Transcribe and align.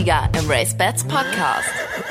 Sieger 0.00 0.30
im 0.38 0.50
Race 0.50 0.74
Bats 0.74 1.04
Podcast. 1.04 1.68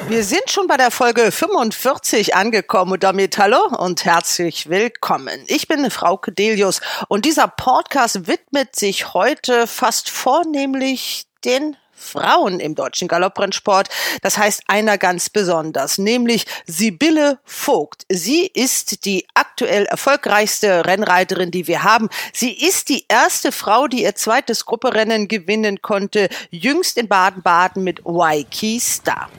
Wir 0.10 0.24
sind 0.24 0.48
schon 0.52 0.68
bei 0.68 0.78
der 0.78 0.92
Folge 0.92 1.32
45 1.32 2.36
angekommen 2.36 2.92
und 2.92 3.04
damit 3.04 3.40
hallo 3.40 3.66
und 3.80 4.06
herzlich 4.06 4.70
willkommen. 4.70 5.44
Ich 5.48 5.68
bin 5.68 5.90
Frau 5.90 6.22
Delius 6.28 6.82
und 7.08 7.26
dieser 7.26 7.48
Podcast 7.48 8.28
widmet 8.28 8.76
sich 8.76 9.16
heute 9.16 9.66
fast 9.66 10.12
vornehmlich 10.12 11.26
den 11.44 11.78
Frauen 12.00 12.60
im 12.60 12.76
deutschen 12.76 13.08
Galopprennsport. 13.08 13.90
Das 14.22 14.38
heißt 14.38 14.64
einer 14.68 14.98
ganz 14.98 15.30
besonders, 15.30 15.98
nämlich 15.98 16.46
Sibylle 16.66 17.40
Vogt. 17.44 18.06
Sie 18.10 18.48
ist 18.48 19.06
die 19.06 19.28
aktuell 19.34 19.86
erfolgreichste 19.86 20.86
Rennreiterin, 20.86 21.52
die 21.52 21.68
wir 21.68 21.84
haben. 21.84 22.10
Sie 22.34 22.54
ist 22.54 22.90
die 22.90 23.06
erste 23.08 23.52
Frau, 23.52 23.88
die 23.88 24.04
ihr 24.04 24.16
zweites 24.16 24.66
Grupperennen 24.66 25.28
gewinnen 25.28 25.82
konnte, 25.82 26.30
jüngst 26.50 26.98
in 26.98 27.08
Baden-Baden 27.08 27.84
mit 27.84 28.02
Waikiki 28.04 28.80
Star. 28.80 29.30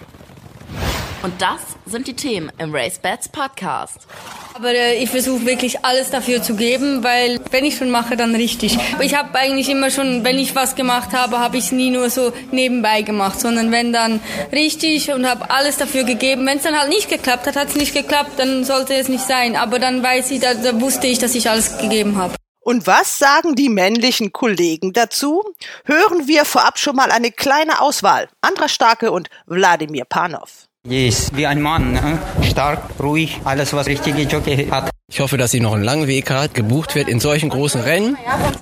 Und 1.23 1.43
das 1.43 1.61
sind 1.85 2.07
die 2.07 2.15
Themen 2.15 2.51
im 2.59 2.75
Race 2.75 2.99
Bats 2.99 3.29
Podcast. 3.29 4.07
Aber 4.55 4.73
äh, 4.73 5.03
ich 5.03 5.11
versuche 5.11 5.45
wirklich 5.45 5.85
alles 5.85 6.11
dafür 6.11 6.43
zu 6.43 6.55
geben, 6.55 7.05
weil 7.05 7.41
wenn 7.51 7.65
ich 7.65 7.77
schon 7.77 7.91
mache, 7.91 8.17
dann 8.17 8.35
richtig. 8.35 8.79
Ich 9.01 9.15
habe 9.15 9.39
eigentlich 9.39 9.69
immer 9.69 9.91
schon, 9.91 10.25
wenn 10.25 10.39
ich 10.39 10.55
was 10.55 10.77
gemacht 10.77 11.13
habe, 11.13 11.39
habe 11.39 11.59
ich 11.59 11.65
es 11.65 11.73
nie 11.73 11.91
nur 11.91 12.09
so 12.09 12.33
nebenbei 12.53 13.03
gemacht, 13.03 13.39
sondern 13.39 13.71
wenn 13.71 13.93
dann 13.93 14.21
richtig 14.51 15.13
und 15.13 15.29
habe 15.29 15.51
alles 15.51 15.77
dafür 15.77 16.05
gegeben. 16.05 16.47
Wenn 16.47 16.57
es 16.57 16.65
dann 16.65 16.79
halt 16.79 16.89
nicht 16.89 17.11
geklappt 17.11 17.47
hat, 17.47 17.57
hat 17.57 17.69
es 17.69 17.77
nicht 17.77 17.93
geklappt, 17.93 18.33
dann 18.39 18.65
sollte 18.65 18.95
es 18.95 19.09
nicht 19.09 19.27
sein. 19.27 19.57
Aber 19.57 19.79
dann 19.79 20.03
weiß 20.03 20.31
ich, 20.31 20.41
da, 20.41 20.55
da 20.55 20.81
wusste 20.81 21.07
ich, 21.07 21.19
dass 21.19 21.35
ich 21.35 21.51
alles 21.51 21.77
gegeben 21.79 22.17
habe. 22.17 22.35
Und 22.61 22.87
was 22.87 23.19
sagen 23.19 23.57
die 23.57 23.69
männlichen 23.69 24.33
Kollegen 24.33 24.93
dazu? 24.93 25.43
Hören 25.85 26.29
wir 26.29 26.45
vorab 26.45 26.79
schon 26.79 26.97
mal 26.97 27.11
eine 27.11 27.31
kleine 27.31 27.81
Auswahl. 27.81 28.29
Andra 28.43 28.69
Starke 28.69 29.13
und 29.13 29.29
Wladimir 29.47 30.05
Panov. 30.05 30.70
Ist 30.89 31.37
wie 31.37 31.47
ein 31.47 31.61
Mann, 31.61 31.93
ne? 31.93 32.19
stark, 32.43 32.83
ruhig, 32.99 33.39
alles 33.45 33.75
was 33.75 33.87
richtige 33.87 34.23
Jockey 34.23 34.67
hat. 34.71 34.89
Ich 35.13 35.21
hoffe, 35.21 35.37
dass 35.37 35.51
sie 35.51 35.61
noch 35.61 35.75
einen 35.75 35.85
langen 35.85 36.07
Weg 36.07 36.31
hat, 36.31 36.55
gebucht 36.55 36.95
wird 36.95 37.07
in 37.07 37.21
solchen 37.21 37.51
großen 37.51 37.83
Rennen 37.83 38.17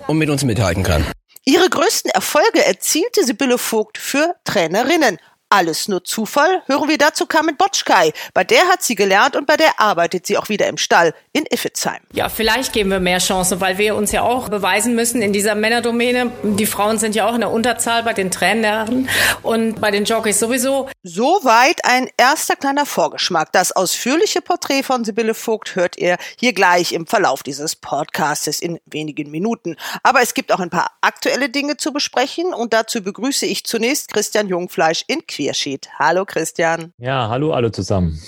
und 0.08 0.18
mit 0.18 0.28
uns 0.28 0.42
mithalten 0.42 0.82
kann. 0.82 1.06
Ihre 1.44 1.70
größten 1.70 2.10
Erfolge 2.10 2.64
erzielte 2.66 3.24
Sibylle 3.24 3.56
Vogt 3.56 3.98
für 3.98 4.34
Trainerinnen. 4.42 5.18
Alles 5.50 5.88
nur 5.88 6.04
Zufall? 6.04 6.62
Hören 6.66 6.90
wir 6.90 6.98
dazu 6.98 7.24
Carmen 7.24 7.56
Botschkai. 7.56 8.12
Bei 8.34 8.44
der 8.44 8.68
hat 8.68 8.82
sie 8.82 8.94
gelernt 8.94 9.34
und 9.34 9.46
bei 9.46 9.56
der 9.56 9.80
arbeitet 9.80 10.26
sie 10.26 10.36
auch 10.36 10.50
wieder 10.50 10.66
im 10.66 10.76
Stall 10.76 11.14
in 11.32 11.46
Iffezheim. 11.46 12.00
Ja, 12.12 12.28
vielleicht 12.28 12.74
geben 12.74 12.90
wir 12.90 13.00
mehr 13.00 13.18
Chancen, 13.18 13.58
weil 13.58 13.78
wir 13.78 13.96
uns 13.96 14.12
ja 14.12 14.22
auch 14.22 14.50
beweisen 14.50 14.94
müssen 14.94 15.22
in 15.22 15.32
dieser 15.32 15.54
Männerdomäne. 15.54 16.32
Die 16.42 16.66
Frauen 16.66 16.98
sind 16.98 17.14
ja 17.14 17.26
auch 17.26 17.34
in 17.34 17.40
der 17.40 17.50
Unterzahl 17.50 18.02
bei 18.02 18.12
den 18.12 18.30
Trainern 18.30 19.08
und 19.42 19.80
bei 19.80 19.90
den 19.90 20.04
Jockeys 20.04 20.38
sowieso. 20.38 20.90
Soweit 21.02 21.82
ein 21.84 22.10
erster 22.18 22.54
kleiner 22.54 22.84
Vorgeschmack. 22.84 23.50
Das 23.52 23.72
ausführliche 23.72 24.42
Porträt 24.42 24.82
von 24.82 25.04
Sibylle 25.04 25.32
Vogt 25.32 25.76
hört 25.76 25.96
ihr 25.96 26.18
hier 26.38 26.52
gleich 26.52 26.92
im 26.92 27.06
Verlauf 27.06 27.42
dieses 27.42 27.74
Podcastes 27.74 28.60
in 28.60 28.80
wenigen 28.84 29.30
Minuten. 29.30 29.76
Aber 30.02 30.20
es 30.20 30.34
gibt 30.34 30.52
auch 30.52 30.60
ein 30.60 30.68
paar 30.68 30.90
aktuelle 31.00 31.48
Dinge 31.48 31.78
zu 31.78 31.90
besprechen 31.94 32.52
und 32.52 32.74
dazu 32.74 33.02
begrüße 33.02 33.46
ich 33.46 33.64
zunächst 33.64 34.12
Christian 34.12 34.48
Jungfleisch 34.48 35.04
in 35.06 35.26
Queersheet. 35.38 35.88
Hallo 36.00 36.24
Christian. 36.24 36.92
Ja, 36.98 37.28
hallo 37.28 37.52
alle 37.52 37.70
zusammen. 37.70 38.20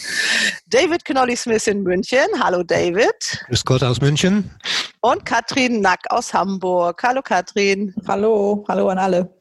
David 0.67 1.05
Knolly-Smith 1.05 1.67
in 1.67 1.83
München. 1.83 2.29
Hallo 2.39 2.63
David. 2.63 3.45
Grüß 3.49 3.65
Gott 3.65 3.83
aus 3.83 4.01
München. 4.01 4.49
Und 5.01 5.27
Katrin 5.27 5.81
Nack 5.81 6.03
aus 6.11 6.33
Hamburg. 6.33 7.03
Hallo 7.03 7.21
Katrin. 7.21 7.93
Hallo, 8.07 8.65
hallo 8.69 8.89
an 8.91 8.99
alle. 8.99 9.40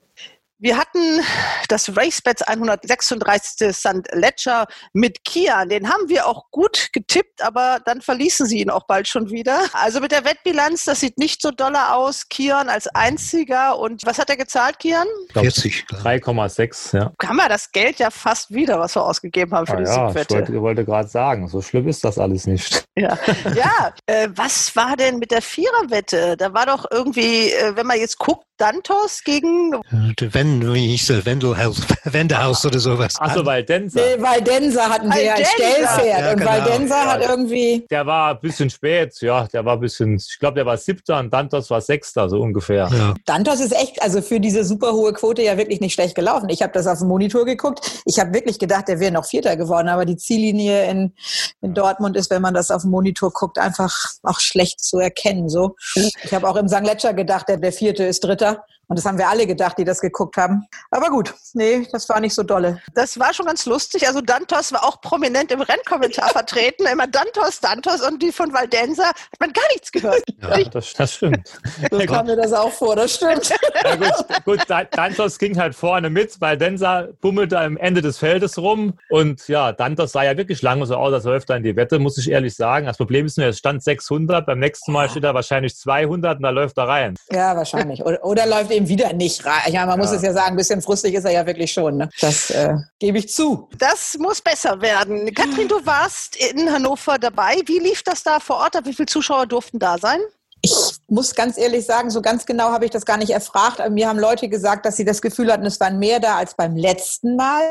Wir 0.61 0.77
hatten 0.77 1.21
das 1.69 1.95
RaceBets 1.95 2.41
136. 2.41 3.73
St. 3.73 3.87
Ledger 4.11 4.67
mit 4.91 5.23
Kian. 5.23 5.69
Den 5.69 5.87
haben 5.89 6.09
wir 6.09 6.27
auch 6.27 6.51
gut 6.51 6.89
getippt, 6.91 7.41
aber 7.41 7.79
dann 7.85 8.01
verließen 8.01 8.45
sie 8.45 8.59
ihn 8.59 8.69
auch 8.69 8.85
bald 8.85 9.07
schon 9.07 9.29
wieder. 9.31 9.61
Also 9.71 10.01
mit 10.01 10.11
der 10.11 10.25
Wettbilanz, 10.25 10.83
das 10.83 10.99
sieht 10.99 11.17
nicht 11.17 11.41
so 11.41 11.51
doller 11.51 11.95
aus. 11.95 12.27
Kian 12.27 12.67
als 12.67 12.87
einziger. 12.87 13.79
Und 13.79 14.05
was 14.05 14.19
hat 14.19 14.29
er 14.29 14.35
gezahlt, 14.35 14.79
Kian? 14.79 15.07
40. 15.31 15.85
3,6, 15.91 16.97
ja. 16.97 17.11
Haben 17.25 17.37
wir 17.37 17.47
das 17.47 17.71
Geld 17.71 17.99
ja 17.99 18.09
fast 18.09 18.53
wieder, 18.53 18.79
was 18.79 18.95
wir 18.95 19.03
ausgegeben 19.05 19.53
haben 19.53 19.65
für 19.65 19.73
Ah, 19.73 19.77
die 19.77 19.83
ja, 19.85 20.07
Siegwette. 20.09 20.33
ich 20.33 20.39
wollte, 20.49 20.61
wollte 20.61 20.85
gerade 20.85 21.07
sagen, 21.07 21.47
so 21.47 21.61
schlimm 21.61 21.87
ist 21.87 22.03
das 22.03 22.17
alles 22.17 22.47
nicht. 22.47 22.83
Ja, 22.97 23.17
ja. 23.55 23.93
Äh, 24.07 24.27
was 24.35 24.75
war 24.75 24.97
denn 24.97 25.19
mit 25.19 25.31
der 25.31 25.41
Viererwette? 25.41 26.35
Da 26.35 26.53
war 26.53 26.65
doch 26.65 26.85
irgendwie, 26.91 27.49
äh, 27.53 27.75
wenn 27.77 27.87
man 27.87 27.97
jetzt 27.97 28.17
guckt, 28.19 28.43
Dantos 28.57 29.23
gegen 29.23 29.73
Äh, 29.89 30.13
Wenn, 30.49 30.73
wie 30.73 30.87
hieß 30.87 31.07
der, 31.07 31.25
Wendelhaus, 31.25 31.77
Wendehaus 32.05 32.65
oder 32.65 32.79
sowas. 32.79 33.15
Achso, 33.19 33.45
weil 33.45 33.63
Denzer, 33.63 33.99
Nee, 33.99 34.21
Valdenza 34.21 34.89
hatten 34.89 35.09
wir 35.09 35.23
ja 35.23 35.33
als. 35.35 35.49
Stellpferd 35.49 36.19
Ja, 36.19 36.31
und 36.31 36.37
genau. 36.37 36.51
Valdenza 36.51 37.05
hat 37.05 37.21
irgendwie, 37.21 37.85
der 37.89 38.05
war 38.05 38.31
ein 38.31 38.39
bisschen 38.39 38.69
spät, 38.69 39.13
ja, 39.21 39.47
der 39.47 39.65
war 39.65 39.73
ein 39.73 39.79
bisschen, 39.79 40.15
ich 40.15 40.39
glaube, 40.39 40.55
der 40.55 40.65
war 40.65 40.77
siebter 40.77 41.19
und 41.19 41.31
Dantos 41.33 41.69
war 41.69 41.81
sechster, 41.81 42.29
so 42.29 42.39
ungefähr. 42.41 42.89
Ja. 42.91 43.13
Dantos 43.25 43.59
ist 43.59 43.73
echt, 43.73 44.01
also 44.01 44.21
für 44.21 44.39
diese 44.39 44.63
super 44.63 44.93
hohe 44.93 45.13
Quote 45.13 45.41
ja 45.43 45.57
wirklich 45.57 45.81
nicht 45.81 45.93
schlecht 45.93 46.15
gelaufen. 46.15 46.49
Ich 46.49 46.61
habe 46.61 46.73
das 46.73 46.87
auf 46.87 46.99
dem 46.99 47.07
Monitor 47.07 47.45
geguckt. 47.45 48.01
Ich 48.05 48.19
habe 48.19 48.33
wirklich 48.33 48.59
gedacht, 48.59 48.87
der 48.87 48.99
wäre 48.99 49.11
noch 49.11 49.25
Vierter 49.25 49.55
geworden, 49.55 49.89
aber 49.89 50.05
die 50.05 50.17
Ziellinie 50.17 50.89
in, 50.89 51.13
in 51.61 51.73
Dortmund 51.73 52.15
ist, 52.15 52.31
wenn 52.31 52.41
man 52.41 52.53
das 52.53 52.71
auf 52.71 52.81
dem 52.83 52.91
Monitor 52.91 53.31
guckt, 53.31 53.59
einfach 53.59 53.93
auch 54.23 54.39
schlecht 54.39 54.79
zu 54.79 54.97
erkennen. 54.99 55.49
So, 55.49 55.75
ich 55.95 56.33
habe 56.33 56.47
auch 56.47 56.55
im 56.55 56.67
St. 56.67 56.81
Letscher 56.83 57.13
gedacht, 57.13 57.49
der, 57.49 57.57
der 57.57 57.73
Vierte 57.73 58.03
ist 58.05 58.23
Dritter. 58.23 58.63
Und 58.89 58.97
das 58.97 59.05
haben 59.05 59.19
wir 59.19 59.29
alle 59.29 59.45
gedacht, 59.45 59.77
die 59.77 59.85
das 59.85 60.01
geguckt 60.01 60.35
haben. 60.35 60.65
Aber 60.89 61.09
gut, 61.09 61.33
nee, 61.53 61.87
das 61.91 62.09
war 62.09 62.19
nicht 62.19 62.33
so 62.33 62.41
dolle. 62.41 62.81
Das 62.95 63.19
war 63.19 63.33
schon 63.35 63.45
ganz 63.45 63.67
lustig. 63.67 64.07
Also 64.07 64.19
Dantos 64.19 64.73
war 64.73 64.83
auch 64.83 64.99
prominent 64.99 65.51
im 65.51 65.61
Rennkommentar 65.61 66.29
vertreten. 66.31 66.87
Immer 66.91 67.05
Dantos, 67.05 67.59
Dantos 67.61 68.01
und 68.01 68.21
die 68.23 68.31
von 68.31 68.51
Valdenza 68.51 69.05
hat 69.09 69.15
man 69.39 69.53
gar 69.53 69.67
nichts 69.73 69.91
gehört. 69.91 70.23
Ja, 70.41 70.63
das, 70.69 70.91
das 70.93 71.13
stimmt. 71.13 71.47
So 71.91 71.99
kam 71.99 72.25
mir 72.25 72.35
das 72.35 72.51
auch 72.51 72.71
vor, 72.71 72.95
das 72.95 73.13
stimmt. 73.15 73.53
Ja, 73.83 73.95
gut, 73.95 74.43
gut, 74.45 74.59
Da- 74.67 74.83
Dantos 74.83 75.37
ging 75.37 75.57
halt 75.57 75.73
vorne 75.75 76.09
mit, 76.09 76.41
weil 76.41 76.57
Denzer 76.57 77.09
bummelte 77.21 77.59
am 77.59 77.77
Ende 77.77 78.01
des 78.01 78.17
Feldes 78.17 78.57
rum. 78.57 78.97
Und 79.09 79.47
ja, 79.47 79.71
Dantos 79.71 80.11
sah 80.11 80.23
ja 80.23 80.35
wirklich 80.35 80.61
lange 80.63 80.85
so 80.87 80.95
aus, 80.95 81.13
als 81.13 81.23
läuft 81.23 81.49
er 81.51 81.57
in 81.57 81.63
die 81.63 81.75
Wette, 81.75 81.99
muss 81.99 82.17
ich 82.17 82.29
ehrlich 82.29 82.55
sagen. 82.55 82.87
Das 82.87 82.97
Problem 82.97 83.25
ist 83.27 83.37
nur, 83.37 83.47
es 83.47 83.59
stand 83.59 83.83
600, 83.83 84.45
beim 84.45 84.59
nächsten 84.59 84.91
Mal 84.91 85.09
steht 85.09 85.23
er 85.23 85.33
wahrscheinlich 85.35 85.75
200 85.77 86.37
und 86.37 86.43
da 86.43 86.49
läuft 86.49 86.77
er 86.77 86.87
rein. 86.87 87.15
Ja, 87.31 87.55
wahrscheinlich. 87.55 88.03
Oder, 88.03 88.23
oder 88.25 88.45
läuft 88.47 88.71
eben 88.71 88.78
wieder 88.87 89.11
nicht 89.13 89.45
rein. 89.45 89.73
Ja, 89.73 89.85
man 89.85 89.99
muss 89.99 90.11
Ja. 90.11 90.17
es 90.17 90.21
ja 90.23 90.33
sagen, 90.33 90.51
ein 90.51 90.55
bisschen 90.57 90.81
frustig 90.81 91.13
ist 91.15 91.25
er 91.25 91.31
ja 91.31 91.45
wirklich 91.45 91.71
schon. 91.71 91.97
Ne? 91.97 92.09
Das 92.21 92.49
äh, 92.51 92.75
gebe 92.99 93.17
ich 93.17 93.29
zu. 93.33 93.67
Das 93.77 94.15
muss 94.19 94.39
besser 94.41 94.79
werden. 94.81 95.33
Katrin, 95.33 95.67
du 95.67 95.85
warst 95.85 96.35
in 96.37 96.71
Hannover 96.71 97.17
dabei. 97.17 97.55
Wie 97.65 97.79
lief 97.79 98.03
das 98.03 98.23
da 98.23 98.39
vor 98.39 98.57
Ort? 98.57 98.75
Wie 98.85 98.93
viele 98.93 99.07
Zuschauer 99.07 99.45
durften 99.47 99.79
da 99.79 99.97
sein? 99.97 100.19
Ich 100.61 100.73
muss 101.07 101.35
ganz 101.35 101.57
ehrlich 101.57 101.85
sagen, 101.85 102.09
so 102.09 102.21
ganz 102.21 102.45
genau 102.45 102.65
habe 102.71 102.83
ich 102.83 102.91
das 102.91 103.05
gar 103.05 103.15
nicht 103.15 103.29
erfragt. 103.29 103.79
Aber 103.79 103.89
Mir 103.89 104.09
haben 104.09 104.19
Leute 104.19 104.49
gesagt, 104.49 104.85
dass 104.85 104.97
sie 104.97 105.05
das 105.05 105.21
Gefühl 105.21 105.51
hatten, 105.53 105.65
es 105.65 105.79
waren 105.79 105.99
mehr 105.99 106.19
da 106.19 106.35
als 106.35 106.53
beim 106.53 106.75
letzten 106.75 107.37
Mal. 107.37 107.61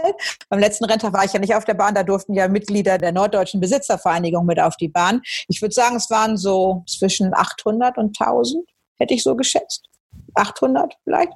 Beim 0.48 0.58
letzten 0.58 0.86
Renntag 0.86 1.12
war 1.12 1.22
ich 1.24 1.34
ja 1.34 1.38
nicht 1.38 1.54
auf 1.54 1.66
der 1.66 1.74
Bahn, 1.74 1.94
da 1.94 2.02
durften 2.02 2.32
ja 2.32 2.48
Mitglieder 2.48 2.96
der 2.96 3.12
Norddeutschen 3.12 3.60
Besitzervereinigung 3.60 4.46
mit 4.46 4.58
auf 4.58 4.76
die 4.76 4.88
Bahn. 4.88 5.20
Ich 5.48 5.60
würde 5.60 5.74
sagen, 5.74 5.96
es 5.96 6.08
waren 6.08 6.38
so 6.38 6.82
zwischen 6.88 7.34
800 7.34 7.98
und 7.98 8.18
1000, 8.18 8.66
hätte 8.96 9.12
ich 9.12 9.22
so 9.22 9.36
geschätzt. 9.36 9.84
800 10.38 10.96
vielleicht. 11.04 11.32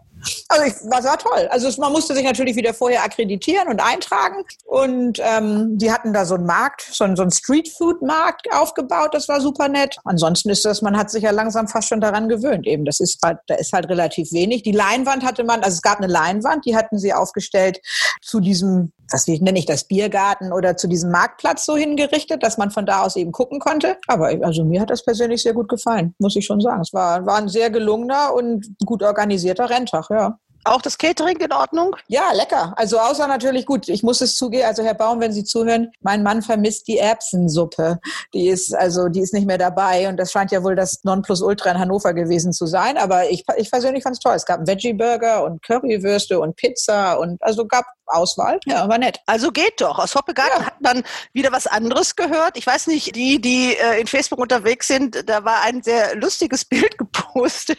Also 0.49 0.65
ich, 0.66 0.75
das 0.91 1.05
war 1.05 1.19
toll. 1.19 1.49
Also 1.50 1.69
es, 1.69 1.78
man 1.78 1.93
musste 1.93 2.15
sich 2.15 2.25
natürlich 2.25 2.56
wieder 2.56 2.75
vorher 2.75 3.05
akkreditieren 3.05 3.69
und 3.69 3.81
eintragen. 3.81 4.44
Und 4.65 5.19
ähm, 5.23 5.79
die 5.79 5.93
hatten 5.93 6.12
da 6.12 6.25
so 6.25 6.35
einen 6.35 6.47
Markt, 6.47 6.82
so 6.91 7.05
einen, 7.05 7.17
so 7.17 7.23
einen 7.23 7.31
Streetfood-Markt 7.31 8.52
aufgebaut. 8.52 9.14
Das 9.14 9.29
war 9.29 9.41
super 9.41 9.69
nett. 9.69 9.97
Ansonsten 10.05 10.50
ist 10.50 10.64
das, 10.64 10.82
man 10.82 10.97
hat 10.97 11.11
sich 11.11 11.25
ja 11.25 11.31
langsam 11.31 11.69
fast 11.69 11.88
schon 11.88 12.00
daran 12.00 12.29
gewöhnt. 12.29 12.67
Eben, 12.67 12.85
das 12.85 13.00
ist 13.00 13.19
halt, 13.23 13.38
da 13.47 13.55
ist 13.56 13.73
halt 13.73 13.88
relativ 13.88 14.32
wenig. 14.32 14.62
Die 14.62 14.73
Leinwand 14.73 15.25
hatte 15.25 15.44
man, 15.44 15.62
also 15.62 15.75
es 15.75 15.82
gab 15.82 15.99
eine 15.99 16.06
Leinwand, 16.06 16.64
die 16.64 16.76
hatten 16.76 16.99
sie 16.99 17.12
aufgestellt 17.12 17.81
zu 18.20 18.41
diesem, 18.41 18.93
was 19.11 19.26
wie 19.26 19.41
nenne 19.41 19.58
ich 19.58 19.67
das, 19.67 19.85
Biergarten 19.85 20.52
oder 20.52 20.76
zu 20.76 20.88
diesem 20.88 21.11
Marktplatz 21.11 21.67
so 21.67 21.76
hingerichtet, 21.76 22.43
dass 22.43 22.58
man 22.58 22.70
von 22.70 22.87
da 22.87 23.02
aus 23.02 23.17
eben 23.17 23.32
gucken 23.32 23.58
konnte. 23.58 23.97
Aber 24.06 24.29
also 24.43 24.64
mir 24.64 24.81
hat 24.81 24.91
das 24.91 25.05
persönlich 25.05 25.43
sehr 25.43 25.55
gut 25.55 25.69
gefallen, 25.69 26.14
muss 26.19 26.37
ich 26.37 26.47
schon 26.47 26.61
sagen. 26.61 26.81
Es 26.81 26.93
war, 26.93 27.26
war 27.26 27.37
ein 27.37 27.49
sehr 27.49 27.70
gelungener 27.70 28.35
und 28.35 28.67
gut 28.85 29.02
organisierter 29.02 29.70
Renntag, 29.70 30.11
ja. 30.12 30.38
Auch 30.64 30.81
das 30.81 30.97
Catering 30.97 31.38
in 31.38 31.53
Ordnung? 31.53 31.97
Ja, 32.06 32.31
lecker. 32.32 32.73
Also 32.76 32.99
außer 32.99 33.26
natürlich 33.26 33.67
gut, 33.67 33.88
ich 33.88 34.05
muss 34.05 34.20
es 34.20 34.37
zugeben, 34.37 34.64
also 34.64 34.85
Herr 34.85 34.94
Baum, 34.94 35.20
wenn 35.20 35.32
Sie 35.32 35.43
zuhören, 35.43 35.91
mein 36.03 36.23
Mann 36.23 36.41
vermisst 36.41 36.87
die 36.87 36.99
Erbsensuppe. 36.99 37.99
Die 38.32 38.47
ist 38.47 38.73
also, 38.73 39.09
die 39.09 39.20
ist 39.20 39.35
nicht 39.35 39.47
mehr 39.47 39.59
dabei 39.59 40.09
und 40.09 40.19
das 40.19 40.31
scheint 40.31 40.53
ja 40.53 40.62
wohl 40.62 40.76
das 40.76 41.03
Nonplusultra 41.03 41.73
in 41.73 41.81
Hannover 41.81 42.14
gewesen 42.14 42.53
zu 42.53 42.67
sein. 42.67 42.97
Aber 42.97 43.29
ich, 43.29 43.44
ich 43.56 43.73
persönlich 43.73 44.05
fand 44.05 44.14
es 44.14 44.20
toll. 44.20 44.35
Es 44.37 44.47
gab 44.47 44.59
einen 44.59 44.69
Veggie-Burger 44.69 45.43
und 45.44 45.62
Currywürste 45.64 46.38
und 46.38 46.55
Pizza 46.55 47.19
und 47.19 47.43
also 47.43 47.67
gab 47.67 47.85
Auswahl. 48.06 48.58
Ja, 48.66 48.88
war 48.88 48.99
nett. 48.99 49.19
Also 49.26 49.50
geht 49.52 49.81
doch. 49.81 49.99
Aus 49.99 50.14
Hoppegarten 50.14 50.60
Ja. 50.60 50.66
hat 50.66 50.81
man 50.81 51.02
wieder 51.32 51.52
was 51.52 51.66
anderes 51.66 52.16
gehört. 52.16 52.56
Ich 52.56 52.66
weiß 52.66 52.87
nicht, 52.88 53.14
die, 53.16 53.40
die 53.40 53.76
äh, 53.76 54.00
in 54.00 54.06
Facebook 54.06 54.38
unterwegs 54.38 54.88
sind, 54.88 55.28
da 55.28 55.44
war 55.44 55.62
ein 55.62 55.82
sehr 55.82 56.16
lustiges 56.16 56.64
Bild 56.64 56.99
gepostet 56.99 57.78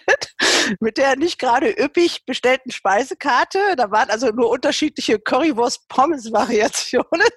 mit 0.80 0.98
der 0.98 1.16
nicht 1.16 1.40
gerade 1.40 1.70
üppig 1.70 2.26
bestellten 2.26 2.72
Speisekarte. 2.72 3.60
Da 3.78 3.92
waren 3.92 4.10
also 4.10 4.28
nur 4.30 4.50
unterschiedliche 4.50 5.20
Currywurst-Pommes-Variationen. 5.20 7.28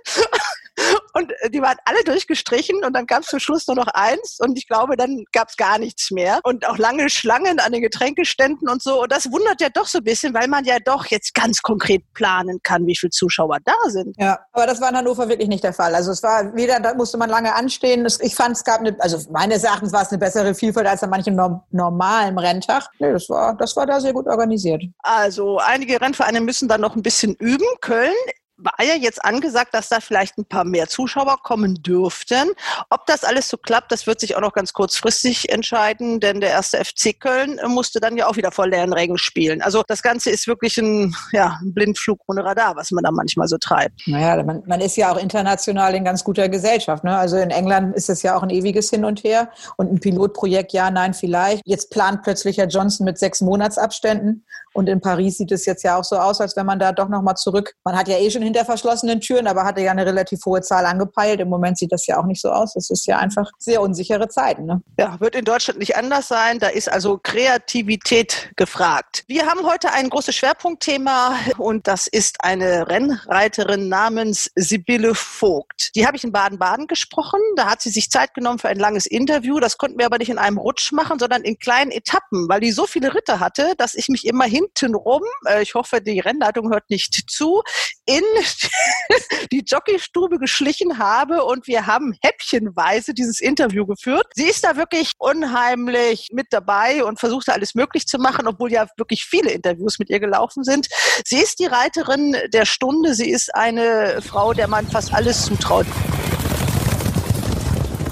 Und 1.12 1.32
äh, 1.40 1.50
die 1.50 1.62
waren 1.62 1.76
alle 1.84 2.02
durchgestrichen 2.04 2.84
und 2.84 2.94
dann 2.94 3.06
gab 3.06 3.22
es 3.22 3.28
zum 3.28 3.38
Schluss 3.38 3.66
nur 3.66 3.76
noch 3.76 3.88
eins 3.88 4.38
und 4.40 4.58
ich 4.58 4.68
glaube, 4.68 4.96
dann 4.96 5.24
gab 5.32 5.48
es 5.48 5.56
gar 5.56 5.78
nichts 5.78 6.10
mehr. 6.10 6.40
Und 6.44 6.66
auch 6.66 6.78
lange 6.78 7.08
Schlangen 7.08 7.58
an 7.58 7.72
den 7.72 7.82
Getränkeständen 7.82 8.68
und 8.68 8.82
so. 8.82 9.02
Und 9.02 9.12
das 9.12 9.30
wundert 9.30 9.60
ja 9.60 9.68
doch 9.70 9.86
so 9.86 9.98
ein 9.98 10.04
bisschen, 10.04 10.34
weil 10.34 10.48
man 10.48 10.64
ja 10.64 10.78
doch 10.84 11.06
jetzt 11.06 11.34
ganz 11.34 11.62
konkret 11.62 12.02
planen 12.12 12.60
kann, 12.62 12.86
wie 12.86 12.96
viele 12.96 13.10
Zuschauer 13.10 13.58
da 13.64 13.74
sind. 13.88 14.16
Ja, 14.18 14.38
aber 14.52 14.66
das 14.66 14.80
war 14.80 14.90
in 14.90 14.96
Hannover 14.96 15.28
wirklich 15.28 15.48
nicht 15.48 15.64
der 15.64 15.72
Fall. 15.72 15.94
Also 15.94 16.12
es 16.12 16.22
war 16.22 16.54
weder, 16.54 16.80
da 16.80 16.94
musste 16.94 17.16
man 17.16 17.30
lange 17.30 17.54
anstehen. 17.54 18.06
Ich 18.20 18.34
fand, 18.34 18.56
es 18.56 18.64
gab 18.64 18.80
eine, 18.80 18.96
also 19.00 19.18
meines 19.30 19.64
Erachtens 19.64 19.92
war 19.92 20.02
es 20.02 20.10
eine 20.10 20.18
bessere 20.18 20.54
Vielfalt 20.54 20.86
als 20.86 21.02
an 21.02 21.10
manchem 21.10 21.34
norm 21.34 21.62
normalen 21.70 22.38
Renntag. 22.38 22.88
Nee, 22.98 23.12
das 23.12 23.28
war, 23.28 23.56
das 23.56 23.74
war 23.76 23.86
da 23.86 24.00
sehr 24.00 24.12
gut 24.12 24.26
organisiert. 24.26 24.82
Also 24.98 25.58
einige 25.58 26.00
Rennvereine 26.00 26.40
müssen 26.40 26.68
dann 26.68 26.80
noch 26.80 26.96
ein 26.96 27.02
bisschen 27.02 27.34
üben. 27.36 27.66
Köln 27.80 28.12
war 28.58 28.74
ja 28.82 28.94
jetzt 28.94 29.24
angesagt, 29.24 29.74
dass 29.74 29.88
da 29.88 30.00
vielleicht 30.00 30.38
ein 30.38 30.44
paar 30.44 30.64
mehr 30.64 30.88
Zuschauer 30.88 31.38
kommen 31.42 31.82
dürften. 31.82 32.50
Ob 32.90 33.06
das 33.06 33.24
alles 33.24 33.48
so 33.48 33.56
klappt, 33.56 33.92
das 33.92 34.06
wird 34.06 34.20
sich 34.20 34.36
auch 34.36 34.40
noch 34.40 34.52
ganz 34.52 34.72
kurzfristig 34.72 35.50
entscheiden, 35.50 36.20
denn 36.20 36.40
der 36.40 36.50
erste 36.50 36.82
FC 36.82 37.18
Köln 37.18 37.60
musste 37.66 38.00
dann 38.00 38.16
ja 38.16 38.26
auch 38.26 38.36
wieder 38.36 38.52
vor 38.52 38.66
leeren 38.66 38.92
Rängen 38.92 39.18
spielen. 39.18 39.60
Also 39.62 39.82
das 39.86 40.02
Ganze 40.02 40.30
ist 40.30 40.46
wirklich 40.46 40.78
ein, 40.78 41.14
ja, 41.32 41.58
Blindflug 41.62 42.20
ohne 42.26 42.44
Radar, 42.44 42.76
was 42.76 42.90
man 42.90 43.04
da 43.04 43.10
manchmal 43.10 43.48
so 43.48 43.58
treibt. 43.58 44.06
Naja, 44.06 44.42
man, 44.42 44.62
man 44.66 44.80
ist 44.80 44.96
ja 44.96 45.12
auch 45.12 45.18
international 45.18 45.94
in 45.94 46.04
ganz 46.04 46.24
guter 46.24 46.48
Gesellschaft. 46.48 47.04
Ne? 47.04 47.16
Also 47.16 47.36
in 47.36 47.50
England 47.50 47.94
ist 47.94 48.08
es 48.08 48.22
ja 48.22 48.36
auch 48.36 48.42
ein 48.42 48.50
ewiges 48.50 48.90
Hin 48.90 49.04
und 49.04 49.22
Her 49.22 49.50
und 49.76 49.92
ein 49.92 50.00
Pilotprojekt, 50.00 50.72
ja, 50.72 50.90
nein, 50.90 51.14
vielleicht. 51.14 51.62
Jetzt 51.66 51.90
plant 51.90 52.22
plötzlich 52.22 52.58
Herr 52.58 52.68
Johnson 52.68 53.04
mit 53.04 53.18
sechs 53.18 53.40
Monatsabständen 53.40 54.44
und 54.76 54.90
in 54.90 55.00
Paris 55.00 55.38
sieht 55.38 55.52
es 55.52 55.64
jetzt 55.64 55.82
ja 55.84 55.98
auch 55.98 56.04
so 56.04 56.16
aus, 56.16 56.38
als 56.42 56.54
wenn 56.54 56.66
man 56.66 56.78
da 56.78 56.92
doch 56.92 57.08
nochmal 57.08 57.34
zurück, 57.36 57.74
man 57.82 57.96
hat 57.96 58.08
ja 58.08 58.18
eh 58.18 58.30
schon 58.30 58.42
hinter 58.46 58.64
verschlossenen 58.64 59.20
Türen, 59.20 59.46
aber 59.46 59.64
hatte 59.64 59.80
ja 59.82 59.90
eine 59.90 60.06
relativ 60.06 60.44
hohe 60.46 60.62
Zahl 60.62 60.86
angepeilt. 60.86 61.40
Im 61.40 61.48
Moment 61.48 61.78
sieht 61.78 61.92
das 61.92 62.06
ja 62.06 62.18
auch 62.18 62.24
nicht 62.24 62.40
so 62.40 62.50
aus. 62.50 62.76
Es 62.76 62.90
ist 62.90 63.06
ja 63.06 63.18
einfach 63.18 63.50
sehr 63.58 63.82
unsichere 63.82 64.28
Zeiten. 64.28 64.64
Ne? 64.64 64.82
Ja, 64.98 65.20
wird 65.20 65.34
in 65.34 65.44
Deutschland 65.44 65.78
nicht 65.78 65.96
anders 65.96 66.28
sein. 66.28 66.58
Da 66.58 66.68
ist 66.68 66.90
also 66.90 67.18
Kreativität 67.22 68.50
gefragt. 68.56 69.24
Wir 69.26 69.46
haben 69.46 69.66
heute 69.66 69.92
ein 69.92 70.08
großes 70.08 70.34
Schwerpunktthema 70.34 71.36
und 71.58 71.86
das 71.86 72.06
ist 72.06 72.36
eine 72.40 72.88
Rennreiterin 72.88 73.88
namens 73.88 74.50
Sibylle 74.54 75.14
Vogt. 75.14 75.94
Die 75.94 76.06
habe 76.06 76.16
ich 76.16 76.24
in 76.24 76.32
Baden-Baden 76.32 76.86
gesprochen. 76.86 77.40
Da 77.56 77.66
hat 77.66 77.82
sie 77.82 77.90
sich 77.90 78.10
Zeit 78.10 78.34
genommen 78.34 78.58
für 78.58 78.68
ein 78.68 78.78
langes 78.78 79.06
Interview. 79.06 79.60
Das 79.60 79.76
konnten 79.76 79.98
wir 79.98 80.06
aber 80.06 80.18
nicht 80.18 80.30
in 80.30 80.38
einem 80.38 80.58
Rutsch 80.58 80.92
machen, 80.92 81.18
sondern 81.18 81.42
in 81.42 81.58
kleinen 81.58 81.90
Etappen, 81.90 82.48
weil 82.48 82.60
die 82.60 82.72
so 82.72 82.86
viele 82.86 83.14
Ritte 83.14 83.40
hatte, 83.40 83.74
dass 83.76 83.94
ich 83.94 84.08
mich 84.08 84.26
immer 84.26 84.44
hintenrum, 84.44 85.22
äh, 85.46 85.62
ich 85.62 85.74
hoffe, 85.74 86.00
die 86.00 86.20
Rennleitung 86.20 86.70
hört 86.70 86.88
nicht 86.90 87.24
zu, 87.28 87.62
in 88.06 88.22
die 89.52 89.62
Jockeystube 89.66 90.38
geschlichen 90.38 90.98
habe 90.98 91.44
und 91.44 91.66
wir 91.66 91.86
haben 91.86 92.14
häppchenweise 92.22 93.14
dieses 93.14 93.40
Interview 93.40 93.86
geführt. 93.86 94.26
Sie 94.34 94.44
ist 94.44 94.64
da 94.64 94.76
wirklich 94.76 95.12
unheimlich 95.18 96.28
mit 96.32 96.48
dabei 96.50 97.04
und 97.04 97.20
versucht 97.20 97.48
da 97.48 97.52
alles 97.52 97.74
möglich 97.74 98.06
zu 98.06 98.18
machen, 98.18 98.46
obwohl 98.46 98.72
ja 98.72 98.86
wirklich 98.96 99.24
viele 99.24 99.50
Interviews 99.50 99.98
mit 99.98 100.10
ihr 100.10 100.20
gelaufen 100.20 100.64
sind. 100.64 100.88
Sie 101.24 101.38
ist 101.38 101.58
die 101.58 101.66
Reiterin 101.66 102.36
der 102.52 102.64
Stunde. 102.64 103.14
Sie 103.14 103.30
ist 103.30 103.54
eine 103.54 104.20
Frau, 104.22 104.52
der 104.52 104.68
man 104.68 104.86
fast 104.86 105.12
alles 105.12 105.44
zutraut. 105.44 105.86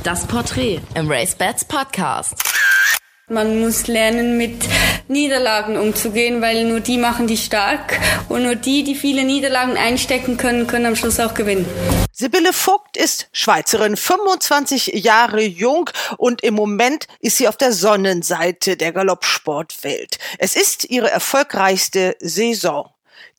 Das 0.03 0.27
Porträt 0.27 0.81
im 0.95 1.11
Race 1.11 1.35
Bats 1.35 1.65
Podcast. 1.65 2.35
Man 3.31 3.59
muss 3.59 3.87
lernen, 3.87 4.37
mit 4.37 4.69
Niederlagen 5.09 5.79
umzugehen, 5.79 6.43
weil 6.43 6.65
nur 6.65 6.81
die 6.81 6.99
machen 6.99 7.27
die 7.27 7.39
stark 7.39 7.99
und 8.29 8.43
nur 8.43 8.55
die, 8.55 8.85
die 8.85 8.95
viele 8.95 9.25
Niederlagen 9.25 9.79
einstecken 9.79 10.37
können, 10.37 10.67
können 10.67 10.85
am 10.85 10.95
Schluss 10.95 11.19
auch 11.19 11.33
gewinnen. 11.33 11.65
Sibylle 12.13 12.53
Vogt 12.53 12.99
ist 12.99 13.29
Schweizerin, 13.33 13.97
25 13.97 14.89
Jahre 15.03 15.41
jung 15.41 15.89
und 16.19 16.43
im 16.43 16.53
Moment 16.53 17.07
ist 17.21 17.39
sie 17.39 17.49
auf 17.49 17.57
der 17.57 17.73
Sonnenseite 17.73 18.77
der 18.77 18.93
Galoppsportwelt. 18.93 20.19
Es 20.39 20.55
ist 20.55 20.85
ihre 20.85 21.11
erfolgreichste 21.11 22.17
Saison. 22.21 22.91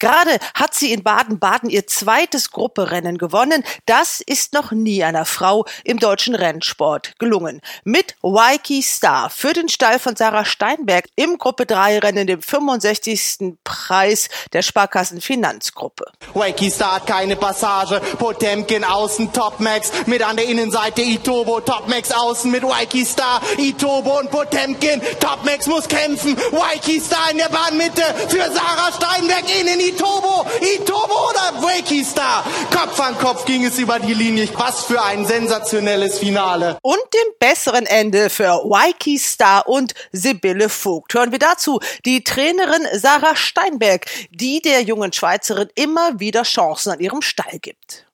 Gerade 0.06 0.38
hat 0.54 0.76
sie 0.76 0.92
in 0.92 1.02
Baden-Baden 1.02 1.68
ihr 1.68 1.88
zweites 1.88 2.52
Grupperennen 2.52 3.18
gewonnen. 3.18 3.64
Das 3.88 4.22
ist 4.22 4.54
noch 4.54 4.72
nie 4.72 5.04
einer 5.04 5.26
Frau 5.26 5.66
im 5.84 5.98
deutschen 5.98 6.36
Rennsport 6.36 7.18
gelungen. 7.18 7.60
Mit 7.84 8.16
Waiki 8.22 8.84
Star 8.84 9.32
für 9.32 9.54
den 9.54 9.68
Stall 9.68 9.98
von 9.98 10.16
Sarah 10.16 10.46
Steinberg 10.46 11.06
im 11.16 11.40
Gruppe 11.40 11.66
3 11.66 11.98
Rennen, 12.00 12.28
dem 12.28 12.44
65. 12.44 13.56
Preis 13.64 14.30
der 14.54 14.62
Sparkassen 14.62 15.22
Finanzgruppe. 15.22 16.06
Wakey 16.36 16.70
Start, 16.70 17.08
keine 17.08 17.36
Passage. 17.36 18.00
Potemkin 18.20 18.84
außen, 18.84 19.34
Topmax. 19.34 19.92
Mit 20.06 20.22
an 20.22 20.36
der 20.36 20.46
Innenseite 20.46 21.02
Itobo. 21.02 21.62
Topmax 21.62 22.12
außen 22.12 22.52
mit 22.52 22.62
Wakey 22.62 23.06
Star. 23.06 23.42
Itobo 23.58 24.20
und 24.20 24.30
Potemkin. 24.30 25.02
Topmax 25.20 25.66
muss 25.66 25.88
kämpfen. 25.88 26.38
Wakey 26.52 27.02
Star 27.02 27.32
in 27.32 27.38
der 27.38 27.50
Bahnmitte 27.50 28.04
für 28.30 28.52
Sarah 28.52 28.92
Steinberg 28.96 29.46
innen. 29.60 29.95
Itobo. 29.96 30.46
Itobo 30.62 31.30
oder 31.30 31.64
Wakey 31.64 32.04
Star. 32.04 32.44
Kopf 32.70 33.00
an 33.00 33.18
Kopf 33.18 33.46
ging 33.46 33.64
es 33.66 33.80
über 33.80 33.98
die 34.00 34.14
Linie. 34.14 34.50
Was 34.58 34.84
für 34.84 35.02
ein 35.02 35.26
sensationelles 35.26 36.20
Finale. 36.20 36.78
und 36.82 37.00
dem 37.14 37.34
besseren 37.40 37.86
Ende 37.86 38.30
für 38.30 38.62
Waiki 38.66 39.18
Star 39.18 39.68
und 39.68 39.94
Sibylle 40.12 40.68
Vogt. 40.68 41.14
Hören 41.14 41.32
wir 41.32 41.40
dazu 41.40 41.80
die 42.06 42.24
Trainerin 42.24 42.86
Sarah 42.94 43.36
Steinberg, 43.36 44.06
die 44.32 44.62
der 44.62 44.82
jungen 44.82 45.14
Schweizerin 45.14 45.70
immer 45.76 46.20
wieder 46.20 46.44
Chancen 46.44 46.92
an 46.92 47.00
ihrem 47.00 47.22
Stall 47.22 47.60
gibt. 47.60 48.05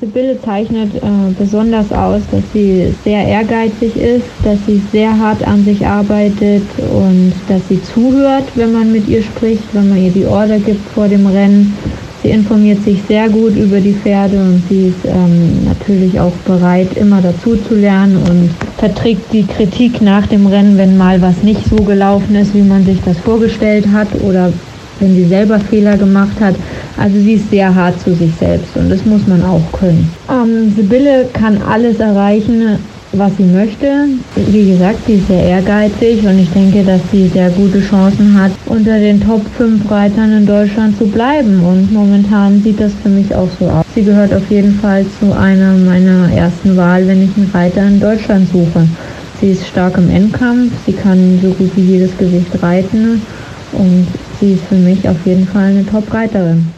Sibylle 0.00 0.40
zeichnet 0.42 0.94
äh, 0.96 1.00
besonders 1.38 1.90
aus, 1.92 2.22
dass 2.30 2.42
sie 2.52 2.94
sehr 3.04 3.26
ehrgeizig 3.26 3.96
ist, 3.96 4.26
dass 4.44 4.58
sie 4.66 4.82
sehr 4.92 5.18
hart 5.18 5.46
an 5.46 5.64
sich 5.64 5.86
arbeitet 5.86 6.62
und 6.78 7.32
dass 7.48 7.66
sie 7.68 7.82
zuhört, 7.82 8.44
wenn 8.54 8.72
man 8.72 8.92
mit 8.92 9.08
ihr 9.08 9.22
spricht, 9.22 9.62
wenn 9.72 9.88
man 9.88 10.02
ihr 10.02 10.10
die 10.10 10.26
Order 10.26 10.58
gibt 10.58 10.86
vor 10.90 11.08
dem 11.08 11.26
Rennen. 11.26 11.74
Sie 12.22 12.30
informiert 12.30 12.82
sich 12.82 13.00
sehr 13.06 13.28
gut 13.28 13.56
über 13.56 13.80
die 13.80 13.94
Pferde 13.94 14.36
und 14.36 14.62
sie 14.68 14.88
ist 14.88 15.04
ähm, 15.06 15.64
natürlich 15.64 16.18
auch 16.18 16.32
bereit, 16.44 16.88
immer 16.96 17.22
dazu 17.22 17.56
zu 17.56 17.74
lernen 17.76 18.16
und 18.28 18.50
verträgt 18.76 19.32
die 19.32 19.46
Kritik 19.46 20.02
nach 20.02 20.26
dem 20.26 20.46
Rennen, 20.46 20.76
wenn 20.76 20.98
mal 20.98 21.22
was 21.22 21.42
nicht 21.42 21.64
so 21.64 21.76
gelaufen 21.76 22.34
ist, 22.34 22.54
wie 22.54 22.62
man 22.62 22.84
sich 22.84 22.98
das 23.04 23.16
vorgestellt 23.18 23.86
hat 23.92 24.08
oder 24.22 24.52
wenn 25.00 25.14
sie 25.14 25.24
selber 25.24 25.58
Fehler 25.58 25.96
gemacht 25.96 26.40
hat. 26.40 26.54
Also 26.96 27.18
sie 27.18 27.34
ist 27.34 27.50
sehr 27.50 27.74
hart 27.74 28.00
zu 28.00 28.14
sich 28.14 28.32
selbst 28.38 28.76
und 28.76 28.90
das 28.90 29.04
muss 29.04 29.26
man 29.26 29.42
auch 29.42 29.72
können. 29.72 30.10
Ähm, 30.30 30.72
Sibylle 30.74 31.26
kann 31.32 31.58
alles 31.62 32.00
erreichen, 32.00 32.78
was 33.12 33.32
sie 33.36 33.44
möchte. 33.44 33.86
Wie 34.36 34.70
gesagt, 34.70 34.98
sie 35.06 35.14
ist 35.14 35.28
sehr 35.28 35.42
ehrgeizig 35.42 36.24
und 36.26 36.38
ich 36.38 36.50
denke, 36.50 36.84
dass 36.84 37.00
sie 37.10 37.28
sehr 37.28 37.50
gute 37.50 37.80
Chancen 37.80 38.38
hat, 38.38 38.52
unter 38.66 38.98
den 38.98 39.20
Top 39.20 39.42
5 39.56 39.90
Reitern 39.90 40.32
in 40.32 40.46
Deutschland 40.46 40.98
zu 40.98 41.06
bleiben. 41.06 41.62
Und 41.64 41.92
momentan 41.92 42.62
sieht 42.62 42.80
das 42.80 42.92
für 43.02 43.08
mich 43.08 43.34
auch 43.34 43.48
so 43.58 43.66
aus. 43.66 43.84
Sie 43.94 44.04
gehört 44.04 44.34
auf 44.34 44.50
jeden 44.50 44.74
Fall 44.80 45.06
zu 45.18 45.32
einer 45.32 45.72
meiner 45.74 46.30
ersten 46.32 46.76
Wahl, 46.76 47.06
wenn 47.06 47.22
ich 47.22 47.30
einen 47.36 47.50
Reiter 47.52 47.86
in 47.86 48.00
Deutschland 48.00 48.48
suche. 48.52 48.86
Sie 49.40 49.50
ist 49.50 49.66
stark 49.66 49.96
im 49.96 50.10
Endkampf, 50.10 50.72
sie 50.84 50.92
kann 50.92 51.38
so 51.40 51.50
gut 51.50 51.70
wie 51.76 51.92
jedes 51.92 52.16
Gewicht 52.18 52.60
reiten 52.60 53.22
und 53.72 54.06
sie 54.40 54.54
ist 54.54 54.64
für 54.64 54.74
mich 54.74 55.08
auf 55.08 55.16
jeden 55.24 55.46
Fall 55.46 55.64
eine 55.64 55.86
Top-Reiterin. 55.86 56.72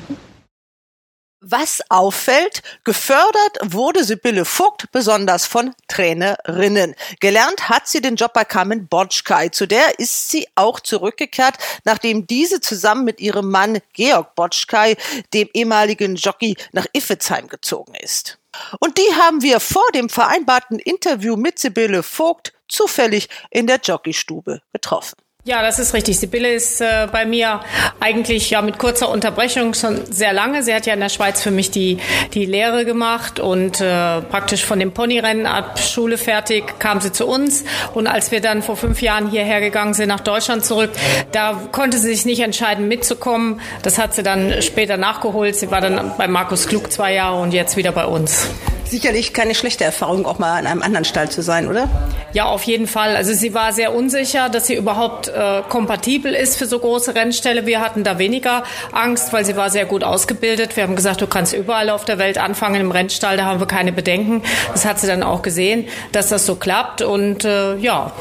Was 1.43 1.81
auffällt, 1.89 2.63
gefördert 2.85 3.59
wurde 3.63 4.05
Sibylle 4.05 4.45
Vogt 4.45 4.93
besonders 4.93 5.47
von 5.47 5.75
Trainerinnen. 5.89 6.95
Gelernt 7.19 7.69
hat 7.69 7.89
sie 7.89 8.01
den 8.01 8.17
Job 8.17 8.35
bei 8.35 8.45
Carmen 8.45 8.87
Botschkai. 8.87 9.49
Zu 9.49 9.67
der 9.67 9.99
ist 9.99 10.29
sie 10.29 10.47
auch 10.55 10.81
zurückgekehrt, 10.81 11.55
nachdem 11.85 12.27
diese 12.27 12.61
zusammen 12.61 13.05
mit 13.05 13.21
ihrem 13.21 13.51
Mann 13.51 13.81
Georg 13.95 14.35
Botschkai, 14.35 14.97
dem 15.33 15.49
ehemaligen 15.55 16.15
Jockey, 16.15 16.57
nach 16.73 16.87
Iffezheim 16.93 17.49
gezogen 17.49 17.95
ist. 17.95 18.39
Und 18.79 18.99
die 18.99 19.15
haben 19.21 19.43
wir 19.43 19.61
vor 19.61 19.87
dem 19.95 20.09
vereinbarten 20.09 20.79
Interview 20.79 21.37
mit 21.37 21.59
Sibylle 21.59 22.03
Vogt 22.03 22.53
zufällig 22.69 23.29
in 23.51 23.67
der 23.67 23.81
Jockeystube 23.83 24.61
getroffen. 24.73 25.17
Ja, 25.45 25.63
das 25.63 25.79
ist 25.79 25.95
richtig. 25.95 26.19
Sibylle 26.19 26.53
ist 26.53 26.83
äh, 26.83 27.09
bei 27.11 27.25
mir 27.25 27.61
eigentlich 27.99 28.51
ja 28.51 28.61
mit 28.61 28.79
kurzer 28.79 29.09
Unterbrechung 29.09 29.73
schon 29.73 30.05
sehr 30.13 30.35
lange. 30.35 30.63
Sie 30.63 30.75
hat 30.75 30.85
ja 30.85 30.93
in 30.93 31.01
der 31.01 31.09
Schweiz 31.09 31.41
für 31.43 31.51
mich 31.51 31.71
die, 31.71 31.97
die 32.35 32.45
Lehre 32.45 32.85
gemacht 32.85 33.41
und 33.41 33.81
äh, 33.81 34.21
praktisch 34.21 34.67
von 34.67 34.79
dem 34.79 34.93
Ponyrennen 34.93 35.47
ab 35.47 35.79
Schule 35.79 36.19
fertig 36.19 36.79
kam 36.79 37.01
sie 37.01 37.11
zu 37.11 37.27
uns. 37.27 37.65
Und 37.95 38.07
als 38.07 38.31
wir 38.31 38.43
dann 38.43 38.63
vor 38.63 38.77
fünf 38.77 39.01
Jahren 39.01 39.31
hierher 39.31 39.63
gegangen 39.63 39.95
sind, 39.95 40.09
nach 40.09 40.21
Deutschland 40.21 40.63
zurück, 40.63 40.91
da 41.33 41.59
konnte 41.73 41.97
sie 41.97 42.09
sich 42.09 42.27
nicht 42.27 42.41
entscheiden, 42.41 42.87
mitzukommen. 42.87 43.63
Das 43.83 43.97
hat 43.97 44.15
sie 44.15 44.23
dann 44.23 44.61
später 44.61 44.99
nachgeholt. 44.99 45.57
Sie 45.57 45.71
war 45.71 45.81
dann 45.81 46.13
bei 46.19 46.29
Markus 46.29 46.67
Klug 46.67 46.93
zwei 46.93 47.15
Jahre 47.15 47.41
und 47.41 47.55
jetzt 47.55 47.79
wieder 47.79 47.93
bei 47.93 48.05
uns. 48.05 48.51
Sicherlich 48.91 49.33
keine 49.33 49.55
schlechte 49.55 49.85
Erfahrung, 49.85 50.27
auch 50.27 50.41
mal 50.41 50.59
in 50.59 50.67
einem 50.67 50.83
anderen 50.83 51.05
Stall 51.05 51.31
zu 51.31 51.43
sein, 51.43 51.69
oder? 51.69 51.89
Ja, 52.33 52.47
auf 52.47 52.65
jeden 52.65 52.89
Fall. 52.89 53.15
Also 53.15 53.33
sie 53.33 53.55
war 53.55 53.73
sehr 53.73 53.95
unsicher, 53.95 54.49
dass 54.49 54.67
sie 54.67 54.75
überhaupt 54.75 55.30
äh, 55.35 55.63
kompatibel 55.69 56.35
ist 56.35 56.57
für 56.57 56.67
so 56.67 56.79
große 56.79 57.15
Rennställe. 57.15 57.67
Wir 57.67 57.81
hatten 57.81 58.05
da 58.05 58.19
weniger 58.19 58.65
Angst, 58.93 59.33
weil 59.33 59.45
sie 59.45 59.57
war 59.57 59.71
sehr 59.71 59.87
gut 59.87 60.05
ausgebildet. 60.05 60.77
Wir 60.77 60.85
haben 60.85 60.97
gesagt, 60.97 61.21
du 61.21 61.27
kannst 61.27 61.53
überall 61.53 61.91
auf 61.91 62.05
der 62.05 62.19
Welt 62.19 62.39
anfangen 62.39 62.81
im 62.81 62.91
Rennstall, 62.91 63.37
da 63.37 63.45
haben 63.45 63.61
wir 63.61 63.67
keine 63.67 63.93
Bedenken. 63.93 64.43
Das 64.73 64.85
hat 64.85 64.99
sie 65.01 65.07
dann 65.07 65.23
auch 65.23 65.43
gesehen, 65.43 65.87
dass 66.13 66.29
das 66.29 66.47
so 66.47 66.57
klappt 66.57 67.03
und 67.03 67.45
äh, 67.45 67.77
ja, 67.77 68.13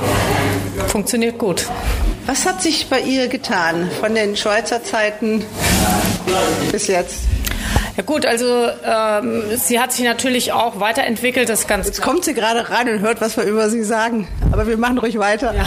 funktioniert 0.88 1.38
gut. 1.38 1.66
Was 2.26 2.46
hat 2.46 2.62
sich 2.62 2.90
bei 2.90 3.00
ihr 3.02 3.28
getan 3.28 3.90
von 4.00 4.14
den 4.14 4.38
Schweizer 4.38 4.84
Zeiten 4.84 5.44
bis 6.72 6.88
jetzt? 6.88 7.24
Ja 7.98 8.04
gut, 8.06 8.26
also 8.26 8.70
ähm, 8.86 9.44
sie 9.58 9.80
hat 9.80 9.92
sich 9.92 10.06
natürlich 10.06 10.54
auch 10.54 10.80
weiterentwickelt. 10.80 11.50
Das 11.50 11.68
ganz 11.68 11.88
Jetzt 11.88 12.02
kommt 12.02 12.24
sie 12.24 12.34
gerade 12.34 12.70
rein 12.70 12.88
und 12.88 13.00
hört, 13.02 13.20
was 13.20 13.36
wir 13.36 13.44
über 13.44 13.70
sie 13.70 13.84
sagen. 13.84 14.28
Aber 14.52 14.68
wir 14.68 14.78
machen 14.78 15.00
ruhig 15.00 15.20
weiter. 15.20 15.54
Ja. 15.54 15.66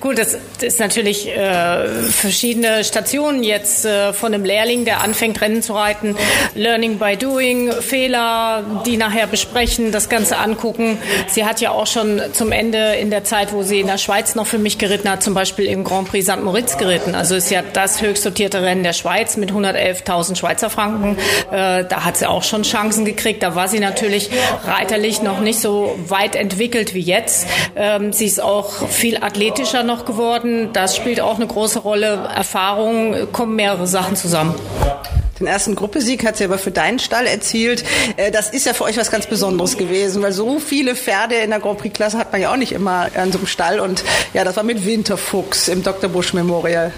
Gut, 0.00 0.18
das, 0.18 0.36
ist 0.60 0.80
natürlich 0.80 1.28
äh, 1.28 1.88
verschiedene 1.88 2.84
Stationen 2.84 3.42
jetzt 3.42 3.84
äh, 3.84 4.12
von 4.12 4.32
einem 4.32 4.44
Lehrling, 4.44 4.84
der 4.84 5.02
anfängt 5.02 5.40
Rennen 5.40 5.62
zu 5.62 5.74
reiten, 5.74 6.16
Learning 6.54 6.98
by 6.98 7.16
Doing, 7.16 7.72
Fehler, 7.72 8.82
die 8.86 8.96
nachher 8.96 9.26
besprechen, 9.26 9.92
das 9.92 10.08
Ganze 10.08 10.38
angucken. 10.38 10.98
Sie 11.28 11.44
hat 11.44 11.60
ja 11.60 11.70
auch 11.70 11.86
schon 11.86 12.20
zum 12.32 12.52
Ende 12.52 12.94
in 12.94 13.10
der 13.10 13.24
Zeit, 13.24 13.52
wo 13.52 13.62
sie 13.62 13.80
in 13.80 13.86
der 13.86 13.98
Schweiz 13.98 14.34
noch 14.34 14.46
für 14.46 14.58
mich 14.58 14.78
geritten 14.78 15.10
hat, 15.10 15.22
zum 15.22 15.34
Beispiel 15.34 15.66
im 15.66 15.84
Grand 15.84 16.08
Prix 16.08 16.26
St. 16.26 16.42
Moritz 16.42 16.78
geritten. 16.78 17.14
Also 17.14 17.34
ist 17.34 17.50
ja 17.50 17.62
das 17.72 18.02
höchst 18.02 18.24
dotierte 18.24 18.62
Rennen 18.62 18.82
der 18.82 18.92
Schweiz 18.92 19.36
mit 19.36 19.52
111.000 19.52 20.36
Schweizer 20.36 20.70
Franken. 20.70 21.16
Äh, 21.50 21.84
da 21.84 22.04
hat 22.04 22.16
sie 22.16 22.28
auch 22.28 22.42
schon 22.42 22.62
Chancen 22.62 23.04
gekriegt. 23.04 23.42
Da 23.42 23.54
war 23.54 23.68
sie 23.68 23.80
natürlich 23.80 24.30
reiterlich 24.64 25.22
noch 25.22 25.40
nicht 25.40 25.60
so 25.60 25.98
weit 26.08 26.36
entwickelt 26.36 26.94
wie 26.94 27.00
jetzt. 27.00 27.46
Ähm, 27.76 28.12
sie 28.12 28.26
ist 28.26 28.40
auch 28.40 28.88
viel 28.88 29.16
athletischer 29.74 29.82
noch 29.82 30.04
geworden. 30.04 30.70
Das 30.72 30.96
spielt 30.96 31.20
auch 31.20 31.36
eine 31.36 31.46
große 31.46 31.80
Rolle. 31.80 32.28
Erfahrung, 32.34 33.32
kommen 33.32 33.56
mehrere 33.56 33.86
Sachen 33.86 34.16
zusammen. 34.16 34.54
Den 35.40 35.46
ersten 35.46 35.74
Gruppesieg 35.74 36.24
hat 36.24 36.36
sie 36.36 36.44
aber 36.44 36.58
für 36.58 36.70
deinen 36.70 36.98
Stall 36.98 37.26
erzielt. 37.26 37.84
Äh, 38.16 38.30
das 38.30 38.50
ist 38.50 38.66
ja 38.66 38.72
für 38.72 38.84
euch 38.84 38.96
was 38.96 39.10
ganz 39.10 39.26
Besonderes 39.26 39.76
gewesen, 39.76 40.22
weil 40.22 40.32
so 40.32 40.58
viele 40.58 40.94
Pferde 40.94 41.36
in 41.36 41.50
der 41.50 41.60
Grand 41.60 41.78
Prix-Klasse 41.78 42.18
hat 42.18 42.32
man 42.32 42.40
ja 42.40 42.52
auch 42.52 42.56
nicht 42.56 42.72
immer 42.72 43.08
an 43.16 43.32
so 43.32 43.38
einem 43.38 43.46
Stall. 43.46 43.80
Und 43.80 44.04
ja, 44.32 44.44
das 44.44 44.56
war 44.56 44.62
mit 44.62 44.84
Winterfuchs 44.86 45.68
im 45.68 45.82
Dr. 45.82 46.08
Busch 46.08 46.34
Memorial. 46.34 46.92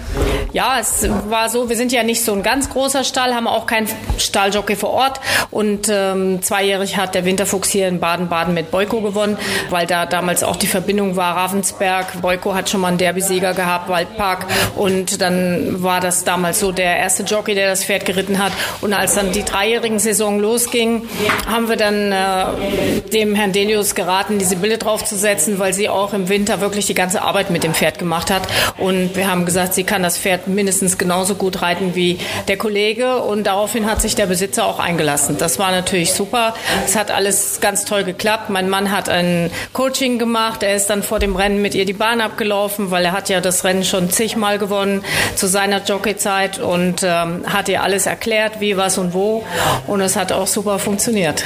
Ja, 0.53 0.79
es 0.79 1.07
war 1.29 1.49
so, 1.49 1.69
wir 1.69 1.75
sind 1.75 1.91
ja 1.91 2.03
nicht 2.03 2.23
so 2.23 2.33
ein 2.33 2.43
ganz 2.43 2.69
großer 2.69 3.03
Stall, 3.03 3.35
haben 3.35 3.47
auch 3.47 3.65
keinen 3.65 3.87
Stalljockey 4.17 4.75
vor 4.75 4.91
Ort. 4.91 5.19
Und 5.51 5.89
ähm, 5.89 6.41
zweijährig 6.41 6.97
hat 6.97 7.15
der 7.15 7.25
Winterfuchs 7.25 7.69
hier 7.69 7.87
in 7.87 7.99
Baden-Baden 7.99 8.53
mit 8.53 8.71
Boyko 8.71 9.01
gewonnen, 9.01 9.37
weil 9.69 9.87
da 9.87 10.05
damals 10.05 10.43
auch 10.43 10.55
die 10.55 10.67
Verbindung 10.67 11.15
war 11.15 11.35
Ravensberg. 11.35 12.21
Boyko 12.21 12.53
hat 12.53 12.69
schon 12.69 12.81
mal 12.81 12.89
einen 12.89 12.97
Derbysieger 12.97 13.53
gehabt, 13.53 13.89
Waldpark. 13.89 14.45
Und 14.75 15.21
dann 15.21 15.83
war 15.83 15.99
das 15.99 16.23
damals 16.23 16.59
so 16.59 16.71
der 16.71 16.97
erste 16.97 17.23
Jockey, 17.23 17.55
der 17.55 17.69
das 17.69 17.83
Pferd 17.83 18.05
geritten 18.05 18.26
geritten 18.27 18.39
hat. 18.39 18.51
Und 18.81 18.93
als 18.93 19.15
dann 19.15 19.31
die 19.31 19.43
dreijährigen 19.43 19.99
Saison 19.99 20.39
losging, 20.39 21.07
haben 21.49 21.69
wir 21.69 21.77
dann 21.77 22.11
äh, 22.11 23.01
dem 23.13 23.35
Herrn 23.35 23.51
Delius 23.51 23.95
geraten, 23.95 24.39
diese 24.39 24.57
Bilder 24.57 24.77
draufzusetzen, 24.77 25.59
weil 25.59 25.73
sie 25.73 25.89
auch 25.89 26.13
im 26.13 26.29
Winter 26.29 26.61
wirklich 26.61 26.85
die 26.85 26.93
ganze 26.93 27.21
Arbeit 27.21 27.49
mit 27.49 27.63
dem 27.63 27.73
Pferd 27.73 27.99
gemacht 27.99 28.29
hat. 28.29 28.43
Und 28.77 29.15
wir 29.15 29.29
haben 29.29 29.45
gesagt, 29.45 29.73
sie 29.73 29.83
kann 29.83 30.03
das 30.03 30.17
Pferd 30.17 30.47
mindestens 30.47 30.97
genauso 30.97 31.35
gut 31.35 31.61
reiten 31.61 31.95
wie 31.95 32.19
der 32.47 32.57
Kollege. 32.57 33.21
Und 33.21 33.45
daraufhin 33.45 33.89
hat 33.89 34.01
sich 34.01 34.15
der 34.15 34.25
Besitzer 34.25 34.65
auch 34.65 34.79
eingelassen. 34.79 35.37
Das 35.37 35.59
war 35.59 35.71
natürlich 35.71 36.13
super. 36.13 36.53
Es 36.85 36.95
hat 36.95 37.11
alles 37.11 37.59
ganz 37.61 37.85
toll 37.85 38.03
geklappt. 38.03 38.49
Mein 38.49 38.69
Mann 38.69 38.91
hat 38.91 39.09
ein 39.09 39.49
Coaching 39.73 40.19
gemacht. 40.19 40.63
Er 40.63 40.75
ist 40.75 40.87
dann 40.87 41.03
vor 41.03 41.19
dem 41.19 41.35
Rennen 41.35 41.61
mit 41.61 41.75
ihr 41.75 41.85
die 41.85 41.93
Bahn 41.93 42.21
abgelaufen, 42.21 42.91
weil 42.91 43.05
er 43.05 43.11
hat 43.11 43.29
ja 43.29 43.41
das 43.41 43.63
Rennen 43.63 43.83
schon 43.83 44.09
zigmal 44.09 44.57
gewonnen 44.57 45.03
zu 45.35 45.47
seiner 45.47 45.83
Jockeyzeit 45.83 46.59
und 46.59 47.03
ähm, 47.03 47.43
hat 47.47 47.69
ihr 47.69 47.83
alles 47.83 48.05
erklärt 48.05 48.16
erklärt, 48.17 48.59
wie, 48.59 48.75
was 48.75 48.97
und 48.97 49.13
wo. 49.13 49.43
Und 49.85 50.01
es 50.01 50.15
hat 50.15 50.31
auch 50.31 50.47
super 50.47 50.79
funktioniert. 50.79 51.43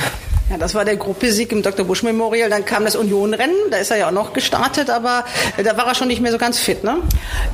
Ja, 0.51 0.57
das 0.57 0.75
war 0.75 0.83
der 0.83 0.97
Gruppesieg 0.97 1.53
im 1.53 1.61
Dr. 1.61 1.85
Busch 1.85 2.03
Memorial. 2.03 2.49
Dann 2.49 2.65
kam 2.65 2.83
das 2.83 2.97
Unionrennen, 2.97 3.55
da 3.69 3.77
ist 3.77 3.89
er 3.89 3.99
ja 3.99 4.07
auch 4.09 4.11
noch 4.11 4.33
gestartet, 4.33 4.89
aber 4.89 5.23
äh, 5.55 5.63
da 5.63 5.77
war 5.77 5.87
er 5.87 5.95
schon 5.95 6.09
nicht 6.09 6.19
mehr 6.19 6.33
so 6.33 6.37
ganz 6.37 6.59
fit, 6.59 6.83
ne? 6.83 6.97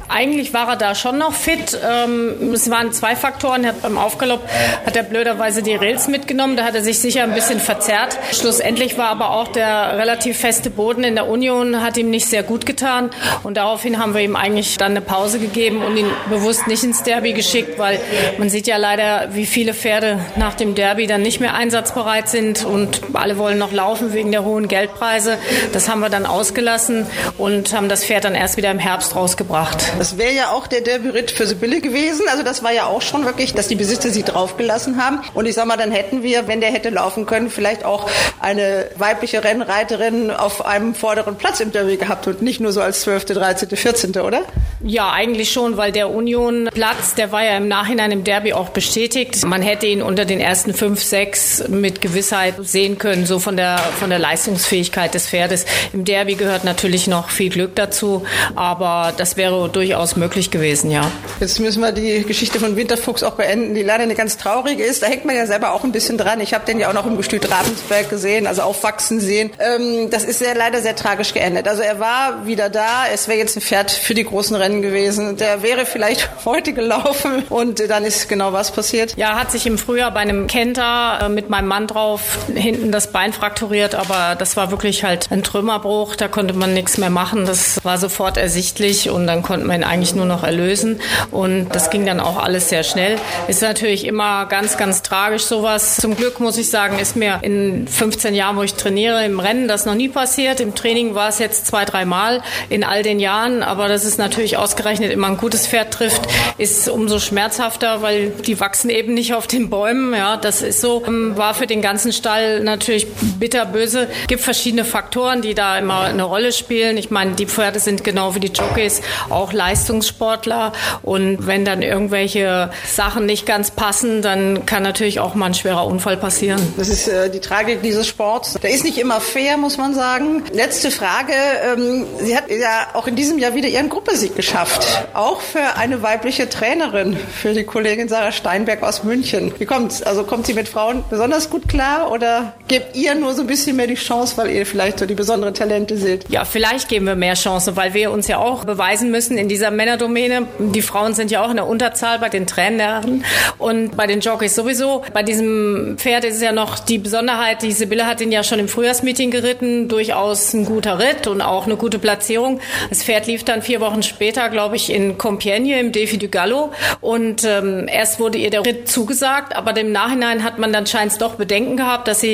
Eigentlich 0.10 0.52
war 0.52 0.68
er 0.70 0.78
da 0.78 0.96
schon 0.96 1.20
noch 1.20 1.34
fit. 1.34 1.78
Ähm, 1.88 2.52
es 2.56 2.72
waren 2.72 2.92
zwei 2.94 3.16
Faktoren. 3.16 3.68
Beim 3.84 4.00
Aufgalopp 4.00 4.42
hat 4.84 4.96
er 4.96 5.04
blöderweise 5.04 5.62
die 5.62 5.76
Rails 5.76 6.08
mitgenommen. 6.08 6.58
Da 6.58 6.64
hat 6.64 6.74
er 6.74 6.82
sich 6.82 6.98
sicher 6.98 7.22
ein 7.22 7.36
bisschen 7.36 7.60
verzerrt. 7.60 8.18
Schlussendlich 8.32 8.98
war 8.98 9.10
aber 9.10 9.30
auch 9.30 9.50
der 9.50 9.96
relativ 10.00 10.40
feste 10.40 10.72
Boden 10.72 11.04
in 11.04 11.14
der 11.14 11.28
Union, 11.28 11.84
hat 11.84 11.98
ihm 11.98 12.10
nicht 12.10 12.26
sehr 12.26 12.42
gut 12.42 12.66
getan. 12.66 13.12
Und 13.44 13.58
daraufhin 13.58 14.00
haben 14.00 14.16
wir 14.16 14.22
ihm 14.22 14.36
eigentlich 14.36 14.76
dann 14.78 14.94
eine 14.94 15.02
Pause 15.02 15.38
gegeben 15.38 15.84
und 15.84 15.98
ihn 15.98 16.10
bewusst 16.32 16.66
nicht 16.66 16.84
ins 16.84 17.04
Derby 17.04 17.34
geschickt, 17.34 17.78
weil 17.78 18.00
man 18.40 18.50
sieht 18.50 18.66
ja 18.66 18.78
leider, 18.78 19.36
wie 19.36 19.46
viele 19.46 19.76
Pferde 19.76 20.18
nach 20.36 20.56
dem 20.56 20.74
Derby 20.74 21.06
dann 21.06 21.22
nicht 21.22 21.40
mehr 21.40 21.54
einsatzbereit 21.54 22.28
sind 22.28 22.66
und 22.66 22.87
und 22.88 23.16
alle 23.16 23.38
wollen 23.38 23.58
noch 23.58 23.72
laufen 23.72 24.14
wegen 24.14 24.32
der 24.32 24.44
hohen 24.44 24.68
Geldpreise. 24.68 25.38
Das 25.74 25.90
haben 25.90 26.00
wir 26.00 26.10
dann 26.10 26.26
ausgelassen 26.26 27.06
und 27.38 27.74
haben 27.74 27.90
das 27.90 28.06
Pferd 28.06 28.24
dann 28.24 28.36
erst 28.36 28.58
wieder 28.58 28.72
im 28.72 28.80
Herbst 28.80 29.16
rausgebracht. 29.16 29.78
Das 29.98 30.18
wäre 30.18 30.34
ja 30.34 30.52
auch 30.52 30.68
der 30.68 30.82
Derby-Ritt 30.82 31.32
für 31.32 31.46
Sibylle 31.46 31.82
gewesen. 31.82 32.22
Also 32.30 32.44
das 32.44 32.64
war 32.64 32.72
ja 32.72 32.86
auch 32.86 33.02
schon 33.02 33.26
wirklich, 33.26 33.54
dass 33.54 33.68
die 33.68 33.76
Besitzer 33.76 34.10
sie 34.10 34.24
draufgelassen 34.24 35.04
haben. 35.04 35.20
Und 35.34 35.46
ich 35.46 35.56
sag 35.56 35.66
mal, 35.66 35.78
dann 35.78 35.92
hätten 35.92 36.24
wir, 36.24 36.48
wenn 36.48 36.62
der 36.62 36.72
hätte 36.72 36.90
laufen 36.90 37.26
können, 37.26 37.50
vielleicht 37.50 37.84
auch 37.84 38.10
eine 38.40 38.86
weibliche 38.96 39.44
Rennreiterin 39.44 40.32
auf 40.32 40.66
einem 40.66 40.96
vorderen 40.96 41.36
Platz 41.36 41.60
im 41.60 41.72
Derby 41.72 41.98
gehabt 41.98 42.28
und 42.28 42.42
nicht 42.42 42.60
nur 42.60 42.72
so 42.72 42.82
als 42.82 43.02
12., 43.02 43.26
13., 43.26 43.70
14., 43.70 44.16
oder? 44.18 44.42
Ja, 44.84 45.12
eigentlich 45.12 45.52
schon, 45.52 45.76
weil 45.76 45.92
der 45.92 46.10
Union-Platz, 46.10 47.16
der 47.16 47.32
war 47.32 47.44
ja 47.44 47.58
im 47.58 47.68
Nachhinein 47.68 48.12
im 48.12 48.24
Derby 48.24 48.54
auch 48.54 48.70
bestätigt. 48.70 49.44
Man 49.46 49.62
hätte 49.62 49.88
ihn 49.88 50.02
unter 50.02 50.26
den 50.26 50.40
ersten 50.40 50.74
fünf, 50.74 51.04
sechs 51.04 51.68
mit 51.68 52.00
Gewissheit 52.00 52.56
sehen 52.68 52.98
können, 52.98 53.26
so 53.26 53.40
von 53.40 53.58
der, 53.58 53.78
von 53.78 54.10
der 54.10 54.20
Leistungsfähigkeit 54.20 55.14
des 55.14 55.28
Pferdes. 55.28 55.66
Im 55.94 56.06
Derby 56.06 56.36
gehört 56.36 56.64
natürlich 56.64 57.08
noch 57.08 57.30
viel 57.30 57.50
Glück 57.50 57.76
dazu, 57.76 58.24
aber 58.56 59.14
das 59.16 59.38
wäre 59.38 59.70
durchaus 59.70 60.16
möglich 60.16 60.52
gewesen, 60.52 60.92
ja. 60.92 61.10
Jetzt 61.40 61.60
müssen 61.60 61.82
wir 61.82 61.92
die 61.92 62.24
Geschichte 62.24 62.60
von 62.60 62.76
Winterfuchs 62.76 63.24
auch 63.24 63.34
beenden, 63.34 63.74
die 63.74 63.84
leider 63.84 64.04
eine 64.04 64.16
ganz 64.16 64.38
traurige 64.38 64.84
ist. 64.84 65.04
Da 65.04 65.08
hängt 65.08 65.26
man 65.26 65.36
ja 65.36 65.46
selber 65.46 65.74
auch 65.74 65.84
ein 65.84 65.92
bisschen 65.92 66.18
dran. 66.18 66.40
Ich 66.42 66.54
habe 66.54 66.66
den 66.66 66.80
ja 66.80 66.90
auch 66.90 66.94
noch 66.94 67.06
im 67.06 67.18
Gestüt 67.18 67.50
Ravensberg 67.50 68.10
gesehen, 68.10 68.48
also 68.48 68.62
aufwachsen 68.64 69.20
sehen. 69.20 69.52
Ähm, 69.60 70.10
das 70.10 70.24
ist 70.24 70.40
sehr, 70.40 70.56
leider 70.56 70.82
sehr 70.82 70.96
tragisch 70.96 71.34
geendet. 71.34 71.68
Also 71.68 71.82
er 71.82 72.00
war 72.00 72.46
wieder 72.46 72.70
da. 72.70 73.06
Es 73.14 73.28
wäre 73.28 73.38
jetzt 73.38 73.56
ein 73.56 73.62
Pferd 73.62 73.92
für 73.92 74.14
die 74.14 74.24
großen 74.24 74.56
Rennen 74.56 74.82
gewesen. 74.82 75.38
Der 75.38 75.64
wäre 75.64 75.86
vielleicht 75.86 76.30
heute 76.46 76.74
gelaufen 76.74 77.44
und 77.50 77.80
dann 77.90 78.04
ist 78.04 78.30
genau 78.30 78.54
was 78.54 78.72
passiert. 78.72 79.16
Ja, 79.18 79.40
hat 79.40 79.52
sich 79.52 79.66
im 79.68 79.78
Frühjahr 79.78 80.12
bei 80.12 80.22
einem 80.22 80.48
Kenter 80.48 81.20
äh, 81.22 81.30
mit 81.30 81.50
meinem 81.50 81.68
Mann 81.68 81.88
drauf 81.88 82.38
hinten 82.58 82.92
das 82.92 83.12
Bein 83.12 83.34
frakturiert, 83.34 83.96
aber 83.96 84.36
das 84.36 84.58
war 84.58 84.72
wirklich 84.72 85.04
halt 85.04 85.32
ein 85.32 85.44
Trümmerbruch. 85.44 86.16
Da 86.16 86.28
konnte 86.28 86.54
man 86.54 86.74
nichts 86.74 86.98
mehr 86.98 87.10
machen. 87.10 87.46
Das 87.46 87.84
war 87.84 87.98
sofort 87.98 88.38
ersichtlich 88.38 89.10
und 89.10 89.28
dann 89.28 89.44
konnte 89.44 89.66
man 89.66 89.82
ihn 89.82 89.84
eigentlich 89.84 90.16
nur 90.16 90.26
noch 90.26 90.44
erlösen. 90.44 91.00
Und 91.32 91.70
das 91.70 91.90
ging 91.90 92.06
dann 92.06 92.20
auch 92.20 92.38
alles 92.38 92.70
sehr 92.70 92.84
schnell. 92.84 93.18
Ist 93.48 93.62
natürlich 93.62 94.06
immer 94.06 94.46
ganz, 94.48 94.78
ganz 94.78 95.04
tragisch 95.04 95.44
sowas. 95.44 95.98
Zum 95.98 96.16
Glück 96.16 96.40
muss 96.40 96.58
ich 96.58 96.70
sagen, 96.70 97.00
ist 97.00 97.16
mir 97.16 97.40
in 97.44 97.88
15 97.88 98.34
Jahren, 98.34 98.58
wo 98.58 98.64
ich 98.64 98.74
trainiere, 98.74 99.26
im 99.26 99.40
Rennen 99.40 99.68
das 99.68 99.86
noch 99.86 99.96
nie 99.96 100.10
passiert. 100.10 100.60
Im 100.60 100.76
Training 100.76 101.16
war 101.16 101.30
es 101.30 101.40
jetzt 101.40 101.68
zwei, 101.68 101.86
drei 101.86 102.06
Mal 102.06 102.42
in 102.70 102.84
all 102.84 103.04
den 103.04 103.20
Jahren. 103.20 103.64
Aber 103.64 103.88
dass 103.88 104.04
es 104.04 104.18
natürlich 104.18 104.58
ausgerechnet 104.58 105.12
immer 105.12 105.28
ein 105.28 105.38
gutes 105.38 105.68
Pferd 105.68 105.94
trifft, 105.94 106.22
ist 106.58 106.90
umso 106.90 107.20
schmerzhafter, 107.20 108.02
weil 108.02 108.30
die 108.30 108.60
wachsen 108.60 108.90
eben 108.90 109.14
nicht 109.14 109.34
auf 109.34 109.48
den 109.48 109.70
Bäumen. 109.70 110.14
Ja, 110.14 110.38
das 110.38 110.62
ist 110.62 110.82
so. 110.82 111.04
War 111.08 111.54
für 111.54 111.68
den 111.68 111.82
ganzen 111.82 112.12
Stall 112.12 112.47
Stall 112.48 112.60
natürlich 112.62 113.08
bitterböse. 113.40 114.08
Es 114.22 114.28
gibt 114.28 114.42
verschiedene 114.42 114.86
Faktoren, 114.86 115.42
die 115.42 115.54
da 115.54 115.78
immer 115.78 116.02
eine 116.02 116.24
Rolle 116.24 116.52
spielen. 116.52 116.98
Ich 116.98 117.12
meine, 117.12 117.32
die 117.32 117.46
Pferde 117.46 117.80
sind 117.80 118.04
genau 118.04 118.36
wie 118.36 118.40
die 118.40 118.52
Jockeys 118.52 119.02
auch 119.30 119.54
Leistungssportler. 119.54 120.74
Und 121.04 121.48
wenn 121.48 121.66
dann 121.66 121.82
irgendwelche 121.82 122.72
Sachen 122.86 123.26
nicht 123.26 123.46
ganz 123.46 123.72
passen, 123.72 124.22
dann 124.22 124.66
kann 124.66 124.84
natürlich 124.84 125.20
auch 125.20 125.36
mal 125.36 125.48
ein 125.48 125.54
schwerer 125.54 125.86
Unfall 125.86 126.18
passieren. 126.18 126.62
Das 126.78 126.90
ist 126.90 127.08
äh, 127.08 127.30
die 127.30 127.40
Tragik 127.40 127.82
dieses 127.82 128.08
Sports. 128.08 128.56
Der 128.62 128.72
ist 128.72 128.84
nicht 128.84 128.98
immer 128.98 129.20
fair, 129.22 129.58
muss 129.58 129.78
man 129.78 129.94
sagen. 129.94 130.44
Letzte 130.54 130.92
Frage. 130.92 131.34
Ähm, 131.74 132.06
sie 132.22 132.36
hat 132.36 132.50
ja 132.50 132.88
auch 132.94 133.08
in 133.08 133.16
diesem 133.16 133.40
Jahr 133.40 133.54
wieder 133.54 133.68
ihren 133.68 133.90
Gruppesieg 133.90 134.36
geschafft. 134.36 135.08
Auch 135.14 135.42
für 135.42 135.78
eine 135.78 136.02
weibliche 136.02 136.50
Trainerin, 136.50 137.18
für 137.18 137.54
die 137.54 137.64
Kollegin 137.64 138.08
Sarah 138.10 138.32
Steinberg 138.32 138.84
aus 138.84 139.04
München. 139.04 139.54
Wie 139.58 139.66
kommt's? 139.66 140.02
Also 140.02 140.24
kommt 140.24 140.46
sie 140.46 140.54
mit 140.54 140.68
Frauen 140.68 141.04
besonders 141.10 141.50
gut 141.50 141.68
klar 141.68 142.12
oder 142.12 142.37
gebt 142.68 142.96
ihr 142.96 143.16
nur 143.16 143.34
so 143.34 143.42
ein 143.42 143.48
bisschen 143.48 143.76
mehr 143.76 143.88
die 143.88 143.96
Chance, 143.96 144.38
weil 144.38 144.50
ihr 144.52 144.66
vielleicht 144.66 145.00
so 145.00 145.06
die 145.06 145.14
besonderen 145.14 145.54
Talente 145.54 145.98
seht? 145.98 146.30
Ja, 146.30 146.46
vielleicht 146.46 146.90
geben 146.90 147.06
wir 147.06 147.16
mehr 147.16 147.34
Chancen, 147.34 147.76
weil 147.76 147.94
wir 147.94 148.12
uns 148.12 148.28
ja 148.28 148.38
auch 148.38 148.66
beweisen 148.66 149.12
müssen 149.12 149.38
in 149.38 149.48
dieser 149.48 149.72
Männerdomäne. 149.72 150.48
Die 150.60 150.82
Frauen 150.82 151.14
sind 151.14 151.32
ja 151.32 151.44
auch 151.44 151.50
in 151.50 151.58
der 151.58 151.68
Unterzahl 151.68 152.20
bei 152.20 152.30
den 152.30 152.48
Trainern 152.48 153.24
und 153.58 153.98
bei 153.98 154.08
den 154.08 154.22
Jockeys 154.22 154.56
sowieso. 154.56 155.04
Bei 155.14 155.24
diesem 155.24 155.96
Pferd 155.98 156.24
ist 156.26 156.36
es 156.36 156.42
ja 156.42 156.52
noch 156.52 156.80
die 156.80 156.98
Besonderheit, 156.98 157.62
die 157.62 157.72
Sibylle 157.72 158.06
hat 158.06 158.22
ihn 158.22 158.32
ja 158.32 158.44
schon 158.44 158.60
im 158.60 158.68
Frühjahrsmeeting 158.68 159.32
geritten, 159.32 159.88
durchaus 159.88 160.54
ein 160.54 160.66
guter 160.66 161.00
Ritt 161.00 161.28
und 161.28 161.42
auch 161.42 161.66
eine 161.66 161.76
gute 161.76 162.00
Platzierung. 162.00 162.60
Das 162.90 163.04
Pferd 163.04 163.28
lief 163.28 163.44
dann 163.44 163.62
vier 163.62 163.82
Wochen 163.82 164.04
später, 164.04 164.50
glaube 164.50 164.76
ich, 164.76 164.92
in 164.92 165.18
Compiègne 165.18 165.80
im 165.80 165.92
Defi 165.92 166.18
du 166.18 166.28
Gallo 166.28 166.72
und 167.02 167.44
ähm, 167.44 167.88
erst 167.88 168.20
wurde 168.20 168.38
ihr 168.38 168.50
der 168.50 168.66
Ritt 168.66 168.90
zugesagt, 168.90 169.56
aber 169.56 169.76
im 169.78 169.92
Nachhinein 169.92 170.44
hat 170.44 170.60
man 170.60 170.74
dann 170.74 170.86
scheint 170.86 171.22
doch 171.22 171.36
Bedenken 171.36 171.78
gehabt, 171.78 172.08
dass 172.08 172.20
sie 172.20 172.27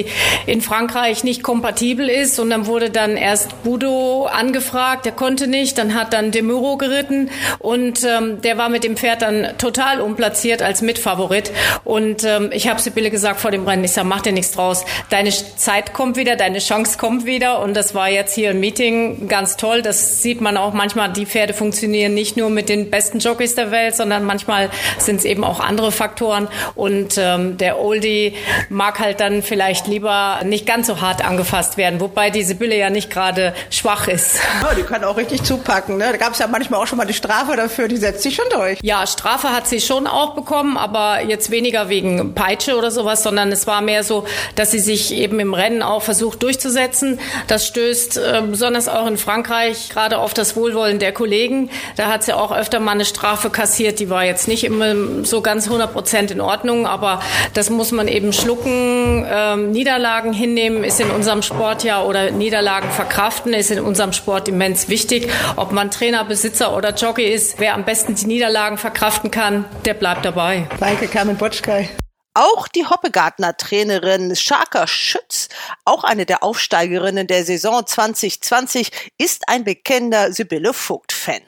in 0.45 0.61
Frankreich 0.61 1.23
nicht 1.23 1.43
kompatibel 1.43 2.09
ist. 2.09 2.39
Und 2.39 2.49
dann 2.49 2.65
wurde 2.65 2.89
dann 2.89 3.17
erst 3.17 3.63
Budo 3.63 4.25
angefragt, 4.25 5.05
der 5.05 5.11
konnte 5.11 5.47
nicht, 5.47 5.77
dann 5.77 5.93
hat 5.93 6.13
dann 6.13 6.31
Demuro 6.31 6.77
geritten. 6.77 7.29
Und 7.59 8.03
ähm, 8.03 8.41
der 8.41 8.57
war 8.57 8.69
mit 8.69 8.83
dem 8.83 8.97
Pferd 8.97 9.21
dann 9.21 9.57
total 9.57 10.01
unplatziert 10.01 10.61
als 10.61 10.81
Mitfavorit. 10.81 11.51
Und 11.83 12.23
ähm, 12.23 12.49
ich 12.53 12.67
habe 12.67 12.79
Sibylle 12.81 13.09
gesagt 13.09 13.39
vor 13.39 13.51
dem 13.51 13.67
Rennen, 13.67 13.83
ich 13.83 13.91
sage, 13.91 14.07
mach 14.07 14.21
dir 14.21 14.31
nichts 14.33 14.51
draus, 14.53 14.85
deine 15.09 15.29
Zeit 15.29 15.93
kommt 15.93 16.17
wieder, 16.17 16.35
deine 16.35 16.59
Chance 16.59 16.97
kommt 16.97 17.25
wieder. 17.25 17.61
Und 17.61 17.75
das 17.75 17.95
war 17.95 18.09
jetzt 18.09 18.35
hier 18.35 18.51
ein 18.51 18.59
Meeting 18.59 19.27
ganz 19.27 19.57
toll, 19.57 19.81
das 19.81 20.21
sieht 20.21 20.41
man 20.41 20.57
auch 20.57 20.73
manchmal, 20.73 21.11
die 21.11 21.25
Pferde 21.25 21.53
funktionieren 21.53 22.13
nicht 22.13 22.37
nur 22.37 22.49
mit 22.49 22.69
den 22.69 22.89
besten 22.89 23.19
Jockeys 23.19 23.55
der 23.55 23.71
Welt, 23.71 23.95
sondern 23.95 24.23
manchmal 24.25 24.69
sind 24.97 25.17
es 25.17 25.25
eben 25.25 25.43
auch 25.43 25.59
andere 25.59 25.91
Faktoren. 25.91 26.47
Und 26.75 27.17
ähm, 27.17 27.57
der 27.57 27.79
Oldie 27.79 28.33
mag 28.69 28.99
halt 28.99 29.19
dann 29.19 29.43
vielleicht 29.43 29.82
lieber 29.87 30.39
nicht 30.43 30.65
ganz 30.65 30.87
so 30.87 31.01
hart 31.01 31.23
angefasst 31.23 31.77
werden, 31.77 31.99
wobei 31.99 32.29
die 32.29 32.43
Sibylle 32.43 32.77
ja 32.77 32.89
nicht 32.89 33.09
gerade 33.09 33.53
schwach 33.69 34.07
ist. 34.07 34.39
Ja, 34.63 34.73
die 34.75 34.83
kann 34.83 35.03
auch 35.03 35.17
richtig 35.17 35.43
zupacken. 35.43 35.97
Ne? 35.97 36.05
Da 36.11 36.17
gab 36.17 36.33
es 36.33 36.39
ja 36.39 36.47
manchmal 36.47 36.79
auch 36.79 36.87
schon 36.87 36.97
mal 36.97 37.05
die 37.05 37.13
Strafe 37.13 37.57
dafür, 37.57 37.89
die 37.89 37.97
setzt 37.97 38.21
sich 38.23 38.35
schon 38.35 38.45
durch. 38.49 38.79
Ja, 38.81 39.05
Strafe 39.07 39.49
hat 39.49 39.67
sie 39.67 39.81
schon 39.81 40.07
auch 40.07 40.35
bekommen, 40.35 40.77
aber 40.77 41.21
jetzt 41.21 41.51
weniger 41.51 41.89
wegen 41.89 42.33
Peitsche 42.33 42.77
oder 42.77 42.91
sowas, 42.91 43.23
sondern 43.23 43.51
es 43.51 43.67
war 43.67 43.81
mehr 43.81 44.03
so, 44.03 44.25
dass 44.55 44.71
sie 44.71 44.79
sich 44.79 45.13
eben 45.13 45.39
im 45.39 45.53
Rennen 45.53 45.81
auch 45.81 46.01
versucht 46.01 46.43
durchzusetzen. 46.43 47.19
Das 47.47 47.67
stößt 47.67 48.17
äh, 48.17 48.41
besonders 48.49 48.87
auch 48.87 49.07
in 49.07 49.17
Frankreich 49.17 49.89
gerade 49.89 50.19
auf 50.19 50.33
das 50.33 50.55
Wohlwollen 50.55 50.99
der 50.99 51.11
Kollegen. 51.11 51.69
Da 51.97 52.09
hat 52.09 52.23
sie 52.23 52.33
auch 52.33 52.55
öfter 52.55 52.79
mal 52.79 52.91
eine 52.91 53.05
Strafe 53.05 53.49
kassiert, 53.49 53.99
die 53.99 54.09
war 54.09 54.23
jetzt 54.23 54.47
nicht 54.47 54.63
immer 54.63 54.95
so 55.23 55.41
ganz 55.41 55.65
100 55.65 55.91
Prozent 55.91 56.31
in 56.31 56.41
Ordnung, 56.41 56.87
aber 56.87 57.21
das 57.53 57.69
muss 57.69 57.91
man 57.91 58.07
eben 58.07 58.33
schlucken. 58.33 59.25
Ähm, 59.29 59.72
Niederlagen 59.73 60.33
hinnehmen 60.33 60.83
ist 60.83 60.99
in 60.99 61.09
unserem 61.09 61.41
Sport 61.41 61.83
ja 61.83 62.03
oder 62.03 62.29
Niederlagen 62.29 62.91
verkraften 62.91 63.53
ist 63.53 63.71
in 63.71 63.79
unserem 63.79 64.13
Sport 64.13 64.47
immens 64.47 64.87
wichtig. 64.87 65.31
Ob 65.55 65.71
man 65.71 65.89
Trainer, 65.89 66.23
Besitzer 66.23 66.77
oder 66.77 66.93
Jockey 66.93 67.25
ist, 67.25 67.59
wer 67.59 67.73
am 67.73 67.83
besten 67.83 68.13
die 68.13 68.27
Niederlagen 68.27 68.77
verkraften 68.77 69.31
kann, 69.31 69.65
der 69.83 69.95
bleibt 69.95 70.25
dabei. 70.25 70.67
Danke, 70.79 71.07
Carmen 71.07 71.37
Botschkei. 71.37 71.89
Auch 72.35 72.67
die 72.67 72.85
Hoppegartner 72.85 73.57
Trainerin 73.57 74.35
Scharker 74.35 74.85
Schütz, 74.85 75.49
auch 75.85 76.03
eine 76.03 76.27
der 76.27 76.43
Aufsteigerinnen 76.43 77.25
der 77.25 77.43
Saison 77.43 77.85
2020, 77.85 78.91
ist 79.17 79.43
ein 79.47 79.63
bekennender 79.63 80.31
Sibylle 80.31 80.73
Vogt-Fan. 80.73 81.41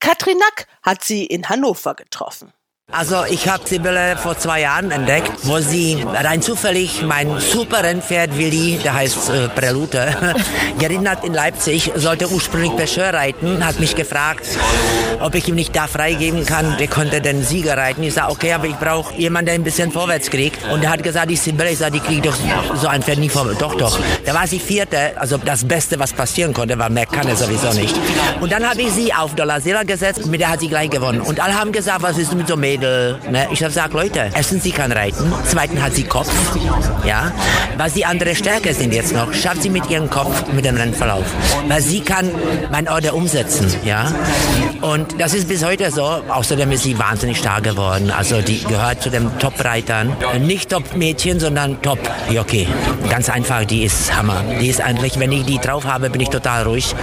Katrin 0.00 0.38
Nack 0.38 0.66
hat 0.82 1.04
sie 1.04 1.24
in 1.24 1.48
Hannover 1.48 1.94
getroffen. 1.94 2.52
Also 2.92 3.24
ich 3.28 3.48
habe 3.48 3.66
Sibylle 3.66 4.16
vor 4.16 4.38
zwei 4.38 4.60
Jahren 4.60 4.90
entdeckt, 4.90 5.32
wo 5.44 5.58
sie 5.58 6.04
rein 6.12 6.42
zufällig 6.42 7.02
mein 7.02 7.40
super 7.40 7.82
Rennpferd 7.82 8.36
Willi, 8.36 8.78
der 8.84 8.92
heißt 8.92 9.30
äh, 9.30 9.48
Prelute, 9.48 10.14
geritten 10.78 11.08
hat 11.08 11.24
in 11.24 11.32
Leipzig, 11.32 11.92
sollte 11.96 12.28
ursprünglich 12.30 12.72
Pêcheur 12.72 13.14
reiten, 13.14 13.66
hat 13.66 13.80
mich 13.80 13.96
gefragt, 13.96 14.46
ob 15.18 15.34
ich 15.34 15.48
ihm 15.48 15.54
nicht 15.54 15.74
da 15.74 15.86
freigeben 15.86 16.44
kann, 16.44 16.76
der 16.78 16.88
konnte 16.88 17.22
den 17.22 17.42
Sieger 17.42 17.78
reiten. 17.78 18.02
Ich 18.02 18.14
sage, 18.14 18.30
okay, 18.30 18.52
aber 18.52 18.66
ich 18.66 18.76
brauche 18.76 19.14
jemanden, 19.14 19.46
der 19.46 19.54
ein 19.54 19.64
bisschen 19.64 19.90
vorwärts 19.90 20.30
kriegt. 20.30 20.62
Und 20.70 20.84
er 20.84 20.90
hat 20.90 21.02
gesagt, 21.02 21.30
die 21.30 21.36
Sibylle, 21.36 21.70
ich 21.70 21.78
sage, 21.78 21.92
die 21.92 22.00
kriegt 22.00 22.26
doch 22.26 22.36
so 22.76 22.86
ein 22.86 23.02
Pferd 23.02 23.18
nie 23.18 23.30
vorwärts. 23.30 23.60
Doch, 23.60 23.74
doch. 23.76 23.98
Da 24.26 24.34
war 24.34 24.46
sie 24.46 24.60
Vierte, 24.60 25.18
also 25.18 25.38
das 25.38 25.64
Beste, 25.64 25.98
was 25.98 26.12
passieren 26.12 26.52
konnte, 26.52 26.78
weil 26.78 26.90
mehr 26.90 27.06
kann 27.06 27.26
er 27.26 27.34
sowieso 27.34 27.72
nicht. 27.72 27.96
Und 28.40 28.52
dann 28.52 28.68
habe 28.68 28.82
ich 28.82 28.92
sie 28.92 29.12
auf 29.12 29.34
Dollazilla 29.34 29.84
gesetzt, 29.84 30.26
mit 30.26 30.40
der 30.42 30.50
hat 30.50 30.60
sie 30.60 30.68
gleich 30.68 30.90
gewonnen. 30.90 31.22
Und 31.22 31.40
alle 31.40 31.58
haben 31.58 31.72
gesagt, 31.72 32.02
was 32.02 32.18
ist 32.18 32.34
mit 32.34 32.46
so 32.46 32.56
Mädchen? 32.56 32.73
Mädel. 32.74 33.18
Ne? 33.30 33.46
Ich 33.52 33.62
habe 33.62 33.72
gesagt, 33.72 33.94
Leute, 33.94 34.30
erstens, 34.34 34.64
sie 34.64 34.72
kann 34.72 34.90
reiten. 34.90 35.32
Zweitens 35.46 35.80
hat 35.80 35.94
sie 35.94 36.02
Kopf. 36.02 36.30
Ja. 37.06 37.32
Was 37.76 37.92
die 37.94 38.04
andere 38.04 38.34
Stärke 38.34 38.74
sind 38.74 38.92
jetzt 38.92 39.12
noch, 39.12 39.32
schafft 39.32 39.62
sie 39.62 39.70
mit 39.70 39.88
ihrem 39.90 40.10
Kopf 40.10 40.44
mit 40.52 40.64
dem 40.64 40.76
Rennverlauf. 40.76 41.24
Weil 41.68 41.80
sie 41.80 42.00
kann 42.00 42.30
mein 42.70 42.88
Order 42.88 43.14
umsetzen. 43.14 43.72
Ja. 43.84 44.12
Und 44.80 45.20
das 45.20 45.34
ist 45.34 45.48
bis 45.48 45.64
heute 45.64 45.90
so. 45.90 46.02
Außerdem 46.02 46.72
ist 46.72 46.82
sie 46.82 46.98
wahnsinnig 46.98 47.38
stark 47.38 47.64
geworden. 47.64 48.10
Also 48.10 48.40
die 48.40 48.62
gehört 48.64 49.02
zu 49.02 49.10
den 49.10 49.38
Top-Reitern. 49.38 50.16
Nicht 50.40 50.70
Top-Mädchen, 50.70 51.38
sondern 51.38 51.80
Top-Jockey. 51.82 52.66
Ganz 53.08 53.28
einfach, 53.28 53.64
die 53.64 53.84
ist 53.84 54.14
Hammer. 54.16 54.42
Die 54.60 54.68
ist 54.68 54.80
eigentlich, 54.80 55.18
wenn 55.18 55.30
ich 55.32 55.44
die 55.44 55.58
drauf 55.58 55.84
habe, 55.84 56.10
bin 56.10 56.20
ich 56.20 56.28
total 56.28 56.64
ruhig, 56.64 56.94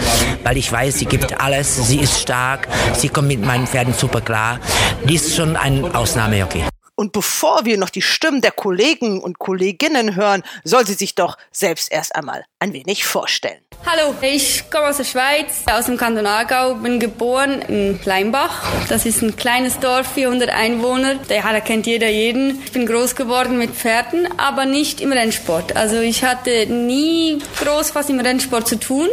weil 0.44 0.58
ich 0.58 0.72
weiß, 0.72 1.00
sie 1.00 1.06
gibt 1.06 1.40
alles. 1.42 1.88
Sie 1.88 2.00
ist 2.00 2.20
stark. 2.22 2.68
Sie 2.94 3.10
kommt 3.10 3.30
mit 3.30 3.46
meinen 3.46 3.68
Pferden 3.68 3.94
super 3.94 4.22
klar. 4.22 4.60
Die 5.08 5.16
ist 5.16 5.36
schon 5.36 5.56
ein 5.62 5.84
Ausnahmejockey. 5.94 6.64
Und 6.96 7.14
bevor 7.14 7.66
wir 7.66 7.78
noch 7.78 7.90
die 7.90 8.02
Stimmen 8.02 8.42
der 8.42 8.52
Kollegen 8.52 9.22
und 9.22 9.40
Kolleginnen 9.40 10.16
hören, 10.16 10.44
soll 10.64 10.86
sie 10.86 10.94
sich 10.94 11.16
doch 11.16 11.38
selbst 11.52 11.92
erst 11.92 12.16
einmal 12.16 12.44
ein 12.60 12.74
wenig 12.74 13.06
vorstellen. 13.06 13.62
Hallo, 13.84 14.14
ich 14.22 14.70
komme 14.70 14.90
aus 14.90 14.98
der 14.98 15.06
Schweiz, 15.06 15.64
aus 15.70 15.88
dem 15.88 15.98
Kanton 15.98 16.28
Aargau, 16.28 16.76
bin 16.76 17.00
geboren 17.00 17.62
in 17.68 18.00
Leimbach. 18.06 18.64
Das 18.88 19.08
ist 19.08 19.24
ein 19.24 19.36
kleines 19.36 19.80
Dorf, 19.80 20.08
400 20.14 20.50
Einwohner. 20.50 21.16
Ja, 21.30 21.52
da 21.52 21.60
kennt 21.60 21.88
jeder 21.88 22.08
jeden. 22.08 22.62
Ich 22.64 22.72
bin 22.72 22.86
groß 22.86 23.16
geworden 23.16 23.58
mit 23.58 23.72
Pferden, 23.72 24.28
aber 24.38 24.66
nicht 24.66 25.02
im 25.02 25.12
Rennsport. 25.12 25.76
Also 25.76 26.00
ich 26.00 26.24
hatte 26.24 26.68
nie 26.68 27.40
groß 27.60 27.96
was 27.96 28.10
im 28.10 28.20
Rennsport 28.20 28.68
zu 28.68 28.80
tun, 28.80 29.10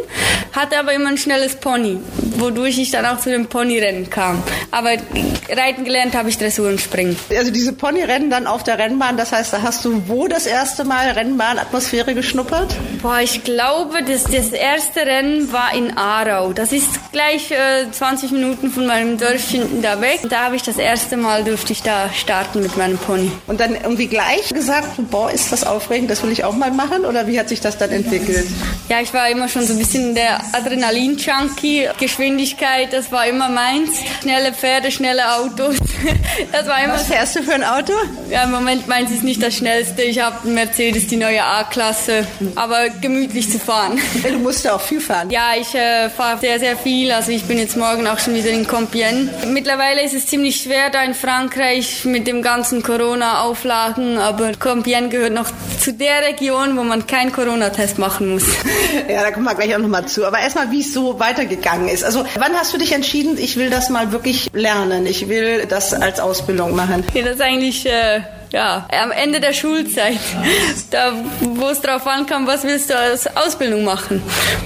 hatte 0.52 0.78
aber 0.78 0.92
immer 0.92 1.09
ein 1.09 1.18
schnelles 1.18 1.57
Pony, 1.57 1.98
wodurch 2.37 2.78
ich 2.78 2.90
dann 2.90 3.07
auch 3.07 3.18
zu 3.18 3.31
dem 3.31 3.46
Ponyrennen 3.46 4.11
kam. 4.11 4.42
Aber 4.70 4.90
reiten 5.50 5.85
gelernt 5.85 6.14
habe 6.14 6.28
ich 6.28 6.37
Dressur 6.37 6.68
und 6.68 6.81
Springen. 6.81 7.16
Also 7.31 7.50
diese 7.50 7.72
Ponyrennen 7.72 8.28
dann 8.31 8.46
auf 8.46 8.64
der 8.64 8.78
Rennbahn, 8.78 9.16
das 9.16 9.33
heißt, 9.33 9.52
da 9.52 9.62
hast 9.62 9.85
du 9.87 10.02
wo 10.09 10.28
das 10.28 10.46
erste 10.46 10.85
Mal 10.85 11.11
Rennbahnatmosphäre 11.11 12.14
geschnuppert? 12.14 12.76
Boah, 13.02 13.20
ich 13.20 13.44
glaube, 13.44 14.02
das, 14.02 14.24
das 14.24 14.58
erste 14.59 15.01
Rennen 15.01 15.53
war 15.53 15.73
in 15.75 15.97
Aarau. 15.97 16.53
Das 16.53 16.73
ist 16.73 17.12
gleich 17.12 17.51
äh, 17.51 17.90
20 17.90 18.33
Minuten 18.33 18.71
von 18.71 18.87
meinem 18.87 19.18
Dörfchen 19.18 19.83
da 19.83 20.01
weg. 20.01 20.21
Da 20.29 20.44
habe 20.44 20.57
ich 20.57 20.62
das 20.62 20.77
erste 20.77 21.16
Mal 21.16 21.44
durfte 21.44 21.73
ich 21.73 21.83
da 21.83 22.11
starten 22.12 22.62
mit 22.62 22.77
meinem 22.77 22.99
Pony. 22.99 23.31
Und 23.47 23.61
dann 23.61 23.75
irgendwie 23.75 24.07
gleich 24.07 24.49
gesagt, 24.51 24.88
boah, 25.11 25.31
ist 25.31 25.53
das 25.53 25.64
aufregend, 25.64 26.11
das 26.11 26.23
will 26.23 26.33
ich 26.33 26.44
auch 26.44 26.55
mal 26.55 26.71
machen? 26.71 27.05
Oder 27.05 27.27
wie 27.27 27.38
hat 27.38 27.49
sich 27.49 27.61
das 27.61 27.79
dann 27.79 27.90
entwickelt? 27.90 28.47
Ja, 28.88 29.01
ich 29.01 29.12
war 29.14 29.29
immer 29.29 29.49
schon 29.49 29.66
so 29.66 29.73
ein 29.73 29.79
bisschen 29.79 30.14
der 30.14 30.40
Adrenalin-Junkie. 30.53 31.88
Geschwindigkeit, 31.99 32.92
das 32.92 33.11
war 33.12 33.27
immer 33.27 33.49
meins. 33.49 34.01
Schnelle 34.23 34.53
Pferde, 34.53 34.90
schnelle 34.90 35.35
Autos. 35.37 35.77
Das 36.53 36.66
war 36.68 36.83
immer 36.83 36.94
Was 36.94 37.09
fährst 37.09 37.37
du 37.37 37.42
für 37.42 37.55
ein 37.55 37.64
Auto? 37.64 37.92
Ja, 38.31 38.44
im 38.44 38.53
Moment 38.53 38.87
meins 38.87 39.11
ist 39.11 39.25
nicht 39.25 39.42
das 39.42 39.57
schnellste. 39.57 40.03
Ich 40.03 40.21
habe 40.21 40.37
einen 40.44 40.55
Mercedes, 40.55 41.09
die 41.09 41.16
neue 41.16 41.42
A-Klasse. 41.42 42.27
Aber 42.55 42.88
gemütlich 42.90 43.51
zu 43.51 43.59
fahren. 43.59 43.99
Du 44.23 44.38
musst 44.49 44.65
ja 44.65 44.75
auch 44.75 44.81
viel 44.81 45.01
fahren. 45.01 45.29
Ja, 45.29 45.53
ich 45.61 45.75
äh, 45.75 46.09
fahre 46.09 46.39
sehr, 46.39 46.59
sehr 46.59 46.75
viel. 46.75 47.13
Also 47.13 47.33
ich 47.33 47.45
bin 47.45 47.59
jetzt 47.59 47.77
morgen 47.77 48.07
auch 48.07 48.19
schon 48.19 48.35
wieder 48.35 48.49
in 48.49 48.67
Compiègne. 48.67 49.29
Mittlerweile 49.47 50.03
ist 50.03 50.15
es 50.15 50.27
ziemlich 50.27 50.63
schwer 50.63 50.89
da 50.89 51.03
in 51.03 51.13
Frankreich 51.13 52.07
mit 52.07 52.27
dem 52.27 52.41
ganzen 52.41 52.83
Corona-Auflagen, 52.83 54.17
aber 54.17 54.53
Compiègne 54.53 55.11
gehört 55.11 55.35
noch 55.35 55.51
zu 55.79 55.93
der 55.93 56.23
Region, 56.23 56.79
wo 56.79 56.83
man 56.83 57.07
keinen 57.07 57.31
Corona-Test 57.31 57.99
machen 57.99 58.31
muss. 58.31 58.45
Ja, 59.09 59.23
da 59.23 59.31
kommen 59.31 59.45
wir 59.45 59.55
gleich 59.55 59.75
auch 59.75 59.81
nochmal 59.81 60.07
zu. 60.07 60.27
Aber 60.27 60.39
erstmal, 60.39 60.71
wie 60.71 60.81
es 60.81 60.93
so 60.93 61.21
weitergegangen 61.21 61.89
ist. 61.89 62.05
Also 62.05 62.25
wann 62.37 62.55
hast 62.55 62.73
du 62.73 62.79
dich 62.79 62.93
entschieden, 62.93 63.37
ich 63.39 63.57
will 63.57 63.71
das 63.71 63.91
mal 63.91 64.13
wirklich 64.13 64.51
lernen, 64.53 65.07
ich 65.07 65.29
will 65.29 65.67
das 65.67 65.93
als 65.93 66.21
Ausbildung 66.21 66.75
machen? 66.75 67.05
Ja, 67.15 67.23
das 67.23 67.35
ist 67.35 67.43
eigentlich... 67.43 67.87
Äh 67.87 68.21
ja, 68.53 68.87
am 69.03 69.11
Ende 69.11 69.41
der 69.41 69.53
Schulzeit, 69.53 70.19
da, 70.91 71.13
wo 71.41 71.69
es 71.69 71.81
darauf 71.81 72.07
ankam, 72.07 72.47
was 72.47 72.65
willst 72.65 72.91
du 72.91 72.97
als 72.97 73.27
Ausbildung 73.37 73.85
machen? 73.85 74.23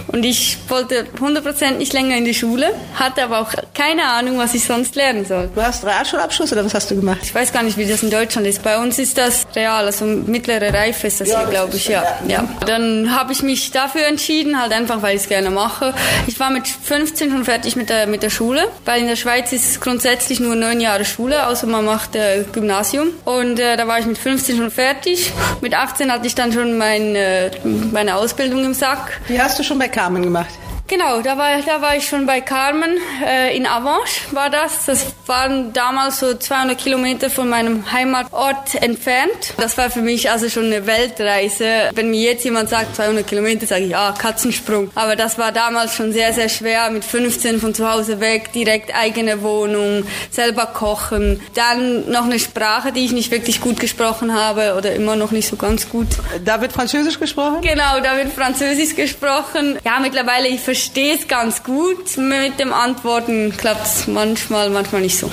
Und 0.08 0.24
ich 0.24 0.58
wollte 0.68 1.06
100% 1.18 1.72
nicht 1.78 1.92
länger 1.92 2.16
in 2.16 2.24
die 2.24 2.34
Schule, 2.34 2.72
hatte 2.94 3.24
aber 3.24 3.40
auch 3.40 3.52
keine 3.74 4.04
Ahnung, 4.04 4.38
was 4.38 4.54
ich 4.54 4.64
sonst 4.64 4.94
lernen 4.94 5.24
soll. 5.24 5.50
Du 5.54 5.62
hast 5.62 5.84
Realschulabschluss 5.84 6.52
oder 6.52 6.64
was 6.64 6.74
hast 6.74 6.90
du 6.90 6.96
gemacht? 6.96 7.20
Ich 7.22 7.34
weiß 7.34 7.52
gar 7.52 7.62
nicht, 7.62 7.78
wie 7.78 7.86
das 7.86 8.02
in 8.02 8.10
Deutschland 8.10 8.46
ist. 8.46 8.62
Bei 8.62 8.78
uns 8.78 8.98
ist 8.98 9.18
das 9.18 9.46
real, 9.56 9.84
also 9.86 10.04
mittlere 10.04 10.72
Reife 10.72 11.06
ist 11.06 11.20
das 11.20 11.28
ja, 11.28 11.40
hier, 11.40 11.48
glaube 11.48 11.76
ich, 11.76 11.88
ja. 11.88 12.04
ja. 12.28 12.44
Dann 12.66 13.16
habe 13.16 13.32
ich 13.32 13.42
mich 13.42 13.70
dafür 13.70 14.06
entschieden, 14.06 14.60
halt 14.60 14.72
einfach, 14.72 15.02
weil 15.02 15.16
ich 15.16 15.22
es 15.22 15.28
gerne 15.28 15.50
mache. 15.50 15.94
Ich 16.26 16.38
war 16.38 16.50
mit 16.50 16.68
15 16.68 17.30
schon 17.30 17.44
fertig 17.44 17.76
mit 17.76 17.88
der, 17.88 18.06
mit 18.06 18.22
der 18.22 18.30
Schule, 18.30 18.68
weil 18.84 19.00
in 19.00 19.08
der 19.08 19.16
Schweiz 19.16 19.52
ist 19.52 19.80
grundsätzlich 19.80 20.40
nur 20.40 20.54
neun 20.54 20.80
Jahre 20.80 21.04
Schule, 21.04 21.46
außer 21.46 21.66
man 21.66 21.84
macht 21.84 22.16
äh, 22.16 22.44
Gymnasium. 22.52 23.08
Und 23.24 23.58
äh, 23.58 23.71
da 23.76 23.86
war 23.86 23.98
ich 23.98 24.06
mit 24.06 24.18
15 24.18 24.56
schon 24.56 24.70
fertig. 24.70 25.32
Mit 25.60 25.74
18 25.74 26.10
hatte 26.12 26.26
ich 26.26 26.34
dann 26.34 26.52
schon 26.52 26.76
mein, 26.78 27.14
äh, 27.14 27.50
meine 27.92 28.16
Ausbildung 28.16 28.64
im 28.64 28.74
Sack. 28.74 29.20
Die 29.28 29.40
hast 29.40 29.58
du 29.58 29.62
schon 29.62 29.78
bei 29.78 29.88
Carmen 29.88 30.22
gemacht? 30.22 30.54
Genau, 30.92 31.22
da 31.22 31.38
war, 31.38 31.62
da 31.62 31.80
war 31.80 31.96
ich 31.96 32.06
schon 32.06 32.26
bei 32.26 32.42
Carmen 32.42 32.98
äh, 33.26 33.56
in 33.56 33.66
Avanche 33.66 34.20
war 34.32 34.50
das. 34.50 34.84
Das 34.84 35.06
waren 35.24 35.72
damals 35.72 36.20
so 36.20 36.34
200 36.34 36.76
Kilometer 36.76 37.30
von 37.30 37.48
meinem 37.48 37.90
Heimatort 37.90 38.74
entfernt. 38.74 39.54
Das 39.56 39.78
war 39.78 39.88
für 39.88 40.02
mich 40.02 40.30
also 40.30 40.50
schon 40.50 40.66
eine 40.66 40.86
Weltreise. 40.86 41.88
Wenn 41.94 42.10
mir 42.10 42.20
jetzt 42.20 42.44
jemand 42.44 42.68
sagt 42.68 42.94
200 42.96 43.26
Kilometer, 43.26 43.66
sage 43.66 43.84
ich, 43.84 43.96
ah, 43.96 44.12
Katzensprung. 44.12 44.90
Aber 44.94 45.16
das 45.16 45.38
war 45.38 45.50
damals 45.50 45.94
schon 45.94 46.12
sehr, 46.12 46.34
sehr 46.34 46.50
schwer. 46.50 46.90
Mit 46.90 47.06
15 47.06 47.58
von 47.58 47.74
zu 47.74 47.90
Hause 47.90 48.20
weg, 48.20 48.52
direkt 48.52 48.94
eigene 48.94 49.40
Wohnung, 49.40 50.04
selber 50.30 50.66
kochen. 50.66 51.40
Dann 51.54 52.10
noch 52.10 52.26
eine 52.26 52.38
Sprache, 52.38 52.92
die 52.92 53.06
ich 53.06 53.12
nicht 53.12 53.30
wirklich 53.30 53.62
gut 53.62 53.80
gesprochen 53.80 54.34
habe 54.34 54.74
oder 54.76 54.94
immer 54.94 55.16
noch 55.16 55.30
nicht 55.30 55.48
so 55.48 55.56
ganz 55.56 55.88
gut. 55.88 56.08
Da 56.44 56.60
wird 56.60 56.74
Französisch 56.74 57.18
gesprochen? 57.18 57.62
Genau, 57.62 58.00
da 58.02 58.18
wird 58.18 58.30
Französisch 58.30 58.94
gesprochen. 58.94 59.78
Ja, 59.86 59.98
mittlerweile, 59.98 60.48
ich 60.48 60.60
verstehe 60.60 60.81
verstehe 60.82 61.14
es 61.14 61.28
ganz 61.28 61.62
gut. 61.62 62.16
Mit 62.16 62.58
dem 62.58 62.72
Antworten 62.72 63.56
klappt 63.56 63.86
es 63.86 64.08
manchmal, 64.08 64.68
manchmal 64.68 65.02
nicht 65.02 65.16
so. 65.16 65.30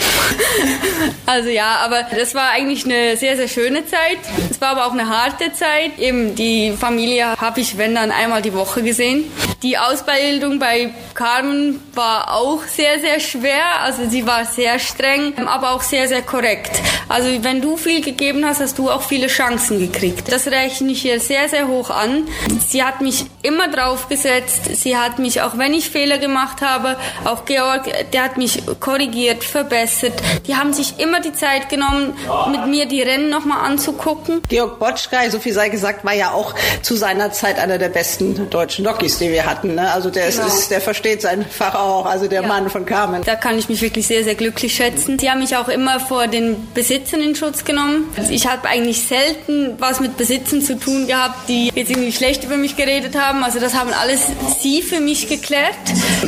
also 1.25 1.49
ja, 1.49 1.77
aber 1.83 2.03
das 2.03 2.35
war 2.35 2.51
eigentlich 2.51 2.85
eine 2.85 3.17
sehr, 3.17 3.35
sehr 3.35 3.47
schöne 3.47 3.83
Zeit. 3.87 4.19
Es 4.51 4.61
war 4.61 4.69
aber 4.69 4.85
auch 4.85 4.91
eine 4.91 5.09
harte 5.09 5.51
Zeit. 5.53 5.97
Eben 5.97 6.35
die 6.35 6.73
Familie 6.79 7.35
habe 7.35 7.61
ich, 7.61 7.79
wenn 7.79 7.95
dann, 7.95 8.11
einmal 8.11 8.43
die 8.43 8.53
Woche 8.53 8.83
gesehen. 8.83 9.23
Die 9.63 9.75
Ausbildung 9.77 10.59
bei 10.59 10.91
Carmen 11.15 11.79
war 11.95 12.31
auch 12.35 12.63
sehr, 12.63 12.99
sehr 12.99 13.19
schwer. 13.19 13.81
Also 13.81 14.07
sie 14.07 14.27
war 14.27 14.45
sehr 14.45 14.77
streng, 14.77 15.33
aber 15.47 15.71
auch 15.71 15.81
sehr, 15.81 16.07
sehr 16.07 16.21
korrekt. 16.21 16.79
Also 17.09 17.27
wenn 17.43 17.59
du 17.59 17.75
viel 17.75 18.01
gegeben 18.01 18.45
hast, 18.45 18.61
hast 18.61 18.77
du 18.77 18.91
auch 18.91 19.01
viele 19.01 19.27
Chancen 19.27 19.79
gekriegt. 19.79 20.31
Das 20.31 20.47
rechne 20.47 20.91
ich 20.91 21.03
ihr 21.03 21.19
sehr, 21.19 21.49
sehr 21.49 21.67
hoch 21.67 21.89
an. 21.89 22.27
Sie 22.65 22.83
hat 22.83 23.01
mich 23.01 23.25
immer 23.41 23.67
draufgesetzt. 23.67 24.75
Sie 24.75 24.95
hat 24.95 25.17
mich 25.17 25.38
auch 25.41 25.57
wenn 25.57 25.73
ich 25.73 25.89
Fehler 25.89 26.17
gemacht 26.17 26.61
habe, 26.61 26.95
auch 27.25 27.45
Georg, 27.45 27.89
der 28.13 28.23
hat 28.23 28.37
mich 28.37 28.63
korrigiert, 28.79 29.43
verbessert. 29.43 30.13
Die 30.47 30.55
haben 30.55 30.73
sich 30.73 30.99
immer 30.99 31.21
die 31.21 31.33
Zeit 31.33 31.69
genommen, 31.69 32.13
mit 32.51 32.67
mir 32.67 32.85
die 32.85 33.01
Rennen 33.01 33.29
nochmal 33.29 33.65
anzugucken. 33.65 34.41
Georg 34.47 34.79
Botschkei, 34.79 35.29
so 35.29 35.39
viel 35.39 35.53
sei 35.53 35.69
gesagt, 35.69 36.03
war 36.05 36.13
ja 36.13 36.31
auch 36.31 36.55
zu 36.81 36.95
seiner 36.95 37.31
Zeit 37.31 37.59
einer 37.59 37.77
der 37.77 37.89
besten 37.89 38.49
deutschen 38.49 38.85
Jockeys, 38.85 39.17
die 39.19 39.29
wir 39.29 39.45
hatten. 39.45 39.75
Ne? 39.75 39.91
Also 39.91 40.09
der, 40.09 40.29
genau. 40.29 40.47
ist, 40.47 40.71
der 40.71 40.81
versteht 40.81 41.21
sein 41.21 41.45
Fach 41.49 41.75
auch, 41.75 42.05
also 42.05 42.27
der 42.27 42.41
ja. 42.41 42.47
Mann 42.47 42.69
von 42.69 42.85
Carmen. 42.85 43.23
Da 43.23 43.35
kann 43.35 43.57
ich 43.57 43.69
mich 43.69 43.81
wirklich 43.81 44.07
sehr, 44.07 44.23
sehr 44.23 44.35
glücklich 44.35 44.75
schätzen. 44.75 45.19
Sie 45.19 45.29
haben 45.29 45.39
mich 45.39 45.55
auch 45.55 45.67
immer 45.67 45.99
vor 45.99 46.27
den 46.27 46.67
Besitzern 46.73 47.21
in 47.21 47.35
Schutz 47.35 47.65
genommen. 47.65 48.09
Ich 48.29 48.47
habe 48.47 48.67
eigentlich 48.67 49.01
selten 49.01 49.75
was 49.79 49.99
mit 49.99 50.17
Besitzern 50.17 50.61
zu 50.61 50.77
tun 50.77 51.07
gehabt, 51.07 51.49
die 51.49 51.71
jetzt 51.73 51.89
irgendwie 51.89 52.11
schlecht 52.11 52.43
über 52.43 52.57
mich 52.57 52.75
geredet 52.75 53.15
haben. 53.17 53.43
Also 53.43 53.59
das 53.59 53.73
haben 53.73 53.91
alles 53.93 54.21
sie 54.59 54.81
für 54.81 54.99
mich 54.99 55.18
geklärt. 55.27 55.75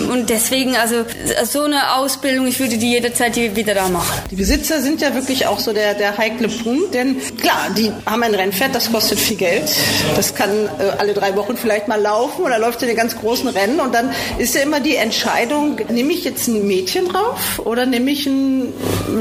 Und 0.10 0.30
deswegen, 0.30 0.76
also 0.76 1.06
so 1.44 1.64
eine 1.64 1.96
Ausbildung, 1.96 2.48
ich 2.48 2.60
würde 2.60 2.78
die 2.78 2.92
jederzeit 2.92 3.36
wieder 3.36 3.74
da 3.74 3.90
machen. 3.90 4.22
Die 4.30 4.36
Besitzer 4.36 4.82
sind 4.82 5.02
ja 5.02 5.14
wirklich 5.14 5.48
auch 5.48 5.60
so 5.60 5.74
der, 5.74 5.94
der 5.94 6.18
heikle 6.18 6.48
Punkt, 6.48 6.94
denn 6.94 7.18
klar, 7.40 7.68
die 7.78 7.92
haben 8.06 8.24
ein 8.24 8.36
Rennpferd, 8.36 8.74
das 8.76 8.92
kostet 8.92 9.20
viel 9.20 9.38
Geld. 9.38 9.72
Das 10.16 10.36
kann 10.36 10.50
äh, 10.80 10.98
alle 10.98 11.14
drei 11.14 11.36
Wochen 11.36 11.56
vielleicht 11.58 11.88
mal 11.88 12.02
laufen 12.02 12.44
oder 12.44 12.60
läuft 12.60 12.82
in 12.82 12.88
den 12.88 12.98
ganz 12.98 13.16
großen 13.16 13.48
Rennen 13.50 13.80
und 13.80 13.94
dann 13.94 14.12
ist 14.38 14.56
ja 14.56 14.62
immer 14.62 14.80
die 14.80 14.96
Entscheidung, 14.96 15.80
nehme 15.90 16.14
ich 16.14 16.24
jetzt 16.24 16.48
ein 16.48 16.68
Mädchen 16.68 17.08
drauf 17.08 17.62
oder 17.64 17.86
nehme 17.86 18.12
ich 18.12 18.28
einen 18.28 18.74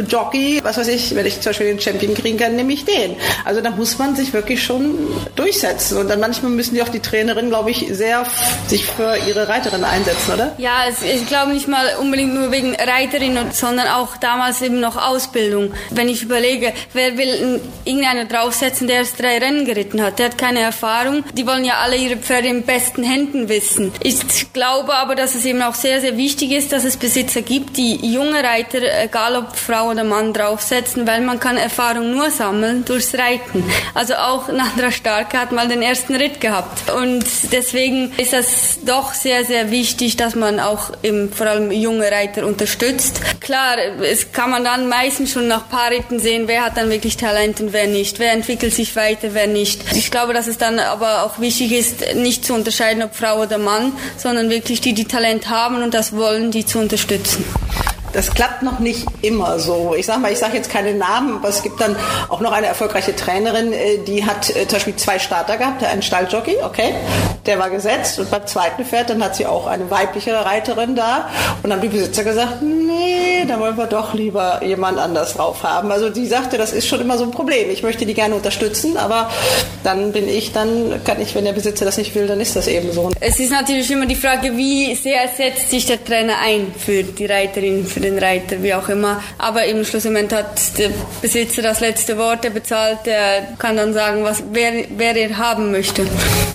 Jockey, 0.09 0.61
was 0.62 0.78
weiß 0.78 0.88
ich, 0.88 1.14
wenn 1.14 1.26
ich 1.26 1.40
zum 1.40 1.50
Beispiel 1.50 1.66
den 1.66 1.80
Champion 1.80 2.14
kriegen 2.14 2.38
kann, 2.38 2.56
nehme 2.56 2.72
ich 2.72 2.85
den. 2.85 3.16
Also 3.44 3.61
da 3.61 3.70
muss 3.70 3.98
man 3.98 4.16
sich 4.16 4.33
wirklich 4.33 4.62
schon 4.62 4.96
durchsetzen 5.37 5.98
und 5.98 6.09
dann 6.09 6.20
manchmal 6.20 6.52
müssen 6.52 6.74
die 6.74 6.83
auch 6.83 6.88
die 6.88 7.00
Trainerinnen, 7.00 7.50
glaube 7.50 7.70
ich, 7.70 7.87
sehr 7.90 8.24
sich 8.68 8.87
für 8.87 9.16
ihre 9.26 9.48
Reiter 9.48 9.60
Reiterin 9.61 9.85
einsetzen, 9.85 10.33
oder? 10.33 10.53
Ja, 10.59 10.85
ich 10.88 11.27
glaube 11.27 11.53
nicht 11.53 11.68
mal 11.68 11.87
unbedingt 12.01 12.35
nur 12.35 12.51
wegen 12.51 12.75
Reiterin, 12.75 13.38
sondern 13.53 13.88
auch 13.88 14.16
damals 14.16 14.62
eben 14.62 14.81
noch 14.81 14.96
Ausbildung. 14.96 15.73
Wenn 15.90 16.09
ich 16.09 16.23
überlege, 16.23 16.73
wer 16.92 17.18
will 17.18 17.61
irgendeiner 17.85 18.25
draufsetzen, 18.25 18.87
der 18.87 18.99
erst 18.99 19.20
drei 19.20 19.38
Rennen 19.38 19.64
geritten 19.64 20.03
hat, 20.03 20.18
der 20.18 20.27
hat 20.27 20.38
keine 20.38 20.61
Erfahrung. 20.61 21.25
Die 21.35 21.46
wollen 21.46 21.64
ja 21.64 21.75
alle 21.83 21.96
ihre 21.96 22.16
Pferde 22.16 22.49
in 22.49 22.62
besten 22.62 23.03
Händen 23.03 23.49
wissen. 23.49 23.92
Ich 24.03 24.53
glaube 24.53 24.94
aber, 24.94 25.14
dass 25.14 25.35
es 25.35 25.44
eben 25.44 25.62
auch 25.62 25.75
sehr, 25.75 26.01
sehr 26.01 26.16
wichtig 26.16 26.53
ist, 26.53 26.73
dass 26.73 26.85
es 26.85 26.96
Besitzer 26.96 27.42
gibt, 27.42 27.77
die 27.77 27.96
junge 27.96 28.42
Reiter, 28.42 28.79
egal 29.03 29.37
ob 29.37 29.57
Frau 29.57 29.90
oder 29.90 30.05
Mann, 30.05 30.33
draufsetzen, 30.33 31.07
weil 31.07 31.20
man 31.20 31.38
kann 31.38 31.57
Erfahrung 31.57 32.12
nur 32.12 32.31
sammeln 32.31 32.85
durchs 32.85 33.14
Reiten. 33.14 33.64
Also 33.94 34.14
auch 34.14 34.49
Nandra 34.49 34.90
Starke 34.90 35.38
hat 35.38 35.53
mal 35.53 35.68
den 35.68 35.83
ersten 35.83 36.14
Ritt 36.14 36.40
gehabt. 36.40 36.90
Und 36.90 37.25
deswegen 37.53 38.12
ist 38.16 38.33
das 38.33 38.79
doch 38.85 39.12
sehr, 39.12 39.44
sehr 39.44 39.50
sehr 39.51 39.73
wichtig, 39.73 40.17
dass 40.17 40.37
man 40.37 40.61
auch 40.61 40.93
im, 41.03 41.33
vor 41.33 41.49
allem 41.49 41.73
junge 41.73 42.11
Reiter 42.11 42.47
unterstützt. 42.47 43.21
Klar, 43.41 43.79
es 44.01 44.31
kann 44.31 44.49
man 44.51 44.63
dann 44.63 44.89
meistens 44.89 45.33
schon 45.33 45.49
nach 45.49 45.69
paar 45.69 45.91
Ritten 45.91 46.21
sehen, 46.21 46.45
wer 46.47 46.65
hat 46.65 46.77
dann 46.77 46.89
wirklich 46.89 47.17
Talent 47.17 47.61
und 47.61 47.73
wer 47.73 47.89
nicht, 47.89 48.21
wer 48.21 48.33
entwickelt 48.33 48.73
sich 48.73 48.95
weiter, 48.95 49.31
wer 49.33 49.49
nicht. 49.49 49.81
Ich 49.97 50.13
glaube, 50.13 50.35
dass 50.35 50.47
es 50.47 50.57
dann 50.57 50.79
aber 50.79 51.25
auch 51.25 51.41
wichtig 51.41 51.73
ist, 51.73 52.15
nicht 52.15 52.45
zu 52.45 52.55
unterscheiden, 52.55 53.03
ob 53.03 53.17
Frau 53.17 53.43
oder 53.43 53.59
Mann, 53.59 53.93
sondern 54.17 54.51
wirklich 54.51 54.81
die, 54.81 54.93
die 54.93 55.05
Talent 55.05 55.51
haben 55.51 55.83
und 55.83 55.95
das 55.95 56.15
wollen, 56.15 56.53
die 56.53 56.65
zu 56.65 56.79
unterstützen 56.79 57.45
das 58.12 58.35
klappt 58.35 58.62
noch 58.62 58.79
nicht 58.79 59.07
immer 59.23 59.59
so. 59.59 59.94
Ich 59.96 60.07
sage 60.07 60.20
mal, 60.20 60.33
ich 60.33 60.38
sage 60.38 60.57
jetzt 60.57 60.70
keine 60.70 60.94
Namen, 60.94 61.37
aber 61.37 61.49
es 61.49 61.62
gibt 61.62 61.81
dann 61.81 61.96
auch 62.29 62.40
noch 62.40 62.53
eine 62.53 62.66
erfolgreiche 62.66 63.14
Trainerin, 63.14 63.73
äh, 63.73 63.99
die 64.07 64.25
hat 64.25 64.51
äh, 64.51 64.66
zum 64.66 64.77
Beispiel 64.77 64.96
zwei 64.96 65.18
Starter 65.18 65.57
gehabt, 65.57 65.85
einen 65.85 66.03
Stalljockey, 66.03 66.57
okay, 66.64 66.94
der 67.46 67.59
war 67.59 67.70
gesetzt 67.70 68.18
und 68.18 68.31
beim 68.31 68.46
zweiten 68.46 68.85
Pferd, 68.85 69.11
dann 69.11 69.23
hat 69.23 69.37
sie 69.37 69.46
auch 69.46 69.66
eine 69.66 69.90
weibliche 69.90 70.33
Reiterin 70.44 70.94
da 70.94 71.29
und 71.62 71.70
dann 71.70 71.73
haben 71.75 71.83
die 71.83 71.88
Besitzer 71.88 72.25
gesagt, 72.25 72.62
nee, 72.62 73.44
da 73.46 73.59
wollen 73.59 73.77
wir 73.77 73.87
doch 73.87 74.14
lieber 74.14 74.61
jemand 74.64 74.99
anders 74.99 75.35
drauf 75.35 75.62
haben. 75.62 75.90
Also 75.90 76.11
die 76.11 76.27
sagte, 76.27 76.59
das 76.59 76.73
ist 76.73 76.87
schon 76.87 77.01
immer 77.01 77.18
so 77.18 77.25
ein 77.25 77.31
Problem. 77.31 77.70
Ich 77.70 77.83
möchte 77.83 78.07
die 78.07 78.14
gerne 78.14 78.35
unterstützen, 78.35 78.96
aber 78.96 79.31
dann 79.85 80.12
bin 80.12 80.29
ich, 80.29 80.53
dann 80.53 81.01
kann 81.05 81.20
ich, 81.20 81.35
wenn 81.35 81.44
der 81.44 81.53
Besitzer 81.53 81.85
das 81.85 81.96
nicht 81.96 82.14
will, 82.14 82.27
dann 82.27 82.40
ist 82.40 82.57
das 82.57 82.66
eben 82.66 82.92
so. 82.92 83.11
Es 83.20 83.40
ist 83.40 83.51
natürlich 83.51 83.90
immer 83.90 84.07
die 84.07 84.16
Frage, 84.16 84.57
wie 84.57 84.94
sehr 84.94 85.29
setzt 85.29 85.70
sich 85.70 85.87
der 85.87 86.05
Trainer 86.05 86.35
ein 86.42 86.73
für 86.77 87.03
die 87.03 87.27
Reiterin, 87.27 87.87
für 87.87 88.00
für 88.01 88.07
den 88.07 88.19
Reiter, 88.19 88.63
wie 88.63 88.75
auch 88.75 88.89
immer. 88.89 89.23
Aber 89.39 89.67
eben 89.67 89.85
schlussendlich 89.85 90.33
hat 90.33 90.79
der 90.79 90.91
Besitzer 91.21 91.63
das 91.63 91.81
letzte 91.81 92.17
Wort, 92.17 92.45
der 92.45 92.51
bezahlt, 92.51 92.99
der 93.05 93.49
kann 93.59 93.77
dann 93.77 93.93
sagen, 93.93 94.25
was, 94.25 94.43
wer, 94.53 94.85
wer 94.97 95.17
er 95.17 95.37
haben 95.37 95.71
möchte. 95.71 96.07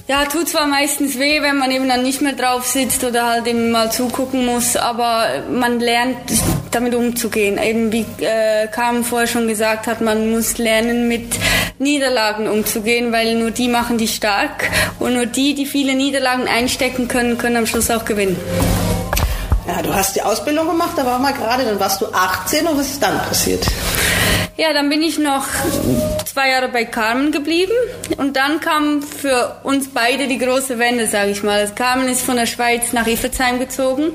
Ja, 0.08 0.26
tut 0.26 0.50
zwar 0.50 0.68
meistens 0.68 1.18
weh, 1.20 1.42
wenn 1.42 1.58
man 1.58 1.72
eben 1.72 1.88
dann 1.88 2.04
nicht 2.04 2.22
mehr 2.22 2.34
drauf 2.34 2.66
sitzt 2.66 3.04
oder 3.04 3.28
halt 3.28 3.48
eben 3.48 3.72
mal 3.72 3.92
zugucken 3.92 4.46
muss, 4.46 4.76
aber 4.76 5.44
man 5.52 5.80
lernt 5.80 6.18
damit 6.72 6.96
umzugehen. 6.96 7.60
Eben 7.62 7.92
wie 7.92 8.06
äh, 8.24 8.68
Carmen 8.68 9.04
vorher 9.04 9.28
schon 9.28 9.48
gesagt 9.48 9.88
hat, 9.88 10.02
man 10.02 10.32
muss 10.32 10.58
lernen, 10.58 11.08
mit 11.08 11.36
Niederlagen 11.78 12.48
umzugehen, 12.48 13.12
weil 13.12 13.36
nur 13.36 13.52
die 13.52 13.68
machen 13.68 13.98
die 13.98 14.08
stark 14.08 14.70
und 15.00 15.14
nur 15.14 15.26
die, 15.26 15.54
die 15.54 15.66
viele 15.66 15.94
Niederlagen 15.94 16.48
einstecken 16.48 17.08
können, 17.08 17.38
können 17.38 17.58
am 17.58 17.66
Schluss 17.66 17.92
auch 17.92 18.06
gewinnen. 18.06 18.38
Ja, 19.68 19.82
du 19.82 19.94
hast 19.94 20.16
die 20.16 20.22
Ausbildung 20.22 20.68
gemacht, 20.68 20.92
da 20.96 21.06
war 21.06 21.18
mal 21.18 21.34
gerade, 21.34 21.66
dann 21.66 21.80
warst 21.80 22.00
du 22.02 22.06
18 22.12 22.68
und 22.68 22.78
was 22.78 22.88
ist 22.88 23.02
dann 23.02 23.18
passiert? 23.20 23.66
Ja, 24.58 24.72
dann 24.72 24.88
bin 24.90 25.02
ich 25.02 25.20
noch 25.20 25.46
zwei 26.26 26.52
Jahre 26.52 26.70
bei 26.70 26.86
Carmen 26.86 27.34
geblieben. 27.34 27.74
Und 28.16 28.38
dann 28.38 28.62
kam 28.62 29.02
für 29.02 29.58
uns 29.64 29.90
beide 29.90 30.30
die 30.30 30.38
große 30.38 30.80
Wende, 30.80 31.08
sage 31.08 31.32
ich 31.32 31.44
mal. 31.44 31.70
Carmen 31.76 32.08
ist 32.08 32.22
von 32.22 32.38
der 32.38 32.46
Schweiz 32.46 32.94
nach 32.94 33.06
Iffezheim 33.06 33.60
gezogen. 33.60 34.14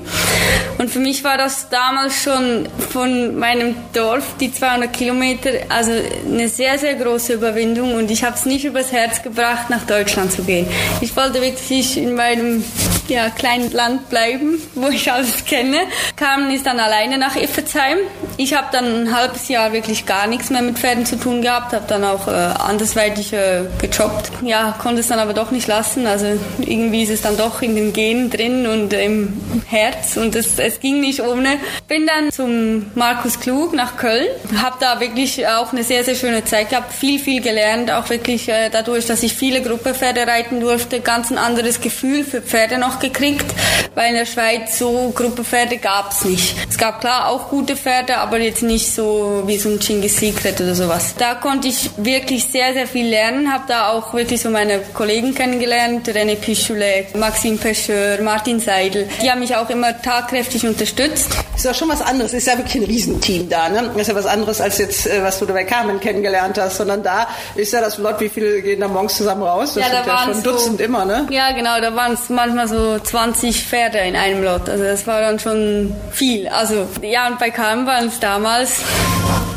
Und 0.79 0.89
für 0.89 0.97
mich 0.97 1.23
war 1.23 1.37
das 1.37 1.69
damals 1.69 2.23
schon 2.23 2.67
von 2.89 3.37
meinem 3.37 3.75
Dorf, 3.93 4.25
die 4.39 4.51
200 4.51 4.91
Kilometer, 4.91 5.51
also 5.69 5.91
eine 6.25 6.47
sehr, 6.47 6.79
sehr 6.79 6.95
große 6.95 7.33
Überwindung. 7.33 7.93
Und 7.93 8.09
ich 8.09 8.23
habe 8.23 8.35
es 8.35 8.45
nicht 8.45 8.65
übers 8.65 8.91
Herz 8.91 9.21
gebracht, 9.21 9.69
nach 9.69 9.85
Deutschland 9.85 10.31
zu 10.31 10.41
gehen. 10.41 10.65
Ich 11.01 11.15
wollte 11.15 11.39
wirklich 11.39 11.97
in 11.97 12.15
meinem 12.15 12.63
ja, 13.07 13.29
kleinen 13.29 13.71
Land 13.71 14.09
bleiben, 14.09 14.59
wo 14.73 14.87
ich 14.87 15.11
alles 15.11 15.45
kenne. 15.45 15.81
Carmen 16.15 16.49
ist 16.49 16.65
dann 16.65 16.79
alleine 16.79 17.19
nach 17.19 17.35
Iffezheim. 17.35 17.97
Ich 18.37 18.55
habe 18.55 18.69
dann 18.71 19.03
ein 19.03 19.15
halbes 19.15 19.49
Jahr 19.49 19.73
wirklich 19.73 20.07
gar 20.07 20.25
nichts 20.31 20.49
mehr 20.49 20.63
mit 20.63 20.79
Pferden 20.79 21.05
zu 21.05 21.17
tun 21.17 21.43
gehabt, 21.43 21.73
habe 21.73 21.85
dann 21.87 22.03
auch 22.03 22.27
äh, 22.27 22.31
andersweitig 22.31 23.33
äh, 23.33 23.65
gejobbt. 23.79 24.31
Ja, 24.43 24.75
konnte 24.81 25.01
es 25.01 25.07
dann 25.07 25.19
aber 25.19 25.33
doch 25.33 25.51
nicht 25.51 25.67
lassen. 25.67 26.07
Also 26.07 26.25
irgendwie 26.59 27.03
ist 27.03 27.11
es 27.11 27.21
dann 27.21 27.37
doch 27.37 27.61
in 27.61 27.75
den 27.75 27.93
Genen 27.93 28.31
drin 28.31 28.65
und 28.65 28.93
im 28.93 29.33
Herz 29.67 30.17
und 30.17 30.35
es, 30.35 30.57
es 30.57 30.79
ging 30.79 31.01
nicht 31.01 31.21
ohne. 31.21 31.57
Bin 31.87 32.07
dann 32.07 32.31
zum 32.31 32.87
Markus 32.95 33.39
Klug 33.39 33.73
nach 33.73 33.97
Köln, 33.97 34.27
habe 34.59 34.77
da 34.79 34.99
wirklich 34.99 35.47
auch 35.47 35.71
eine 35.71 35.83
sehr, 35.83 36.03
sehr 36.03 36.15
schöne 36.15 36.43
Zeit 36.45 36.69
gehabt, 36.69 36.93
viel, 36.93 37.19
viel 37.19 37.41
gelernt, 37.41 37.91
auch 37.91 38.09
wirklich 38.09 38.47
äh, 38.49 38.69
dadurch, 38.71 39.05
dass 39.05 39.21
ich 39.23 39.33
viele 39.33 39.61
Gruppepferde 39.61 40.25
reiten 40.25 40.61
durfte, 40.61 41.01
ganz 41.01 41.29
ein 41.29 41.37
anderes 41.37 41.81
Gefühl 41.81 42.23
für 42.23 42.41
Pferde 42.41 42.77
noch 42.77 42.99
gekriegt, 42.99 43.45
weil 43.95 44.09
in 44.09 44.15
der 44.15 44.25
Schweiz 44.25 44.79
so 44.79 45.11
Gruppepferde 45.13 45.77
gab 45.77 46.11
es 46.11 46.23
nicht. 46.23 46.55
Es 46.69 46.77
gab 46.77 47.01
klar 47.01 47.27
auch 47.27 47.49
gute 47.49 47.75
Pferde, 47.75 48.17
aber 48.17 48.39
jetzt 48.39 48.63
nicht 48.63 48.93
so 48.93 49.43
wie 49.45 49.57
so 49.57 49.69
ein 49.69 49.79
Genghis 49.79 50.20
Secret 50.21 50.61
oder 50.61 50.75
sowas. 50.75 51.15
Da 51.17 51.33
konnte 51.33 51.67
ich 51.67 51.89
wirklich 51.97 52.45
sehr, 52.45 52.73
sehr 52.73 52.85
viel 52.85 53.07
lernen, 53.07 53.51
habe 53.51 53.63
da 53.67 53.89
auch 53.89 54.13
wirklich 54.13 54.39
so 54.39 54.51
meine 54.51 54.79
Kollegen 54.93 55.33
kennengelernt, 55.33 56.07
René 56.07 56.35
Pichulet, 56.35 57.15
Maxime 57.15 57.57
Pecheur, 57.57 58.21
Martin 58.21 58.59
Seidel. 58.59 59.09
Die 59.23 59.31
haben 59.31 59.39
mich 59.39 59.55
auch 59.55 59.67
immer 59.71 59.99
tatkräftig 59.99 60.67
unterstützt. 60.67 61.29
Ist 61.55 61.65
ja 61.65 61.73
schon 61.73 61.89
was 61.89 62.03
anderes, 62.03 62.33
ist 62.33 62.45
ja 62.45 62.55
wirklich 62.55 62.75
ein 62.75 62.83
Riesenteam 62.83 63.49
da, 63.49 63.69
ne? 63.69 63.89
Ist 63.97 64.09
ja 64.09 64.15
was 64.15 64.27
anderes 64.27 64.61
als 64.61 64.77
jetzt, 64.77 65.07
äh, 65.07 65.23
was 65.23 65.39
du 65.39 65.45
da 65.45 65.53
bei 65.53 65.63
Carmen 65.63 65.99
kennengelernt 65.99 66.59
hast, 66.59 66.77
sondern 66.77 67.01
da 67.01 67.27
ist 67.55 67.73
ja 67.73 67.81
das 67.81 67.97
Lot, 67.97 68.19
wie 68.19 68.29
viele 68.29 68.61
gehen 68.61 68.79
da 68.79 68.87
morgens 68.87 69.17
zusammen 69.17 69.41
raus? 69.41 69.73
Das 69.73 69.83
ja, 69.83 69.89
da 69.89 70.03
sind 70.03 70.07
ja 70.07 70.33
schon 70.33 70.43
Dutzend 70.43 70.77
so, 70.77 70.83
immer, 70.83 71.03
ne? 71.03 71.25
Ja, 71.31 71.51
genau, 71.51 71.81
da 71.81 71.95
waren 71.95 72.13
es 72.13 72.29
manchmal 72.29 72.67
so 72.67 72.99
20 72.99 73.65
Pferde 73.65 73.97
in 73.97 74.15
einem 74.15 74.43
Lot. 74.43 74.69
Also 74.69 74.83
das 74.83 75.07
war 75.07 75.21
dann 75.21 75.39
schon 75.39 75.95
viel. 76.11 76.47
Also 76.47 76.87
ja, 77.01 77.27
und 77.27 77.39
bei 77.39 77.49
Carmen 77.49 77.87
waren 77.87 78.07
es 78.07 78.19
damals 78.19 78.81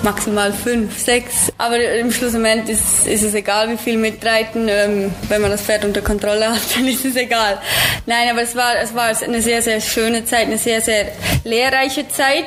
maximal 0.03 0.54
fünf, 0.55 0.99
sechs. 0.99 1.53
Aber 1.59 1.79
im 1.79 2.11
Schlussmoment 2.12 2.69
ist, 2.69 3.07
ist 3.07 3.23
es 3.23 3.35
egal, 3.35 3.71
wie 3.71 3.77
viel 3.77 3.97
mitreiten. 3.97 4.69
Ähm, 4.69 5.12
wenn 5.29 5.43
man 5.43 5.51
das 5.51 5.62
Pferd 5.62 5.85
unter 5.85 6.01
Kontrolle 6.01 6.49
hat, 6.49 6.61
dann 6.75 6.87
ist 6.87 7.05
es 7.05 7.17
egal. 7.17 7.59
Nein, 8.07 8.29
aber 8.31 8.43
es 8.43 8.55
war, 8.57 8.77
es 8.81 8.95
war 8.95 9.11
eine 9.23 9.43
sehr, 9.43 9.62
sehr 9.62 9.81
schöne 9.81 10.25
Zeit, 10.25 10.47
eine 10.47 10.59
sehr, 10.59 10.81
sehr 10.81 11.09
lehrreiche 11.44 12.09
Zeit. 12.09 12.46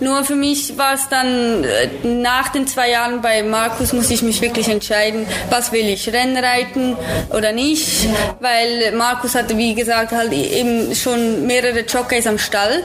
Nur 0.00 0.24
für 0.24 0.34
mich 0.34 0.76
war 0.76 0.94
es 0.94 1.08
dann 1.08 1.62
äh, 1.64 1.88
nach 2.04 2.48
den 2.48 2.66
zwei 2.66 2.90
Jahren 2.90 3.22
bei 3.22 3.42
Markus 3.42 3.92
muss 3.92 4.10
ich 4.10 4.22
mich 4.22 4.40
wirklich 4.40 4.68
entscheiden, 4.68 5.26
was 5.50 5.70
will 5.70 5.88
ich, 5.88 6.12
Rennreiten 6.12 6.96
oder 7.30 7.52
nicht, 7.52 8.08
weil 8.40 8.92
Markus 8.92 9.36
hatte, 9.36 9.56
wie 9.56 9.74
gesagt, 9.74 10.12
halt 10.12 10.32
eben 10.32 10.94
schon 10.94 11.46
mehrere 11.46 11.80
Jockeys 11.80 12.26
am 12.26 12.38
Stall 12.38 12.82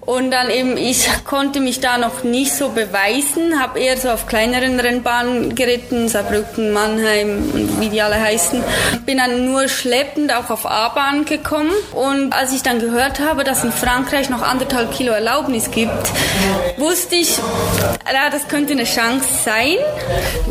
und 0.00 0.30
dann 0.30 0.50
eben 0.50 0.76
ich 0.76 1.08
konnte 1.24 1.60
mich 1.60 1.80
da 1.80 1.96
noch 1.96 2.22
nicht 2.22 2.52
so 2.52 2.68
beweisen, 2.68 3.58
habe 3.60 3.80
eher 3.80 3.96
so 3.96 4.10
auf 4.10 4.26
kleineren 4.26 4.78
Rennbahnen 4.78 5.54
geritten, 5.54 6.08
Saarbrücken, 6.08 6.72
Mannheim 6.72 7.50
und 7.52 7.80
wie 7.80 7.88
die 7.88 8.02
alle 8.02 8.20
heißen. 8.20 8.62
Bin 9.06 9.18
dann 9.18 9.46
nur 9.46 9.68
schleppend 9.68 10.32
auch 10.34 10.50
auf 10.50 10.66
A-Bahn 10.66 11.24
gekommen 11.24 11.72
und 11.94 12.32
als 12.32 12.52
ich 12.52 12.62
dann 12.62 12.80
gehört 12.80 13.20
habe, 13.20 13.44
dass 13.44 13.64
in 13.64 13.72
Frankreich 13.72 14.28
noch 14.28 14.42
anderthalb 14.42 14.89
Kilo 14.90 15.12
Erlaubnis 15.12 15.70
gibt, 15.70 15.92
wusste 16.76 17.16
ich, 17.16 17.38
ja, 18.12 18.30
das 18.30 18.48
könnte 18.48 18.72
eine 18.72 18.84
Chance 18.84 19.26
sein. 19.44 19.76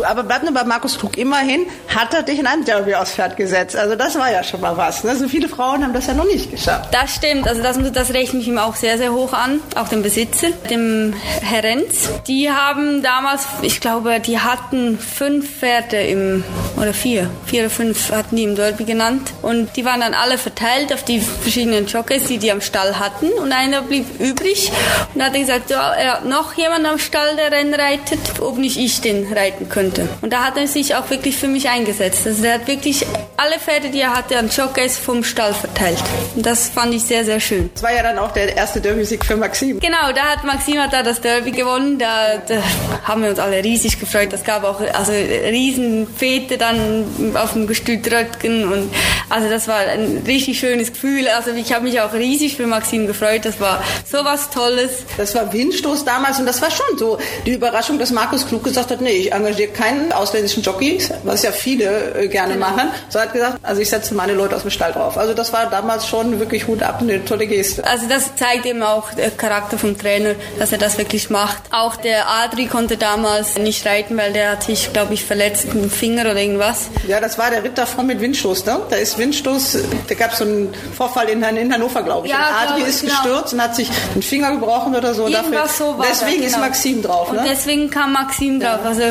Aber 0.03 0.23
bleib 0.23 0.43
nur 0.43 0.53
bei 0.53 0.63
Markus 0.63 0.97
Krug. 0.97 1.17
Immerhin 1.17 1.65
hat 1.87 2.13
er 2.13 2.23
dich 2.23 2.39
in 2.39 2.47
einem 2.47 2.65
Derby 2.65 2.95
aufs 2.95 3.13
Pferd 3.13 3.37
gesetzt. 3.37 3.75
Also 3.75 3.95
das 3.95 4.17
war 4.17 4.31
ja 4.31 4.43
schon 4.43 4.61
mal 4.61 4.77
was. 4.77 5.03
Ne? 5.03 5.15
So 5.15 5.27
viele 5.27 5.49
Frauen 5.49 5.83
haben 5.83 5.93
das 5.93 6.07
ja 6.07 6.13
noch 6.13 6.25
nicht 6.25 6.51
geschafft. 6.51 6.93
Das 6.93 7.15
stimmt. 7.15 7.47
Also 7.47 7.61
das, 7.61 7.77
das 7.91 8.13
rechne 8.13 8.39
ich 8.39 8.47
ihm 8.47 8.57
auch 8.57 8.75
sehr, 8.75 8.97
sehr 8.97 9.13
hoch 9.13 9.33
an. 9.33 9.59
Auch 9.75 9.87
dem 9.89 10.01
Besitzer, 10.01 10.49
dem 10.69 11.13
Herr 11.41 11.63
Renz. 11.63 12.09
Die 12.27 12.49
haben 12.49 13.03
damals, 13.03 13.45
ich 13.61 13.79
glaube, 13.81 14.19
die 14.19 14.39
hatten 14.39 14.97
fünf 14.97 15.59
Pferde 15.59 16.01
im, 16.01 16.43
oder 16.77 16.93
vier, 16.93 17.29
vier 17.45 17.61
oder 17.61 17.69
fünf 17.69 18.11
hatten 18.11 18.35
die 18.35 18.43
im 18.43 18.55
Derby 18.55 18.85
genannt. 18.85 19.31
Und 19.41 19.75
die 19.75 19.85
waren 19.85 19.99
dann 19.99 20.13
alle 20.13 20.37
verteilt 20.37 20.93
auf 20.93 21.03
die 21.03 21.19
verschiedenen 21.19 21.87
Jockeys, 21.87 22.25
die 22.25 22.37
die 22.37 22.51
am 22.51 22.61
Stall 22.61 22.99
hatten. 22.99 23.27
Und 23.33 23.51
einer 23.51 23.81
blieb 23.81 24.05
übrig 24.19 24.28
und 24.29 25.23
hat 25.23 25.33
gesagt, 25.33 25.69
ja, 25.69 25.93
er 25.93 26.13
hat 26.13 26.25
noch 26.25 26.53
jemand 26.53 26.85
am 26.85 26.99
Stall, 26.99 27.35
der 27.35 27.51
Rennen 27.51 27.73
reitet, 27.73 28.19
ob 28.41 28.57
nicht 28.57 28.77
ich 28.77 29.01
den 29.01 29.31
reiten 29.31 29.69
könnte. 29.69 30.07
Und 30.21 30.33
da 30.33 30.45
hat 30.45 30.57
er 30.57 30.67
sich 30.67 30.95
auch 30.95 31.09
wirklich 31.09 31.37
für 31.37 31.47
mich 31.47 31.69
eingesetzt. 31.69 32.25
Also 32.25 32.43
er 32.43 32.55
hat 32.55 32.67
wirklich 32.67 33.05
alle 33.37 33.59
Pferde, 33.59 33.89
die 33.89 34.01
er 34.01 34.15
hatte, 34.15 34.37
an 34.37 34.49
Jockeys 34.49 34.97
vom 34.97 35.23
Stall 35.23 35.53
verteilt. 35.53 35.97
Und 36.35 36.45
das 36.45 36.69
fand 36.69 36.93
ich 36.93 37.03
sehr, 37.03 37.23
sehr 37.23 37.39
schön. 37.39 37.69
Das 37.73 37.83
war 37.83 37.93
ja 37.93 38.03
dann 38.03 38.17
auch 38.19 38.31
der 38.31 38.55
erste 38.55 38.81
Derby-Sieg 38.81 39.25
für 39.25 39.37
Maxim. 39.37 39.79
Genau, 39.79 40.11
da 40.13 40.23
hat 40.23 40.43
Maxim 40.43 40.79
hat 40.79 40.93
da 40.93 41.03
das 41.03 41.21
Derby 41.21 41.51
gewonnen. 41.51 41.97
Da, 41.97 42.37
da 42.47 42.61
haben 43.03 43.23
wir 43.23 43.29
uns 43.29 43.39
alle 43.39 43.63
riesig 43.63 43.99
gefreut. 43.99 44.31
Das 44.31 44.43
gab 44.43 44.63
auch 44.63 44.81
also 44.93 45.11
riesen 45.11 46.07
Fete 46.07 46.57
dann 46.57 47.05
auf 47.35 47.53
dem 47.53 47.67
Gestüt 47.67 48.11
Röttgen 48.11 48.71
und 48.71 48.91
also 49.29 49.49
das 49.49 49.67
war 49.67 49.79
ein 49.79 50.23
richtig 50.25 50.59
schönes 50.59 50.91
Gefühl. 50.91 51.27
Also 51.27 51.51
ich 51.51 51.71
habe 51.73 51.83
mich 51.83 52.01
auch 52.01 52.13
riesig 52.13 52.55
für 52.57 52.67
Maxim 52.67 53.07
gefreut. 53.07 53.45
Das 53.45 53.59
war 53.59 53.83
sowas 54.19 54.49
Tolles. 54.49 55.03
Das 55.17 55.33
war 55.35 55.51
Windstoß 55.51 56.03
damals 56.03 56.39
und 56.39 56.45
das 56.45 56.61
war 56.61 56.71
schon 56.71 56.97
so 56.97 57.17
die 57.45 57.53
Überraschung, 57.53 57.99
dass 57.99 58.11
Markus 58.11 58.45
Klug 58.47 58.63
gesagt 58.63 58.91
hat, 58.91 59.01
nee, 59.01 59.11
ich 59.11 59.31
engagiere 59.31 59.71
keinen 59.71 60.11
ausländischen 60.11 60.61
Jockey, 60.61 60.99
was 61.23 61.43
ja 61.43 61.51
viele 61.51 62.15
äh, 62.15 62.27
gerne 62.27 62.55
genau. 62.55 62.69
machen. 62.69 62.89
So 63.09 63.19
hat 63.19 63.33
gesagt, 63.33 63.59
also 63.63 63.81
ich 63.81 63.89
setze 63.89 64.13
meine 64.13 64.33
Leute 64.33 64.55
aus 64.55 64.63
dem 64.63 64.71
Stall 64.71 64.91
drauf. 64.91 65.17
Also 65.17 65.33
das 65.33 65.53
war 65.53 65.69
damals 65.69 66.07
schon 66.07 66.39
wirklich 66.39 66.67
Hut 66.67 66.83
ab, 66.83 66.99
eine 67.01 67.23
tolle 67.23 67.47
Geste. 67.47 67.85
Also 67.85 68.07
das 68.07 68.35
zeigt 68.35 68.65
eben 68.65 68.83
auch 68.83 69.13
der 69.13 69.31
Charakter 69.31 69.77
vom 69.77 69.97
Trainer, 69.97 70.35
dass 70.57 70.71
er 70.71 70.77
das 70.77 70.97
wirklich 70.97 71.29
macht. 71.29 71.63
Auch 71.71 71.95
der 71.95 72.29
Adri 72.29 72.67
konnte 72.67 72.97
damals 72.97 73.57
nicht 73.57 73.85
reiten, 73.85 74.17
weil 74.17 74.33
der 74.33 74.51
hat 74.51 74.63
sich, 74.63 74.91
glaube 74.91 75.13
ich, 75.13 75.23
verletzt 75.23 75.73
mit 75.73 75.83
dem 75.83 75.91
Finger 75.91 76.21
oder 76.21 76.37
irgendwas. 76.37 76.89
Ja, 77.07 77.19
das 77.19 77.37
war 77.37 77.49
der 77.49 77.63
Ritt 77.63 77.77
davon 77.77 78.07
mit 78.07 78.19
Windstoß, 78.19 78.65
ne? 78.65 78.81
Da 78.89 78.97
ist 78.97 79.17
Windstoß, 79.17 79.77
da 80.07 80.15
gab 80.15 80.33
es 80.33 80.39
so 80.39 80.43
einen 80.43 80.73
Vorfall 80.95 81.29
in, 81.29 81.41
in 81.43 81.73
Hannover, 81.73 82.03
glaube 82.03 82.27
ich. 82.27 82.33
Ja, 82.33 82.49
und 82.49 82.71
Adri 82.71 82.81
ist 82.89 83.01
genau. 83.01 83.13
gestürzt 83.13 83.53
und 83.53 83.61
hat 83.61 83.75
sich 83.75 83.89
den 84.15 84.21
Finger 84.21 84.51
gebrochen 84.51 84.95
oder 84.95 85.13
so. 85.13 85.27
Irgendwas 85.27 85.77
Dafür, 85.77 85.93
so 85.93 85.97
war 85.97 86.05
Deswegen 86.09 86.43
das, 86.43 86.53
genau. 86.53 86.63
ist 86.63 86.69
Maxim 86.69 87.01
drauf, 87.01 87.31
ne? 87.31 87.39
Und 87.39 87.47
deswegen 87.47 87.89
kam 87.89 88.13
Maxim 88.13 88.59
drauf. 88.59 88.79
Also 88.83 89.03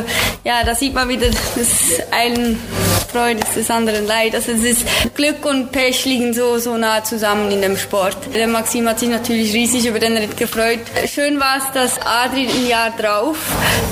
ja, 0.44 0.64
da 0.64 0.74
sieht 0.74 0.94
man 0.94 1.08
wieder, 1.08 1.28
das 1.28 1.68
einen 2.10 2.60
Freude 3.10 3.40
ist 3.40 3.56
des 3.56 3.70
anderen 3.70 4.06
Leid. 4.06 4.34
Also 4.34 4.52
es 4.52 4.62
ist 4.62 4.84
Glück 5.14 5.44
und 5.44 5.72
Pech 5.72 6.04
liegen 6.04 6.34
so, 6.34 6.58
so 6.58 6.76
nah 6.76 7.02
zusammen 7.02 7.50
in 7.50 7.62
dem 7.62 7.76
Sport. 7.76 8.16
Der 8.34 8.46
Maxim 8.46 8.88
hat 8.88 8.98
sich 9.00 9.08
natürlich 9.08 9.52
riesig 9.54 9.86
über 9.86 9.98
den 9.98 10.16
Ritt 10.16 10.36
gefreut. 10.36 10.80
Schön 11.06 11.40
war 11.40 11.58
es, 11.58 11.72
dass 11.72 11.98
Adri 12.04 12.48
ein 12.48 12.68
Jahr 12.68 12.90
drauf 12.90 13.36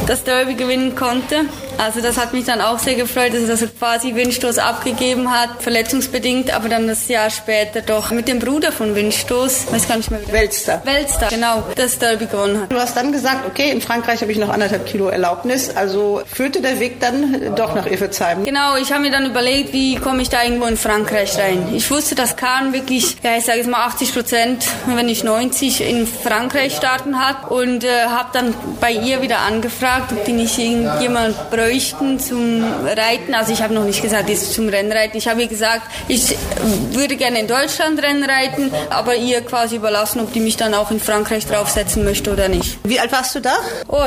das 0.06 0.22
Derby 0.24 0.54
gewinnen 0.54 0.94
konnte. 0.94 1.46
Also 1.78 2.00
das 2.00 2.16
hat 2.16 2.32
mich 2.32 2.44
dann 2.44 2.60
auch 2.60 2.78
sehr 2.78 2.94
gefreut, 2.94 3.32
dass 3.34 3.60
er 3.60 3.68
quasi 3.68 4.14
Windstoß 4.14 4.58
abgegeben 4.58 5.30
hat, 5.30 5.62
verletzungsbedingt, 5.62 6.54
aber 6.54 6.68
dann 6.68 6.86
das 6.86 7.06
Jahr 7.08 7.28
später 7.28 7.82
doch 7.82 8.10
mit 8.10 8.28
dem 8.28 8.38
Bruder 8.38 8.72
von 8.72 8.94
Windstoß, 8.94 9.72
weiß 9.72 9.86
gar 9.86 9.96
nicht 9.98 10.10
mehr 10.10 10.20
Welster. 10.30 10.80
Welster, 10.84 11.28
genau, 11.28 11.64
das 11.74 11.98
Derby 11.98 12.26
gewonnen 12.26 12.62
hat. 12.62 12.72
Du 12.72 12.76
hast 12.76 12.96
dann 12.96 13.12
gesagt, 13.12 13.46
okay, 13.46 13.70
in 13.70 13.82
Frankreich 13.82 14.22
habe 14.22 14.32
ich 14.32 14.38
noch 14.38 14.48
anderthalb 14.48 14.86
Kilo 14.86 15.08
Erlaubnis, 15.08 15.76
also 15.76 16.22
führte 16.24 16.62
der 16.62 16.80
Weg 16.80 16.98
dann 17.00 17.54
doch 17.54 17.74
nach 17.74 17.86
Iffezheim. 17.86 18.44
Genau, 18.44 18.76
ich 18.76 18.90
habe 18.92 19.02
mir 19.02 19.10
dann 19.10 19.26
überlegt, 19.26 19.72
wie 19.74 19.96
komme 19.96 20.22
ich 20.22 20.30
da 20.30 20.42
irgendwo 20.42 20.66
in 20.66 20.78
Frankreich 20.78 21.38
rein. 21.38 21.74
Ich 21.74 21.90
wusste, 21.90 22.14
dass 22.14 22.36
Kahn 22.36 22.72
wirklich, 22.72 23.16
ja 23.22 23.36
ich 23.36 23.44
sage 23.44 23.58
jetzt 23.58 23.70
mal 23.70 23.84
80 23.84 24.14
Prozent, 24.14 24.66
wenn 24.86 25.06
nicht 25.06 25.24
90, 25.24 25.82
in 25.82 26.06
Frankreich 26.06 26.74
starten 26.74 27.18
hat 27.18 27.50
und 27.50 27.84
äh, 27.84 28.06
habe 28.06 28.30
dann 28.32 28.54
bei 28.80 28.92
ihr 28.92 29.20
wieder 29.20 29.40
angefragt, 29.40 30.12
ob 30.12 30.24
die 30.24 30.32
nicht 30.32 30.58
irgendjemand 30.58 31.50
bräuchte 31.50 31.65
bräuchten 31.66 32.20
zum 32.20 32.64
Reiten. 32.84 33.34
Also 33.34 33.52
ich 33.52 33.62
habe 33.62 33.74
noch 33.74 33.84
nicht 33.84 34.02
gesagt, 34.02 34.28
jetzt 34.28 34.54
zum 34.54 34.68
Rennreiten. 34.68 35.18
Ich 35.18 35.26
habe 35.26 35.42
ihr 35.42 35.48
gesagt, 35.48 35.82
ich 36.08 36.36
würde 36.92 37.16
gerne 37.16 37.40
in 37.40 37.48
Deutschland 37.48 38.00
Rennen 38.02 38.24
reiten, 38.24 38.70
aber 38.90 39.16
ihr 39.16 39.40
quasi 39.40 39.76
überlassen, 39.76 40.20
ob 40.20 40.32
die 40.32 40.40
mich 40.40 40.56
dann 40.56 40.74
auch 40.74 40.90
in 40.90 41.00
Frankreich 41.00 41.46
draufsetzen 41.46 42.04
möchte 42.04 42.32
oder 42.32 42.48
nicht. 42.48 42.78
Wie 42.84 43.00
alt 43.00 43.10
warst 43.12 43.34
du 43.34 43.40
da? 43.40 43.54
Oh, 43.88 44.04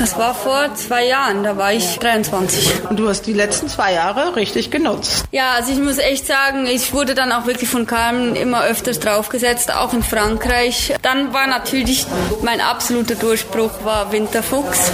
das 0.00 0.18
war 0.18 0.34
vor 0.34 0.74
zwei 0.74 1.06
Jahren. 1.06 1.44
Da 1.44 1.56
war 1.56 1.72
ich 1.72 1.98
23. 1.98 2.88
Und 2.90 2.98
du 2.98 3.08
hast 3.08 3.22
die 3.22 3.32
letzten 3.32 3.68
zwei 3.68 3.92
Jahre 3.92 4.34
richtig 4.34 4.70
genutzt. 4.70 5.24
Ja, 5.30 5.52
also 5.52 5.72
ich 5.72 5.78
muss 5.78 5.98
echt 5.98 6.26
sagen, 6.26 6.66
ich 6.66 6.92
wurde 6.92 7.14
dann 7.14 7.30
auch 7.30 7.46
wirklich 7.46 7.68
von 7.68 7.86
Carmen 7.86 8.34
immer 8.34 8.64
öfters 8.64 8.98
draufgesetzt, 8.98 9.72
auch 9.72 9.92
in 9.92 10.02
Frankreich. 10.02 10.94
Dann 11.02 11.32
war 11.32 11.46
natürlich 11.46 12.06
mein 12.42 12.60
absoluter 12.60 13.14
Durchbruch 13.14 13.70
war 13.84 14.10
Winterfuchs. 14.10 14.90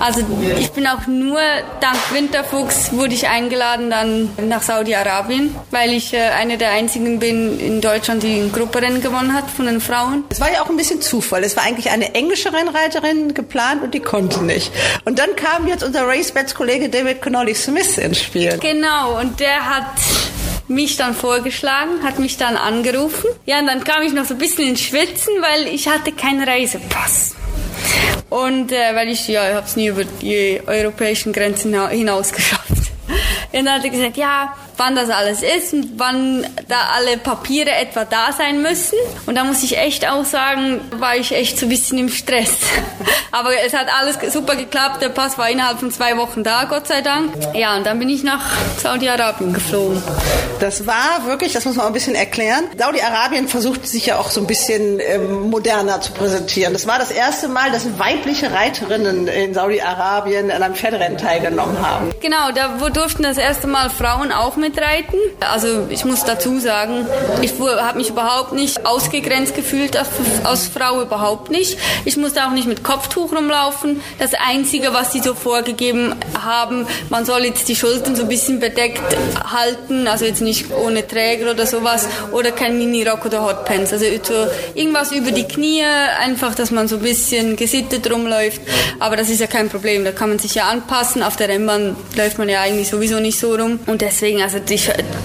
Also 0.00 0.20
ich 0.58 0.72
bin 0.72 0.86
auch 0.86 1.06
nur 1.06 1.35
nur 1.36 1.42
dank 1.80 1.98
Winterfuchs 2.12 2.92
wurde 2.92 3.12
ich 3.12 3.28
eingeladen 3.28 3.90
dann 3.90 4.30
nach 4.48 4.62
Saudi-Arabien, 4.62 5.54
weil 5.70 5.92
ich 5.92 6.14
äh, 6.14 6.30
eine 6.30 6.56
der 6.56 6.70
einzigen 6.70 7.18
bin 7.18 7.60
in 7.60 7.82
Deutschland, 7.82 8.22
die 8.22 8.40
ein 8.40 8.52
Grupperennen 8.52 9.02
gewonnen 9.02 9.34
hat 9.34 9.50
von 9.50 9.66
den 9.66 9.82
Frauen. 9.82 10.24
Es 10.30 10.40
war 10.40 10.50
ja 10.50 10.62
auch 10.62 10.70
ein 10.70 10.78
bisschen 10.78 11.02
Zufall. 11.02 11.44
Es 11.44 11.54
war 11.54 11.64
eigentlich 11.64 11.90
eine 11.90 12.14
englische 12.14 12.54
Rennreiterin 12.54 13.34
geplant 13.34 13.82
und 13.82 13.92
die 13.92 14.00
konnte 14.00 14.42
nicht. 14.42 14.72
Und 15.04 15.18
dann 15.18 15.36
kam 15.36 15.68
jetzt 15.68 15.84
unser 15.84 16.08
RaceBets-Kollege 16.08 16.88
David 16.88 17.20
Connolly 17.20 17.54
Smith 17.54 17.98
ins 17.98 18.20
Spiel. 18.22 18.58
Genau, 18.58 19.20
und 19.20 19.38
der 19.38 19.68
hat 19.68 19.92
mich 20.68 20.96
dann 20.96 21.14
vorgeschlagen, 21.14 22.02
hat 22.02 22.18
mich 22.18 22.38
dann 22.38 22.56
angerufen. 22.56 23.28
Ja, 23.44 23.58
und 23.58 23.66
dann 23.66 23.84
kam 23.84 24.02
ich 24.02 24.14
noch 24.14 24.24
so 24.24 24.34
ein 24.34 24.38
bisschen 24.38 24.70
ins 24.70 24.80
Schwitzen, 24.80 25.34
weil 25.40 25.66
ich 25.66 25.86
hatte 25.86 26.12
keinen 26.12 26.48
Reisepass. 26.48 27.34
Und 28.30 28.72
äh, 28.72 28.94
weil 28.94 29.08
ich, 29.08 29.28
ja, 29.28 29.48
ich 29.48 29.54
habe 29.54 29.66
es 29.66 29.76
nie 29.76 29.88
über 29.88 30.04
die 30.04 30.60
europäischen 30.66 31.32
Grenzen 31.32 31.88
hinaus 31.88 32.32
geschafft. 32.32 32.70
Und 33.52 33.64
dann 33.64 33.74
hat 33.76 33.84
er 33.84 33.90
gesagt, 33.90 34.16
ja, 34.16 34.54
wann 34.76 34.94
das 34.94 35.10
alles 35.10 35.42
ist 35.42 35.72
und 35.72 35.92
wann 35.96 36.46
da 36.68 36.76
alle 36.94 37.16
Papiere 37.16 37.70
etwa 37.70 38.04
da 38.04 38.32
sein 38.36 38.62
müssen. 38.62 38.98
Und 39.26 39.36
da 39.36 39.44
muss 39.44 39.62
ich 39.62 39.78
echt 39.78 40.08
auch 40.08 40.24
sagen, 40.24 40.80
war 40.98 41.16
ich 41.16 41.32
echt 41.32 41.58
so 41.58 41.66
ein 41.66 41.68
bisschen 41.68 41.98
im 41.98 42.08
Stress. 42.08 42.56
Aber 43.32 43.50
es 43.64 43.72
hat 43.72 43.86
alles 44.00 44.18
super 44.32 44.56
geklappt. 44.56 45.02
Der 45.02 45.08
Pass 45.08 45.38
war 45.38 45.50
innerhalb 45.50 45.78
von 45.78 45.90
zwei 45.90 46.16
Wochen 46.16 46.42
da, 46.42 46.64
Gott 46.64 46.86
sei 46.86 47.00
Dank. 47.00 47.32
Ja, 47.54 47.76
und 47.76 47.86
dann 47.86 47.98
bin 47.98 48.08
ich 48.08 48.22
nach 48.22 48.42
Saudi-Arabien 48.82 49.52
geflogen. 49.52 50.02
Das 50.60 50.86
war 50.86 51.26
wirklich, 51.26 51.52
das 51.52 51.64
muss 51.64 51.76
man 51.76 51.84
auch 51.84 51.90
ein 51.90 51.94
bisschen 51.94 52.14
erklären. 52.14 52.64
Saudi-Arabien 52.76 53.48
versucht 53.48 53.86
sich 53.86 54.06
ja 54.06 54.18
auch 54.18 54.30
so 54.30 54.40
ein 54.40 54.46
bisschen 54.46 55.00
ähm, 55.00 55.50
moderner 55.50 56.00
zu 56.00 56.12
präsentieren. 56.12 56.72
Das 56.72 56.86
war 56.86 56.98
das 56.98 57.10
erste 57.10 57.48
Mal, 57.48 57.70
dass 57.70 57.98
weibliche 57.98 58.50
Reiterinnen 58.52 59.28
in 59.28 59.54
Saudi-Arabien 59.54 60.50
an 60.50 60.62
einem 60.62 60.74
Pferderennen 60.74 61.18
teilgenommen 61.18 61.86
haben. 61.86 62.10
Genau, 62.20 62.50
da 62.52 62.68
durften 62.88 63.22
das 63.22 63.38
erste 63.38 63.66
Mal 63.66 63.90
Frauen 63.90 64.32
auch 64.32 64.56
mitreiten. 64.66 65.18
Also 65.40 65.86
ich 65.90 66.04
muss 66.04 66.24
dazu 66.24 66.58
sagen, 66.58 67.06
ich 67.42 67.52
habe 67.60 67.98
mich 67.98 68.10
überhaupt 68.10 68.52
nicht 68.52 68.84
ausgegrenzt 68.84 69.54
gefühlt 69.54 69.96
als, 70.44 70.68
Frau, 70.68 71.00
überhaupt 71.02 71.50
nicht. 71.50 71.78
Ich 72.04 72.16
musste 72.16 72.44
auch 72.44 72.50
nicht 72.50 72.66
mit 72.66 72.82
Kopftuch 72.82 73.32
rumlaufen. 73.32 74.00
Das 74.18 74.32
Einzige, 74.34 74.92
was 74.92 75.12
sie 75.12 75.20
so 75.20 75.34
vorgegeben 75.34 76.14
haben, 76.44 76.86
man 77.10 77.24
soll 77.24 77.44
jetzt 77.44 77.68
die 77.68 77.76
Schultern 77.76 78.16
so 78.16 78.22
ein 78.22 78.28
bisschen 78.28 78.60
bedeckt 78.60 79.02
halten, 79.52 80.08
also 80.08 80.24
jetzt 80.24 80.42
nicht 80.42 80.66
ohne 80.72 81.06
Träger 81.06 81.50
oder 81.52 81.66
sowas 81.66 82.06
oder 82.32 82.50
kein 82.50 82.78
Mini-Rock 82.78 83.26
oder 83.26 83.44
Hotpants. 83.44 83.92
Also 83.92 84.04
so 84.22 84.34
irgendwas 84.74 85.12
über 85.12 85.30
die 85.30 85.44
Knie, 85.44 85.84
einfach, 86.20 86.54
dass 86.54 86.70
man 86.70 86.88
so 86.88 86.96
ein 86.96 87.02
bisschen 87.02 87.56
gesittet 87.56 88.10
rumläuft. 88.10 88.60
Aber 88.98 89.16
das 89.16 89.28
ist 89.28 89.40
ja 89.40 89.46
kein 89.46 89.68
Problem, 89.68 90.04
da 90.04 90.12
kann 90.12 90.30
man 90.30 90.38
sich 90.38 90.54
ja 90.54 90.64
anpassen. 90.64 91.22
Auf 91.22 91.36
der 91.36 91.48
Rennbahn 91.48 91.96
läuft 92.16 92.38
man 92.38 92.48
ja 92.48 92.60
eigentlich 92.62 92.88
sowieso 92.88 93.20
nicht 93.20 93.38
so 93.38 93.54
rum. 93.54 93.78
Und 93.86 94.00
deswegen, 94.00 94.42
also 94.42 94.55
die, 94.60 94.80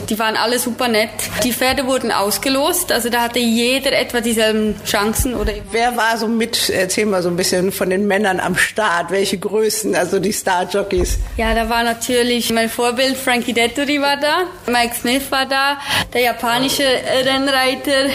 die 0.10 0.20
waren 0.20 0.36
alle 0.36 0.60
super 0.60 0.88
nett. 0.88 1.10
Die 1.44 1.54
Pferde 1.54 1.86
wurden 1.86 2.12
ausgelost, 2.12 2.92
also 2.92 3.10
da 3.10 3.22
hatte 3.22 3.40
jeder 3.40 3.94
etwa 3.94 4.22
dieselben 4.22 4.76
Chancen. 4.86 5.36
Oder 5.36 5.54
Wer 5.72 5.96
war 5.98 6.18
so 6.18 6.28
mit, 6.28 6.70
erzähl 6.70 7.06
mal 7.06 7.22
so 7.22 7.30
ein 7.30 7.36
bisschen 7.36 7.72
von 7.72 7.90
den 7.90 8.08
Männern 8.08 8.40
am 8.40 8.56
Start, 8.56 9.12
welche 9.12 9.38
Größen, 9.38 9.96
also 9.96 10.20
die 10.20 10.32
Star-Jockeys? 10.32 11.20
Ja, 11.38 11.54
da 11.54 11.70
war 11.70 11.84
natürlich 11.84 12.52
mein 12.52 12.70
Vorbild 12.70 13.18
Frankie 13.18 13.54
Dettori 13.54 14.02
war 14.02 14.18
da, 14.18 14.44
Mike 14.68 14.96
Smith 14.96 15.24
war 15.30 15.46
da, 15.46 15.78
der 16.14 16.22
japanische 16.22 16.84
Rennreiter 16.84 18.10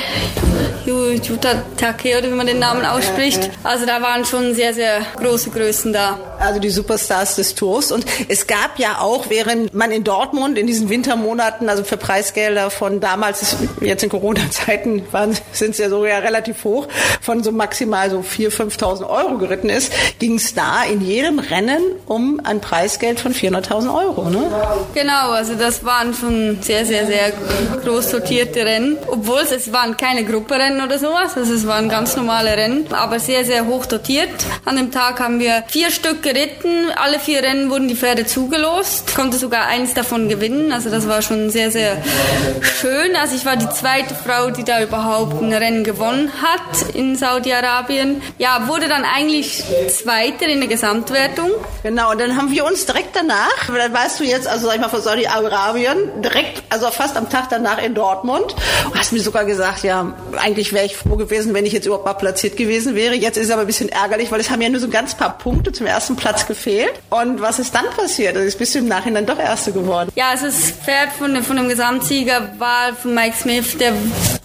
Yuta 0.87 1.62
Take 1.77 2.18
oder 2.18 2.31
wie 2.31 2.35
man 2.35 2.46
den 2.46 2.59
Namen 2.59 2.85
ausspricht. 2.85 3.51
Also 3.62 3.87
da 3.87 4.01
waren 4.03 4.25
schon 4.25 4.55
sehr, 4.55 4.75
sehr 4.75 5.01
große 5.16 5.51
Größen 5.51 5.92
da. 5.92 6.18
Also 6.38 6.61
die 6.61 6.70
Superstars 6.70 7.37
des 7.37 7.55
Tours. 7.55 7.92
Und 7.92 8.05
es 8.29 8.46
gab 8.46 8.79
ja 8.79 8.99
auch, 9.01 9.31
während 9.31 9.75
man 9.75 9.90
in 9.90 10.05
Dortmund 10.05 10.59
in 10.59 10.66
diesen 10.66 10.88
Wintermonaten, 10.88 11.68
also 11.68 11.85
für 11.85 11.96
Preisgelder 11.96 12.70
von 12.70 13.01
damals, 13.01 13.57
jetzt 13.81 14.03
in 14.03 14.11
Corona-Zeiten 14.11 15.05
sind 15.53 15.70
es 15.70 15.79
ja 15.79 15.88
so 15.88 16.05
ja 16.07 16.18
relativ 16.18 16.64
hoch, 16.64 16.88
von 17.20 17.42
so 17.42 17.53
maximal 17.53 18.11
so 18.11 18.18
4.000, 18.18 18.77
5.000 18.77 19.09
Euro 19.09 19.38
geritten 19.38 19.70
ist, 19.70 19.92
ging 20.18 20.37
es 20.37 20.55
da 20.55 20.83
in 20.85 21.01
jedem 21.01 21.38
Rennen 21.38 21.83
um 22.07 22.40
ein 22.44 22.61
Preisgeld 22.61 23.20
von 23.20 23.33
400.000 23.33 23.94
Euro. 23.94 24.31
Ne? 24.31 24.51
Genau, 24.94 25.31
also 25.31 25.55
das 25.55 25.85
waren 25.85 26.14
schon 26.14 26.59
sehr, 26.62 26.85
sehr, 26.85 27.07
sehr 27.07 27.33
groß 27.85 28.11
sortierte 28.11 28.64
Rennen. 28.64 28.99
Obwohl 29.07 29.40
es, 29.40 29.53
es 29.53 29.72
waren 29.72 29.96
keine 29.96 30.25
Grupperennen 30.77 30.81
oder 30.83 30.99
sowas, 30.99 31.37
also 31.37 31.55
es 31.55 31.67
waren 31.67 31.89
ganz 31.89 32.17
normale 32.17 32.57
Rennen, 32.57 32.87
aber 32.93 33.19
sehr, 33.19 33.45
sehr 33.45 33.67
hoch 33.67 33.87
dotiert. 33.87 34.29
An 34.65 34.77
dem 34.77 34.91
Tag 34.91 35.21
haben 35.21 35.41
wir 35.41 35.65
vier 35.69 35.91
Stück 35.91 36.23
geritten, 36.23 36.91
alle 36.97 37.19
vier 37.19 37.43
Rennen 37.43 37.71
wurden 37.71 37.89
die 37.89 37.97
Pferde 37.97 38.27
zugelost, 38.27 39.15
konnte 39.15 39.39
sogar 39.39 39.67
eins 39.67 39.95
davon 39.95 40.29
gewinnen, 40.29 40.73
also 40.73 40.91
das 40.91 41.09
war 41.09 41.23
schon 41.23 41.51
sehr, 41.51 41.71
sehr 41.71 41.97
schön. 42.61 43.17
Also 43.17 43.37
ich 43.37 43.45
war 43.45 43.57
die 43.57 43.69
zweite 43.71 44.15
Frau, 44.15 44.51
die 44.51 44.65
da 44.65 44.83
überhaupt 44.83 45.43
ein 45.43 45.53
Rennen 45.53 45.85
gewonnen 45.85 46.31
hat 46.43 46.95
in 46.95 47.17
Saudi-Arabien. 47.17 48.23
Ja, 48.39 48.69
wurde 48.69 48.89
dann 48.89 49.05
eigentlich 49.05 49.65
Zweiter 49.89 50.47
in 50.47 50.61
der 50.61 50.69
Gesamtwertung. 50.69 51.51
Genau, 51.83 52.12
und 52.12 52.21
dann 52.21 52.37
haben 52.37 52.51
wir 52.51 52.65
uns 52.65 52.87
direkt 52.87 53.15
danach, 53.15 53.67
dann 53.67 53.93
weißt 53.93 54.21
du 54.21 54.25
jetzt, 54.25 54.47
also 54.47 54.67
sag 54.67 54.77
ich 54.77 54.81
mal 54.81 54.89
von 54.89 55.01
Saudi-Arabien, 55.01 56.23
direkt, 56.23 56.62
also 56.71 56.91
fast 56.91 57.17
am 57.17 57.31
Tag 57.31 57.49
danach 57.51 57.83
in 57.83 57.95
Dortmund, 57.95 58.55
hast 58.95 59.12
mir 59.12 59.21
sogar 59.21 59.45
gesagt, 59.45 59.85
ja, 59.85 60.12
eigentlich 60.37 60.66
wäre 60.73 60.87
ich 60.87 60.97
froh 60.97 61.17
gewesen, 61.17 61.55
wenn 61.55 61.67
ich 61.67 61.73
jetzt 61.73 61.87
überhaupt 61.87 62.05
mal 62.05 62.15
platziert 62.15 62.57
gewesen 62.57 62.95
wäre. 62.95 63.15
Jetzt 63.15 63.37
ist 63.37 63.47
es 63.47 63.51
aber 63.51 63.63
ein 63.63 63.67
bisschen 63.67 63.89
ärgerlich, 63.89 64.31
weil 64.31 64.41
es 64.41 64.51
haben 64.51 64.61
ja 64.61 64.69
nur 64.69 64.81
so 64.81 64.89
ganz 64.89 65.15
paar 65.15 65.39
Punkte 65.39 65.73
zum 65.73 65.87
ersten 65.87 66.17
Platz 66.17 66.47
gefehlt. 66.47 66.93
Und 67.11 67.41
was 67.41 67.59
ist 67.59 67.75
dann 67.75 67.87
passiert? 67.97 68.37
Also 68.37 68.59
bist 68.59 68.75
du 68.75 68.79
im 68.81 68.89
Nachhinein 68.89 69.27
doch 69.27 69.39
Erste 69.39 69.73
geworden. 69.73 70.11
Ja, 70.15 70.31
also 70.31 70.47
das 70.47 70.73
Pferd 70.73 71.13
von, 71.13 71.43
von 71.43 71.57
dem 71.57 71.69
Gesamtsieger 71.69 72.53
war 72.59 72.95
von 72.95 73.15
Mike 73.15 73.37
Smith, 73.37 73.77
der 73.79 73.93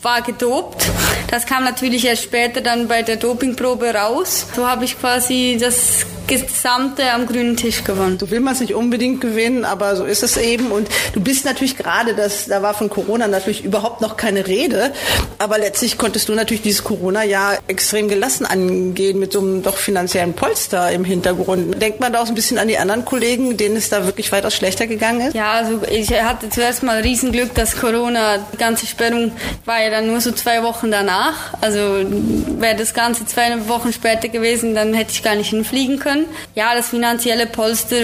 war 0.01 0.21
gedopt. 0.21 0.89
Das 1.29 1.45
kam 1.45 1.63
natürlich 1.63 2.05
erst 2.05 2.23
später 2.23 2.61
dann 2.61 2.87
bei 2.87 3.03
der 3.03 3.17
Dopingprobe 3.17 3.93
raus. 3.93 4.47
So 4.55 4.67
habe 4.67 4.85
ich 4.85 4.99
quasi 4.99 5.57
das 5.59 6.05
Gesamte 6.31 7.11
am 7.11 7.25
grünen 7.27 7.57
Tisch 7.57 7.83
gewonnen. 7.83 8.17
So 8.17 8.31
will 8.31 8.39
man 8.39 8.53
es 8.53 8.61
nicht 8.61 8.73
unbedingt 8.73 9.19
gewinnen, 9.19 9.65
aber 9.65 9.97
so 9.97 10.05
ist 10.05 10.23
es 10.23 10.37
eben. 10.37 10.71
Und 10.71 10.87
du 11.11 11.19
bist 11.19 11.43
natürlich 11.43 11.75
gerade, 11.75 12.15
das, 12.15 12.45
da 12.45 12.61
war 12.61 12.73
von 12.73 12.89
Corona 12.89 13.27
natürlich 13.27 13.65
überhaupt 13.65 13.99
noch 13.99 14.15
keine 14.15 14.47
Rede, 14.47 14.93
aber 15.39 15.57
letztlich 15.57 15.97
konntest 15.97 16.29
du 16.29 16.33
natürlich 16.33 16.61
dieses 16.61 16.85
Corona-Jahr 16.85 17.59
extrem 17.67 18.07
gelassen 18.07 18.45
angehen 18.45 19.19
mit 19.19 19.33
so 19.33 19.39
einem 19.39 19.61
doch 19.61 19.75
finanziellen 19.75 20.31
Polster 20.31 20.91
im 20.91 21.03
Hintergrund. 21.03 21.81
Denkt 21.81 21.99
man 21.99 22.13
da 22.13 22.21
auch 22.21 22.25
so 22.25 22.31
ein 22.31 22.35
bisschen 22.35 22.59
an 22.59 22.69
die 22.69 22.77
anderen 22.77 23.03
Kollegen, 23.03 23.57
denen 23.57 23.75
es 23.75 23.89
da 23.89 24.05
wirklich 24.05 24.31
weitaus 24.31 24.55
schlechter 24.55 24.87
gegangen 24.87 25.27
ist? 25.27 25.35
Ja, 25.35 25.51
also 25.51 25.81
ich 25.91 26.11
hatte 26.13 26.49
zuerst 26.49 26.81
mal 26.81 27.01
Riesenglück, 27.01 27.53
dass 27.55 27.75
Corona, 27.75 28.37
die 28.53 28.57
ganze 28.57 28.85
Sperrung 28.85 29.33
war 29.65 29.83
ja 29.83 29.89
dann 29.91 30.07
nur 30.07 30.21
so 30.21 30.31
zwei 30.31 30.63
Wochen 30.63 30.89
danach. 30.89 31.53
Also 31.61 31.79
wäre 31.79 32.75
das 32.75 32.93
Ganze 32.93 33.25
zwei 33.25 33.67
Wochen 33.67 33.93
später 33.93 34.29
gewesen, 34.29 34.73
dann 34.73 34.93
hätte 34.93 35.11
ich 35.11 35.23
gar 35.23 35.35
nicht 35.35 35.49
hinfliegen 35.49 35.99
können. 35.99 36.25
Ja, 36.55 36.73
das 36.75 36.89
finanzielle 36.89 37.45
Polster, 37.45 37.97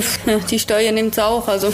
die 0.50 0.60
Steuer 0.60 0.92
nimmt 0.92 1.14
es 1.14 1.20
auch. 1.20 1.48
Also 1.48 1.74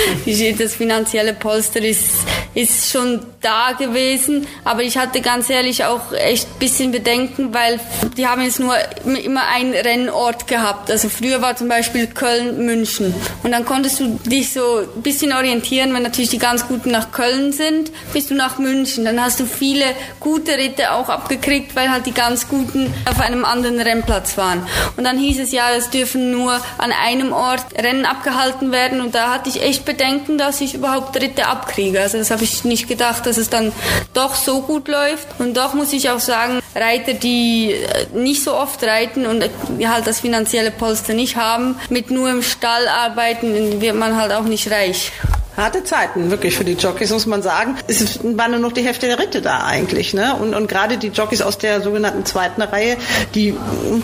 das 0.58 0.74
finanzielle 0.74 1.32
Polster 1.34 1.80
ist, 1.80 2.10
ist 2.54 2.90
schon 2.90 3.20
da 3.44 3.72
gewesen. 3.72 4.46
Aber 4.64 4.82
ich 4.82 4.96
hatte 4.96 5.20
ganz 5.20 5.50
ehrlich 5.50 5.84
auch 5.84 6.12
echt 6.12 6.48
ein 6.48 6.58
bisschen 6.58 6.92
Bedenken, 6.92 7.52
weil 7.52 7.80
die 8.16 8.26
haben 8.26 8.42
jetzt 8.42 8.60
nur 8.60 8.74
immer 9.04 9.46
einen 9.48 9.74
Rennort 9.74 10.46
gehabt. 10.46 10.90
Also 10.90 11.08
früher 11.08 11.42
war 11.42 11.56
zum 11.56 11.68
Beispiel 11.68 12.06
Köln, 12.06 12.64
München. 12.64 13.14
Und 13.42 13.52
dann 13.52 13.64
konntest 13.64 14.00
du 14.00 14.18
dich 14.24 14.52
so 14.52 14.78
ein 14.96 15.02
bisschen 15.02 15.32
orientieren, 15.32 15.92
wenn 15.94 16.02
natürlich 16.02 16.30
die 16.30 16.38
ganz 16.38 16.66
Guten 16.66 16.90
nach 16.90 17.12
Köln 17.12 17.52
sind, 17.52 17.90
bist 18.12 18.30
du 18.30 18.34
nach 18.34 18.58
München. 18.58 19.04
Dann 19.04 19.22
hast 19.22 19.40
du 19.40 19.46
viele 19.46 19.84
gute 20.20 20.56
Ritte 20.56 20.92
auch 20.92 21.08
abgekriegt, 21.08 21.76
weil 21.76 21.90
halt 21.90 22.06
die 22.06 22.12
ganz 22.12 22.48
Guten 22.48 22.92
auf 23.04 23.20
einem 23.20 23.44
anderen 23.44 23.80
Rennplatz 23.80 24.36
waren. 24.36 24.66
Und 24.96 25.04
dann 25.04 25.18
hieß 25.18 25.40
es 25.40 25.52
ja, 25.52 25.70
es 25.76 25.90
dürfen 25.90 26.30
nur 26.30 26.60
an 26.78 26.92
einem 26.92 27.32
Ort 27.32 27.64
Rennen 27.76 28.06
abgehalten 28.06 28.72
werden. 28.72 29.00
Und 29.00 29.14
da 29.14 29.32
hatte 29.32 29.48
ich 29.48 29.62
echt 29.62 29.84
Bedenken, 29.84 30.38
dass 30.38 30.60
ich 30.60 30.74
überhaupt 30.74 31.16
Ritte 31.20 31.46
abkriege. 31.46 32.00
Also 32.00 32.18
das 32.18 32.30
habe 32.30 32.44
ich 32.44 32.64
nicht 32.64 32.88
gedacht, 32.88 33.26
dass 33.26 33.33
es 33.36 33.50
dann 33.50 33.72
doch 34.12 34.34
so 34.34 34.62
gut 34.62 34.88
läuft. 34.88 35.28
Und 35.38 35.56
doch 35.56 35.74
muss 35.74 35.92
ich 35.92 36.10
auch 36.10 36.20
sagen, 36.20 36.60
Reiter, 36.74 37.14
die 37.14 37.72
äh, 37.72 38.06
nicht 38.14 38.42
so 38.42 38.54
oft 38.54 38.82
reiten 38.82 39.26
und 39.26 39.44
halt 39.84 40.06
das 40.06 40.20
finanzielle 40.20 40.70
Polster 40.70 41.14
nicht 41.14 41.36
haben, 41.36 41.76
mit 41.88 42.10
nur 42.10 42.30
im 42.30 42.42
Stall 42.42 42.88
arbeiten, 42.88 43.80
wird 43.80 43.94
man 43.94 44.16
halt 44.16 44.32
auch 44.32 44.44
nicht 44.44 44.70
reich. 44.70 45.12
Harte 45.56 45.84
Zeiten, 45.84 46.30
wirklich 46.30 46.56
für 46.56 46.64
die 46.64 46.72
Jockeys, 46.72 47.10
muss 47.10 47.26
man 47.26 47.42
sagen. 47.42 47.76
Es 47.86 48.18
war 48.22 48.48
nur 48.48 48.58
noch 48.58 48.72
die 48.72 48.82
Hälfte 48.82 49.06
der 49.06 49.18
Ritte 49.18 49.40
da 49.40 49.64
eigentlich. 49.64 50.12
Ne? 50.12 50.34
Und, 50.34 50.54
und 50.54 50.66
gerade 50.66 50.98
die 50.98 51.08
Jockeys 51.08 51.42
aus 51.42 51.58
der 51.58 51.80
sogenannten 51.80 52.24
zweiten 52.24 52.60
Reihe, 52.62 52.96
die 53.34 53.54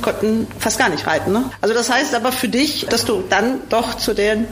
konnten 0.00 0.46
fast 0.58 0.78
gar 0.78 0.88
nicht 0.88 1.06
reiten. 1.06 1.32
Ne? 1.32 1.44
Also 1.60 1.74
das 1.74 1.90
heißt 1.90 2.14
aber 2.14 2.30
für 2.30 2.48
dich, 2.48 2.86
dass 2.86 3.04
du 3.04 3.24
dann 3.28 3.60
doch 3.68 3.96
zu 3.96 4.14
den 4.14 4.46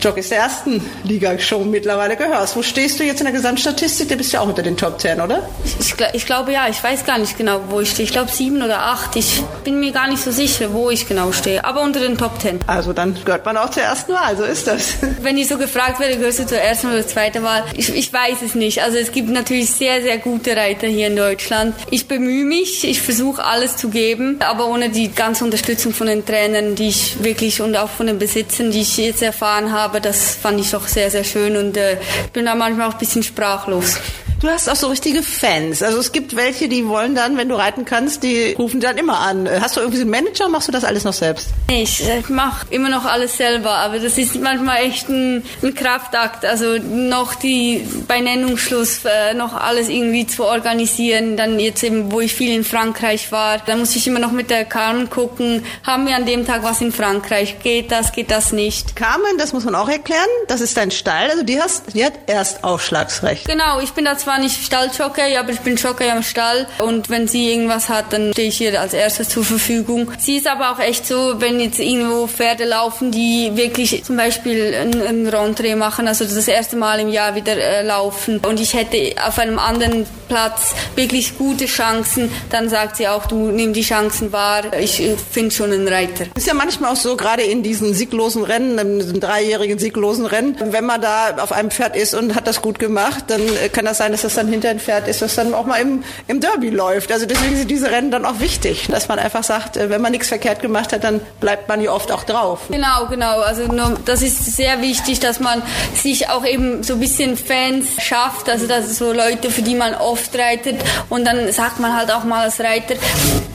Jockeys 0.00 0.30
der 0.30 0.38
ersten 0.38 0.84
Liga 1.04 1.38
schon 1.38 1.70
mittlerweile 1.70 2.16
gehörst. 2.16 2.56
Wo 2.56 2.62
stehst 2.62 2.98
du 2.98 3.04
jetzt 3.04 3.20
in 3.20 3.26
der 3.26 3.34
Gesamtstatistik? 3.34 4.08
Du 4.08 4.16
bist 4.16 4.32
ja 4.32 4.40
auch 4.40 4.48
unter 4.48 4.62
den 4.62 4.76
Top 4.76 4.98
Ten, 4.98 5.20
oder? 5.20 5.48
Ich, 5.78 5.94
ich 6.12 6.26
glaube 6.26 6.52
ja, 6.52 6.66
ich 6.68 6.82
weiß 6.82 7.04
gar 7.04 7.18
nicht 7.18 7.38
genau, 7.38 7.60
wo 7.68 7.80
ich 7.80 7.90
stehe. 7.90 8.04
Ich 8.04 8.12
glaube 8.12 8.30
sieben 8.30 8.62
oder 8.62 8.80
acht. 8.82 9.14
Ich 9.14 9.42
bin 9.62 9.78
mir 9.78 9.92
gar 9.92 10.08
nicht 10.08 10.22
so 10.22 10.32
sicher, 10.32 10.72
wo 10.72 10.90
ich 10.90 11.06
genau 11.06 11.30
stehe. 11.30 11.64
Aber 11.64 11.82
unter 11.82 12.00
den 12.00 12.18
Top 12.18 12.40
Ten. 12.40 12.58
Also 12.66 12.92
dann 12.92 13.16
gehört 13.24 13.44
man 13.44 13.56
auch 13.56 13.70
zur 13.70 13.84
ersten 13.84 14.12
Wahl, 14.12 14.36
so 14.36 14.42
ist 14.42 14.66
das. 14.66 14.94
Wenn 15.22 15.36
ich 15.36 15.46
so 15.46 15.56
gefragt 15.56 16.00
werde, 16.00 16.16
gehörst 16.16 16.39
du 16.40 16.46
zur 16.46 16.58
ersten 16.58 16.88
oder 16.88 17.06
zweiten 17.06 17.42
Wahl? 17.42 17.64
Ich, 17.76 17.94
ich 17.94 18.12
weiß 18.12 18.42
es 18.42 18.54
nicht. 18.54 18.82
Also 18.82 18.98
es 18.98 19.12
gibt 19.12 19.28
natürlich 19.28 19.70
sehr, 19.70 20.02
sehr 20.02 20.18
gute 20.18 20.56
Reiter 20.56 20.86
hier 20.86 21.08
in 21.08 21.16
Deutschland. 21.16 21.74
Ich 21.90 22.08
bemühe 22.08 22.44
mich, 22.44 22.84
ich 22.84 23.00
versuche 23.00 23.44
alles 23.44 23.76
zu 23.76 23.90
geben, 23.90 24.36
aber 24.40 24.68
ohne 24.68 24.90
die 24.90 25.10
ganze 25.10 25.44
Unterstützung 25.44 25.92
von 25.92 26.06
den 26.06 26.24
Trainern, 26.24 26.74
die 26.74 26.88
ich 26.88 27.22
wirklich 27.22 27.60
und 27.60 27.76
auch 27.76 27.90
von 27.90 28.06
den 28.06 28.18
Besitzern, 28.18 28.70
die 28.70 28.80
ich 28.80 28.96
jetzt 28.96 29.22
erfahren 29.22 29.72
habe, 29.72 30.00
das 30.00 30.34
fand 30.34 30.60
ich 30.60 30.70
doch 30.70 30.88
sehr, 30.88 31.10
sehr 31.10 31.24
schön 31.24 31.56
und 31.56 31.76
äh, 31.76 31.96
bin 32.32 32.46
da 32.46 32.54
manchmal 32.54 32.88
auch 32.88 32.94
ein 32.94 32.98
bisschen 32.98 33.22
sprachlos. 33.22 33.98
Du 34.40 34.48
hast 34.48 34.70
auch 34.70 34.76
so 34.76 34.86
richtige 34.86 35.22
Fans. 35.22 35.82
Also 35.82 35.98
es 35.98 36.12
gibt 36.12 36.34
welche, 36.34 36.66
die 36.70 36.88
wollen 36.88 37.14
dann, 37.14 37.36
wenn 37.36 37.50
du 37.50 37.56
reiten 37.56 37.84
kannst, 37.84 38.22
die 38.22 38.54
rufen 38.58 38.80
dann 38.80 38.96
immer 38.96 39.18
an. 39.18 39.46
Hast 39.60 39.76
du 39.76 39.80
irgendwie 39.80 40.00
einen 40.00 40.08
Manager? 40.08 40.48
Machst 40.48 40.66
du 40.66 40.72
das 40.72 40.82
alles 40.82 41.04
noch 41.04 41.12
selbst? 41.12 41.50
Ich 41.70 42.02
mache 42.28 42.66
immer 42.70 42.88
noch 42.88 43.04
alles 43.04 43.36
selber, 43.36 43.72
aber 43.72 43.98
das 43.98 44.16
ist 44.16 44.36
manchmal 44.36 44.84
echt 44.84 45.10
ein, 45.10 45.44
ein 45.62 45.74
Kraftakt. 45.74 46.46
Also 46.46 46.78
noch 46.78 47.34
die 47.34 47.86
bei 48.08 48.20
Nennungsschluss 48.20 49.04
äh, 49.04 49.34
noch 49.34 49.52
alles 49.52 49.90
irgendwie 49.90 50.26
zu 50.26 50.46
organisieren. 50.46 51.36
Dann 51.36 51.60
jetzt 51.60 51.84
eben, 51.84 52.10
wo 52.10 52.20
ich 52.20 52.32
viel 52.32 52.54
in 52.54 52.64
Frankreich 52.64 53.30
war, 53.32 53.58
da 53.58 53.76
muss 53.76 53.94
ich 53.94 54.06
immer 54.06 54.20
noch 54.20 54.32
mit 54.32 54.48
der 54.48 54.64
Carmen 54.64 55.10
gucken. 55.10 55.66
Haben 55.86 56.06
wir 56.06 56.16
an 56.16 56.24
dem 56.24 56.46
Tag 56.46 56.62
was 56.62 56.80
in 56.80 56.92
Frankreich? 56.92 57.58
Geht 57.62 57.92
das? 57.92 58.12
Geht 58.12 58.30
das 58.30 58.52
nicht? 58.52 58.96
Carmen, 58.96 59.36
das 59.36 59.52
muss 59.52 59.64
man 59.64 59.74
auch 59.74 59.88
erklären. 59.90 60.20
Das 60.48 60.62
ist 60.62 60.78
dein 60.78 60.90
Stall. 60.90 61.28
Also 61.30 61.42
die 61.42 61.60
hast, 61.60 61.92
die 61.92 62.06
hat 62.06 62.14
erst 62.26 62.64
Aufschlagsrecht. 62.64 63.46
Genau. 63.46 63.80
Ich 63.80 63.92
bin 63.92 64.06
da 64.06 64.16
zwar 64.16 64.29
zwar 64.30 64.38
nicht 64.38 64.64
Stalljockey, 64.64 65.36
aber 65.38 65.50
ich 65.50 65.58
bin 65.58 65.74
Jockey 65.74 66.08
am 66.08 66.22
Stall 66.22 66.68
und 66.78 67.10
wenn 67.10 67.26
sie 67.26 67.50
irgendwas 67.50 67.88
hat, 67.88 68.12
dann 68.12 68.32
stehe 68.32 68.46
ich 68.46 68.60
ihr 68.60 68.80
als 68.80 68.94
erstes 68.94 69.28
zur 69.28 69.44
Verfügung. 69.44 70.12
Sie 70.20 70.36
ist 70.36 70.46
aber 70.46 70.70
auch 70.70 70.78
echt 70.78 71.04
so, 71.04 71.40
wenn 71.40 71.58
jetzt 71.58 71.80
irgendwo 71.80 72.28
Pferde 72.28 72.64
laufen, 72.64 73.10
die 73.10 73.50
wirklich 73.54 74.04
zum 74.04 74.16
Beispiel 74.16 74.72
ein, 74.72 75.26
Rentrée 75.26 75.74
machen, 75.74 76.06
also 76.06 76.24
das 76.24 76.46
erste 76.46 76.76
Mal 76.76 77.00
im 77.00 77.08
Jahr 77.08 77.34
wieder 77.34 77.56
äh, 77.56 77.82
laufen 77.82 78.38
und 78.38 78.60
ich 78.60 78.74
hätte 78.74 79.16
auf 79.26 79.40
einem 79.40 79.58
anderen 79.58 80.06
Platz 80.28 80.74
wirklich 80.94 81.36
gute 81.36 81.66
Chancen, 81.66 82.30
dann 82.50 82.68
sagt 82.68 82.98
sie 82.98 83.08
auch, 83.08 83.26
du 83.26 83.50
nimm 83.50 83.72
die 83.72 83.82
Chancen 83.82 84.30
wahr, 84.30 84.72
ich 84.78 85.02
finde 85.32 85.50
schon 85.50 85.72
einen 85.72 85.88
Reiter. 85.88 86.26
Ist 86.36 86.46
ja 86.46 86.54
manchmal 86.54 86.92
auch 86.92 86.96
so, 86.96 87.16
gerade 87.16 87.42
in 87.42 87.64
diesen 87.64 87.94
sieglosen 87.94 88.44
Rennen, 88.44 88.78
in 88.78 89.00
diesen 89.00 89.18
dreijährigen 89.18 89.80
sieglosen 89.80 90.26
Rennen, 90.26 90.56
wenn 90.60 90.86
man 90.86 91.00
da 91.00 91.36
auf 91.38 91.50
einem 91.50 91.72
Pferd 91.72 91.96
ist 91.96 92.14
und 92.14 92.36
hat 92.36 92.46
das 92.46 92.62
gut 92.62 92.78
gemacht, 92.78 93.24
dann 93.26 93.42
kann 93.72 93.84
das 93.86 93.98
sein, 93.98 94.12
dass 94.12 94.19
dass 94.22 94.34
das 94.34 94.42
dann 94.42 94.52
hinter 94.52 94.68
ein 94.68 94.80
Pferd 94.80 95.08
ist, 95.08 95.22
was 95.22 95.34
dann 95.34 95.54
auch 95.54 95.66
mal 95.66 95.76
im, 95.76 96.04
im 96.26 96.40
Derby 96.40 96.70
läuft. 96.70 97.10
Also 97.10 97.26
deswegen 97.26 97.56
sind 97.56 97.70
diese 97.70 97.90
Rennen 97.90 98.10
dann 98.10 98.24
auch 98.24 98.38
wichtig, 98.40 98.88
dass 98.88 99.08
man 99.08 99.18
einfach 99.18 99.44
sagt, 99.44 99.76
äh, 99.76 99.88
wenn 99.88 100.00
man 100.00 100.12
nichts 100.12 100.28
verkehrt 100.28 100.60
gemacht 100.60 100.92
hat, 100.92 101.04
dann 101.04 101.20
bleibt 101.40 101.68
man 101.68 101.80
ja 101.80 101.90
oft 101.92 102.12
auch 102.12 102.24
drauf. 102.24 102.60
Genau, 102.68 103.06
genau. 103.08 103.40
Also 103.40 103.62
das 104.04 104.22
ist 104.22 104.56
sehr 104.56 104.82
wichtig, 104.82 105.20
dass 105.20 105.40
man 105.40 105.62
sich 105.94 106.28
auch 106.28 106.44
eben 106.44 106.82
so 106.82 106.94
ein 106.94 107.00
bisschen 107.00 107.36
Fans 107.36 107.86
schafft, 107.98 108.48
also 108.48 108.66
dass 108.66 108.86
es 108.86 108.98
so 108.98 109.12
Leute, 109.12 109.50
für 109.50 109.62
die 109.62 109.74
man 109.74 109.94
oft 109.94 110.36
reitet 110.36 110.76
und 111.08 111.24
dann 111.24 111.50
sagt 111.52 111.80
man 111.80 111.96
halt 111.96 112.12
auch 112.12 112.24
mal 112.24 112.44
als 112.44 112.60
Reiter 112.60 112.94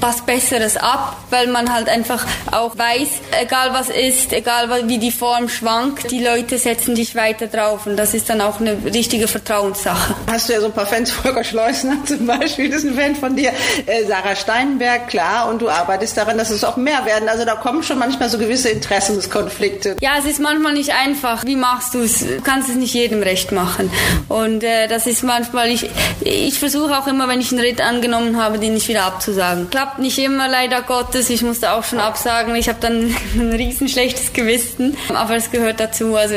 was 0.02 0.22
Besseres 0.22 0.78
ab, 0.78 1.18
weil 1.30 1.48
man 1.48 1.74
halt 1.74 1.90
einfach 1.90 2.26
auch 2.52 2.78
weiß, 2.78 3.08
egal 3.42 3.74
was 3.74 3.90
ist, 3.90 4.34
egal 4.34 4.88
wie 4.88 4.98
die 4.98 5.12
Form 5.12 5.50
schwankt, 5.50 6.12
die 6.12 6.24
Leute 6.24 6.58
setzen 6.58 6.96
dich 6.96 7.16
weiter 7.16 7.48
drauf 7.48 7.86
und 7.86 7.98
das 7.98 8.14
ist 8.14 8.30
dann 8.30 8.42
auch 8.42 8.60
eine 8.60 8.78
richtige 8.86 9.28
Vertrauenssache. 9.28 10.16
Hast 10.30 10.50
du 10.50 10.54
ja 10.56 10.62
so 10.62 10.68
ein 10.68 10.74
paar 10.74 10.86
Fans, 10.86 11.12
Volker 11.26 11.44
Schleusner 11.44 11.98
zum 12.06 12.26
Beispiel, 12.26 12.70
das 12.70 12.84
ist 12.84 12.90
ein 12.90 12.96
Fan 12.96 13.16
von 13.16 13.36
dir, 13.36 13.52
äh, 13.86 14.06
Sarah 14.06 14.36
Steinberg, 14.36 15.08
klar, 15.08 15.50
und 15.50 15.62
du 15.62 15.70
arbeitest 15.70 16.18
daran, 16.18 16.38
dass 16.38 16.50
es 16.50 16.64
auch 16.64 16.78
mehr 16.78 17.06
werden. 17.06 17.30
Also 17.30 17.46
da 17.46 17.56
kommen 17.56 17.84
schon 17.84 18.00
manchmal 18.00 18.30
so 18.30 18.38
gewisse 18.38 18.70
Interessenskonflikte. 18.70 19.98
Ja, 20.02 20.12
es 20.18 20.26
ist 20.26 20.40
manchmal 20.40 20.74
nicht 20.74 20.94
einfach. 20.94 21.44
Wie 21.46 21.56
machst 21.56 21.94
du 21.94 22.00
es? 22.00 22.20
Du 22.20 22.42
kannst 22.42 22.70
es 22.70 22.76
nicht 22.76 22.94
jedem 22.94 23.22
recht 23.22 23.52
machen. 23.52 23.92
Und 24.30 24.64
äh, 24.64 24.88
das 24.88 25.08
ist 25.08 25.24
manchmal, 25.24 25.70
ich, 25.70 25.90
ich 26.22 26.60
versuche 26.60 26.98
auch 26.98 27.08
immer, 27.08 27.28
wenn 27.28 27.42
ich 27.42 27.52
einen 27.52 27.62
Ritt 27.62 27.82
angenommen 27.82 28.42
habe, 28.42 28.60
den 28.60 28.74
nicht 28.74 28.88
wieder 28.88 29.04
abzusagen. 29.04 29.70
Klappt 29.70 30.00
nicht 30.00 30.18
immer, 30.18 30.48
leider 30.48 30.82
Gottes. 30.82 31.30
Ich 31.30 31.42
musste 31.42 31.72
auch 31.72 31.84
schon 31.84 32.00
absagen. 32.00 32.56
Ich 32.56 32.70
habe 32.70 32.80
dann 32.80 33.16
ein 33.36 33.54
riesen 33.54 33.88
schlechtes 33.88 34.34
Gewissen. 34.34 34.98
Aber 35.14 35.36
es 35.36 35.52
gehört 35.52 35.80
dazu. 35.80 36.16
Also 36.16 36.36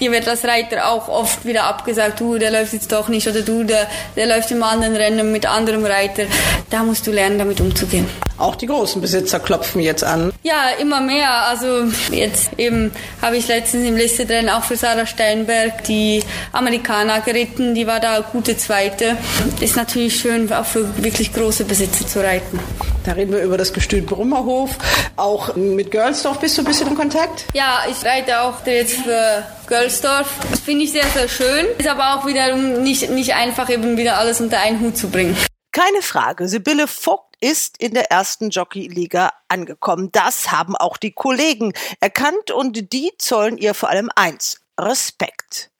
dir 0.00 0.12
wird 0.12 0.28
als 0.28 0.44
Reiter 0.44 0.88
auch 0.88 1.08
oft 1.08 1.44
wieder 1.44 1.64
abgesagt, 1.64 2.20
du, 2.20 2.38
der 2.38 2.50
läuft 2.50 2.72
jetzt 2.72 2.92
doch 2.92 3.08
nicht 3.08 3.26
oder 3.26 3.42
du, 3.42 3.55
der, 3.64 3.86
der 4.16 4.26
läuft 4.26 4.50
im 4.50 4.62
anderen 4.62 4.96
Rennen 4.96 5.32
mit 5.32 5.46
anderem 5.46 5.84
Reiter. 5.84 6.24
Da 6.70 6.82
musst 6.82 7.06
du 7.06 7.12
lernen, 7.12 7.38
damit 7.38 7.60
umzugehen. 7.60 8.06
Auch 8.38 8.54
die 8.54 8.66
großen 8.66 9.00
Besitzer 9.00 9.40
klopfen 9.40 9.80
jetzt 9.80 10.04
an. 10.04 10.32
Ja, 10.42 10.70
immer 10.78 11.00
mehr. 11.00 11.30
Also 11.46 11.84
jetzt 12.10 12.50
eben 12.58 12.92
habe 13.22 13.38
ich 13.38 13.48
letztens 13.48 13.86
im 13.86 13.96
Listerennen 13.96 14.50
auch 14.50 14.62
für 14.62 14.76
Sarah 14.76 15.06
Steinberg 15.06 15.84
die 15.84 16.22
Amerikaner 16.52 17.20
geritten. 17.20 17.74
Die 17.74 17.86
war 17.86 17.98
da 17.98 18.20
gute 18.20 18.58
Zweite. 18.58 19.16
Ist 19.60 19.76
natürlich 19.76 20.20
schön, 20.20 20.52
auch 20.52 20.66
für 20.66 21.02
wirklich 21.02 21.32
große 21.32 21.64
Besitzer 21.64 22.06
zu 22.06 22.22
reiten. 22.22 22.60
Da 23.04 23.12
reden 23.12 23.32
wir 23.32 23.40
über 23.40 23.56
das 23.56 23.72
Gestüt 23.72 24.04
Brummerhof. 24.06 24.70
Auch 25.16 25.56
mit 25.56 25.90
Girlsdorf 25.90 26.38
bist 26.40 26.58
du 26.58 26.62
ein 26.62 26.66
bisschen 26.66 26.88
in 26.88 26.96
Kontakt? 26.96 27.46
Ja, 27.54 27.84
ich 27.88 28.04
reite 28.04 28.40
auch 28.40 28.66
jetzt 28.66 29.00
für 29.00 29.44
Girlsdorf. 29.66 30.28
Das 30.50 30.60
finde 30.60 30.84
ich 30.84 30.92
sehr, 30.92 31.06
sehr 31.06 31.28
schön. 31.28 31.66
Ist 31.78 31.88
aber 31.88 32.14
auch 32.16 32.26
wiederum 32.26 32.82
nicht, 32.82 33.10
nicht 33.10 33.34
einfach, 33.34 33.68
eben 33.68 33.96
wieder 33.96 34.18
alles 34.18 34.40
unter 34.40 34.60
einen 34.60 34.80
Hut 34.80 34.96
zu 34.96 35.10
bringen. 35.10 35.36
Keine 35.72 36.00
Frage, 36.00 36.48
Sibylle 36.48 36.86
Vogt 36.86 37.34
ist 37.40 37.76
in 37.78 37.92
der 37.92 38.10
ersten 38.10 38.50
Jockey-Liga 38.50 39.30
angekommen. 39.48 40.10
Das 40.12 40.50
haben 40.50 40.74
auch 40.74 40.96
die 40.96 41.12
Kollegen 41.12 41.72
erkannt 42.00 42.50
und 42.50 42.92
die 42.92 43.12
zollen 43.18 43.58
ihr 43.58 43.74
vor 43.74 43.90
allem 43.90 44.10
eins, 44.14 44.60
Respekt. 44.80 45.70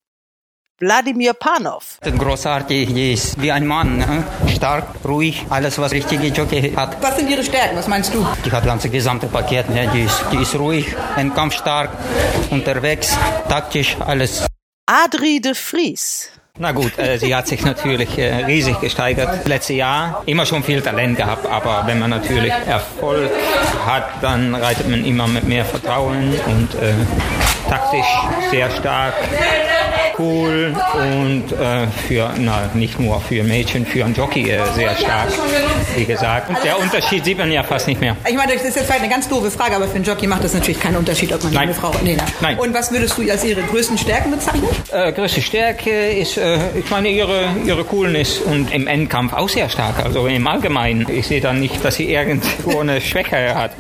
Wladimir 0.79 1.33
Panov. 1.33 1.99
Großartig, 2.03 2.93
die 2.93 3.15
ist 3.15 3.41
wie 3.41 3.51
ein 3.51 3.67
Mann, 3.67 3.97
ne? 3.97 4.25
stark, 4.55 4.85
ruhig, 5.07 5.47
alles 5.49 5.79
was 5.79 5.91
richtige 5.93 6.27
Jockey 6.27 6.71
hat. 6.77 7.03
Was 7.03 7.17
sind 7.17 7.31
ihre 7.31 7.43
Stärken, 7.43 7.79
was 7.79 7.89
meinst 7.89 8.13
du? 8.13 8.27
Die 8.45 8.53
hat 8.53 8.59
das 8.61 8.67
ganze 8.67 8.91
gesamte 8.91 9.27
Paket, 9.27 9.71
ne? 9.71 9.89
die, 9.95 10.03
ist, 10.03 10.23
die 10.31 10.37
ist 10.37 10.55
ruhig, 10.55 10.95
ein 11.17 11.33
Kampfstark, 11.33 11.89
unterwegs, 12.51 13.17
taktisch, 13.49 13.97
alles. 14.05 14.45
Adri 14.85 15.41
de 15.41 15.55
Vries. 15.55 16.29
Na 16.59 16.73
gut, 16.73 16.99
äh, 16.99 17.19
sie 17.19 17.35
hat 17.35 17.49
sich 17.49 17.65
natürlich 17.65 18.19
äh, 18.19 18.45
riesig 18.45 18.79
gesteigert. 18.79 19.47
Letztes 19.47 19.77
Jahr 19.77 20.23
immer 20.27 20.45
schon 20.45 20.63
viel 20.63 20.83
Talent 20.83 21.17
gehabt, 21.17 21.47
aber 21.47 21.85
wenn 21.87 21.99
man 21.99 22.11
natürlich 22.11 22.53
Erfolg 22.53 23.31
hat, 23.87 24.23
dann 24.23 24.55
reitet 24.55 24.91
man 24.91 25.07
immer 25.07 25.27
mit 25.27 25.45
mehr 25.45 25.65
Vertrauen 25.65 26.35
und 26.47 26.75
äh, 26.75 26.93
taktisch 27.71 28.07
sehr 28.51 28.71
stark 28.71 29.15
cool 30.19 30.75
und 30.95 31.53
äh, 31.53 31.87
für, 31.87 32.33
na, 32.39 32.71
nicht 32.75 32.99
nur 32.99 33.21
für 33.21 33.43
Mädchen, 33.43 33.87
für 33.87 34.05
einen 34.05 34.15
Jockey 34.15 34.51
äh, 34.51 34.65
sehr 34.75 34.97
stark, 34.97 35.29
wie 35.97 36.05
gesagt. 36.05 36.49
Und 36.49 36.63
der 36.65 36.79
Unterschied 36.79 37.25
sieht 37.25 37.39
man 37.39 37.51
ja 37.51 37.63
fast 37.63 37.87
nicht 37.87 38.01
mehr. 38.01 38.17
Ich 38.29 38.37
meine, 38.37 38.55
das 38.55 38.63
ist 38.63 38.77
jetzt 38.77 38.87
vielleicht 38.87 39.03
eine 39.03 39.11
ganz 39.11 39.29
doofe 39.29 39.51
Frage, 39.51 39.77
aber 39.77 39.87
für 39.89 39.97
einen 39.97 40.05
Jockey 40.05 40.27
macht 40.27 40.45
das 40.45 40.55
natürlich 40.55 40.81
keinen 40.81 40.97
Unterschied, 40.97 41.33
ob 41.33 41.43
man 41.45 41.53
Nein. 41.53 41.63
eine 41.65 41.75
Frau 41.75 41.93
nee, 42.03 42.17
nein. 42.17 42.27
Nein. 42.41 42.59
Und 42.59 42.75
was 42.75 42.91
würdest 42.93 43.19
du 43.19 43.31
als 43.31 43.45
ihre 43.45 43.63
größten 43.63 43.99
Stärken 43.99 44.31
bezeichnen? 44.31 44.69
Äh, 44.91 45.13
größte 45.13 45.43
Stärke 45.43 46.11
ist, 46.11 46.37
äh, 46.37 46.79
ich 46.79 46.91
meine, 46.91 47.09
ihre, 47.09 47.51
ihre 47.65 47.85
Coolness 47.85 48.39
und 48.39 48.73
im 48.73 48.87
Endkampf 48.87 49.33
auch 49.33 49.49
sehr 49.49 49.69
stark, 49.69 50.05
also 50.05 50.27
im 50.27 50.47
Allgemeinen. 50.47 51.07
Ich 51.11 51.27
sehe 51.27 51.41
dann 51.41 51.61
nicht, 51.61 51.85
dass 51.85 51.97
sie 51.97 52.13
irgendwo 52.13 52.81
eine 52.81 53.01
Schwäche 53.01 53.55
hat. 53.55 53.73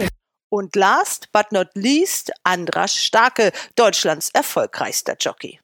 Und 0.49 0.76
last 0.76 1.32
but 1.32 1.51
not 1.51 1.68
least, 1.74 2.32
Andras 2.45 2.95
Starke, 2.95 3.53
Deutschlands 3.74 4.30
erfolgreichster 4.32 5.16
Jockey. 5.18 5.59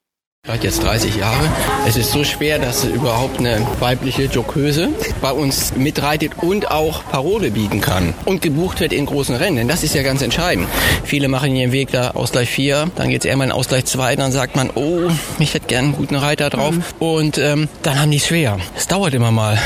Hat 0.45 0.65
jetzt 0.65 0.83
30 0.83 1.15
Jahre. 1.15 1.49
Es 1.87 1.95
ist 1.95 2.11
so 2.11 2.25
schwer, 2.25 2.59
dass 2.59 2.83
überhaupt 2.83 3.39
eine 3.39 3.65
weibliche 3.79 4.23
Joköse 4.23 4.89
bei 5.21 5.31
uns 5.31 5.73
mitreitet 5.77 6.33
und 6.41 6.69
auch 6.69 7.05
Parole 7.05 7.49
bieten 7.49 7.79
kann 7.79 8.13
und 8.25 8.41
gebucht 8.41 8.81
wird 8.81 8.91
in 8.91 9.05
großen 9.05 9.35
Rennen. 9.35 9.55
Denn 9.55 9.67
das 9.69 9.83
ist 9.83 9.95
ja 9.95 10.03
ganz 10.03 10.21
entscheidend. 10.21 10.67
Viele 11.05 11.29
machen 11.29 11.55
ihren 11.55 11.71
Weg 11.71 11.91
da 11.91 12.11
Ausgleich 12.11 12.49
4, 12.49 12.91
dann 12.95 13.07
geht 13.07 13.23
es 13.23 13.25
eher 13.25 13.37
mal 13.37 13.45
in 13.45 13.53
Ausgleich 13.53 13.85
2, 13.85 14.17
dann 14.17 14.33
sagt 14.33 14.57
man, 14.57 14.69
oh, 14.75 15.09
ich 15.39 15.53
hätte 15.53 15.67
gern 15.67 15.85
einen 15.85 15.93
guten 15.93 16.17
Reiter 16.17 16.49
drauf. 16.49 16.75
Mhm. 16.75 16.83
Und 16.99 17.37
ähm, 17.37 17.69
dann 17.81 18.01
haben 18.01 18.11
die 18.11 18.17
es 18.17 18.27
schwer. 18.27 18.59
Es 18.75 18.87
dauert 18.87 19.13
immer 19.13 19.31
mal 19.31 19.57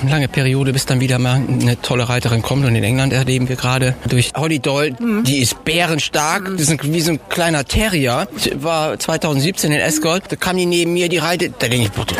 eine 0.00 0.10
lange 0.10 0.28
Periode, 0.28 0.72
bis 0.72 0.86
dann 0.86 1.00
wieder 1.00 1.18
mal 1.18 1.42
eine 1.46 1.78
tolle 1.82 2.08
Reiterin 2.08 2.40
kommt. 2.40 2.64
Und 2.64 2.74
in 2.74 2.84
England 2.84 3.12
erleben 3.12 3.50
wir 3.50 3.56
gerade 3.56 3.96
durch 4.08 4.32
Holly 4.34 4.60
Doyle, 4.60 4.96
mhm. 4.98 5.24
die 5.24 5.40
ist 5.40 5.62
bärenstark, 5.64 6.50
das 6.56 6.70
ist 6.70 6.90
wie 6.90 7.00
so 7.02 7.10
ein 7.12 7.20
kleiner 7.28 7.66
Terrier. 7.66 8.28
Ich 8.34 8.50
war 8.62 8.98
2017 8.98 9.72
in 9.72 9.80
Escort 9.80 10.21
da 10.28 10.36
kam 10.36 10.56
die 10.56 10.66
neben 10.66 10.92
mir, 10.92 11.08
die 11.08 11.18
reitet, 11.18 11.54
da 11.58 11.68
denke 11.68 11.90
ich, 11.94 12.16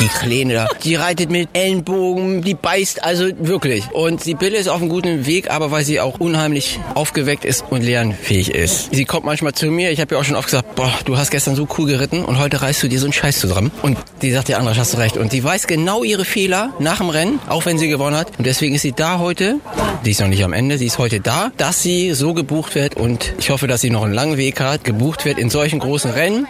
die 0.00 0.08
Kleine 0.08 0.54
da, 0.54 0.68
die 0.82 0.94
reitet 0.94 1.30
mit 1.30 1.48
Ellenbogen, 1.52 2.42
die 2.42 2.54
beißt, 2.54 3.04
also 3.04 3.26
wirklich. 3.38 3.90
Und 3.92 4.22
Sibylle 4.22 4.58
ist 4.58 4.68
auf 4.68 4.80
einem 4.80 4.88
guten 4.88 5.26
Weg, 5.26 5.50
aber 5.50 5.70
weil 5.70 5.84
sie 5.84 6.00
auch 6.00 6.20
unheimlich 6.20 6.80
aufgeweckt 6.94 7.44
ist 7.44 7.64
und 7.70 7.82
lernfähig 7.82 8.54
ist. 8.54 8.94
Sie 8.94 9.04
kommt 9.04 9.24
manchmal 9.24 9.52
zu 9.52 9.66
mir, 9.66 9.90
ich 9.90 10.00
habe 10.00 10.14
ja 10.14 10.20
auch 10.20 10.24
schon 10.24 10.36
oft 10.36 10.46
gesagt, 10.46 10.74
boah, 10.74 10.92
du 11.04 11.16
hast 11.16 11.30
gestern 11.30 11.56
so 11.56 11.66
cool 11.78 11.86
geritten 11.86 12.24
und 12.24 12.38
heute 12.38 12.62
reißt 12.62 12.82
du 12.82 12.88
dir 12.88 12.98
so 12.98 13.06
einen 13.06 13.12
Scheiß 13.12 13.38
zusammen. 13.38 13.70
Und 13.82 13.98
die 14.22 14.32
sagt, 14.32 14.48
der 14.48 14.58
andere, 14.58 14.76
hast 14.76 14.94
du 14.94 14.98
recht. 14.98 15.16
Und 15.16 15.32
die 15.32 15.42
weiß 15.42 15.66
genau 15.66 16.04
ihre 16.04 16.24
Fehler 16.24 16.72
nach 16.78 16.98
dem 16.98 17.08
Rennen, 17.08 17.40
auch 17.48 17.66
wenn 17.66 17.78
sie 17.78 17.88
gewonnen 17.88 18.16
hat. 18.16 18.28
Und 18.38 18.46
deswegen 18.46 18.74
ist 18.74 18.82
sie 18.82 18.92
da 18.92 19.18
heute, 19.18 19.56
die 20.04 20.10
ist 20.10 20.20
noch 20.20 20.28
nicht 20.28 20.44
am 20.44 20.52
Ende, 20.52 20.78
sie 20.78 20.86
ist 20.86 20.98
heute 20.98 21.20
da, 21.20 21.52
dass 21.56 21.82
sie 21.82 22.12
so 22.12 22.34
gebucht 22.34 22.74
wird 22.74 22.96
und 22.96 23.34
ich 23.38 23.50
hoffe, 23.50 23.66
dass 23.66 23.80
sie 23.80 23.90
noch 23.90 24.02
einen 24.02 24.14
langen 24.14 24.36
Weg 24.36 24.60
hat, 24.60 24.84
gebucht 24.84 25.24
wird 25.24 25.38
in 25.38 25.50
solchen 25.50 25.78
großen 25.78 26.10
Rennen 26.10 26.46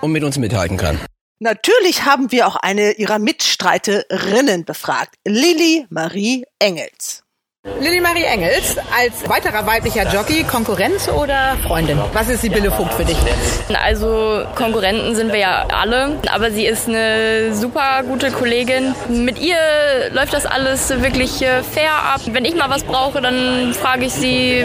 und 0.00 0.12
mit 0.12 0.24
uns 0.24 0.35
mithalten 0.38 0.76
kann. 0.76 1.00
Natürlich 1.38 2.04
haben 2.04 2.32
wir 2.32 2.46
auch 2.46 2.56
eine 2.56 2.92
ihrer 2.92 3.18
Mitstreiterinnen 3.18 4.64
befragt. 4.64 5.16
Lilly 5.26 5.86
Marie 5.90 6.46
Engels. 6.58 7.25
Lilly 7.80 8.00
Marie 8.00 8.22
Engels, 8.22 8.76
als 8.96 9.28
weiterer 9.28 9.66
weiblicher 9.66 10.08
Jockey, 10.10 10.44
Konkurrenz 10.44 11.08
oder 11.08 11.56
Freundin? 11.66 11.98
Was 12.12 12.28
ist 12.28 12.42
Sibylle 12.42 12.70
Vogt 12.70 12.94
für 12.94 13.04
dich? 13.04 13.16
Also 13.84 14.44
Konkurrenten 14.54 15.16
sind 15.16 15.32
wir 15.32 15.40
ja 15.40 15.66
alle, 15.76 16.16
aber 16.32 16.52
sie 16.52 16.64
ist 16.64 16.88
eine 16.88 17.52
super 17.54 18.04
gute 18.06 18.30
Kollegin. 18.30 18.94
Mit 19.08 19.40
ihr 19.40 19.56
läuft 20.12 20.32
das 20.32 20.46
alles 20.46 20.90
wirklich 20.90 21.42
äh, 21.42 21.64
fair 21.64 21.90
ab. 21.92 22.20
Wenn 22.26 22.44
ich 22.44 22.54
mal 22.54 22.70
was 22.70 22.84
brauche, 22.84 23.20
dann 23.20 23.74
frage 23.74 24.06
ich 24.06 24.12
sie. 24.12 24.64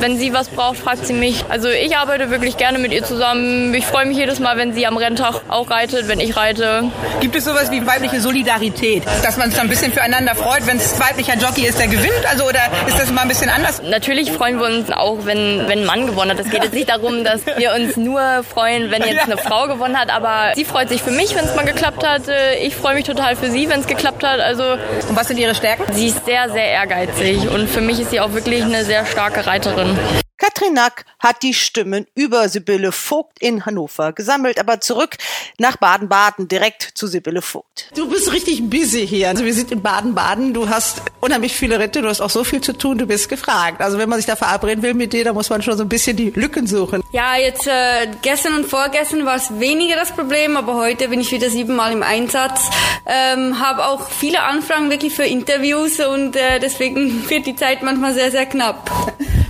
Wenn 0.00 0.16
sie 0.18 0.32
was 0.32 0.48
braucht, 0.48 0.78
fragt 0.78 1.06
sie 1.06 1.12
mich. 1.12 1.44
Also 1.50 1.68
ich 1.68 1.96
arbeite 1.98 2.30
wirklich 2.30 2.56
gerne 2.56 2.78
mit 2.78 2.92
ihr 2.92 3.04
zusammen. 3.04 3.74
Ich 3.74 3.84
freue 3.84 4.06
mich 4.06 4.16
jedes 4.16 4.40
Mal, 4.40 4.56
wenn 4.56 4.72
sie 4.72 4.86
am 4.86 4.96
Renntag 4.96 5.42
auch 5.48 5.70
reitet, 5.70 6.08
wenn 6.08 6.20
ich 6.20 6.34
reite. 6.36 6.84
Gibt 7.20 7.36
es 7.36 7.44
sowas 7.44 7.70
wie 7.70 7.86
weibliche 7.86 8.22
Solidarität? 8.22 9.04
Dass 9.22 9.36
man 9.36 9.50
sich 9.50 9.60
ein 9.60 9.68
bisschen 9.68 9.92
füreinander 9.92 10.34
freut, 10.34 10.66
wenn 10.66 10.78
es 10.78 10.98
weiblicher 10.98 11.36
Jockey 11.36 11.66
ist, 11.66 11.78
der 11.78 11.88
gewinnt? 11.88 12.05
Also 12.28 12.44
oder 12.44 12.60
ist 12.86 12.98
das 12.98 13.10
mal 13.10 13.22
ein 13.22 13.28
bisschen 13.28 13.50
anders? 13.50 13.82
Natürlich 13.82 14.32
freuen 14.32 14.58
wir 14.58 14.66
uns 14.66 14.90
auch, 14.90 15.24
wenn, 15.24 15.68
wenn 15.68 15.80
ein 15.80 15.86
Mann 15.86 16.06
gewonnen 16.06 16.30
hat. 16.30 16.38
Es 16.38 16.50
geht 16.50 16.62
jetzt 16.62 16.74
nicht 16.74 16.88
darum, 16.88 17.24
dass 17.24 17.46
wir 17.46 17.74
uns 17.74 17.96
nur 17.96 18.20
freuen, 18.44 18.90
wenn 18.90 19.02
jetzt 19.02 19.24
eine 19.24 19.36
Frau 19.36 19.66
gewonnen 19.66 19.98
hat, 19.98 20.10
aber 20.10 20.52
sie 20.54 20.64
freut 20.64 20.88
sich 20.88 21.02
für 21.02 21.10
mich, 21.10 21.34
wenn 21.34 21.44
es 21.44 21.54
mal 21.54 21.64
geklappt 21.64 22.06
hat. 22.06 22.22
Ich 22.62 22.76
freue 22.76 22.94
mich 22.94 23.04
total 23.04 23.36
für 23.36 23.50
sie, 23.50 23.68
wenn 23.68 23.80
es 23.80 23.86
geklappt 23.86 24.24
hat. 24.24 24.40
Also 24.40 24.64
und 25.08 25.16
was 25.16 25.28
sind 25.28 25.38
ihre 25.38 25.54
Stärken? 25.54 25.84
Sie 25.92 26.08
ist 26.08 26.24
sehr, 26.24 26.50
sehr 26.50 26.66
ehrgeizig 26.66 27.48
und 27.48 27.68
für 27.68 27.80
mich 27.80 28.00
ist 28.00 28.10
sie 28.10 28.20
auch 28.20 28.32
wirklich 28.32 28.62
eine 28.62 28.84
sehr 28.84 29.06
starke 29.06 29.46
Reiterin. 29.46 29.98
Katrin 30.38 30.74
Nack 30.74 31.06
hat 31.18 31.42
die 31.42 31.54
Stimmen 31.54 32.06
über 32.14 32.48
Sibylle 32.48 32.92
Vogt 32.92 33.38
in 33.40 33.64
Hannover 33.64 34.12
gesammelt, 34.12 34.60
aber 34.60 34.80
zurück 34.80 35.16
nach 35.58 35.76
Baden-Baden, 35.78 36.48
direkt 36.48 36.82
zu 36.94 37.06
Sibylle 37.06 37.40
Vogt. 37.40 37.90
Du 37.94 38.08
bist 38.08 38.30
richtig 38.32 38.68
busy 38.68 39.06
hier. 39.06 39.28
Also 39.28 39.44
wir 39.44 39.54
sind 39.54 39.72
in 39.72 39.80
Baden-Baden, 39.82 40.52
du 40.52 40.68
hast 40.68 41.00
unheimlich 41.20 41.54
viele 41.54 41.78
Ritte, 41.78 42.02
du 42.02 42.08
hast 42.08 42.20
auch 42.20 42.30
so 42.30 42.44
viel 42.44 42.60
zu 42.60 42.74
tun, 42.74 42.98
du 42.98 43.06
bist 43.06 43.30
gefragt. 43.30 43.80
Also 43.80 43.98
wenn 43.98 44.08
man 44.08 44.18
sich 44.18 44.26
da 44.26 44.36
verabreden 44.36 44.82
will 44.82 44.94
mit 44.94 45.14
dir, 45.14 45.24
da 45.24 45.32
muss 45.32 45.48
man 45.48 45.62
schon 45.62 45.76
so 45.78 45.84
ein 45.84 45.88
bisschen 45.88 46.16
die 46.16 46.30
Lücken 46.30 46.66
suchen. 46.66 47.02
Ja, 47.12 47.36
jetzt 47.36 47.66
äh, 47.66 48.08
gestern 48.20 48.56
und 48.56 48.66
vorgestern 48.66 49.24
war 49.24 49.36
es 49.36 49.58
weniger 49.58 49.96
das 49.96 50.12
Problem, 50.12 50.58
aber 50.58 50.74
heute 50.74 51.08
bin 51.08 51.20
ich 51.20 51.32
wieder 51.32 51.48
siebenmal 51.48 51.92
im 51.92 52.02
Einsatz. 52.02 52.68
Ähm, 53.06 53.58
habe 53.58 53.86
auch 53.86 54.10
viele 54.10 54.42
Anfragen 54.42 54.90
wirklich 54.90 55.14
für 55.14 55.24
Interviews 55.24 55.98
und 56.00 56.36
äh, 56.36 56.60
deswegen 56.60 57.28
wird 57.30 57.46
die 57.46 57.56
Zeit 57.56 57.82
manchmal 57.82 58.12
sehr, 58.12 58.30
sehr 58.30 58.44
knapp. 58.44 58.90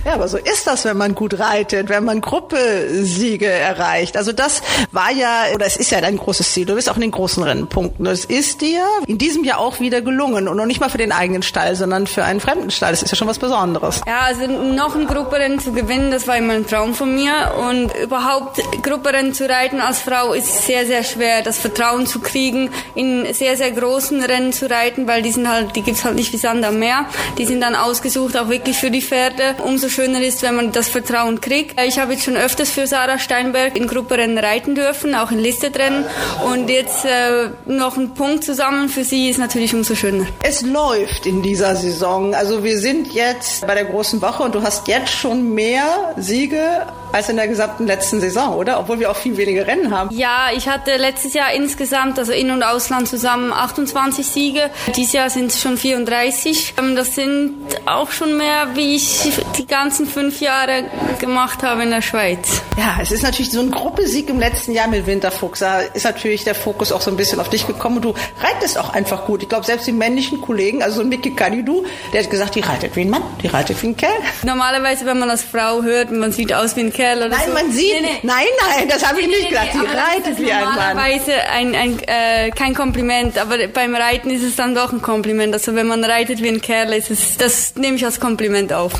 Ja, 0.07 0.13
aber 0.13 0.29
so 0.29 0.37
ist 0.37 0.65
das, 0.67 0.85
wenn 0.85 0.95
man 0.95 1.15
gut 1.15 1.37
reitet, 1.37 1.89
wenn 1.89 2.05
man 2.05 2.21
Gruppesiege 2.21 3.45
erreicht. 3.45 4.15
Also 4.15 4.31
das 4.31 4.61
war 4.93 5.11
ja, 5.11 5.47
oder 5.53 5.65
es 5.65 5.75
ist 5.75 5.91
ja 5.91 5.99
dein 5.99 6.15
großes 6.15 6.53
Ziel. 6.53 6.65
Du 6.65 6.75
bist 6.75 6.89
auch 6.89 6.95
in 6.95 7.01
den 7.01 7.11
großen 7.11 7.43
Rennpunkten. 7.43 8.05
Es 8.05 8.23
ist 8.23 8.61
dir 8.61 8.85
in 9.05 9.17
diesem 9.17 9.43
Jahr 9.43 9.59
auch 9.59 9.81
wieder 9.81 9.99
gelungen. 9.99 10.47
Und 10.47 10.55
noch 10.55 10.65
nicht 10.65 10.79
mal 10.79 10.89
für 10.89 10.97
den 10.97 11.11
eigenen 11.11 11.43
Stall, 11.43 11.75
sondern 11.75 12.07
für 12.07 12.23
einen 12.23 12.39
fremden 12.39 12.71
Stall. 12.71 12.91
Das 12.91 13.03
ist 13.03 13.11
ja 13.11 13.17
schon 13.17 13.27
was 13.27 13.37
Besonderes. 13.37 13.99
Ja, 14.07 14.21
also 14.21 14.47
noch 14.47 14.95
ein 14.95 15.07
Grupperennen 15.07 15.59
zu 15.59 15.73
gewinnen, 15.73 16.09
das 16.09 16.25
war 16.25 16.37
immer 16.37 16.53
ein 16.53 16.65
Traum 16.65 16.93
von 16.93 17.13
mir. 17.13 17.33
Und 17.67 17.93
überhaupt 18.01 18.61
Grupperennen 18.83 19.33
zu 19.33 19.49
reiten 19.49 19.81
als 19.81 19.99
Frau 19.99 20.31
ist 20.31 20.65
sehr, 20.65 20.85
sehr 20.85 21.03
schwer. 21.03 21.41
Das 21.41 21.57
Vertrauen 21.57 22.07
zu 22.07 22.21
kriegen, 22.21 22.69
in 22.95 23.33
sehr, 23.33 23.57
sehr 23.57 23.71
großen 23.71 24.23
Rennen 24.23 24.53
zu 24.53 24.69
reiten, 24.69 25.05
weil 25.05 25.21
die 25.21 25.33
sind 25.33 25.49
halt, 25.49 25.75
die 25.75 25.81
gibt's 25.81 26.05
halt 26.05 26.15
nicht 26.15 26.31
wie 26.31 26.37
Sand 26.37 26.63
am 26.63 26.79
Meer. 26.79 27.07
Die 27.37 27.45
sind 27.45 27.59
dann 27.59 27.75
ausgesucht, 27.75 28.37
auch 28.37 28.47
wirklich 28.47 28.77
für 28.77 28.89
die 28.89 29.01
Pferde. 29.01 29.55
Umso 29.65 29.96
schöner 29.97 30.21
ist, 30.21 30.43
wenn 30.43 30.55
man 30.55 30.71
das 30.71 30.89
Vertrauen 30.89 31.41
kriegt. 31.41 31.81
Ich 31.81 31.97
habe 31.97 32.13
jetzt 32.13 32.23
schon 32.23 32.37
öfters 32.37 32.69
für 32.69 32.85
Sarah 32.85 33.17
Steinberg 33.17 33.75
in 33.75 33.87
Grupperennen 33.87 34.37
reiten 34.37 34.75
dürfen, 34.75 35.15
auch 35.15 35.31
in 35.31 35.39
Listetrennen. 35.39 36.05
Und 36.45 36.69
jetzt 36.69 37.03
äh, 37.03 37.49
noch 37.65 37.97
ein 37.97 38.13
Punkt 38.13 38.43
zusammen 38.43 38.89
für 38.89 39.03
sie 39.03 39.27
ist 39.27 39.39
natürlich 39.39 39.73
umso 39.73 39.95
schöner. 39.95 40.27
Es 40.43 40.61
läuft 40.61 41.25
in 41.25 41.41
dieser 41.41 41.75
Saison. 41.75 42.35
Also 42.35 42.63
wir 42.63 42.77
sind 42.77 43.11
jetzt 43.11 43.65
bei 43.65 43.73
der 43.73 43.85
großen 43.85 44.21
Woche 44.21 44.43
und 44.43 44.53
du 44.53 44.61
hast 44.61 44.87
jetzt 44.87 45.09
schon 45.09 45.55
mehr 45.55 46.13
Siege 46.17 46.85
als 47.11 47.29
in 47.29 47.37
der 47.37 47.47
gesamten 47.47 47.87
letzten 47.87 48.19
Saison, 48.19 48.55
oder? 48.55 48.79
Obwohl 48.79 48.99
wir 48.99 49.11
auch 49.11 49.15
viel 49.15 49.37
weniger 49.37 49.67
Rennen 49.67 49.95
haben. 49.95 50.15
Ja, 50.15 50.49
ich 50.55 50.67
hatte 50.67 50.97
letztes 50.97 51.33
Jahr 51.33 51.53
insgesamt, 51.53 52.19
also 52.19 52.31
In- 52.31 52.51
und 52.51 52.63
Ausland 52.63 53.07
zusammen 53.07 53.53
28 53.53 54.25
Siege. 54.25 54.69
Dieses 54.95 55.13
Jahr 55.13 55.29
sind 55.29 55.51
es 55.51 55.61
schon 55.61 55.77
34. 55.77 56.75
Das 56.95 57.15
sind 57.15 57.55
auch 57.85 58.11
schon 58.11 58.37
mehr, 58.37 58.69
wie 58.75 58.95
ich 58.95 59.31
die 59.57 59.67
ganzen 59.67 60.07
fünf 60.07 60.41
Jahre 60.41 60.85
gemacht 61.19 61.63
habe 61.63 61.83
in 61.83 61.91
der 61.91 62.01
Schweiz. 62.01 62.61
Ja, 62.77 62.97
es 63.01 63.11
ist 63.11 63.23
natürlich 63.23 63.51
so 63.51 63.59
ein 63.59 63.71
Gruppesieg 63.71 64.29
im 64.29 64.39
letzten 64.39 64.71
Jahr 64.73 64.87
mit 64.87 65.05
Winterfuchs. 65.07 65.59
Da 65.59 65.81
ist 65.81 66.05
natürlich 66.05 66.43
der 66.43 66.55
Fokus 66.55 66.91
auch 66.91 67.01
so 67.01 67.11
ein 67.11 67.17
bisschen 67.17 67.39
auf 67.39 67.49
dich 67.49 67.65
gekommen 67.65 67.97
und 67.97 68.05
du 68.05 68.13
reitest 68.41 68.77
auch 68.77 68.93
einfach 68.93 69.25
gut. 69.25 69.43
Ich 69.43 69.49
glaube, 69.49 69.65
selbst 69.65 69.87
die 69.87 69.91
männlichen 69.91 70.41
Kollegen, 70.41 70.83
also 70.83 71.03
Mickey 71.03 71.31
Kalidu, 71.31 71.83
der 72.13 72.23
hat 72.23 72.29
gesagt, 72.29 72.55
die 72.55 72.61
reitet 72.61 72.95
wie 72.95 73.01
ein 73.01 73.09
Mann, 73.09 73.23
die 73.41 73.47
reitet 73.47 73.81
wie 73.81 73.87
ein 73.87 73.97
Kerl. 73.97 74.11
Normalerweise, 74.43 75.05
wenn 75.05 75.19
man 75.19 75.29
als 75.29 75.43
Frau 75.43 75.83
hört, 75.83 76.11
man 76.11 76.31
sieht 76.31 76.53
aus 76.53 76.75
wie 76.75 76.81
ein 76.81 76.93
Kerl 76.97 77.19
oder 77.19 77.29
nein, 77.29 77.47
so. 77.47 77.53
man 77.53 77.71
sieht, 77.71 78.01
nee, 78.01 78.07
nee. 78.07 78.19
nein, 78.23 78.45
nein, 78.59 78.89
das 78.89 79.07
habe 79.07 79.21
ich 79.21 79.27
nicht 79.27 79.49
gesagt. 79.49 79.73
Die 79.75 79.77
reitet 79.77 80.39
wie 80.39 80.51
ein 80.51 80.65
Mann. 80.65 80.75
Normalerweise 80.75 81.33
ein, 81.51 81.75
ein, 81.75 81.99
äh, 82.07 82.49
kein 82.49 82.73
Kompliment, 82.73 83.37
aber 83.37 83.67
beim 83.67 83.95
Reiten 83.95 84.31
ist 84.31 84.41
es 84.41 84.55
dann 84.55 84.73
doch 84.73 84.91
ein 84.91 85.03
Kompliment. 85.03 85.53
Also 85.53 85.75
wenn 85.75 85.85
man 85.85 86.03
reitet 86.03 86.41
wie 86.41 86.49
ein 86.49 86.59
Kerl, 86.59 86.93
ist 86.93 87.11
es, 87.11 87.37
das 87.37 87.75
nehme 87.75 87.97
ich 87.97 88.05
als 88.05 88.19
Kompliment 88.19 88.73
auf. 88.73 88.93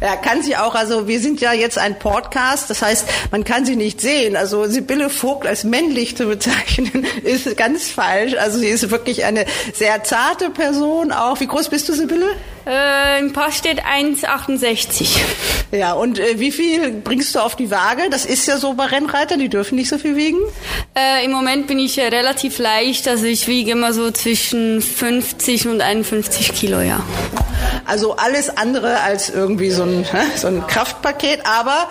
Ja, 0.00 0.16
kann 0.16 0.42
sie 0.42 0.56
auch. 0.56 0.74
Also 0.74 1.06
wir 1.06 1.20
sind 1.20 1.40
ja 1.40 1.52
jetzt 1.52 1.78
ein 1.78 1.96
Podcast, 1.98 2.70
das 2.70 2.82
heißt, 2.82 3.06
man 3.30 3.44
kann 3.44 3.64
sie 3.64 3.76
nicht 3.76 4.00
sehen. 4.00 4.36
Also 4.36 4.64
Sibylle 4.66 5.08
Vogt 5.08 5.46
als 5.46 5.62
männlich 5.62 6.16
zu 6.16 6.26
bezeichnen, 6.26 7.06
ist 7.22 7.56
ganz 7.56 7.88
falsch. 7.88 8.34
Also 8.34 8.58
sie 8.58 8.68
ist 8.68 8.90
wirklich 8.90 9.24
eine 9.24 9.46
sehr 9.72 10.02
zarte 10.02 10.50
Person 10.50 11.12
auch. 11.12 11.38
Wie 11.38 11.46
groß 11.46 11.68
bist 11.68 11.88
du, 11.88 11.92
Sibylle? 11.92 12.34
Äh, 12.66 13.20
Im 13.20 13.32
Pass 13.32 13.58
steht 13.58 13.82
1,68. 13.84 15.18
Ja, 15.72 15.92
und 15.92 16.18
äh, 16.18 16.38
wie 16.38 16.52
viel 16.52 16.92
bringst 16.92 17.34
du 17.34 17.40
auf 17.40 17.56
die 17.56 17.70
Waage? 17.70 18.02
Das 18.10 18.24
ist 18.24 18.46
ja 18.46 18.58
so 18.58 18.74
bei 18.74 18.86
Rennreitern, 18.86 19.38
die 19.38 19.48
dürfen 19.48 19.74
nicht 19.76 19.88
so 19.88 19.98
viel 19.98 20.16
wiegen. 20.16 20.38
Äh, 20.94 21.24
Im 21.24 21.32
Moment 21.32 21.66
bin 21.66 21.78
ich 21.78 21.98
äh, 21.98 22.06
relativ 22.06 22.58
leicht, 22.58 23.08
also 23.08 23.24
ich 23.26 23.48
wiege 23.48 23.72
immer 23.72 23.92
so 23.92 24.10
zwischen 24.10 24.80
50 24.80 25.68
und 25.68 25.80
51 25.80 26.54
Kilo, 26.54 26.80
ja. 26.80 27.00
Also 27.86 28.16
alles 28.16 28.56
andere 28.56 29.00
als 29.00 29.28
irgendwie 29.28 29.70
so 29.70 29.82
ein, 29.82 30.06
so 30.36 30.46
ein 30.46 30.66
Kraftpaket, 30.66 31.40
aber 31.44 31.88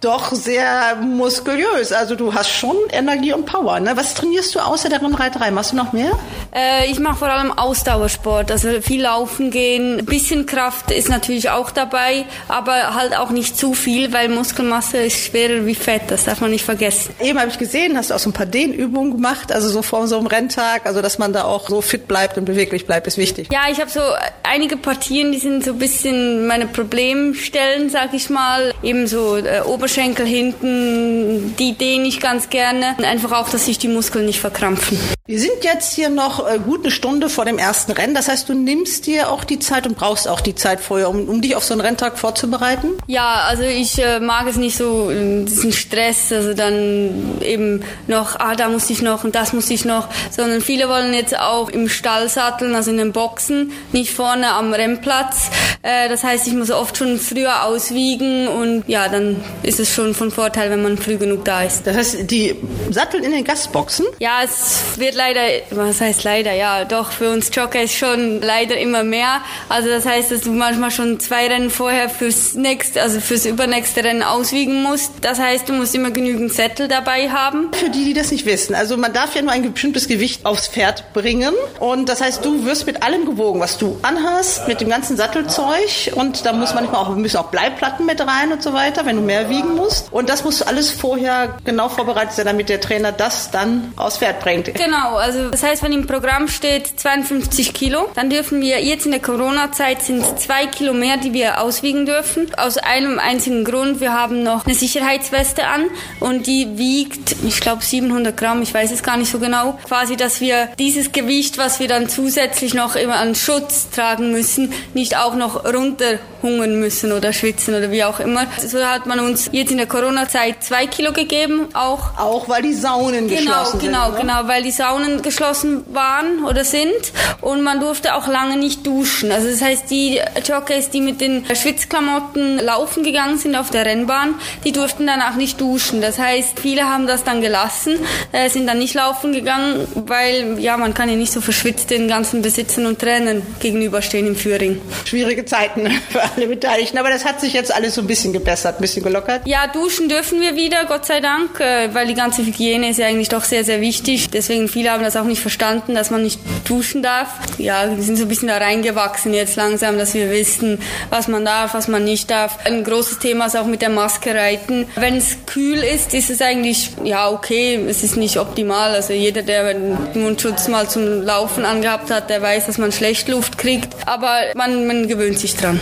doch 0.00 0.32
sehr 0.32 0.96
muskulös. 0.96 1.92
Also 1.92 2.14
du 2.14 2.34
hast 2.34 2.50
schon 2.50 2.76
Energie 2.90 3.32
und 3.32 3.46
Power. 3.46 3.80
Ne? 3.80 3.92
Was 3.94 4.14
trainierst 4.14 4.54
du 4.54 4.60
außer 4.60 4.88
der 4.88 5.00
Rennreiterei? 5.00 5.50
Machst 5.50 5.72
du 5.72 5.76
noch 5.76 5.92
mehr? 5.92 6.12
Äh, 6.54 6.90
ich 6.90 6.98
mache 6.98 7.16
vor 7.16 7.28
allem 7.28 7.52
Ausdauersport, 7.52 8.50
also 8.50 8.80
viel 8.82 9.02
laufen 9.02 9.50
gehen. 9.50 10.04
Ein 10.10 10.18
bisschen 10.18 10.44
Kraft 10.44 10.90
ist 10.90 11.08
natürlich 11.08 11.50
auch 11.50 11.70
dabei, 11.70 12.24
aber 12.48 12.96
halt 12.96 13.16
auch 13.16 13.30
nicht 13.30 13.56
zu 13.56 13.74
viel, 13.74 14.12
weil 14.12 14.28
Muskelmasse 14.28 14.96
ist 14.96 15.24
schwerer 15.26 15.66
wie 15.66 15.76
Fett, 15.76 16.02
das 16.08 16.24
darf 16.24 16.40
man 16.40 16.50
nicht 16.50 16.64
vergessen. 16.64 17.14
Eben 17.20 17.38
habe 17.38 17.48
ich 17.48 17.58
gesehen, 17.58 17.96
hast 17.96 18.10
du 18.10 18.14
auch 18.14 18.18
so 18.18 18.30
ein 18.30 18.32
paar 18.32 18.44
Dehnübungen 18.44 19.12
gemacht, 19.12 19.52
also 19.52 19.68
so 19.68 19.82
vor 19.82 20.08
so 20.08 20.18
einem 20.18 20.26
Renntag, 20.26 20.84
also 20.84 21.00
dass 21.00 21.20
man 21.20 21.32
da 21.32 21.44
auch 21.44 21.68
so 21.68 21.80
fit 21.80 22.08
bleibt 22.08 22.36
und 22.38 22.44
beweglich 22.44 22.86
bleibt, 22.86 23.06
ist 23.06 23.18
wichtig. 23.18 23.50
Ja, 23.52 23.70
ich 23.70 23.80
habe 23.80 23.88
so 23.88 24.00
einige 24.42 24.76
Partien, 24.76 25.30
die 25.30 25.38
sind 25.38 25.64
so 25.64 25.70
ein 25.70 25.78
bisschen 25.78 26.44
meine 26.48 26.66
Problemstellen, 26.66 27.88
sag 27.88 28.12
ich 28.12 28.30
mal. 28.30 28.74
Eben 28.82 29.06
so 29.06 29.36
äh, 29.36 29.60
Oberschenkel 29.64 30.26
hinten, 30.26 31.54
die 31.56 31.74
dehne 31.74 32.08
ich 32.08 32.18
ganz 32.18 32.50
gerne. 32.50 32.96
Einfach 32.98 33.30
auch, 33.30 33.48
dass 33.48 33.66
sich 33.66 33.78
die 33.78 33.86
Muskeln 33.86 34.26
nicht 34.26 34.40
verkrampfen. 34.40 34.98
Wir 35.30 35.38
sind 35.38 35.62
jetzt 35.62 35.94
hier 35.94 36.08
noch 36.08 36.44
äh, 36.44 36.58
gut 36.58 36.80
eine 36.80 36.90
Stunde 36.90 37.30
vor 37.30 37.44
dem 37.44 37.56
ersten 37.56 37.92
Rennen. 37.92 38.16
Das 38.16 38.26
heißt, 38.26 38.48
du 38.48 38.54
nimmst 38.54 39.06
dir 39.06 39.30
auch 39.30 39.44
die 39.44 39.60
Zeit 39.60 39.86
und 39.86 39.96
brauchst 39.96 40.26
auch 40.26 40.40
die 40.40 40.56
Zeit 40.56 40.80
vorher, 40.80 41.08
um, 41.08 41.28
um 41.28 41.40
dich 41.40 41.54
auf 41.54 41.62
so 41.62 41.72
einen 41.72 41.82
Renntag 41.82 42.18
vorzubereiten? 42.18 42.88
Ja, 43.06 43.44
also 43.46 43.62
ich 43.62 43.96
äh, 44.02 44.18
mag 44.18 44.48
es 44.48 44.56
nicht 44.56 44.76
so, 44.76 45.08
äh, 45.08 45.44
diesen 45.44 45.70
Stress, 45.70 46.32
also 46.32 46.52
dann 46.52 47.38
eben 47.42 47.84
noch, 48.08 48.40
ah, 48.40 48.56
da 48.56 48.68
muss 48.68 48.90
ich 48.90 49.02
noch 49.02 49.22
und 49.22 49.36
das 49.36 49.52
muss 49.52 49.70
ich 49.70 49.84
noch, 49.84 50.08
sondern 50.32 50.60
viele 50.62 50.88
wollen 50.88 51.14
jetzt 51.14 51.38
auch 51.38 51.68
im 51.68 51.88
Stall 51.88 52.28
satteln, 52.28 52.74
also 52.74 52.90
in 52.90 52.96
den 52.96 53.12
Boxen, 53.12 53.70
nicht 53.92 54.12
vorne 54.12 54.48
am 54.48 54.72
Rennplatz. 54.72 55.48
Äh, 55.82 56.08
das 56.08 56.24
heißt, 56.24 56.48
ich 56.48 56.54
muss 56.54 56.72
oft 56.72 56.96
schon 56.96 57.20
früher 57.20 57.66
auswiegen 57.66 58.48
und 58.48 58.82
ja, 58.88 59.08
dann 59.08 59.36
ist 59.62 59.78
es 59.78 59.94
schon 59.94 60.12
von 60.12 60.32
Vorteil, 60.32 60.72
wenn 60.72 60.82
man 60.82 60.98
früh 60.98 61.18
genug 61.18 61.44
da 61.44 61.62
ist. 61.62 61.86
Das 61.86 61.96
heißt, 61.96 62.28
die 62.28 62.56
satteln 62.90 63.22
in 63.22 63.30
den 63.30 63.44
Gastboxen? 63.44 64.06
Ja, 64.18 64.40
es 64.42 64.98
wird 64.98 65.19
leider, 65.20 65.42
was 65.70 66.00
heißt 66.00 66.24
leider, 66.24 66.52
ja, 66.52 66.86
doch 66.86 67.12
für 67.12 67.30
uns 67.30 67.50
Jockeys 67.54 67.92
schon 67.92 68.40
leider 68.40 68.78
immer 68.78 69.04
mehr. 69.04 69.42
Also 69.68 69.90
das 69.90 70.06
heißt, 70.06 70.30
dass 70.30 70.40
du 70.40 70.52
manchmal 70.52 70.90
schon 70.90 71.20
zwei 71.20 71.46
Rennen 71.46 71.68
vorher 71.68 72.08
fürs 72.08 72.54
nächste, 72.54 73.02
also 73.02 73.20
fürs 73.20 73.44
übernächste 73.44 74.02
Rennen 74.02 74.22
auswiegen 74.22 74.82
musst. 74.82 75.12
Das 75.20 75.38
heißt, 75.38 75.68
du 75.68 75.74
musst 75.74 75.94
immer 75.94 76.10
genügend 76.10 76.54
Sättel 76.54 76.88
dabei 76.88 77.28
haben. 77.28 77.70
Für 77.72 77.90
die, 77.90 78.06
die 78.06 78.14
das 78.14 78.30
nicht 78.30 78.46
wissen, 78.46 78.74
also 78.74 78.96
man 78.96 79.12
darf 79.12 79.34
ja 79.34 79.42
nur 79.42 79.52
ein 79.52 79.70
bestimmtes 79.70 80.08
Gewicht 80.08 80.46
aufs 80.46 80.68
Pferd 80.68 81.12
bringen 81.12 81.52
und 81.80 82.08
das 82.08 82.22
heißt, 82.22 82.42
du 82.42 82.64
wirst 82.64 82.86
mit 82.86 83.02
allem 83.02 83.26
gewogen, 83.26 83.60
was 83.60 83.76
du 83.76 83.98
anhast, 84.02 84.68
mit 84.68 84.80
dem 84.80 84.88
ganzen 84.88 85.18
Sattelzeug 85.18 86.12
und 86.14 86.46
da 86.46 86.54
muss 86.54 86.72
manchmal 86.72 87.02
auch, 87.02 87.14
müssen 87.14 87.36
auch 87.36 87.50
Bleiplatten 87.50 88.06
mit 88.06 88.26
rein 88.26 88.52
und 88.52 88.62
so 88.62 88.72
weiter, 88.72 89.04
wenn 89.04 89.16
du 89.16 89.22
mehr 89.22 89.50
wiegen 89.50 89.74
musst. 89.76 90.10
Und 90.12 90.30
das 90.30 90.44
muss 90.44 90.62
alles 90.62 90.90
vorher 90.90 91.58
genau 91.64 91.90
vorbereitet 91.90 92.32
sein, 92.32 92.46
damit 92.46 92.70
der 92.70 92.80
Trainer 92.80 93.12
das 93.12 93.50
dann 93.50 93.92
aufs 93.96 94.16
Pferd 94.16 94.40
bringt. 94.40 94.72
Genau, 94.74 95.09
also 95.16 95.50
das 95.50 95.62
heißt, 95.62 95.82
wenn 95.82 95.92
im 95.92 96.06
Programm 96.06 96.48
steht 96.48 96.86
52 96.86 97.72
Kilo, 97.72 98.08
dann 98.14 98.30
dürfen 98.30 98.60
wir 98.60 98.82
jetzt 98.82 99.06
in 99.06 99.12
der 99.12 99.20
Corona-Zeit 99.20 100.02
sind 100.02 100.24
zwei 100.38 100.66
Kilo 100.66 100.92
mehr, 100.92 101.16
die 101.16 101.32
wir 101.32 101.60
auswiegen 101.60 102.06
dürfen. 102.06 102.52
Aus 102.56 102.78
einem 102.78 103.18
einzigen 103.18 103.64
Grund, 103.64 104.00
wir 104.00 104.12
haben 104.12 104.42
noch 104.42 104.66
eine 104.66 104.74
Sicherheitsweste 104.74 105.66
an 105.66 105.84
und 106.20 106.46
die 106.46 106.78
wiegt, 106.78 107.36
ich 107.44 107.60
glaube 107.60 107.82
700 107.82 108.36
Gramm, 108.36 108.62
ich 108.62 108.72
weiß 108.72 108.90
es 108.92 109.02
gar 109.02 109.16
nicht 109.16 109.30
so 109.30 109.38
genau. 109.38 109.78
Quasi, 109.84 110.16
dass 110.16 110.40
wir 110.40 110.68
dieses 110.78 111.12
Gewicht, 111.12 111.58
was 111.58 111.80
wir 111.80 111.88
dann 111.88 112.08
zusätzlich 112.08 112.74
noch 112.74 112.96
immer 112.96 113.16
an 113.16 113.34
Schutz 113.34 113.90
tragen 113.90 114.32
müssen, 114.32 114.72
nicht 114.94 115.16
auch 115.16 115.34
noch 115.34 115.64
runterhungern 115.64 116.78
müssen 116.78 117.12
oder 117.12 117.32
schwitzen 117.32 117.74
oder 117.74 117.90
wie 117.90 118.04
auch 118.04 118.20
immer. 118.20 118.46
So 118.58 118.84
hat 118.84 119.06
man 119.06 119.20
uns 119.20 119.48
jetzt 119.52 119.70
in 119.70 119.78
der 119.78 119.86
Corona-Zeit 119.86 120.62
zwei 120.62 120.86
Kilo 120.86 121.12
gegeben, 121.12 121.68
auch. 121.74 122.18
Auch 122.18 122.48
weil 122.48 122.62
die 122.62 122.74
Saunen 122.74 123.28
genau, 123.28 123.40
geschlossen 123.40 123.78
genau, 123.78 124.06
sind. 124.06 124.20
Genau, 124.20 124.34
genau, 124.34 124.48
weil 124.48 124.62
die 124.62 124.70
Saunen 124.70 124.89
geschlossen 125.22 125.84
waren 125.92 126.44
oder 126.44 126.64
sind 126.64 127.12
und 127.40 127.62
man 127.62 127.80
durfte 127.80 128.14
auch 128.14 128.26
lange 128.26 128.56
nicht 128.56 128.86
duschen. 128.86 129.32
Also 129.32 129.48
das 129.48 129.62
heißt, 129.62 129.90
die 129.90 130.20
Jockeys, 130.46 130.90
die 130.90 131.00
mit 131.00 131.20
den 131.20 131.44
Schwitzklamotten 131.54 132.58
laufen 132.58 133.02
gegangen 133.02 133.38
sind 133.38 133.56
auf 133.56 133.70
der 133.70 133.86
Rennbahn, 133.86 134.34
die 134.64 134.72
durften 134.72 135.06
danach 135.06 135.36
nicht 135.36 135.60
duschen. 135.60 136.00
Das 136.00 136.18
heißt, 136.18 136.60
viele 136.60 136.84
haben 136.84 137.06
das 137.06 137.24
dann 137.24 137.40
gelassen, 137.40 137.98
äh, 138.32 138.48
sind 138.48 138.66
dann 138.66 138.78
nicht 138.78 138.94
laufen 138.94 139.32
gegangen, 139.32 139.86
weil 139.94 140.58
ja, 140.58 140.76
man 140.76 140.94
kann 140.94 141.08
ja 141.08 141.16
nicht 141.16 141.32
so 141.32 141.40
verschwitzt 141.40 141.90
den 141.90 142.08
ganzen 142.08 142.42
Besitzern 142.42 142.86
und 142.86 142.98
Trainern 142.98 143.42
gegenüberstehen 143.60 144.26
im 144.26 144.36
Führing. 144.36 144.80
Schwierige 145.04 145.44
Zeiten 145.44 145.90
für 146.10 146.22
alle 146.22 146.46
Beteiligten, 146.46 146.98
aber 146.98 147.10
das 147.10 147.24
hat 147.24 147.40
sich 147.40 147.52
jetzt 147.52 147.72
alles 147.74 147.94
so 147.94 148.02
ein 148.02 148.06
bisschen 148.06 148.32
gebessert, 148.32 148.76
ein 148.76 148.80
bisschen 148.80 149.02
gelockert. 149.02 149.46
Ja, 149.46 149.66
duschen 149.66 150.08
dürfen 150.08 150.40
wir 150.40 150.56
wieder, 150.56 150.84
Gott 150.86 151.06
sei 151.06 151.20
Dank, 151.20 151.60
äh, 151.60 151.94
weil 151.94 152.06
die 152.06 152.14
ganze 152.14 152.44
Hygiene 152.44 152.90
ist 152.90 152.98
ja 152.98 153.06
eigentlich 153.06 153.28
doch 153.28 153.44
sehr, 153.44 153.64
sehr 153.64 153.80
wichtig. 153.80 154.30
Deswegen 154.30 154.68
viele 154.80 154.92
haben 154.92 155.02
das 155.02 155.14
auch 155.16 155.24
nicht 155.24 155.42
verstanden, 155.42 155.94
dass 155.94 156.10
man 156.10 156.22
nicht 156.22 156.40
duschen 156.64 157.02
darf. 157.02 157.28
Ja, 157.58 157.94
wir 157.94 158.02
sind 158.02 158.16
so 158.16 158.22
ein 158.22 158.28
bisschen 158.28 158.48
da 158.48 158.56
reingewachsen 158.56 159.34
jetzt 159.34 159.56
langsam, 159.56 159.98
dass 159.98 160.14
wir 160.14 160.30
wissen, 160.30 160.78
was 161.10 161.28
man 161.28 161.44
darf, 161.44 161.74
was 161.74 161.86
man 161.86 162.02
nicht 162.02 162.30
darf. 162.30 162.56
Ein 162.64 162.82
großes 162.82 163.18
Thema 163.18 163.44
ist 163.44 163.58
auch 163.58 163.66
mit 163.66 163.82
der 163.82 163.90
Maske 163.90 164.34
reiten. 164.34 164.86
Wenn 164.96 165.18
es 165.18 165.36
kühl 165.44 165.80
ist, 165.80 166.14
ist 166.14 166.30
es 166.30 166.40
eigentlich, 166.40 166.92
ja, 167.04 167.28
okay, 167.28 167.78
es 167.90 168.02
ist 168.02 168.16
nicht 168.16 168.38
optimal. 168.38 168.94
Also 168.94 169.12
jeder, 169.12 169.42
der 169.42 169.74
den 169.74 169.98
Mundschutz 170.14 170.66
mal 170.68 170.88
zum 170.88 171.24
Laufen 171.24 171.66
angehabt 171.66 172.10
hat, 172.10 172.30
der 172.30 172.40
weiß, 172.40 172.64
dass 172.64 172.78
man 172.78 172.90
schlecht 172.90 173.28
Luft 173.28 173.58
kriegt. 173.58 173.94
Aber 174.06 174.38
man, 174.54 174.86
man 174.86 175.08
gewöhnt 175.08 175.38
sich 175.38 175.56
dran. 175.56 175.78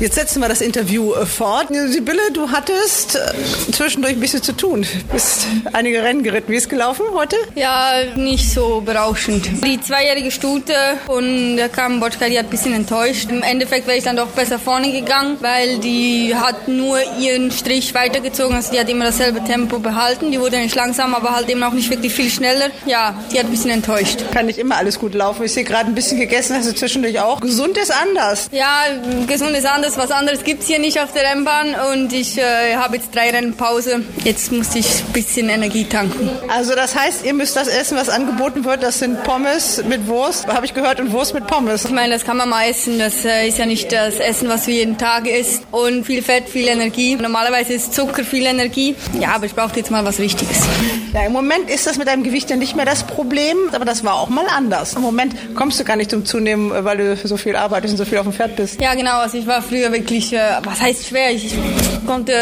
Jetzt 0.00 0.14
setzen 0.14 0.40
wir 0.40 0.48
das 0.48 0.60
Interview 0.60 1.12
äh, 1.14 1.26
fort. 1.26 1.68
Sibylle, 1.70 2.20
du 2.32 2.52
hattest 2.52 3.16
äh, 3.16 3.72
zwischendurch 3.72 4.12
ein 4.12 4.20
bisschen 4.20 4.40
zu 4.44 4.52
tun. 4.52 4.82
Du 4.82 5.12
bist 5.12 5.48
einige 5.72 6.04
Rennen 6.04 6.22
geritten. 6.22 6.52
Wie 6.52 6.56
ist 6.56 6.64
es 6.64 6.68
gelaufen 6.68 7.04
heute? 7.14 7.34
Ja, 7.56 8.04
nicht 8.14 8.48
so 8.48 8.80
berauschend. 8.80 9.48
Die 9.66 9.80
zweijährige 9.80 10.30
Stute 10.30 10.72
und 11.08 11.56
der 11.56 11.68
Kambodscha, 11.68 12.28
die 12.28 12.38
hat 12.38 12.46
ein 12.46 12.50
bisschen 12.50 12.74
enttäuscht. 12.74 13.28
Im 13.28 13.42
Endeffekt 13.42 13.88
wäre 13.88 13.98
ich 13.98 14.04
dann 14.04 14.14
doch 14.14 14.28
besser 14.28 14.60
vorne 14.60 14.92
gegangen, 14.92 15.36
weil 15.40 15.78
die 15.78 16.32
hat 16.32 16.68
nur 16.68 16.98
ihren 17.18 17.50
Strich 17.50 17.92
weitergezogen. 17.92 18.54
Also 18.54 18.70
die 18.70 18.78
hat 18.78 18.88
immer 18.88 19.06
dasselbe 19.06 19.42
Tempo 19.42 19.80
behalten. 19.80 20.30
Die 20.30 20.38
wurde 20.38 20.58
nicht 20.58 20.76
langsam, 20.76 21.12
aber 21.12 21.34
halt 21.34 21.48
eben 21.48 21.62
auch 21.64 21.72
nicht 21.72 21.90
wirklich 21.90 22.12
viel 22.14 22.30
schneller. 22.30 22.66
Ja, 22.86 23.14
die 23.32 23.38
hat 23.40 23.46
ein 23.46 23.50
bisschen 23.50 23.70
enttäuscht. 23.70 24.20
Kann 24.32 24.46
nicht 24.46 24.60
immer 24.60 24.76
alles 24.76 25.00
gut 25.00 25.14
laufen. 25.14 25.42
Ich 25.44 25.54
sehe 25.54 25.64
gerade 25.64 25.86
ein 25.90 25.96
bisschen 25.96 26.20
gegessen, 26.20 26.54
hast 26.54 26.68
du 26.68 26.74
zwischendurch 26.74 27.18
auch. 27.18 27.40
Gesund 27.40 27.76
ist 27.76 27.90
anders. 27.92 28.48
Ja, 28.52 28.82
gesund 29.26 29.56
ist 29.56 29.66
anders. 29.66 29.87
Was 29.96 30.10
anderes 30.10 30.44
gibt's 30.44 30.66
hier 30.66 30.78
nicht 30.78 31.00
auf 31.00 31.12
der 31.12 31.24
Rennbahn 31.24 31.74
und 31.92 32.12
ich 32.12 32.38
äh, 32.38 32.76
habe 32.76 32.96
jetzt 32.96 33.14
drei 33.14 33.30
Rennen 33.30 33.54
Pause. 33.54 34.02
Jetzt 34.22 34.52
musste 34.52 34.78
ich 34.78 34.86
ein 34.86 35.12
bisschen 35.12 35.48
Energie 35.48 35.84
tanken. 35.84 36.30
Also 36.48 36.74
das 36.74 36.94
heißt, 36.94 37.24
ihr 37.24 37.34
müsst 37.34 37.56
das 37.56 37.68
essen, 37.68 37.96
was 37.96 38.08
angeboten 38.08 38.64
wird. 38.64 38.82
Das 38.82 38.98
sind 38.98 39.22
Pommes 39.24 39.82
mit 39.88 40.06
Wurst, 40.06 40.46
habe 40.46 40.66
ich 40.66 40.74
gehört, 40.74 41.00
und 41.00 41.12
Wurst 41.12 41.34
mit 41.34 41.46
Pommes. 41.46 41.86
Ich 41.86 41.90
meine, 41.90 42.14
das 42.14 42.24
kann 42.24 42.36
man 42.36 42.48
mal 42.48 42.68
essen. 42.68 42.98
Das 42.98 43.24
äh, 43.24 43.48
ist 43.48 43.58
ja 43.58 43.66
nicht 43.66 43.90
das 43.90 44.20
Essen, 44.20 44.48
was 44.48 44.66
wir 44.66 44.74
jeden 44.74 44.98
Tag 44.98 45.26
isst. 45.26 45.62
Und 45.70 46.04
viel 46.04 46.22
Fett, 46.22 46.48
viel 46.48 46.68
Energie. 46.68 47.16
Normalerweise 47.16 47.72
ist 47.72 47.94
Zucker 47.94 48.24
viel 48.24 48.46
Energie. 48.46 48.94
Ja, 49.18 49.34
aber 49.34 49.46
ich 49.46 49.54
brauche 49.54 49.74
jetzt 49.76 49.90
mal 49.90 50.04
was 50.04 50.18
Richtiges. 50.18 50.62
Ja, 51.14 51.24
im 51.24 51.32
Moment 51.32 51.70
ist 51.70 51.86
das 51.86 51.96
mit 51.96 52.06
deinem 52.06 52.22
Gewicht 52.22 52.50
ja 52.50 52.56
nicht 52.56 52.76
mehr 52.76 52.84
das 52.84 53.04
Problem, 53.04 53.56
aber 53.72 53.84
das 53.84 54.04
war 54.04 54.14
auch 54.14 54.28
mal 54.28 54.46
anders. 54.54 54.94
Im 54.94 55.02
Moment 55.02 55.34
kommst 55.54 55.80
du 55.80 55.84
gar 55.84 55.96
nicht 55.96 56.10
zum 56.10 56.24
Zunehmen, 56.24 56.72
weil 56.84 56.98
du 56.98 57.16
so 57.16 57.36
viel 57.36 57.56
arbeitest 57.56 57.92
und 57.92 57.98
so 57.98 58.04
viel 58.04 58.18
auf 58.18 58.24
dem 58.24 58.32
Pferd 58.34 58.56
bist. 58.56 58.80
Ja, 58.80 58.94
genau. 58.94 59.18
Also 59.20 59.38
ich 59.38 59.46
war 59.46 59.62
früher 59.62 59.77
wirklich, 59.92 60.32
äh, 60.32 60.38
was 60.62 60.80
heißt 60.80 61.06
schwer? 61.06 61.32
Ich 61.32 61.54
konnte 62.06 62.32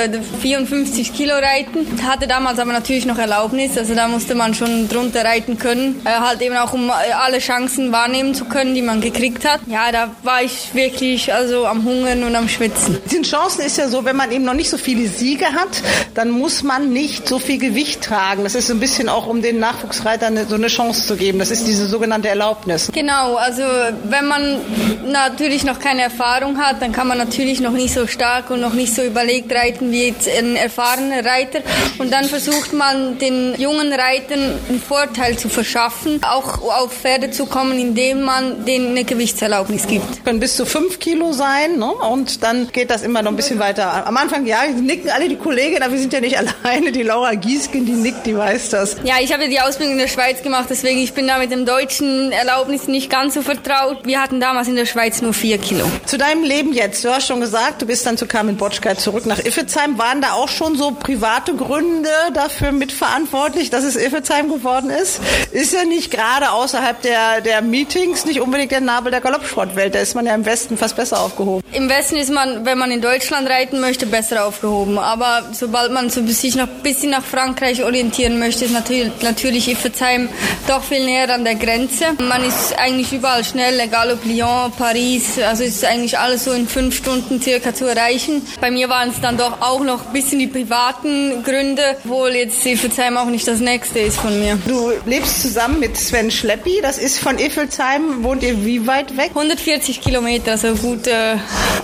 54 0.42 1.12
Kilo 1.12 1.34
reiten, 1.34 1.86
hatte 2.06 2.26
damals 2.26 2.58
aber 2.58 2.72
natürlich 2.72 3.04
noch 3.04 3.18
Erlaubnis, 3.18 3.76
also 3.76 3.94
da 3.94 4.06
musste 4.06 4.34
man 4.34 4.54
schon 4.54 4.88
drunter 4.88 5.24
reiten 5.24 5.58
können, 5.58 6.00
äh, 6.04 6.10
halt 6.10 6.40
eben 6.40 6.56
auch 6.56 6.72
um 6.72 6.88
äh, 6.88 7.12
alle 7.12 7.38
Chancen 7.38 7.90
wahrnehmen 7.90 8.34
zu 8.34 8.44
können, 8.44 8.74
die 8.74 8.82
man 8.82 9.00
gekriegt 9.00 9.44
hat. 9.44 9.60
Ja, 9.66 9.90
da 9.90 10.10
war 10.22 10.42
ich 10.42 10.74
wirklich 10.74 11.34
also 11.34 11.66
am 11.66 11.84
Hungern 11.84 12.22
und 12.22 12.36
am 12.36 12.48
Schwitzen. 12.48 12.98
Den 13.12 13.24
Chancen 13.24 13.62
ist 13.62 13.76
ja 13.76 13.88
so, 13.88 14.04
wenn 14.04 14.16
man 14.16 14.30
eben 14.30 14.44
noch 14.44 14.54
nicht 14.54 14.70
so 14.70 14.78
viele 14.78 15.08
Siege 15.08 15.46
hat, 15.46 15.82
dann 16.14 16.30
muss 16.30 16.62
man 16.62 16.92
nicht 16.92 17.28
so 17.28 17.38
viel 17.38 17.58
Gewicht 17.58 18.02
tragen. 18.02 18.44
Das 18.44 18.54
ist 18.54 18.68
so 18.68 18.74
ein 18.74 18.80
bisschen 18.80 19.08
auch, 19.08 19.26
um 19.26 19.42
den 19.42 19.58
Nachwuchsreitern 19.58 20.46
so 20.48 20.54
eine 20.54 20.68
Chance 20.68 21.06
zu 21.06 21.16
geben. 21.16 21.38
Das 21.40 21.50
ist 21.50 21.66
diese 21.66 21.86
sogenannte 21.86 22.28
Erlaubnis. 22.28 22.90
Genau, 22.92 23.34
also 23.34 23.62
wenn 24.04 24.26
man 24.26 24.58
natürlich 25.06 25.64
noch 25.64 25.78
keine 25.78 26.02
Erfahrung 26.02 26.58
hat, 26.58 26.80
dann 26.82 26.92
kann 26.92 27.08
man 27.08 27.18
natürlich 27.26 27.60
noch 27.60 27.72
nicht 27.72 27.92
so 27.92 28.06
stark 28.06 28.50
und 28.50 28.60
noch 28.60 28.72
nicht 28.72 28.94
so 28.94 29.02
überlegt 29.02 29.52
reiten 29.52 29.90
wie 29.90 30.06
jetzt 30.06 30.28
ein 30.28 30.54
erfahrener 30.54 31.24
Reiter. 31.24 31.60
Und 31.98 32.12
dann 32.12 32.26
versucht 32.26 32.72
man 32.72 33.18
den 33.18 33.54
jungen 33.58 33.92
Reitern 33.92 34.54
einen 34.68 34.80
Vorteil 34.80 35.36
zu 35.36 35.48
verschaffen, 35.48 36.20
auch 36.22 36.62
auf 36.62 36.92
Pferde 36.92 37.30
zu 37.30 37.46
kommen, 37.46 37.78
indem 37.78 38.22
man 38.22 38.64
denen 38.64 38.90
eine 38.90 39.04
Gewichtserlaubnis 39.04 39.88
gibt. 39.88 40.24
Können 40.24 40.38
bis 40.38 40.56
zu 40.56 40.66
fünf 40.66 41.00
Kilo 41.00 41.32
sein 41.32 41.78
ne? 41.78 41.86
und 41.86 42.44
dann 42.44 42.68
geht 42.72 42.90
das 42.90 43.02
immer 43.02 43.22
noch 43.22 43.32
ein 43.32 43.36
bisschen 43.36 43.58
weiter. 43.58 44.06
Am 44.06 44.16
Anfang, 44.16 44.46
ja, 44.46 44.64
nicken 44.66 45.10
alle 45.10 45.28
die 45.28 45.36
Kolleginnen, 45.36 45.82
aber 45.82 45.92
wir 45.92 46.00
sind 46.00 46.12
ja 46.12 46.20
nicht 46.20 46.38
alleine. 46.62 46.92
Die 46.92 47.02
Laura 47.02 47.34
Giesken, 47.34 47.86
die 47.86 47.92
nickt, 47.92 48.24
die 48.26 48.36
weiß 48.36 48.70
das. 48.70 48.96
Ja, 49.02 49.14
ich 49.20 49.32
habe 49.32 49.48
die 49.48 49.60
Ausbildung 49.60 49.94
in 49.94 50.00
der 50.00 50.08
Schweiz 50.08 50.42
gemacht, 50.42 50.66
deswegen 50.70 51.00
ich 51.00 51.12
bin 51.12 51.26
da 51.26 51.38
mit 51.38 51.50
dem 51.50 51.66
deutschen 51.66 52.30
Erlaubnis 52.30 52.86
nicht 52.86 53.10
ganz 53.10 53.34
so 53.34 53.42
vertraut. 53.42 54.06
Wir 54.06 54.22
hatten 54.22 54.38
damals 54.38 54.68
in 54.68 54.76
der 54.76 54.86
Schweiz 54.86 55.22
nur 55.22 55.34
vier 55.34 55.58
Kilo. 55.58 55.84
Zu 56.06 56.18
deinem 56.18 56.44
Leben 56.44 56.72
jetzt, 56.72 57.04
du 57.04 57.15
hast 57.16 57.28
schon 57.28 57.40
gesagt, 57.40 57.80
du 57.80 57.86
bist 57.86 58.04
dann 58.04 58.18
zu 58.18 58.26
Carmen 58.26 58.58
Botschka 58.58 58.94
zurück 58.94 59.24
nach 59.24 59.38
Iffezheim. 59.38 59.96
Waren 59.96 60.20
da 60.20 60.32
auch 60.32 60.48
schon 60.48 60.76
so 60.76 60.90
private 60.90 61.54
Gründe 61.54 62.10
dafür 62.34 62.72
mitverantwortlich, 62.72 63.70
dass 63.70 63.84
es 63.84 63.96
Iffezheim 63.96 64.50
geworden 64.50 64.90
ist? 64.90 65.20
Ist 65.50 65.72
ja 65.72 65.84
nicht 65.84 66.10
gerade 66.10 66.50
außerhalb 66.50 67.00
der, 67.00 67.40
der 67.40 67.62
Meetings 67.62 68.26
nicht 68.26 68.42
unbedingt 68.42 68.70
der 68.70 68.82
Nabel 68.82 69.10
der 69.10 69.22
Galoppsportwelt. 69.22 69.94
Da 69.94 70.00
ist 70.00 70.14
man 70.14 70.26
ja 70.26 70.34
im 70.34 70.44
Westen 70.44 70.76
fast 70.76 70.96
besser 70.96 71.20
aufgehoben. 71.20 71.62
Im 71.72 71.88
Westen 71.88 72.16
ist 72.16 72.30
man, 72.30 72.66
wenn 72.66 72.76
man 72.76 72.90
in 72.90 73.00
Deutschland 73.00 73.48
reiten 73.48 73.80
möchte, 73.80 74.04
besser 74.04 74.44
aufgehoben. 74.44 74.98
Aber 74.98 75.50
sobald 75.52 75.92
man 75.92 76.10
sich 76.10 76.54
noch 76.54 76.68
ein 76.68 76.82
bisschen 76.82 77.10
nach 77.10 77.24
Frankreich 77.24 77.82
orientieren 77.82 78.38
möchte, 78.38 78.66
ist 78.66 78.72
natürlich, 78.72 79.10
natürlich 79.22 79.70
Iffezheim 79.70 80.28
doch 80.68 80.84
viel 80.84 81.04
näher 81.04 81.32
an 81.32 81.44
der 81.44 81.54
Grenze. 81.54 82.12
Man 82.18 82.44
ist 82.44 82.78
eigentlich 82.78 83.10
überall 83.14 83.42
schnell, 83.42 83.80
egal 83.80 84.12
ob 84.12 84.22
Lyon, 84.26 84.70
Paris, 84.76 85.38
also 85.38 85.64
ist 85.64 85.82
eigentlich 85.82 86.18
alles 86.18 86.44
so 86.44 86.52
in 86.52 86.68
fünf 86.68 87.05
Stunden 87.06 87.40
circa 87.40 87.72
zu 87.72 87.84
erreichen. 87.84 88.42
Bei 88.60 88.68
mir 88.72 88.88
waren 88.88 89.10
es 89.10 89.20
dann 89.20 89.36
doch 89.36 89.60
auch 89.60 89.84
noch 89.84 90.08
ein 90.08 90.12
bisschen 90.12 90.40
die 90.40 90.48
privaten 90.48 91.44
Gründe, 91.44 91.96
obwohl 92.02 92.30
jetzt 92.30 92.66
Iffelsheim 92.66 93.16
auch 93.16 93.26
nicht 93.26 93.46
das 93.46 93.60
nächste 93.60 94.00
ist 94.00 94.18
von 94.18 94.36
mir. 94.40 94.58
Du 94.66 94.90
lebst 95.06 95.40
zusammen 95.40 95.78
mit 95.78 95.96
Sven 95.96 96.32
Schleppi, 96.32 96.80
das 96.82 96.98
ist 96.98 97.20
von 97.20 97.38
Iffelsheim, 97.38 98.24
wohnt 98.24 98.42
ihr 98.42 98.64
wie 98.64 98.88
weit 98.88 99.16
weg? 99.16 99.30
140 99.36 100.00
Kilometer, 100.00 100.50
also 100.52 100.74
gute 100.74 101.38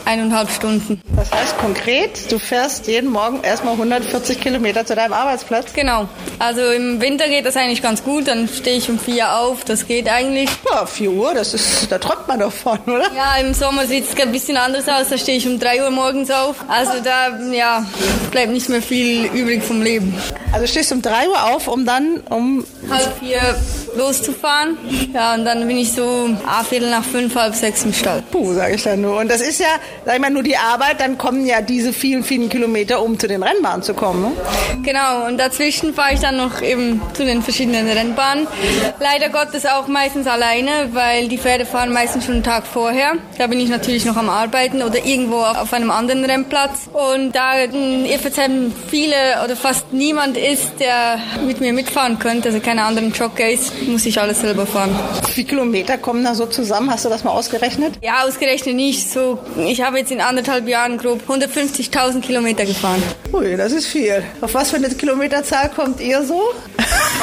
eineinhalb 0.04 0.50
Stunden. 0.50 1.00
Das 1.14 1.30
heißt 1.30 1.56
konkret, 1.58 2.32
du 2.32 2.40
fährst 2.40 2.88
jeden 2.88 3.10
Morgen 3.10 3.44
erstmal 3.44 3.74
140 3.74 4.40
Kilometer 4.40 4.84
zu 4.84 4.96
deinem 4.96 5.12
Arbeitsplatz? 5.12 5.72
Genau. 5.72 6.08
Also 6.40 6.62
im 6.72 7.00
Winter 7.00 7.28
geht 7.28 7.46
das 7.46 7.56
eigentlich 7.56 7.82
ganz 7.82 8.02
gut, 8.02 8.26
dann 8.26 8.48
stehe 8.48 8.76
ich 8.76 8.90
um 8.90 8.98
vier 8.98 9.36
auf, 9.36 9.64
das 9.64 9.86
geht 9.86 10.08
eigentlich. 10.08 10.50
Ja, 10.68 10.84
4 10.84 11.12
Uhr, 11.12 11.32
das 11.32 11.54
ist, 11.54 11.92
da 11.92 11.98
träumt 11.98 12.26
man 12.26 12.40
doch 12.40 12.52
von, 12.52 12.80
oder? 12.86 13.08
Ja, 13.14 13.36
im 13.36 13.54
Sommer 13.54 13.86
sieht 13.86 14.08
es 14.10 14.20
ein 14.20 14.32
bisschen 14.32 14.56
anders 14.56 14.88
aus, 14.88 15.11
da 15.12 15.18
stehe 15.18 15.36
ich 15.36 15.46
um 15.46 15.58
drei 15.58 15.82
Uhr 15.82 15.90
morgens 15.90 16.30
auf. 16.30 16.56
Also 16.68 16.94
da, 17.04 17.38
ja, 17.52 17.84
bleibt 18.30 18.50
nicht 18.50 18.70
mehr 18.70 18.80
viel 18.80 19.26
übrig 19.26 19.62
vom 19.62 19.82
Leben. 19.82 20.14
Also 20.52 20.66
stehst 20.66 20.90
du 20.90 20.94
um 20.94 21.02
drei 21.02 21.28
Uhr 21.28 21.54
auf, 21.54 21.68
um 21.68 21.84
dann 21.84 22.20
um 22.30 22.64
halb 22.90 23.18
vier 23.18 23.40
loszufahren. 23.96 24.78
Ja, 25.12 25.34
und 25.34 25.44
dann 25.44 25.66
bin 25.66 25.76
ich 25.76 25.92
so 25.92 26.30
ah, 26.46 26.64
Viertel 26.64 26.90
nach 26.90 27.04
fünf, 27.04 27.34
halb 27.34 27.54
sechs 27.54 27.84
im 27.84 27.92
Stall. 27.92 28.22
Puh, 28.30 28.54
sage 28.54 28.74
ich 28.74 28.82
dann 28.82 29.00
nur. 29.02 29.18
Und 29.18 29.30
das 29.30 29.40
ist 29.40 29.60
ja, 29.60 29.66
sag 30.04 30.14
ich 30.14 30.20
mal, 30.20 30.30
nur 30.30 30.42
die 30.42 30.56
Arbeit, 30.56 31.00
dann 31.00 31.18
kommen 31.18 31.46
ja 31.46 31.60
diese 31.60 31.92
vielen, 31.92 32.24
vielen 32.24 32.48
Kilometer, 32.48 33.02
um 33.02 33.18
zu 33.18 33.28
den 33.28 33.42
Rennbahnen 33.42 33.82
zu 33.82 33.94
kommen. 33.94 34.22
Ne? 34.22 34.32
Genau, 34.82 35.26
und 35.26 35.38
dazwischen 35.38 35.94
fahre 35.94 36.14
ich 36.14 36.20
dann 36.20 36.36
noch 36.36 36.62
eben 36.62 37.00
zu 37.14 37.24
den 37.24 37.42
verschiedenen 37.42 37.88
Rennbahnen. 37.88 38.46
Leider 39.00 39.28
Gottes 39.28 39.66
auch 39.66 39.88
meistens 39.88 40.26
alleine, 40.26 40.88
weil 40.92 41.28
die 41.28 41.38
Pferde 41.38 41.66
fahren 41.66 41.92
meistens 41.92 42.24
schon 42.24 42.34
einen 42.34 42.44
Tag 42.44 42.66
vorher. 42.66 43.14
Da 43.38 43.46
bin 43.46 43.60
ich 43.60 43.68
natürlich 43.68 44.04
noch 44.04 44.16
am 44.16 44.28
Arbeiten 44.28 44.82
oder 44.92 45.04
irgendwo 45.06 45.38
auf 45.38 45.72
einem 45.72 45.90
anderen 45.90 46.24
Rennplatz. 46.24 46.88
Und 46.92 47.32
da 47.32 47.58
in 47.58 48.04
Irfelsheim 48.04 48.72
viele 48.90 49.16
oder 49.42 49.56
fast 49.56 49.92
niemand 49.92 50.36
ist, 50.36 50.72
der 50.78 51.18
mit 51.46 51.60
mir 51.60 51.72
mitfahren 51.72 52.18
könnte, 52.18 52.48
also 52.48 52.60
keine 52.60 52.84
anderen 52.84 53.12
Jockeys, 53.12 53.72
muss 53.86 54.04
ich 54.04 54.20
alles 54.20 54.40
selber 54.40 54.66
fahren. 54.66 54.98
Wie 55.26 55.32
viele 55.32 55.46
Kilometer 55.48 55.96
kommen 55.96 56.24
da 56.24 56.34
so 56.34 56.46
zusammen? 56.46 56.90
Hast 56.90 57.04
du 57.04 57.08
das 57.08 57.24
mal 57.24 57.30
ausgerechnet? 57.30 57.94
Ja, 58.02 58.24
ausgerechnet 58.24 58.76
nicht. 58.76 59.10
So, 59.10 59.38
ich 59.66 59.80
habe 59.82 59.98
jetzt 59.98 60.12
in 60.12 60.20
anderthalb 60.20 60.68
Jahren 60.68 60.98
grob 60.98 61.22
150.000 61.28 62.20
Kilometer 62.20 62.66
gefahren. 62.66 63.02
Ui, 63.32 63.56
das 63.56 63.72
ist 63.72 63.86
viel. 63.86 64.22
Auf 64.42 64.52
was 64.54 64.70
für 64.70 64.76
eine 64.76 64.90
Kilometerzahl 64.90 65.70
kommt 65.70 66.00
ihr 66.00 66.22
so? 66.22 66.42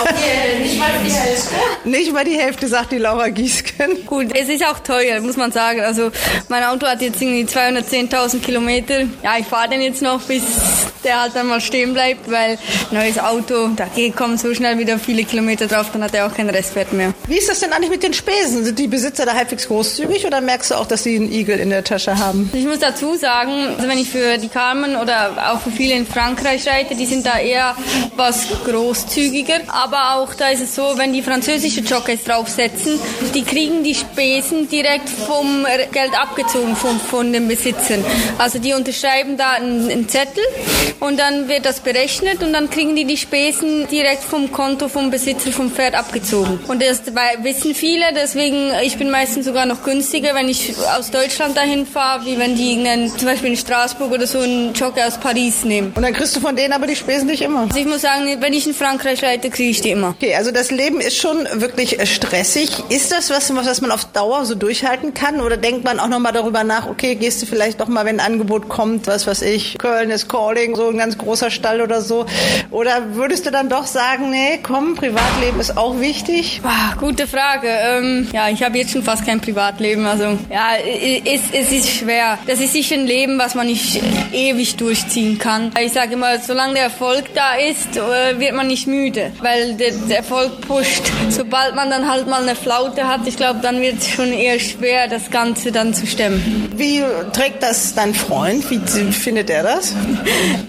Okay, 0.02 0.64
nicht 0.64 0.80
mal 0.80 0.90
die 1.06 1.12
Hälfte. 1.12 1.56
Nicht 1.84 2.14
mal 2.14 2.24
die 2.26 2.38
Hälfte, 2.40 2.68
sagt 2.68 2.92
die 2.92 2.98
Laura 2.98 3.30
Giesken. 3.30 4.06
Gut, 4.06 4.28
es 4.36 4.50
ist 4.50 4.66
auch 4.66 4.80
teuer, 4.80 5.20
muss 5.22 5.38
man 5.38 5.52
sagen. 5.52 5.82
Also 5.82 6.12
mein 6.48 6.64
Auto 6.64 6.88
hat 6.88 7.02
jetzt 7.02 7.22
irgendwie 7.22 7.46
210.000 7.60 8.40
Kilometer. 8.40 9.02
Ja, 9.24 9.38
ich 9.38 9.46
fahre 9.46 9.70
den 9.70 9.82
jetzt 9.82 10.02
noch, 10.02 10.22
bis 10.22 10.44
der 11.04 11.22
halt 11.22 11.36
dann 11.36 11.48
mal 11.48 11.62
stehen 11.62 11.94
bleibt, 11.94 12.30
weil 12.30 12.58
neues 12.92 13.20
Auto, 13.20 13.70
da 13.76 13.88
kommen 14.16 14.38
so 14.38 14.54
schnell 14.54 14.78
wieder 14.78 15.00
viele 15.00 15.24
Kilometer 15.24 15.68
drauf, 15.68 15.88
dann 15.94 16.04
hat 16.04 16.14
er 16.14 16.28
auch 16.28 16.34
keinen 16.34 16.50
Restwert 16.50 16.94
mehr. 16.94 17.14
Wie 17.28 17.38
ist 17.38 17.50
das 17.50 17.60
denn 17.60 17.72
eigentlich 17.72 17.90
mit 17.90 18.04
den 18.04 18.14
Spesen? 18.14 18.66
Sind 18.66 18.78
die 18.78 18.88
Besitzer 18.88 19.26
da 19.26 19.34
halbwegs 19.34 19.68
großzügig 19.68 20.26
oder 20.26 20.42
merkst 20.42 20.72
du 20.72 20.76
auch, 20.76 20.86
dass 20.86 21.04
sie 21.04 21.16
einen 21.16 21.32
Igel 21.32 21.60
in 21.60 21.70
der 21.70 21.84
Tasche 21.84 22.18
haben? 22.18 22.50
Ich 22.54 22.66
muss 22.66 22.80
dazu 22.80 23.16
sagen, 23.16 23.52
also 23.78 23.88
wenn 23.88 23.98
ich 23.98 24.10
für 24.10 24.38
die 24.38 24.50
Carmen 24.50 24.96
oder 24.96 25.52
auch 25.52 25.62
für 25.62 25.72
viele 25.72 25.96
in 25.96 26.06
Frankreich 26.06 26.68
reite, 26.68 26.96
die 26.96 27.06
sind 27.06 27.26
da 27.26 27.40
eher 27.40 27.76
was 28.16 28.48
großzügiger. 28.66 29.62
Aber 29.68 30.16
auch 30.16 30.34
da 30.34 30.50
ist 30.50 30.62
es 30.62 30.76
so, 30.76 30.94
wenn 30.98 31.14
die 31.14 31.22
französische 31.22 31.82
Jockeys 31.82 32.24
draufsetzen, 32.24 33.00
die 33.34 33.44
kriegen 33.44 33.84
die 33.84 33.96
Spesen 33.96 34.70
direkt 34.70 35.10
vom 35.10 35.66
Geld 35.92 36.20
abgezogen 36.20 36.76
von, 36.76 37.00
von 37.00 37.32
den 37.34 37.48
Besitzern. 37.50 38.06
Also 38.38 38.60
die 38.60 38.74
unterschreiben 38.74 39.36
da 39.36 39.52
einen, 39.52 39.90
einen 39.90 40.08
Zettel 40.08 40.44
und 41.02 41.20
dann 41.20 41.50
wird 41.50 41.66
das 41.66 41.82
berechnet 41.82 42.42
und 42.42 42.54
dann 42.54 42.70
kriegen 42.70 42.96
die 42.96 43.06
die 43.06 43.18
Spesen 43.18 43.88
direkt 43.88 44.24
vom 44.24 44.52
Konto 44.52 44.88
vom 44.88 45.12
Besitzer 45.12 45.52
vom 45.52 45.72
Pferd 45.72 45.96
abgezogen. 45.96 46.60
Und 46.68 46.82
das 46.82 47.02
wissen 47.42 47.76
viele, 47.76 48.06
deswegen 48.16 48.72
ich 48.84 48.98
bin 48.98 49.10
meistens 49.10 49.46
sogar 49.46 49.66
noch 49.66 49.84
günstiger, 49.84 50.34
wenn 50.36 50.48
ich 50.48 50.74
aus 50.98 51.12
Deutschland 51.12 51.58
dahin 51.58 51.86
fahre, 51.86 52.26
wie 52.26 52.38
wenn 52.40 52.56
die 52.56 52.74
einen, 52.74 53.10
zum 53.10 53.28
Beispiel 53.28 53.50
in 53.50 53.58
Straßburg 53.58 54.12
oder 54.12 54.28
so 54.28 54.40
einen 54.40 54.74
Jockey 54.74 55.02
aus 55.02 55.18
Paris 55.18 55.64
nehmen. 55.64 55.92
Und 55.96 56.04
dann 56.04 56.14
kriegst 56.14 56.36
du 56.36 56.40
von 56.40 56.56
denen 56.56 56.74
aber 56.74 56.88
die 56.88 56.96
Spesen 56.96 57.28
nicht 57.28 57.42
immer. 57.42 57.62
Also 57.62 57.80
ich 57.80 57.86
muss 57.86 58.02
sagen, 58.02 58.26
wenn 58.40 58.54
ich 58.54 58.68
in 58.68 58.74
Frankreich 58.74 59.24
reite, 59.24 59.50
kriege 59.50 59.72
ich 59.72 59.82
die 59.82 59.92
immer. 59.92 60.10
Okay, 60.10 60.36
also 60.36 60.52
das 60.52 60.72
Leben 60.72 61.02
ist 61.02 61.18
schon 61.18 61.48
wirklich 61.54 62.00
äh, 62.00 62.06
stressig. 62.06 62.70
Ist 62.90 63.12
das 63.12 63.30
was, 63.30 63.54
was 63.54 63.82
man 63.82 63.92
auf 63.92 64.06
Dauer 64.06 64.46
so 64.46 64.56
durchhalten 64.56 65.14
kann? 65.14 65.42
Oder 65.42 65.58
denkt 65.58 65.84
man 65.84 66.00
auch 66.00 66.08
nochmal 66.08 66.34
darüber 66.34 66.64
nach, 66.64 66.88
okay, 66.88 67.16
gehst 67.16 67.39
du 67.42 67.46
vielleicht 67.46 67.80
doch 67.80 67.88
mal, 67.88 68.06
wenn 68.06 68.20
ein 68.20 68.26
Angebot 68.26 68.70
kommt, 68.70 69.08
was 69.08 69.28
weiß 69.28 69.42
ich, 69.44 69.78
Köln 69.78 70.10
ist 70.10 70.28
Calling, 70.30 70.76
so 70.76 70.90
ein 70.90 70.98
ganz 70.98 71.18
großer 71.18 71.52
Stall 71.52 71.82
oder 71.82 72.02
so? 72.02 72.26
Oder 72.72 73.16
würdest 73.16 73.46
du 73.46 73.52
dann 73.52 73.70
doch 73.70 73.86
sagen, 73.86 74.30
nee, 74.30 74.60
komm, 74.62 74.96
Privatleben 74.96 75.60
ist 75.60 75.78
auch 75.78 76.00
wichtig? 76.00 76.62
Boah, 76.62 76.96
gute 77.00 77.28
Frage. 77.28 77.68
Ähm, 77.68 78.28
ja, 78.34 78.50
ich 78.50 78.64
habe 78.64 78.78
jetzt 78.78 78.92
schon 78.92 79.04
fast 79.04 79.26
kein 79.26 79.40
Privatleben. 79.42 80.06
Also 80.06 80.38
ja, 80.50 80.72
es, 81.26 81.42
es 81.52 81.72
ist 81.72 81.90
schwer. 81.90 82.38
Das 82.48 82.60
ist 82.60 82.74
sicher 82.74 82.96
ein 82.96 83.06
Leben, 83.06 83.40
was 83.40 83.56
man 83.56 83.68
nicht 83.68 84.02
ewig 84.34 84.76
durchziehen 84.78 85.38
kann. 85.38 85.72
Ich 85.84 85.94
sage 85.94 86.14
immer, 86.14 86.40
solange 86.40 86.76
der 86.76 86.84
Erfolg 86.84 87.26
da 87.34 87.56
ist, 87.56 87.98
äh, 87.98 88.40
wird 88.40 88.54
man 88.54 88.68
nicht 88.68 88.88
müde, 88.88 89.32
weil 89.42 89.76
der, 89.76 89.92
der 89.92 90.18
Erfolg 90.18 90.62
pusht. 90.62 91.12
Sobald 91.30 91.76
man 91.76 91.90
dann 91.90 92.10
halt 92.10 92.28
mal 92.28 92.42
eine 92.42 92.56
Flaute 92.56 93.08
hat, 93.08 93.22
ich 93.26 93.38
glaube, 93.38 93.60
dann 93.62 93.82
wird 93.82 94.00
es 94.00 94.10
schon 94.10 94.32
eher 94.32 94.60
schwer, 94.60 95.08
das 95.08 95.30
Ganze 95.30 95.72
dann 95.72 95.94
zu 95.94 96.06
stemmen. 96.06 96.72
Wie 96.76 97.04
trägt 97.30 97.64
das 97.64 97.94
dein 97.96 98.14
Freund? 98.14 98.70
Wie 98.70 98.80
findet 99.12 99.50
er 99.50 99.64
das? 99.64 99.94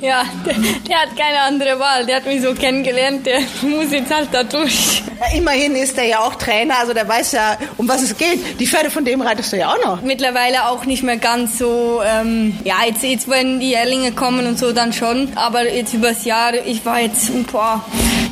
ja, 0.00 0.24
der, 0.46 0.54
der 0.88 1.00
hat 1.02 1.16
keine 1.16 1.40
andere 1.42 1.78
Wahl. 1.78 2.06
Der 2.06 2.16
hat 2.16 2.26
mich 2.26 2.42
so 2.42 2.54
kennengelernt, 2.54 3.26
der 3.26 3.40
muss 3.62 3.90
jetzt 3.90 4.14
halt 4.14 4.28
da 4.32 4.42
durch. 4.42 5.02
Ja, 5.20 5.36
immerhin 5.36 5.76
ist 5.76 5.98
er 5.98 6.04
ja 6.04 6.20
auch 6.20 6.34
Trainer, 6.36 6.78
also 6.78 6.94
der 6.94 7.06
weiß 7.06 7.32
ja, 7.32 7.56
um 7.76 7.88
was 7.88 8.02
es 8.02 8.16
geht. 8.16 8.60
Die 8.60 8.66
Pferde 8.66 8.90
von 8.90 9.04
dem 9.04 9.20
reitest 9.20 9.52
du 9.52 9.58
ja 9.58 9.72
auch 9.72 9.84
noch. 9.84 10.02
Mittlerweile 10.02 10.66
auch 10.68 10.84
nicht 10.84 11.02
mehr 11.02 11.18
ganz 11.18 11.58
so, 11.58 12.00
ähm, 12.04 12.58
ja, 12.64 12.76
jetzt, 12.86 13.02
jetzt 13.02 13.28
wenn 13.28 13.60
die 13.60 13.74
Erlinge 13.74 14.12
kommen 14.12 14.46
und 14.46 14.58
so, 14.58 14.72
dann 14.72 14.92
schon. 14.92 15.28
Aber 15.34 15.70
jetzt 15.70 15.94
übers 15.94 16.24
Jahr, 16.24 16.54
ich 16.54 16.84
war 16.86 17.00
jetzt, 17.00 17.30
boah, 17.52 17.84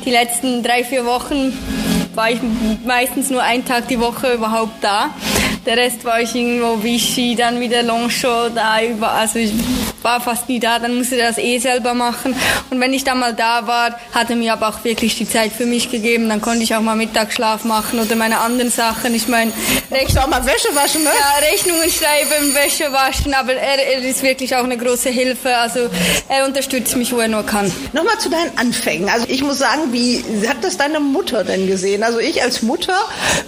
die 0.05 0.11
letzten 0.11 0.63
drei, 0.63 0.85
vier 0.85 1.05
Wochen 1.05 1.53
war 2.15 2.31
ich 2.31 2.41
meistens 2.85 3.31
nur 3.31 3.43
einen 3.43 3.65
Tag 3.65 3.87
die 3.89 4.01
Woche 4.01 4.33
überhaupt 4.33 4.83
da. 4.83 5.11
Der 5.67 5.77
Rest 5.77 6.05
war 6.05 6.21
ich 6.21 6.35
irgendwo 6.35 6.83
Vichy, 6.83 7.35
dann 7.35 7.61
wieder 7.61 7.83
Longshot, 7.83 8.53
da 8.55 8.83
über, 8.83 9.11
also 9.11 9.39
ich 9.39 9.53
war 10.03 10.21
fast 10.21 10.49
nie 10.49 10.61
da, 10.61 10.79
dann 10.79 10.97
musste 10.97 11.17
er 11.17 11.29
das 11.29 11.39
eh 11.39 11.59
selber 11.59 11.95
machen. 11.95 12.35
Und 12.71 12.81
wenn 12.81 12.93
ich 12.93 13.05
dann 13.05 13.19
mal 13.19 13.35
da 13.35 13.67
war, 13.67 13.99
hat 14.13 14.31
er 14.31 14.37
mir 14.37 14.53
aber 14.53 14.69
auch 14.69 14.85
wirklich 14.85 15.17
die 15.17 15.29
Zeit 15.29 15.53
für 15.53 15.67
mich 15.67 15.91
gegeben. 15.91 16.29
Dann 16.29 16.41
konnte 16.41 16.63
ich 16.63 16.75
auch 16.75 16.81
mal 16.81 16.97
Mittagsschlaf 16.97 17.65
machen 17.65 17.99
oder 18.01 18.17
meine 18.17 18.39
anderen 18.39 18.71
Sachen. 18.71 19.15
Ich 19.15 19.29
meine, 19.29 19.53
Rechnung, 19.91 20.25
auch 20.25 20.29
mal 20.29 20.45
Wäsche 20.45 20.75
waschen, 20.75 21.03
ne? 21.03 21.11
Ja, 21.11 21.49
Rechnungen 21.51 21.91
schreiben, 21.91 22.55
Wäsche 22.55 22.93
waschen, 22.93 23.35
aber 23.35 23.55
er, 23.55 23.95
er 23.95 24.05
ist 24.05 24.23
wirklich 24.23 24.55
auch 24.55 24.65
eine 24.65 24.77
große 24.77 25.11
Hilfe. 25.11 25.57
Also 25.57 25.89
er 26.29 26.47
unterstützt 26.47 26.97
mich, 26.97 27.13
wo 27.13 27.19
er 27.19 27.29
nur 27.29 27.45
kann. 27.45 27.71
Nochmal 27.93 28.19
zu 28.19 28.29
deinen 28.29 28.57
Anfängen. 28.59 29.09
Also 29.09 29.27
ich 29.29 29.43
muss 29.43 29.59
sagen, 29.59 29.93
wie 29.93 30.23
hat 30.47 30.59
das 30.63 30.77
deine 30.77 31.01
Mutter 31.01 31.45
denn 31.45 31.67
gesehen? 31.67 32.03
Also 32.03 32.19
ich 32.19 32.43
als 32.43 32.63
Mutter 32.63 32.99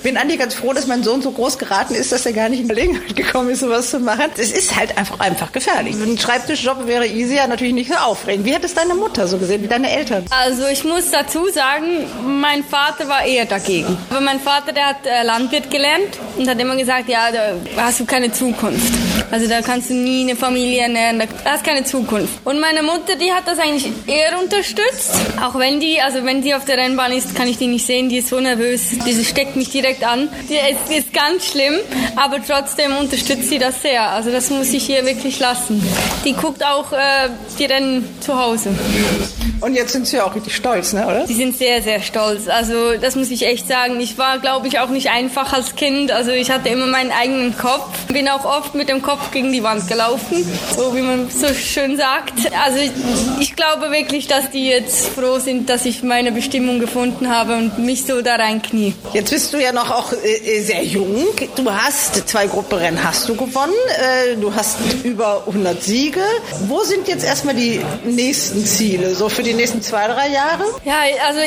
bin 0.02 0.16
eigentlich 0.16 0.38
ganz 0.38 0.54
froh, 0.54 0.72
dass 0.72 0.86
mein 0.86 1.02
Sohn 1.02 1.22
so 1.22 1.30
groß 1.30 1.58
geraten 1.58 1.94
ist, 1.94 2.12
dass 2.12 2.26
er 2.26 2.32
gar 2.32 2.48
nicht 2.48 2.60
in 2.60 2.68
Gelegenheit 2.68 3.14
gekommen 3.16 3.50
ist, 3.50 3.60
sowas 3.60 3.90
zu 3.90 4.00
machen. 4.00 4.30
Es 4.36 4.50
ist 4.50 4.76
halt 4.76 4.96
einfach, 4.98 5.20
einfach 5.20 5.52
gefährlich. 5.52 5.94
Ein 5.94 6.16
Schreibtischjob 6.40 6.86
wäre 6.86 7.06
easy, 7.06 7.36
ja 7.36 7.46
natürlich 7.46 7.74
nicht 7.74 7.90
so 7.90 7.96
aufregend. 7.96 8.46
Wie 8.46 8.54
hat 8.54 8.64
es 8.64 8.74
deine 8.74 8.94
Mutter 8.94 9.26
so 9.26 9.36
gesehen, 9.36 9.62
wie 9.62 9.68
deine 9.68 9.90
Eltern? 9.90 10.24
Also 10.30 10.66
ich 10.66 10.84
muss 10.84 11.10
dazu 11.10 11.48
sagen, 11.50 12.06
mein 12.24 12.64
Vater 12.64 13.08
war 13.08 13.24
eher 13.24 13.44
dagegen. 13.44 13.98
Aber 14.08 14.20
mein 14.20 14.40
Vater, 14.40 14.72
der 14.72 14.86
hat 14.86 15.06
äh, 15.06 15.22
Landwirt 15.22 15.70
gelernt 15.70 16.18
und 16.38 16.48
hat 16.48 16.58
immer 16.58 16.76
gesagt, 16.76 17.08
ja, 17.08 17.30
da 17.30 17.82
hast 17.82 18.00
du 18.00 18.06
keine 18.06 18.32
Zukunft. 18.32 18.92
Also 19.30 19.48
da 19.48 19.62
kannst 19.62 19.90
du 19.90 19.94
nie 19.94 20.22
eine 20.22 20.36
Familie 20.36 20.82
ernähren, 20.82 21.20
da 21.20 21.26
hast 21.50 21.64
keine 21.64 21.84
Zukunft. 21.84 22.34
Und 22.44 22.60
meine 22.60 22.82
Mutter, 22.82 23.16
die 23.16 23.32
hat 23.32 23.46
das 23.46 23.58
eigentlich 23.58 23.86
eher 24.06 24.38
unterstützt. 24.40 25.12
Auch 25.42 25.58
wenn 25.58 25.80
die, 25.80 26.00
also 26.00 26.24
wenn 26.24 26.42
sie 26.42 26.54
auf 26.54 26.64
der 26.64 26.78
Rennbahn 26.78 27.12
ist, 27.12 27.34
kann 27.34 27.48
ich 27.48 27.58
die 27.58 27.66
nicht 27.66 27.86
sehen, 27.86 28.08
die 28.08 28.18
ist 28.18 28.28
so 28.28 28.40
nervös, 28.40 28.90
die 29.06 29.24
steckt 29.24 29.56
mich 29.56 29.70
direkt 29.70 30.04
an. 30.04 30.28
Die 30.48 30.54
ist, 30.54 30.90
die 30.90 30.94
ist 30.94 31.12
ganz 31.12 31.46
schlimm, 31.46 31.74
aber 32.16 32.38
trotzdem 32.44 32.96
unterstützt 32.96 33.48
sie 33.48 33.58
das 33.58 33.82
sehr. 33.82 34.10
Also 34.10 34.30
das 34.30 34.50
muss 34.50 34.72
ich 34.72 34.88
ihr 34.88 35.04
wirklich 35.04 35.38
lassen. 35.38 35.82
Die 36.24 36.32
guckt 36.32 36.64
auch 36.64 36.92
äh, 36.92 37.28
die 37.58 37.66
Rennen 37.66 38.08
zu 38.20 38.38
Hause. 38.38 38.70
Und 39.60 39.74
jetzt 39.74 39.92
sind 39.92 40.06
Sie 40.06 40.18
auch 40.20 40.34
richtig 40.34 40.56
stolz, 40.56 40.94
ne, 40.94 41.06
oder? 41.06 41.26
Sie 41.26 41.34
sind 41.34 41.56
sehr, 41.56 41.82
sehr 41.82 42.00
stolz. 42.00 42.48
Also 42.48 42.96
das 42.98 43.14
muss 43.14 43.30
ich 43.30 43.46
echt 43.46 43.68
sagen. 43.68 44.00
Ich 44.00 44.16
war, 44.16 44.38
glaube 44.38 44.68
ich, 44.68 44.80
auch 44.80 44.88
nicht 44.88 45.10
einfach 45.10 45.52
als 45.52 45.76
Kind. 45.76 46.12
Also 46.12 46.30
ich 46.30 46.50
hatte 46.50 46.70
immer 46.70 46.86
meinen 46.86 47.12
eigenen 47.12 47.56
Kopf. 47.56 48.06
Bin 48.06 48.28
auch 48.28 48.44
oft 48.46 48.74
mit 48.74 48.88
dem 48.88 49.02
Kopf 49.02 49.19
gegen 49.32 49.52
die 49.52 49.62
Wand 49.62 49.86
gelaufen, 49.88 50.44
so 50.76 50.94
wie 50.94 51.02
man 51.02 51.28
so 51.30 51.52
schön 51.54 51.96
sagt. 51.96 52.34
Also 52.64 52.78
ich, 52.78 52.90
ich 53.40 53.56
glaube 53.56 53.90
wirklich, 53.90 54.26
dass 54.26 54.50
die 54.50 54.66
jetzt 54.66 55.08
froh 55.08 55.38
sind, 55.38 55.68
dass 55.68 55.84
ich 55.84 56.02
meine 56.02 56.32
Bestimmung 56.32 56.80
gefunden 56.80 57.28
habe 57.28 57.56
und 57.56 57.78
mich 57.78 58.04
so 58.04 58.22
da 58.22 58.36
reinknie. 58.36 58.94
Jetzt 59.12 59.30
bist 59.30 59.52
du 59.52 59.58
ja 59.58 59.72
noch 59.72 59.90
auch 59.90 60.12
äh, 60.12 60.60
sehr 60.60 60.84
jung. 60.84 61.26
Du 61.56 61.70
hast 61.70 62.28
zwei 62.28 62.46
Gruppenrennen 62.46 63.02
hast 63.02 63.28
du 63.28 63.36
gewonnen. 63.36 63.74
Äh, 63.98 64.36
du 64.36 64.54
hast 64.54 64.78
über 65.04 65.44
100 65.46 65.82
Siege. 65.82 66.20
Wo 66.66 66.82
sind 66.82 67.08
jetzt 67.08 67.24
erstmal 67.24 67.54
die 67.54 67.80
nächsten 68.04 68.64
Ziele, 68.64 69.14
so 69.14 69.28
für 69.28 69.42
die 69.42 69.54
nächsten 69.54 69.82
zwei, 69.82 70.06
drei 70.06 70.28
Jahre? 70.28 70.64
Ja, 70.84 71.00
also 71.26 71.40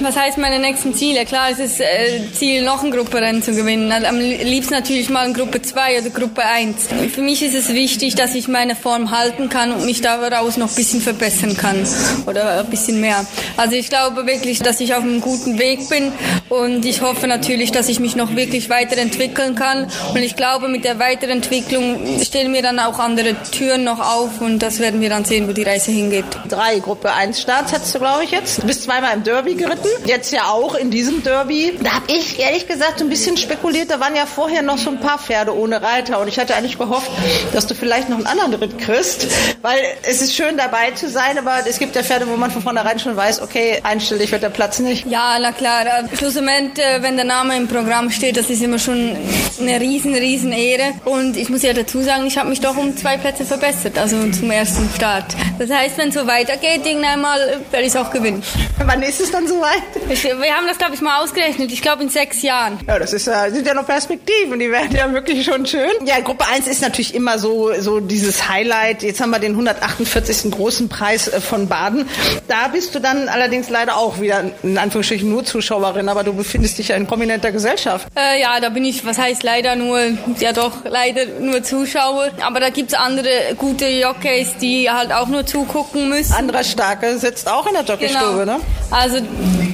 was 0.00 0.16
heißt 0.16 0.38
meine 0.38 0.58
nächsten 0.58 0.94
Ziele? 0.94 1.24
Klar, 1.24 1.50
es 1.50 1.58
ist 1.58 1.80
äh, 1.80 2.20
Ziel, 2.32 2.62
noch 2.62 2.82
ein 2.82 2.90
Gruppenrennen 2.90 3.42
zu 3.42 3.54
gewinnen. 3.54 3.90
Also, 3.92 4.06
am 4.06 4.18
liebsten 4.18 4.74
natürlich 4.74 5.08
mal 5.10 5.26
in 5.26 5.34
Gruppe 5.34 5.62
2 5.62 6.00
oder 6.00 6.10
Gruppe 6.10 6.42
1. 6.44 6.88
Für 7.16 7.22
mich 7.22 7.42
ist 7.42 7.54
es 7.54 7.70
wichtig, 7.70 8.14
dass 8.14 8.34
ich 8.34 8.46
meine 8.46 8.76
Form 8.76 9.10
halten 9.10 9.48
kann 9.48 9.72
und 9.72 9.86
mich 9.86 10.02
daraus 10.02 10.58
noch 10.58 10.68
ein 10.68 10.74
bisschen 10.74 11.00
verbessern 11.00 11.56
kann 11.56 11.82
oder 12.26 12.60
ein 12.60 12.66
bisschen 12.66 13.00
mehr. 13.00 13.24
Also 13.56 13.74
ich 13.74 13.88
glaube 13.88 14.26
wirklich, 14.26 14.58
dass 14.58 14.80
ich 14.80 14.92
auf 14.92 15.02
einem 15.02 15.22
guten 15.22 15.58
Weg 15.58 15.88
bin 15.88 16.12
und 16.50 16.84
ich 16.84 17.00
hoffe 17.00 17.26
natürlich, 17.26 17.72
dass 17.72 17.88
ich 17.88 18.00
mich 18.00 18.16
noch 18.16 18.36
wirklich 18.36 18.68
weiterentwickeln 18.68 19.54
kann. 19.54 19.90
Und 20.10 20.18
ich 20.18 20.36
glaube, 20.36 20.68
mit 20.68 20.84
der 20.84 20.98
Weiterentwicklung 20.98 22.20
stehen 22.22 22.52
mir 22.52 22.60
dann 22.60 22.78
auch 22.78 22.98
andere 22.98 23.34
Türen 23.50 23.84
noch 23.84 24.00
auf 24.00 24.42
und 24.42 24.58
das 24.58 24.78
werden 24.78 25.00
wir 25.00 25.08
dann 25.08 25.24
sehen, 25.24 25.48
wo 25.48 25.52
die 25.52 25.62
Reise 25.62 25.92
hingeht. 25.92 26.26
Drei 26.50 26.80
Gruppe 26.80 27.14
1 27.14 27.40
Starts 27.40 27.72
hattest 27.72 27.94
du, 27.94 27.98
glaube 27.98 28.24
ich, 28.24 28.30
jetzt. 28.30 28.62
Du 28.62 28.66
bist 28.66 28.82
zweimal 28.82 29.16
im 29.16 29.22
Derby 29.24 29.54
geritten. 29.54 29.88
Jetzt 30.04 30.34
ja 30.34 30.50
auch 30.50 30.74
in 30.74 30.90
diesem 30.90 31.22
Derby. 31.22 31.78
Da 31.82 31.92
habe 31.92 32.12
ich 32.12 32.38
ehrlich 32.38 32.68
gesagt 32.68 33.00
ein 33.00 33.08
bisschen 33.08 33.38
spekuliert. 33.38 33.90
Da 33.90 34.00
waren 34.00 34.14
ja 34.14 34.26
vorher 34.26 34.60
noch 34.60 34.76
so 34.76 34.90
ein 34.90 35.00
paar 35.00 35.18
Pferde 35.18 35.56
ohne 35.56 35.80
Reiter 35.80 36.20
und 36.20 36.28
ich 36.28 36.38
hatte 36.38 36.54
eigentlich 36.54 36.76
gehofft, 36.76 37.05
dass 37.52 37.66
du 37.66 37.74
vielleicht 37.74 38.08
noch 38.08 38.18
einen 38.18 38.26
anderen 38.26 38.54
Ritt 38.54 38.78
kriegst, 38.78 39.26
weil 39.62 39.78
es 40.02 40.22
ist 40.22 40.34
schön 40.34 40.56
dabei 40.56 40.90
zu 40.92 41.08
sein, 41.08 41.38
aber 41.38 41.66
es 41.68 41.78
gibt 41.78 41.96
ja 41.96 42.02
Pferde, 42.02 42.28
wo 42.28 42.36
man 42.36 42.50
von 42.50 42.62
vornherein 42.62 42.98
schon 42.98 43.16
weiß, 43.16 43.42
okay, 43.42 43.80
einstellig 43.82 44.32
wird 44.32 44.42
der 44.42 44.50
Platz 44.50 44.78
nicht. 44.78 45.06
Ja, 45.06 45.38
na 45.40 45.52
klar. 45.52 45.84
Schlussendlich, 46.16 46.84
äh, 46.84 47.02
wenn 47.02 47.16
der 47.16 47.24
Name 47.24 47.56
im 47.56 47.68
Programm 47.68 48.10
steht, 48.10 48.36
das 48.36 48.50
ist 48.50 48.62
immer 48.62 48.78
schon 48.78 49.16
eine 49.60 49.80
riesen, 49.80 50.14
riesen 50.14 50.52
Ehre. 50.52 50.92
Und 51.04 51.36
ich 51.36 51.48
muss 51.48 51.62
ja 51.62 51.72
dazu 51.72 52.02
sagen, 52.02 52.26
ich 52.26 52.38
habe 52.38 52.48
mich 52.48 52.60
doch 52.60 52.76
um 52.76 52.96
zwei 52.96 53.16
Plätze 53.16 53.44
verbessert, 53.44 53.98
also 53.98 54.16
zum 54.30 54.50
ersten 54.50 54.88
Start. 54.94 55.34
Das 55.58 55.70
heißt, 55.70 55.98
wenn 55.98 56.08
es 56.08 56.14
so 56.14 56.26
weitergeht, 56.26 56.84
irgendwann 56.84 57.20
mal 57.20 57.60
werde 57.70 57.86
ich 57.86 57.92
es 57.92 57.96
auch 57.96 58.10
gewinnen. 58.10 58.42
Wann 58.84 59.02
ist 59.02 59.20
es 59.20 59.30
dann 59.30 59.46
soweit? 59.46 59.82
Wir 60.08 60.54
haben 60.54 60.66
das, 60.66 60.78
glaube 60.78 60.94
ich, 60.94 61.00
mal 61.00 61.22
ausgerechnet. 61.22 61.72
Ich 61.72 61.82
glaube 61.82 62.02
in 62.02 62.08
sechs 62.08 62.42
Jahren. 62.42 62.78
Ja, 62.86 62.98
das 62.98 63.12
ist, 63.12 63.26
äh, 63.28 63.50
sind 63.50 63.66
ja 63.66 63.74
noch 63.74 63.86
Perspektiven, 63.86 64.58
die 64.58 64.70
werden 64.70 64.94
ja 64.94 65.10
wirklich 65.12 65.44
schon 65.44 65.66
schön. 65.66 65.90
Ja, 66.04 66.20
Gruppe 66.20 66.44
1 66.52 66.66
ist 66.66 66.82
natürlich 66.86 67.14
immer 67.14 67.38
so, 67.38 67.72
so 67.78 68.00
dieses 68.00 68.48
Highlight. 68.48 69.02
Jetzt 69.02 69.20
haben 69.20 69.30
wir 69.30 69.38
den 69.38 69.52
148. 69.52 70.50
großen 70.50 70.88
Preis 70.88 71.28
äh, 71.28 71.40
von 71.40 71.68
Baden. 71.68 72.08
Da 72.48 72.68
bist 72.68 72.94
du 72.94 73.00
dann 73.00 73.28
allerdings 73.28 73.68
leider 73.70 73.96
auch 73.96 74.20
wieder, 74.20 74.44
in 74.62 74.78
Anführungsstrichen, 74.78 75.28
nur 75.28 75.44
Zuschauerin, 75.44 76.08
aber 76.08 76.24
du 76.24 76.32
befindest 76.32 76.78
dich 76.78 76.88
ja 76.88 76.96
in 76.96 77.06
prominenter 77.06 77.52
Gesellschaft. 77.52 78.06
Äh, 78.16 78.40
ja, 78.40 78.60
da 78.60 78.68
bin 78.68 78.84
ich, 78.84 79.04
was 79.04 79.18
heißt 79.18 79.42
leider 79.42 79.76
nur, 79.76 80.00
ja 80.38 80.52
doch, 80.52 80.84
leider 80.84 81.26
nur 81.40 81.62
Zuschauer. 81.62 82.30
Aber 82.44 82.60
da 82.60 82.70
gibt's 82.70 82.94
andere 82.94 83.28
gute 83.56 83.86
Jockeys, 83.86 84.56
die 84.60 84.90
halt 84.90 85.12
auch 85.12 85.28
nur 85.28 85.46
zugucken 85.46 86.08
müssen. 86.08 86.32
Anderer 86.34 86.64
Starke 86.64 87.18
sitzt 87.18 87.48
auch 87.48 87.66
in 87.66 87.74
der 87.74 87.84
Jockeystube, 87.84 88.40
genau. 88.40 88.58
ne? 88.58 88.60
Also 88.90 89.18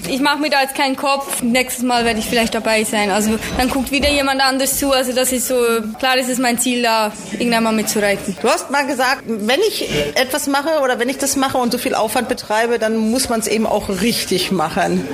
ich 0.08 0.20
mache 0.20 0.38
mir 0.38 0.50
da 0.50 0.62
jetzt 0.62 0.74
keinen 0.74 0.96
Kopf. 0.96 1.42
Nächstes 1.42 1.84
Mal 1.84 2.04
werde 2.04 2.18
ich 2.18 2.26
vielleicht 2.26 2.54
dabei 2.54 2.84
sein. 2.84 3.10
Also 3.10 3.38
dann 3.56 3.70
guckt 3.70 3.90
wieder 3.90 4.10
jemand 4.10 4.40
anders 4.40 4.78
zu. 4.78 4.92
Also 4.92 5.12
das 5.12 5.32
ist 5.32 5.48
so, 5.48 5.56
klar 5.98 6.16
ist 6.16 6.28
es 6.28 6.38
mein 6.38 6.58
Ziel, 6.58 6.82
da 6.82 7.01
irgendwann 7.32 7.64
mal 7.64 7.72
mitzureiten. 7.72 8.36
Du 8.40 8.48
hast 8.48 8.70
mal 8.70 8.86
gesagt, 8.86 9.22
wenn 9.26 9.60
ich 9.68 9.88
etwas 10.14 10.46
mache 10.46 10.80
oder 10.82 10.98
wenn 10.98 11.08
ich 11.08 11.18
das 11.18 11.36
mache 11.36 11.58
und 11.58 11.72
so 11.72 11.78
viel 11.78 11.94
Aufwand 11.94 12.28
betreibe, 12.28 12.78
dann 12.78 12.96
muss 12.96 13.28
man 13.28 13.40
es 13.40 13.48
eben 13.48 13.66
auch 13.66 13.88
richtig 13.88 14.52
machen. 14.52 15.06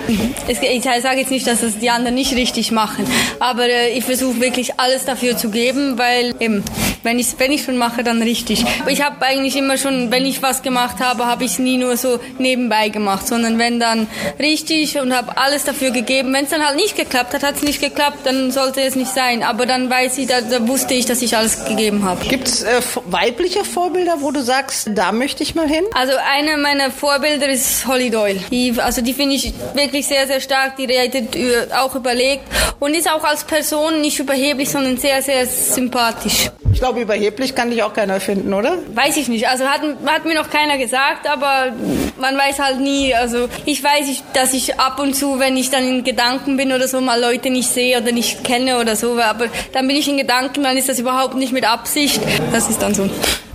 Es, 0.49 0.59
ich 0.61 0.82
sage 0.82 1.20
jetzt 1.20 1.30
nicht, 1.30 1.47
dass 1.47 1.61
das 1.61 1.78
die 1.78 1.91
anderen 1.91 2.14
nicht 2.14 2.34
richtig 2.34 2.72
machen, 2.72 3.07
aber 3.41 3.66
äh, 3.66 3.91
ich 3.91 4.05
versuche 4.05 4.41
wirklich 4.41 4.78
alles 4.78 5.05
dafür 5.05 5.36
zu 5.36 5.51
geben, 5.51 5.99
weil 5.99 6.34
eben, 6.41 6.64
wenn 7.03 7.18
ich 7.18 7.28
wenn 7.39 7.53
ich 7.53 7.64
schon 7.64 7.76
mache, 7.76 8.03
dann 8.03 8.22
richtig. 8.22 8.64
Ich 8.86 9.03
habe 9.03 9.24
eigentlich 9.24 9.57
immer 9.57 9.78
schon, 9.78 10.11
wenn 10.11 10.26
ich 10.26 10.43
was 10.43 10.62
gemacht 10.62 10.97
habe, 11.01 11.26
habe 11.26 11.45
ich 11.45 11.53
es 11.53 11.59
nie 11.59 11.76
nur 11.76 11.97
so 11.97 12.20
nebenbei 12.39 12.89
gemacht, 12.89 13.26
sondern 13.26 13.59
wenn 13.59 13.78
dann 13.78 14.07
richtig 14.39 14.99
und 14.99 15.14
habe 15.14 15.36
alles 15.36 15.64
dafür 15.64 15.91
gegeben. 15.91 16.32
Wenn 16.32 16.45
es 16.45 16.51
dann 16.51 16.64
halt 16.64 16.76
nicht 16.76 16.97
geklappt 16.97 17.34
hat, 17.34 17.43
hat 17.43 17.57
es 17.57 17.62
nicht 17.62 17.80
geklappt, 17.80 18.18
dann 18.24 18.51
sollte 18.51 18.80
es 18.80 18.97
nicht 18.97 19.12
sein. 19.12 19.43
Aber 19.43 19.66
dann 19.66 19.91
weiß 19.91 20.18
ich, 20.18 20.26
da, 20.26 20.41
da 20.41 20.66
wusste 20.66 20.95
ich, 20.95 21.07
dass 21.07 21.22
ich 21.22 21.36
alles 21.36 21.64
gegeben 21.64 21.78
habe. 21.79 22.24
Gibt 22.26 22.49
es 22.49 22.62
äh, 22.62 22.81
weibliche 23.07 23.64
Vorbilder, 23.64 24.16
wo 24.20 24.31
du 24.31 24.43
sagst, 24.43 24.91
da 24.93 25.12
möchte 25.12 25.43
ich 25.43 25.55
mal 25.55 25.68
hin? 25.68 25.85
Also 25.95 26.12
eine 26.31 26.57
meiner 26.57 26.91
Vorbilder 26.91 27.49
ist 27.49 27.87
Holly 27.87 28.11
Doyle. 28.11 28.41
Die, 28.51 28.74
also 28.79 29.01
die 29.01 29.14
finde 29.14 29.37
ich 29.37 29.53
wirklich 29.74 30.07
sehr, 30.07 30.26
sehr 30.26 30.41
stark. 30.41 30.76
Die 30.76 30.85
redet 30.85 31.37
auch 31.72 31.95
überlegt 31.95 32.43
und 32.81 32.95
ist 32.95 33.11
auch 33.11 33.24
als 33.24 33.45
Person 33.45 34.01
nicht 34.01 34.18
überheblich, 34.18 34.70
sondern 34.70 34.97
sehr, 34.97 35.22
sehr 35.22 35.47
sympathisch. 35.47 36.51
Ich 36.72 36.81
glaube, 36.81 37.01
überheblich 37.01 37.55
kann 37.55 37.70
dich 37.70 37.83
auch 37.83 37.93
keiner 37.93 38.20
finden, 38.20 38.53
oder? 38.55 38.79
Weiß 38.95 39.16
ich 39.16 39.29
nicht. 39.29 39.49
Also 39.49 39.64
hat, 39.64 39.81
hat 40.07 40.24
mir 40.24 40.35
noch 40.35 40.51
keiner 40.51 40.79
gesagt, 40.79 41.29
aber 41.29 41.72
man 42.20 42.37
weiß 42.37 42.59
halt 42.59 42.81
nie. 42.81 43.14
Also 43.14 43.49
ich 43.64 43.83
weiß, 43.83 44.22
dass 44.33 44.53
ich 44.53 44.79
ab 44.79 45.01
und 45.01 45.14
zu, 45.14 45.39
wenn 45.39 45.57
ich 45.57 45.70
dann 45.70 45.85
in 45.85 46.05
Gedanken 46.05 46.57
bin 46.57 46.72
oder 46.72 46.87
so, 46.87 47.01
mal 47.01 47.20
Leute 47.20 47.51
nicht 47.51 47.68
sehe 47.68 48.01
oder 48.01 48.12
nicht 48.12 48.45
kenne 48.45 48.79
oder 48.79 48.97
so. 48.97 49.18
Aber 49.18 49.47
dann 49.72 49.89
bin 49.89 49.97
ich 49.97 50.09
in 50.09 50.18
Gedanken, 50.18 50.62
dann 50.62 50.76
ist 50.76 50.89
das 50.89 50.99
überhaupt 50.99 51.35
nicht 51.35 51.53
mit 51.53 51.64
Absicht. 51.69 52.21
Das 52.53 52.69
ist 52.69 52.81
dann 52.83 52.95
so. 52.95 53.09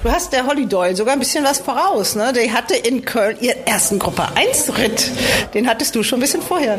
Du 0.04 0.12
hast 0.12 0.34
der 0.34 0.46
Holly 0.46 0.66
Doyle 0.66 0.94
sogar 0.98 1.14
ein 1.14 1.20
bisschen 1.20 1.46
was 1.46 1.60
voraus. 1.60 2.16
Ne? 2.16 2.34
Die 2.34 2.52
hatte 2.52 2.76
in 2.76 3.06
Köln 3.06 3.38
ihren 3.40 3.66
ersten 3.66 4.00
Gruppe 4.00 4.28
1 4.36 4.78
Ritt. 4.78 5.10
Den 5.54 5.66
hattest 5.66 5.96
du 5.96 6.04
schon 6.04 6.20
ein 6.20 6.22
bisschen 6.24 6.42
vorher. 6.42 6.78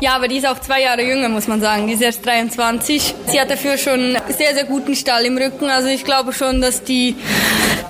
Ja, 0.00 0.14
aber 0.14 0.28
die 0.28 0.38
ist 0.38 0.46
auch 0.46 0.58
zwei 0.58 0.80
Jahre 0.80 1.02
jünger, 1.02 1.28
muss 1.28 1.46
man 1.46 1.60
sagen. 1.60 1.86
Die 1.88 1.92
ist 1.92 2.00
erst 2.00 2.24
23. 2.24 3.14
Sie 3.26 3.38
hat 3.38 3.50
dafür 3.50 3.76
schon 3.76 4.16
einen 4.16 4.16
sehr, 4.30 4.54
sehr 4.54 4.64
guten 4.64 4.96
Stall 4.96 5.26
im 5.26 5.36
Rücken. 5.36 5.66
Also 5.66 5.88
ich 5.88 6.04
glaube 6.04 6.32
schon, 6.32 6.62
dass 6.62 6.82
die 6.82 7.16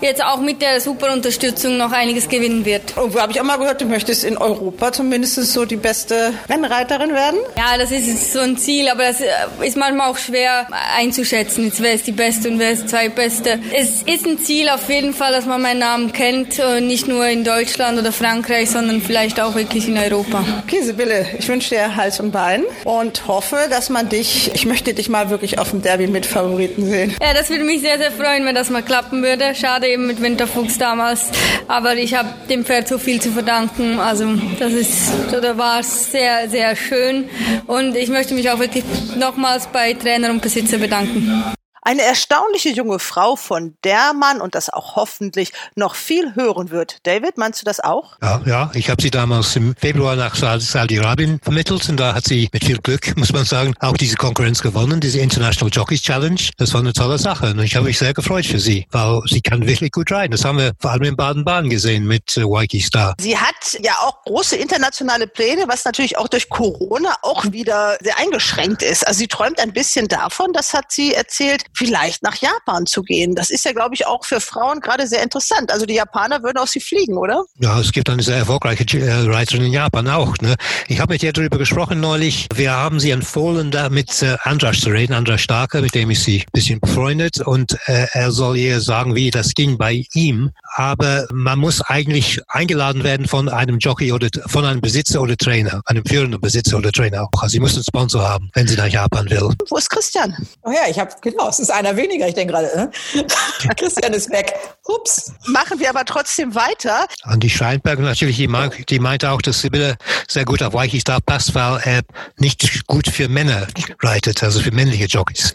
jetzt 0.01 0.25
auch 0.25 0.41
mit 0.41 0.63
der 0.63 0.81
super 0.81 1.13
Unterstützung 1.13 1.77
noch 1.77 1.93
einiges 1.93 2.29
gewinnen 2.29 2.65
wird. 2.65 2.97
Und 2.97 3.15
wo 3.15 3.21
habe 3.21 3.33
ich 3.33 3.41
auch 3.41 3.45
mal 3.45 3.59
gehört, 3.59 3.81
du 3.81 3.87
möchtest 3.87 4.25
in 4.25 4.37
Europa 4.37 4.93
zumindest 4.93 5.37
so 5.37 5.65
die 5.65 5.77
beste 5.77 6.33
Rennreiterin 6.49 7.13
werden? 7.13 7.39
Ja, 7.57 7.79
das 7.79 7.91
ist 7.91 8.33
so 8.33 8.41
ein 8.41 8.57
Ziel, 8.57 8.89
aber 8.89 9.05
das 9.05 9.21
ist 9.63 9.77
manchmal 9.77 10.11
auch 10.11 10.19
schwer 10.19 10.67
einzuschätzen. 10.97 11.65
Jetzt 11.65 11.83
wer 11.83 11.95
ist 11.95 12.07
die 12.07 12.13
Beste 12.13 12.49
und 12.49 12.58
wer 12.59 12.73
ist 12.73 12.85
die 12.85 12.87
zweitbeste. 12.89 13.59
Es 13.75 14.03
ist 14.03 14.27
ein 14.27 14.39
Ziel 14.39 14.69
auf 14.69 14.89
jeden 14.89 15.15
Fall, 15.15 15.33
dass 15.33 15.47
man 15.47 15.63
meinen 15.63 15.81
Namen 15.81 16.13
kennt, 16.13 16.61
nicht 16.81 17.09
nur 17.09 17.27
in 17.27 17.45
Deutschland 17.45 17.99
oder 17.99 18.13
Frankreich, 18.13 18.71
sondern 18.71 19.01
vielleicht 19.01 19.41
auch 19.41 19.55
wirklich 19.55 19.89
in 19.89 19.97
Europa. 19.97 20.45
Okay, 20.65 20.83
Sibylle, 20.83 21.27
ich 21.39 21.49
wünsche 21.49 21.71
dir 21.71 21.97
Hals 21.97 22.21
und 22.21 22.31
Bein 22.31 22.65
und 22.85 23.27
hoffe, 23.27 23.57
dass 23.71 23.91
man 23.91 24.09
dich, 24.09 24.51
ich 24.55 24.67
möchte 24.67 24.95
dich 24.95 25.09
mal 25.09 25.31
wirklich 25.31 25.59
auf 25.59 25.71
dem 25.71 25.83
Derby 25.83 26.07
mit 26.07 26.27
Favoriten 26.27 26.87
sehen. 26.87 27.15
Ja, 27.23 27.35
das 27.35 27.51
würde 27.51 27.65
mich 27.65 27.81
sehr, 27.81 27.99
sehr 27.99 28.13
freuen, 28.13 28.45
wenn 28.47 28.55
das 28.55 28.71
mal 28.71 28.83
klappen 28.83 29.23
würde. 29.23 29.55
Schade 29.55 29.87
eben 29.87 30.07
mit 30.07 30.21
Winterfuchs 30.21 30.79
damals, 30.79 31.31
aber 31.69 31.95
ich 31.97 32.15
habe 32.15 32.29
dem 32.49 32.65
Pferd 32.65 32.89
so 32.89 32.99
viel 32.99 33.21
zu 33.21 33.31
verdanken. 33.33 33.99
Also 34.01 34.27
das 34.59 34.73
ist, 34.73 35.13
oder 35.37 35.59
war 35.59 35.83
sehr, 35.83 36.49
sehr 36.49 36.77
schön 36.77 37.29
und 37.67 37.97
ich 37.97 38.09
möchte 38.09 38.35
mich 38.35 38.51
auch 38.51 38.59
wirklich 38.59 38.85
nochmals 39.17 39.67
bei 39.69 39.93
Trainer 39.95 40.31
und 40.31 40.43
Besitzer 40.43 40.79
bedanken. 40.79 41.45
Eine 41.89 42.03
erstaunliche 42.03 42.69
junge 42.69 42.99
Frau, 42.99 43.35
von 43.35 43.75
der 43.83 44.13
man 44.13 44.43
und 44.43 44.55
das 44.55 44.69
auch 44.69 44.97
hoffentlich 44.97 45.55
noch 45.75 45.95
viel 45.95 46.35
hören 46.35 46.69
wird. 46.69 46.99
David, 47.05 47.39
meinst 47.39 47.63
du 47.63 47.65
das 47.65 47.81
auch? 47.81 48.19
Ja, 48.21 48.43
ja. 48.45 48.71
Ich 48.75 48.91
habe 48.91 49.01
sie 49.01 49.11
damals 49.11 49.57
im 49.57 49.75
Februar 49.75 50.15
nach 50.15 50.35
Saudi-Arabien 50.35 51.41
vermittelt 51.43 51.89
und 51.89 51.97
da 51.97 52.15
hat 52.15 52.27
sie 52.27 52.51
mit 52.53 52.63
viel 52.63 52.77
Glück, 52.77 53.17
muss 53.17 53.33
man 53.33 53.47
sagen, 53.47 53.73
auch 53.81 53.97
diese 53.97 54.17
Konkurrenz 54.17 54.61
gewonnen, 54.61 55.01
diese 55.01 55.21
International 55.21 55.73
Jockeys 55.73 56.03
Challenge. 56.03 56.39
Das 56.59 56.75
war 56.75 56.81
eine 56.81 56.93
tolle 56.93 57.17
Sache 57.17 57.53
und 57.53 57.61
ich 57.61 57.75
habe 57.75 57.87
mich 57.87 57.97
sehr 57.97 58.13
gefreut 58.13 58.45
für 58.45 58.59
sie, 58.59 58.87
weil 58.91 59.23
sie 59.25 59.41
kann 59.41 59.67
wirklich 59.67 59.91
gut 59.91 60.13
reiten. 60.13 60.33
Das 60.33 60.45
haben 60.45 60.59
wir 60.59 60.73
vor 60.79 60.91
allem 60.91 61.05
in 61.05 61.17
Baden-Baden 61.17 61.71
gesehen 61.71 62.05
mit 62.05 62.37
äh, 62.37 62.43
Waiki 62.43 62.81
Star. 62.81 63.15
Sie 63.19 63.39
hat 63.39 63.79
ja 63.83 63.95
auch 64.03 64.25
große 64.25 64.57
internationale 64.57 65.27
Pläne, 65.27 65.65
was 65.69 65.87
natürlich 65.87 66.19
auch 66.19 66.29
durch 66.29 66.51
Corona 66.51 67.17
auch 67.23 67.51
wieder 67.51 67.97
sehr 68.03 68.19
eingeschränkt 68.19 68.83
ist. 68.83 69.07
Also 69.07 69.21
sie 69.21 69.29
träumt 69.29 69.59
ein 69.59 69.73
bisschen 69.73 70.07
davon, 70.07 70.53
das 70.53 70.75
hat 70.75 70.93
sie 70.93 71.15
erzählt, 71.15 71.65
vielleicht 71.79 72.23
nach 72.23 72.35
Japan 72.37 72.87
zu 72.87 73.03
gehen. 73.03 73.35
Das 73.35 73.51
ist 73.51 73.65
ja, 73.65 73.73
glaube 73.73 73.95
ich, 73.95 74.07
auch 74.07 74.25
für 74.25 74.41
Frauen 74.41 74.81
gerade 74.81 75.07
sehr 75.07 75.23
interessant. 75.23 75.73
Also 75.73 75.87
die 75.87 75.95
Japaner 75.95 76.43
würden 76.43 76.59
auf 76.59 76.69
sie 76.69 76.81
fliegen, 76.81 77.17
oder? 77.17 77.45
Ja, 77.61 77.79
es 77.81 77.93
gibt 77.93 78.11
eine 78.11 78.23
sehr 78.23 78.37
erfolgreiche 78.37 78.85
äh, 78.99 79.31
Reiterin 79.31 79.65
in 79.65 79.73
Japan 79.73 80.09
auch. 80.09 80.37
Ne? 80.39 80.57
Ich 80.89 80.99
habe 81.01 81.15
mit 81.15 81.23
ihr 81.23 81.33
darüber 81.33 81.57
gesprochen 81.57 82.01
neulich. 82.01 82.49
Wir 82.55 82.73
haben 82.73 82.99
sie 82.99 83.13
empfohlen, 83.13 83.71
da 83.71 83.89
mit 83.89 84.23
äh, 84.23 84.37
Andras 84.43 84.81
zu 84.81 84.91
reden, 84.91 85.13
Andras 85.13 85.41
Starker, 85.41 85.81
mit 85.81 85.95
dem 85.95 86.11
ist 86.11 86.25
sie 86.25 86.41
ein 86.41 86.53
bisschen 86.53 86.81
befreundet 86.81 87.41
und 87.41 87.79
äh, 87.87 88.07
er 88.13 88.33
soll 88.33 88.57
ihr 88.57 88.81
sagen, 88.81 89.15
wie 89.15 89.31
das 89.31 89.55
ging 89.55 89.79
bei 89.79 90.05
ihm. 90.15 90.51
Aber 90.75 91.27
man 91.33 91.59
muss 91.59 91.81
eigentlich 91.81 92.41
eingeladen 92.49 93.05
werden 93.05 93.29
von 93.29 93.49
einem 93.49 93.79
Jockey 93.79 94.13
oder 94.13 94.29
von 94.47 94.65
einem 94.65 94.81
Besitzer 94.81 95.23
oder 95.23 95.37
Trainer, 95.37 95.81
einem 95.87 96.05
führenden 96.05 96.41
Besitzer 96.41 96.79
oder 96.79 96.91
Trainer 96.91 97.23
auch. 97.23 97.43
Also 97.43 97.53
sie 97.53 97.61
muss 97.61 97.75
einen 97.75 97.85
Sponsor 97.85 98.29
haben, 98.29 98.51
wenn 98.55 98.67
sie 98.67 98.77
nach 98.77 98.89
Japan 98.89 99.31
will. 99.31 99.51
Wo 99.69 99.77
ist 99.77 99.91
Christian? 99.91 100.35
Oh 100.63 100.71
ja, 100.71 100.91
ich 100.91 100.99
habe 100.99 101.11
genau, 101.21 101.49
es 101.49 101.68
ist 101.69 101.75
einer 101.75 101.97
weniger. 101.97 102.27
Ich 102.29 102.35
denke 102.35 102.53
gerade, 102.53 102.69
ne? 102.77 102.91
Christian 103.77 104.13
ist 104.13 104.31
weg. 104.31 104.55
Ups. 104.87 105.33
Machen 105.47 105.79
wir 105.79 105.91
aber 105.91 106.05
trotzdem 106.05 106.55
weiter. 106.55 107.07
Andi 107.23 107.51
Scheinberg 107.51 107.99
natürlich, 107.99 108.37
die, 108.37 108.49
mag, 108.49 108.87
die 108.87 108.99
meinte 108.99 109.31
auch, 109.31 109.43
dass 109.43 109.61
Sibylle 109.61 109.97
sehr 110.29 110.45
gut 110.45 110.63
auf 110.63 110.73
Weichis 110.73 111.05
da 111.05 111.21
passt, 111.21 111.55
weil 111.55 111.81
er 111.85 112.03
nicht 112.39 112.87
gut 112.87 113.09
für 113.09 113.29
Männer 113.29 113.67
reitet, 114.03 114.43
also 114.43 114.61
für 114.61 114.71
männliche 114.71 115.07
Jockeys. 115.07 115.53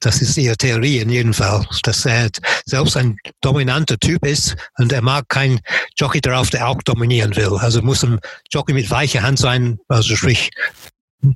Das 0.00 0.22
ist 0.22 0.36
ihre 0.36 0.56
Theorie 0.56 0.98
in 0.98 1.10
jedem 1.10 1.34
Fall, 1.34 1.66
dass 1.82 2.06
er 2.06 2.28
selbst 2.64 2.96
ein 2.96 3.18
dominanter 3.40 3.98
Typ 3.98 4.24
ist 4.24 4.56
und 4.78 4.92
er 4.92 5.02
mag 5.02 5.28
keinen 5.28 5.60
Jockey 5.96 6.20
darauf, 6.20 6.50
der 6.50 6.68
auch 6.68 6.82
dominieren 6.82 7.34
will. 7.36 7.56
Also 7.58 7.82
muss 7.82 8.04
ein 8.04 8.20
Jockey 8.50 8.72
mit 8.72 8.90
weicher 8.90 9.22
Hand 9.22 9.38
sein, 9.38 9.78
also 9.88 10.14
sprich 10.14 10.50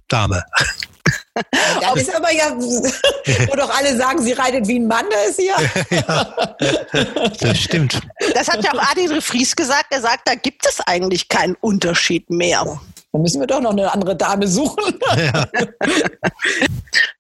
Dame. 0.09 0.45
Das 1.35 1.97
ist 1.97 2.15
aber 2.15 2.33
ja, 2.33 2.51
wo 2.57 3.57
doch 3.57 3.75
alle 3.75 3.97
sagen, 3.97 4.23
sie 4.23 4.33
reitet 4.33 4.69
wie 4.69 4.79
ein 4.79 4.87
Mann, 4.87 5.07
da 5.11 5.23
ist 5.23 5.41
hier. 5.41 5.55
ja, 5.91 7.35
das 7.41 7.59
stimmt. 7.59 8.01
Das 8.35 8.49
hat 8.49 8.63
ja 8.63 8.73
auch 8.73 8.91
Adil 8.91 9.21
Fries 9.21 9.57
gesagt. 9.57 9.87
Er 9.91 10.01
sagt, 10.01 10.29
da 10.29 10.35
gibt 10.35 10.67
es 10.67 10.81
eigentlich 10.81 11.29
keinen 11.29 11.55
Unterschied 11.61 12.29
mehr. 12.29 12.81
Dann 13.13 13.23
müssen 13.23 13.41
wir 13.41 13.47
doch 13.47 13.61
noch 13.61 13.73
eine 13.73 13.93
andere 13.93 14.17
Dame 14.17 14.49
suchen. 14.49 14.99
Ja, 15.17 15.47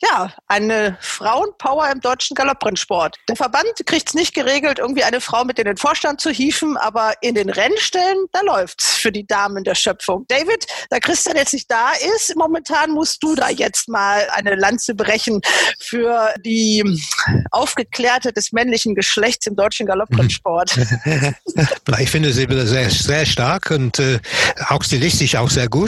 Ja, 0.05 0.32
eine 0.49 0.99
Frauenpower 1.01 1.88
im 1.93 2.01
deutschen 2.01 2.34
Galopprennsport. 2.34 3.18
Der 3.28 3.36
Verband 3.36 3.72
kriegt 3.86 4.09
es 4.09 4.14
nicht 4.14 4.34
geregelt, 4.34 4.80
irgendwie 4.80 5.05
eine 5.05 5.20
Frau 5.20 5.45
mit 5.45 5.61
in 5.61 5.64
den 5.64 5.76
Vorstand 5.76 6.20
zu 6.20 6.30
hieven, 6.30 6.76
aber 6.76 7.14
in 7.20 7.36
den 7.36 7.49
Rennstellen, 7.49 8.26
da 8.32 8.40
läuft's 8.40 8.97
für 8.97 9.12
die 9.12 9.24
Damen 9.24 9.62
der 9.62 9.76
Schöpfung. 9.76 10.24
David, 10.26 10.66
da 10.90 10.99
Christian 10.99 11.36
jetzt 11.36 11.53
nicht 11.53 11.70
da 11.70 11.93
ist, 12.16 12.34
momentan 12.36 12.90
musst 12.90 13.22
du 13.22 13.36
da 13.36 13.49
jetzt 13.49 13.88
mal 13.88 14.26
eine 14.32 14.57
Lanze 14.57 14.97
brechen 14.97 15.40
für 15.78 16.34
die 16.45 16.82
Aufgeklärte 17.53 18.32
des 18.32 18.51
männlichen 18.51 18.97
Geschlechts 18.97 19.47
im 19.47 19.55
deutschen 19.55 19.86
Galopprennsport. 19.86 20.76
ich 22.01 22.11
finde 22.11 22.32
sie 22.32 22.49
sehr, 22.66 22.90
sehr 22.90 23.24
stark 23.24 23.70
und 23.70 24.01
äh, 24.01 24.18
auch 24.68 24.82
stilistisch 24.82 25.36
auch 25.36 25.51
sehr 25.51 25.68
gut. 25.68 25.82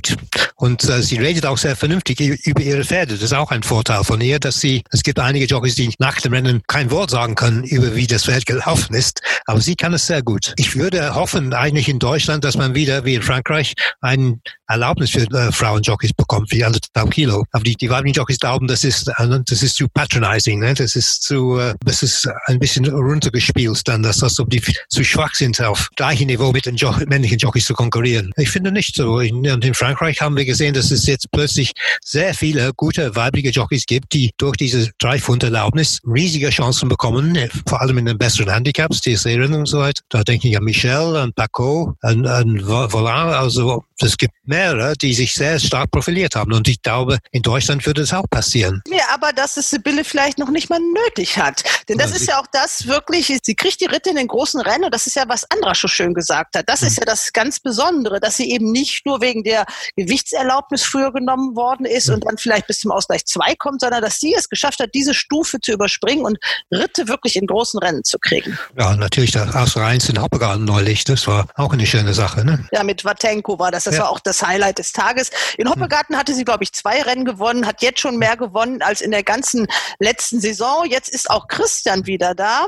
Und 0.57 0.85
äh, 0.85 1.03
sie 1.03 1.17
redet 1.17 1.47
auch 1.47 1.59
sehr 1.59 1.77
vernünftig 1.77 2.21
über 2.21 2.63
ihre 2.63 2.85
Pferde. 2.85 3.15
Das 3.15 3.23
ist 3.23 3.35
auch 3.35 3.51
ein 3.51 3.63
Vorteil 3.63 4.05
von 4.05 4.21
ihr, 4.21 4.39
dass 4.39 4.61
sie, 4.61 4.83
es 4.91 5.03
gibt 5.03 5.19
einige 5.19 5.47
Jockeys, 5.47 5.75
die 5.75 5.93
nach 5.99 6.21
dem 6.21 6.33
Rennen 6.33 6.63
kein 6.67 6.91
Wort 6.91 7.11
sagen 7.11 7.35
können 7.35 7.65
über 7.65 7.95
wie 7.95 8.07
das 8.07 8.25
Pferd 8.25 8.47
gelaufen 8.47 8.95
ist, 8.95 9.21
aber 9.47 9.61
sie 9.61 9.75
kann 9.75 9.93
es 9.93 10.07
sehr 10.07 10.23
gut. 10.23 10.55
Ich 10.57 10.77
würde 10.77 11.15
hoffen, 11.15 11.53
eigentlich 11.53 11.89
in 11.89 11.99
Deutschland, 11.99 12.45
dass 12.45 12.57
man 12.57 12.75
wieder, 12.75 13.05
wie 13.05 13.15
in 13.15 13.23
Frankreich, 13.23 13.75
ein 14.01 14.41
Erlaubnis 14.67 15.11
für 15.11 15.31
äh, 15.31 15.53
Frauenjockeys 15.53 16.13
bekommt, 16.15 16.51
wie 16.51 16.65
anderthalb 16.65 17.11
Kilo. 17.11 17.45
Aber 17.53 17.65
die, 17.65 17.75
die 17.75 17.91
weiblichen 17.91 18.15
Jockeys 18.15 18.39
glauben, 18.39 18.67
das 18.67 18.85
ist, 18.85 19.09
äh, 19.09 19.41
das 19.47 19.63
ist 19.63 19.77
zu 19.77 19.89
patronizing, 19.89 20.61
ne? 20.61 20.75
das 20.75 20.97
ist 20.97 21.23
zu, 21.23 21.59
äh, 21.59 21.75
das 21.85 22.03
ist 22.03 22.29
ein 22.47 22.59
bisschen 22.59 22.87
runtergespielt 22.87 23.87
dann, 23.87 24.03
dass 24.03 24.19
das, 24.19 24.39
ob 24.41 24.51
die 24.51 24.63
zu 24.89 25.05
schwach 25.05 25.35
sind, 25.35 25.61
auf 25.61 25.91
gleichem 25.97 26.27
Niveau 26.27 26.53
mit 26.53 26.67
den 26.67 26.77
jo 26.77 26.95
männlichen 27.07 27.39
Jockeys 27.39 27.67
zu 27.67 27.75
konkurrieren. 27.75 28.33
Ich 28.37 28.51
finde 28.51 28.73
nicht 28.73 28.95
so. 28.95 29.21
In, 29.21 29.45
in 29.45 29.75
Frankreich 29.85 30.23
haben 30.23 30.35
wir 30.35 30.47
gesehen, 30.47 30.73
dass 30.73 30.91
es 30.91 31.05
jetzt 31.07 31.31
plötzlich 31.31 31.73
sehr 32.03 32.33
viele 32.33 32.73
gute 32.75 33.15
weibliche 33.17 33.51
Jockeys 33.51 33.85
gibt, 33.85 34.15
die 34.15 34.31
durch 34.39 34.57
diese 34.57 34.91
Drei-Pfund-Erlaubnis 34.99 36.01
riesige 36.07 36.49
Chancen 36.49 36.89
bekommen, 36.89 37.37
vor 37.69 37.83
allem 37.83 37.99
in 37.99 38.07
den 38.07 38.17
besseren 38.17 38.51
Handicaps, 38.51 39.03
die 39.03 39.15
Serien 39.15 39.53
und 39.53 39.67
so 39.67 39.81
weiter. 39.81 40.03
Da 40.09 40.23
denke 40.23 40.49
ich 40.49 40.57
an 40.57 40.65
Michel, 40.65 41.17
an 41.17 41.35
Paco, 41.35 41.95
an, 42.01 42.27
an 42.27 42.61
Volant, 42.65 43.35
also 43.35 43.85
es 44.01 44.17
gibt 44.17 44.33
mehrere, 44.45 44.95
die 44.95 45.13
sich 45.15 45.35
sehr 45.35 45.61
stark 45.61 45.91
profiliert 45.91 46.35
haben. 46.35 46.53
Und 46.53 46.67
ich 46.67 46.81
glaube, 46.83 47.19
in 47.31 47.43
Deutschland 47.43 47.85
würde 47.87 48.03
es 48.03 48.13
auch 48.13 48.29
passieren. 48.29 48.83
Ja, 48.89 49.05
aber 49.13 49.33
dass 49.33 49.57
es 49.57 49.71
Sibylle 49.71 50.05
vielleicht 50.05 50.39
noch 50.39 50.51
nicht 50.51 50.71
mal 50.71 50.81
nötig 50.81 51.39
hat. 51.39 51.63
Denn 51.89 51.99
das 51.99 52.11
Ja, 52.11 52.17
ist 52.17 52.29
ja 52.29 52.41
auch 52.41 52.47
das 52.53 52.87
wirklich, 52.87 53.27
sie 53.43 53.55
kriegt 53.55 53.81
die 53.81 53.87
Ritte 53.87 54.11
in 54.11 54.17
den 54.17 54.29
großen 54.29 54.61
Rennen 54.61 54.85
und 54.85 54.95
das 54.95 55.07
ist 55.07 55.15
ja, 55.15 55.25
was 55.29 55.49
Andra 55.51 55.75
schon 55.75 55.91
schön 55.91 56.15
gesagt 56.15 56.57
hat. 56.57 56.69
Das 56.69 56.83
ist 56.83 56.99
ja 56.99 57.05
das 57.05 57.33
ganz 57.33 57.61
Besondere, 57.61 58.19
dass 58.19 58.37
sie 58.37 58.51
eben 58.51 58.73
nicht 58.73 59.07
nur 59.07 59.21
wegen 59.21 59.45
der 59.45 59.67
Gewichtserlaubnis 59.97 60.83
früher 60.85 61.13
genommen 61.13 61.57
worden 61.57 61.87
ist 61.87 62.09
und 62.11 62.25
dann 62.27 62.39
vielleicht 62.39 62.67
bis 62.67 62.81
zum 62.81 62.91
Ausgleich 62.91 63.25
2 63.27 63.55
kommt, 63.57 63.81
sondern 63.81 64.03
dass 64.03 64.19
sie 64.21 64.35
es 64.35 64.49
geschafft 64.49 64.81
hat, 64.81 64.91
diese 64.95 65.15
Stufe 65.15 65.61
zu 65.61 65.73
überspringen 65.73 66.25
und 66.25 66.39
Ritte 66.73 67.09
wirklich 67.09 67.37
in 67.37 67.47
großen 67.47 67.79
Rennen 67.81 68.05
zu 68.05 68.19
kriegen. 68.19 68.59
Ja, 68.79 68.95
natürlich 68.97 69.33
der 69.33 69.55
Aus 69.55 69.77
Rheins 69.77 70.09
in 70.09 70.21
Hoppegarten 70.21 70.65
neulich. 70.65 71.05
Das 71.05 71.27
war 71.27 71.47
auch 71.57 71.73
eine 71.73 71.87
schöne 71.87 72.15
Sache. 72.15 72.45
Ne? 72.45 72.67
Ja, 72.73 72.83
mit 72.83 73.05
Watenko 73.05 73.59
war 73.59 73.71
das. 73.71 73.85
Das 73.85 73.97
Ja. 73.97 74.03
war 74.03 74.11
auch 74.11 74.21
das 74.21 74.43
Highlight 74.43 74.79
des 74.79 74.93
Tages. 74.93 75.31
In 75.59 75.69
Hoppegarten 75.69 76.17
hatte 76.17 76.35
sie, 76.35 76.45
glaube 76.45 76.65
ich, 76.65 76.73
zwei 76.73 77.03
Rennen 77.03 77.25
gewonnen, 77.25 77.67
hat 77.67 77.83
jetzt 77.83 78.01
schon 78.01 78.17
mehr 78.19 78.37
gewonnen 78.37 78.83
als 78.83 79.01
in 79.01 79.11
der 79.11 79.23
ganzen 79.23 79.67
letzten 79.99 80.41
Saison. 80.41 80.85
Jetzt 80.89 81.09
ist 81.09 81.31
auch 81.31 81.49
Christian 81.49 82.07
wieder 82.07 82.35
da. 82.35 82.67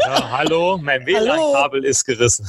Ja, 0.00 0.30
hallo, 0.30 0.78
mein 0.82 1.04
WLAN-Kabel 1.06 1.84
ist 1.84 2.04
gerissen. 2.04 2.46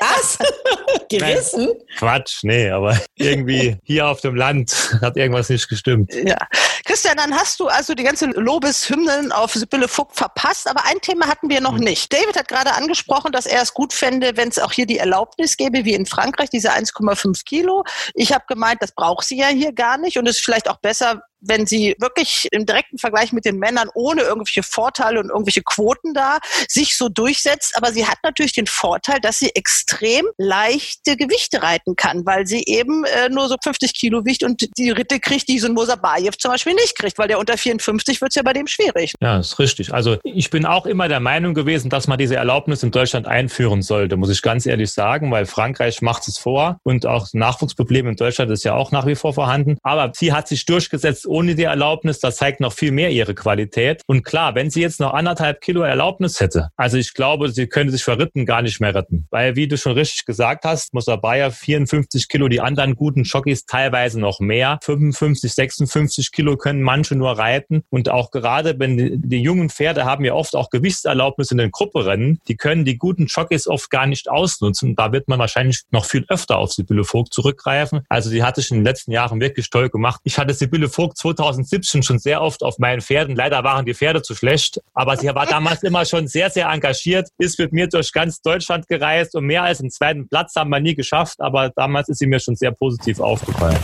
Was? 0.00 0.38
Gerissen? 1.08 1.68
Quatsch, 1.98 2.40
nee, 2.42 2.70
aber 2.70 2.98
irgendwie 3.16 3.41
hier 3.48 4.06
auf 4.06 4.20
dem 4.20 4.34
Land 4.34 4.98
hat 5.02 5.16
irgendwas 5.16 5.48
nicht 5.48 5.68
gestimmt. 5.68 6.12
Ja. 6.14 6.36
Christian, 6.84 7.16
dann 7.16 7.34
hast 7.34 7.60
du 7.60 7.68
also 7.68 7.94
die 7.94 8.02
ganze 8.02 8.26
Lobeshymnen 8.26 9.32
auf 9.32 9.52
Sibylle 9.52 9.88
Vogt 9.88 10.16
verpasst, 10.16 10.68
aber 10.68 10.84
ein 10.86 11.00
Thema 11.00 11.26
hatten 11.26 11.48
wir 11.48 11.60
noch 11.60 11.78
nicht. 11.78 12.12
David 12.12 12.36
hat 12.36 12.48
gerade 12.48 12.74
angesprochen, 12.74 13.32
dass 13.32 13.46
er 13.46 13.62
es 13.62 13.74
gut 13.74 13.92
fände, 13.92 14.32
wenn 14.36 14.48
es 14.48 14.58
auch 14.58 14.72
hier 14.72 14.86
die 14.86 14.98
Erlaubnis 14.98 15.56
gäbe, 15.56 15.84
wie 15.84 15.94
in 15.94 16.06
Frankreich, 16.06 16.50
diese 16.50 16.72
1,5 16.72 17.44
Kilo. 17.44 17.84
Ich 18.14 18.32
habe 18.32 18.44
gemeint, 18.48 18.82
das 18.82 18.92
braucht 18.92 19.26
sie 19.26 19.38
ja 19.38 19.48
hier 19.48 19.72
gar 19.72 19.98
nicht 19.98 20.18
und 20.18 20.28
es 20.28 20.36
ist 20.36 20.44
vielleicht 20.44 20.68
auch 20.68 20.78
besser, 20.78 21.22
wenn 21.42 21.66
sie 21.66 21.94
wirklich 21.98 22.48
im 22.52 22.66
direkten 22.66 22.98
Vergleich 22.98 23.32
mit 23.32 23.44
den 23.44 23.58
Männern 23.58 23.88
ohne 23.94 24.22
irgendwelche 24.22 24.62
Vorteile 24.62 25.20
und 25.20 25.28
irgendwelche 25.28 25.62
Quoten 25.62 26.14
da 26.14 26.38
sich 26.68 26.96
so 26.96 27.08
durchsetzt. 27.08 27.76
Aber 27.76 27.92
sie 27.92 28.06
hat 28.06 28.18
natürlich 28.22 28.52
den 28.52 28.66
Vorteil, 28.66 29.20
dass 29.20 29.38
sie 29.38 29.50
extrem 29.54 30.26
leichte 30.38 31.16
Gewichte 31.16 31.62
reiten 31.62 31.96
kann, 31.96 32.24
weil 32.24 32.46
sie 32.46 32.62
eben 32.66 33.04
äh, 33.04 33.28
nur 33.28 33.48
so 33.48 33.56
50 33.62 33.94
Kilo 33.94 34.24
wiegt 34.24 34.42
und 34.42 34.68
die 34.78 34.90
Ritte 34.90 35.20
kriegt, 35.20 35.48
die 35.48 35.58
so 35.58 35.66
ein 35.66 35.74
Mosabayev 35.74 36.36
zum 36.38 36.52
Beispiel 36.52 36.74
nicht 36.74 36.96
kriegt, 36.96 37.18
weil 37.18 37.28
der 37.28 37.38
unter 37.38 37.58
54 37.58 38.20
wird 38.20 38.30
es 38.30 38.36
ja 38.36 38.42
bei 38.42 38.52
dem 38.52 38.66
schwierig. 38.66 39.14
Ja, 39.20 39.38
ist 39.38 39.58
richtig. 39.58 39.92
Also 39.92 40.18
ich 40.22 40.50
bin 40.50 40.64
auch 40.66 40.86
immer 40.86 41.08
der 41.08 41.20
Meinung 41.20 41.54
gewesen, 41.54 41.90
dass 41.90 42.06
man 42.06 42.18
diese 42.18 42.36
Erlaubnis 42.36 42.82
in 42.82 42.90
Deutschland 42.90 43.26
einführen 43.26 43.82
sollte, 43.82 44.16
muss 44.16 44.30
ich 44.30 44.42
ganz 44.42 44.66
ehrlich 44.66 44.92
sagen, 44.92 45.30
weil 45.30 45.46
Frankreich 45.46 46.02
macht 46.02 46.28
es 46.28 46.38
vor 46.38 46.78
und 46.82 47.06
auch 47.06 47.28
Nachwuchsprobleme 47.32 48.10
in 48.10 48.16
Deutschland 48.16 48.50
ist 48.50 48.64
ja 48.64 48.74
auch 48.74 48.92
nach 48.92 49.06
wie 49.06 49.14
vor 49.14 49.34
vorhanden. 49.34 49.78
Aber 49.82 50.12
sie 50.14 50.32
hat 50.32 50.48
sich 50.48 50.64
durchgesetzt 50.66 51.26
ohne 51.32 51.54
die 51.54 51.64
Erlaubnis. 51.64 52.20
Das 52.20 52.36
zeigt 52.36 52.60
noch 52.60 52.72
viel 52.72 52.92
mehr 52.92 53.10
ihre 53.10 53.34
Qualität. 53.34 54.02
Und 54.06 54.22
klar, 54.22 54.54
wenn 54.54 54.70
sie 54.70 54.82
jetzt 54.82 55.00
noch 55.00 55.14
anderthalb 55.14 55.60
Kilo 55.60 55.82
Erlaubnis 55.82 56.38
hätte, 56.38 56.68
also 56.76 56.98
ich 56.98 57.14
glaube, 57.14 57.50
sie 57.50 57.66
könnte 57.66 57.92
sich 57.92 58.04
vor 58.04 58.18
Ritten 58.18 58.46
gar 58.46 58.62
nicht 58.62 58.80
mehr 58.80 58.94
retten. 58.94 59.26
Weil, 59.30 59.56
wie 59.56 59.66
du 59.66 59.76
schon 59.76 59.92
richtig 59.92 60.26
gesagt 60.26 60.64
hast, 60.64 60.94
muss 60.94 61.06
Bayer 61.06 61.50
54 61.50 62.28
Kilo, 62.28 62.48
die 62.48 62.60
anderen 62.60 62.94
guten 62.94 63.22
Jockeys 63.22 63.64
teilweise 63.64 64.20
noch 64.20 64.40
mehr. 64.40 64.78
55, 64.82 65.52
56 65.52 66.32
Kilo 66.32 66.56
können 66.56 66.82
manche 66.82 67.14
nur 67.14 67.38
reiten. 67.38 67.82
Und 67.90 68.08
auch 68.10 68.30
gerade, 68.30 68.78
wenn 68.78 68.96
die, 68.96 69.16
die 69.16 69.42
jungen 69.42 69.70
Pferde 69.70 70.04
haben 70.04 70.24
ja 70.24 70.34
oft 70.34 70.54
auch 70.54 70.70
Gewichtserlaubnis 70.70 71.50
in 71.50 71.58
den 71.58 71.70
Grupperennen, 71.70 72.40
die 72.48 72.56
können 72.56 72.84
die 72.84 72.98
guten 72.98 73.26
Jockeys 73.26 73.66
oft 73.66 73.90
gar 73.90 74.06
nicht 74.06 74.30
ausnutzen. 74.30 74.94
Da 74.96 75.12
wird 75.12 75.28
man 75.28 75.38
wahrscheinlich 75.38 75.82
noch 75.90 76.04
viel 76.04 76.24
öfter 76.28 76.58
auf 76.58 76.72
Sibylle 76.72 77.04
Vogt 77.04 77.32
zurückgreifen. 77.32 78.02
Also 78.08 78.30
die 78.30 78.42
hatte 78.42 78.60
sich 78.60 78.70
in 78.70 78.78
den 78.78 78.84
letzten 78.84 79.12
Jahren 79.12 79.40
wirklich 79.40 79.70
toll 79.70 79.88
gemacht. 79.88 80.20
Ich 80.24 80.38
hatte 80.38 80.54
Sibylle 80.54 80.88
Vogt 80.88 81.18
2017 81.22 82.02
schon 82.02 82.18
sehr 82.18 82.42
oft 82.42 82.62
auf 82.62 82.78
meinen 82.78 83.00
Pferden. 83.00 83.36
Leider 83.36 83.62
waren 83.64 83.86
die 83.86 83.94
Pferde 83.94 84.22
zu 84.22 84.34
schlecht, 84.34 84.80
aber 84.92 85.16
sie 85.16 85.28
war 85.28 85.46
damals 85.46 85.82
immer 85.82 86.04
schon 86.04 86.26
sehr, 86.26 86.50
sehr 86.50 86.68
engagiert, 86.68 87.28
ist 87.38 87.58
mit 87.58 87.72
mir 87.72 87.88
durch 87.88 88.12
ganz 88.12 88.42
Deutschland 88.42 88.88
gereist 88.88 89.34
und 89.34 89.44
mehr 89.46 89.62
als 89.62 89.80
einen 89.80 89.90
zweiten 89.90 90.28
Platz 90.28 90.54
haben 90.56 90.70
wir 90.70 90.80
nie 90.80 90.94
geschafft, 90.94 91.40
aber 91.40 91.70
damals 91.70 92.08
ist 92.08 92.18
sie 92.18 92.26
mir 92.26 92.40
schon 92.40 92.56
sehr 92.56 92.72
positiv 92.72 93.20
aufgefallen. 93.20 93.78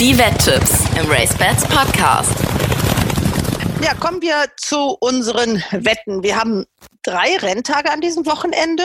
Die 0.00 0.16
Wetttipps 0.18 0.84
im 0.98 1.10
RaceBets 1.10 1.66
Podcast. 1.66 2.34
Ja, 3.82 3.94
kommen 3.94 4.20
wir 4.20 4.46
zu 4.56 4.96
unseren 5.00 5.62
Wetten. 5.70 6.22
Wir 6.22 6.36
haben 6.36 6.66
drei 7.02 7.36
Renntage 7.36 7.90
an 7.90 8.00
diesem 8.00 8.26
Wochenende, 8.26 8.84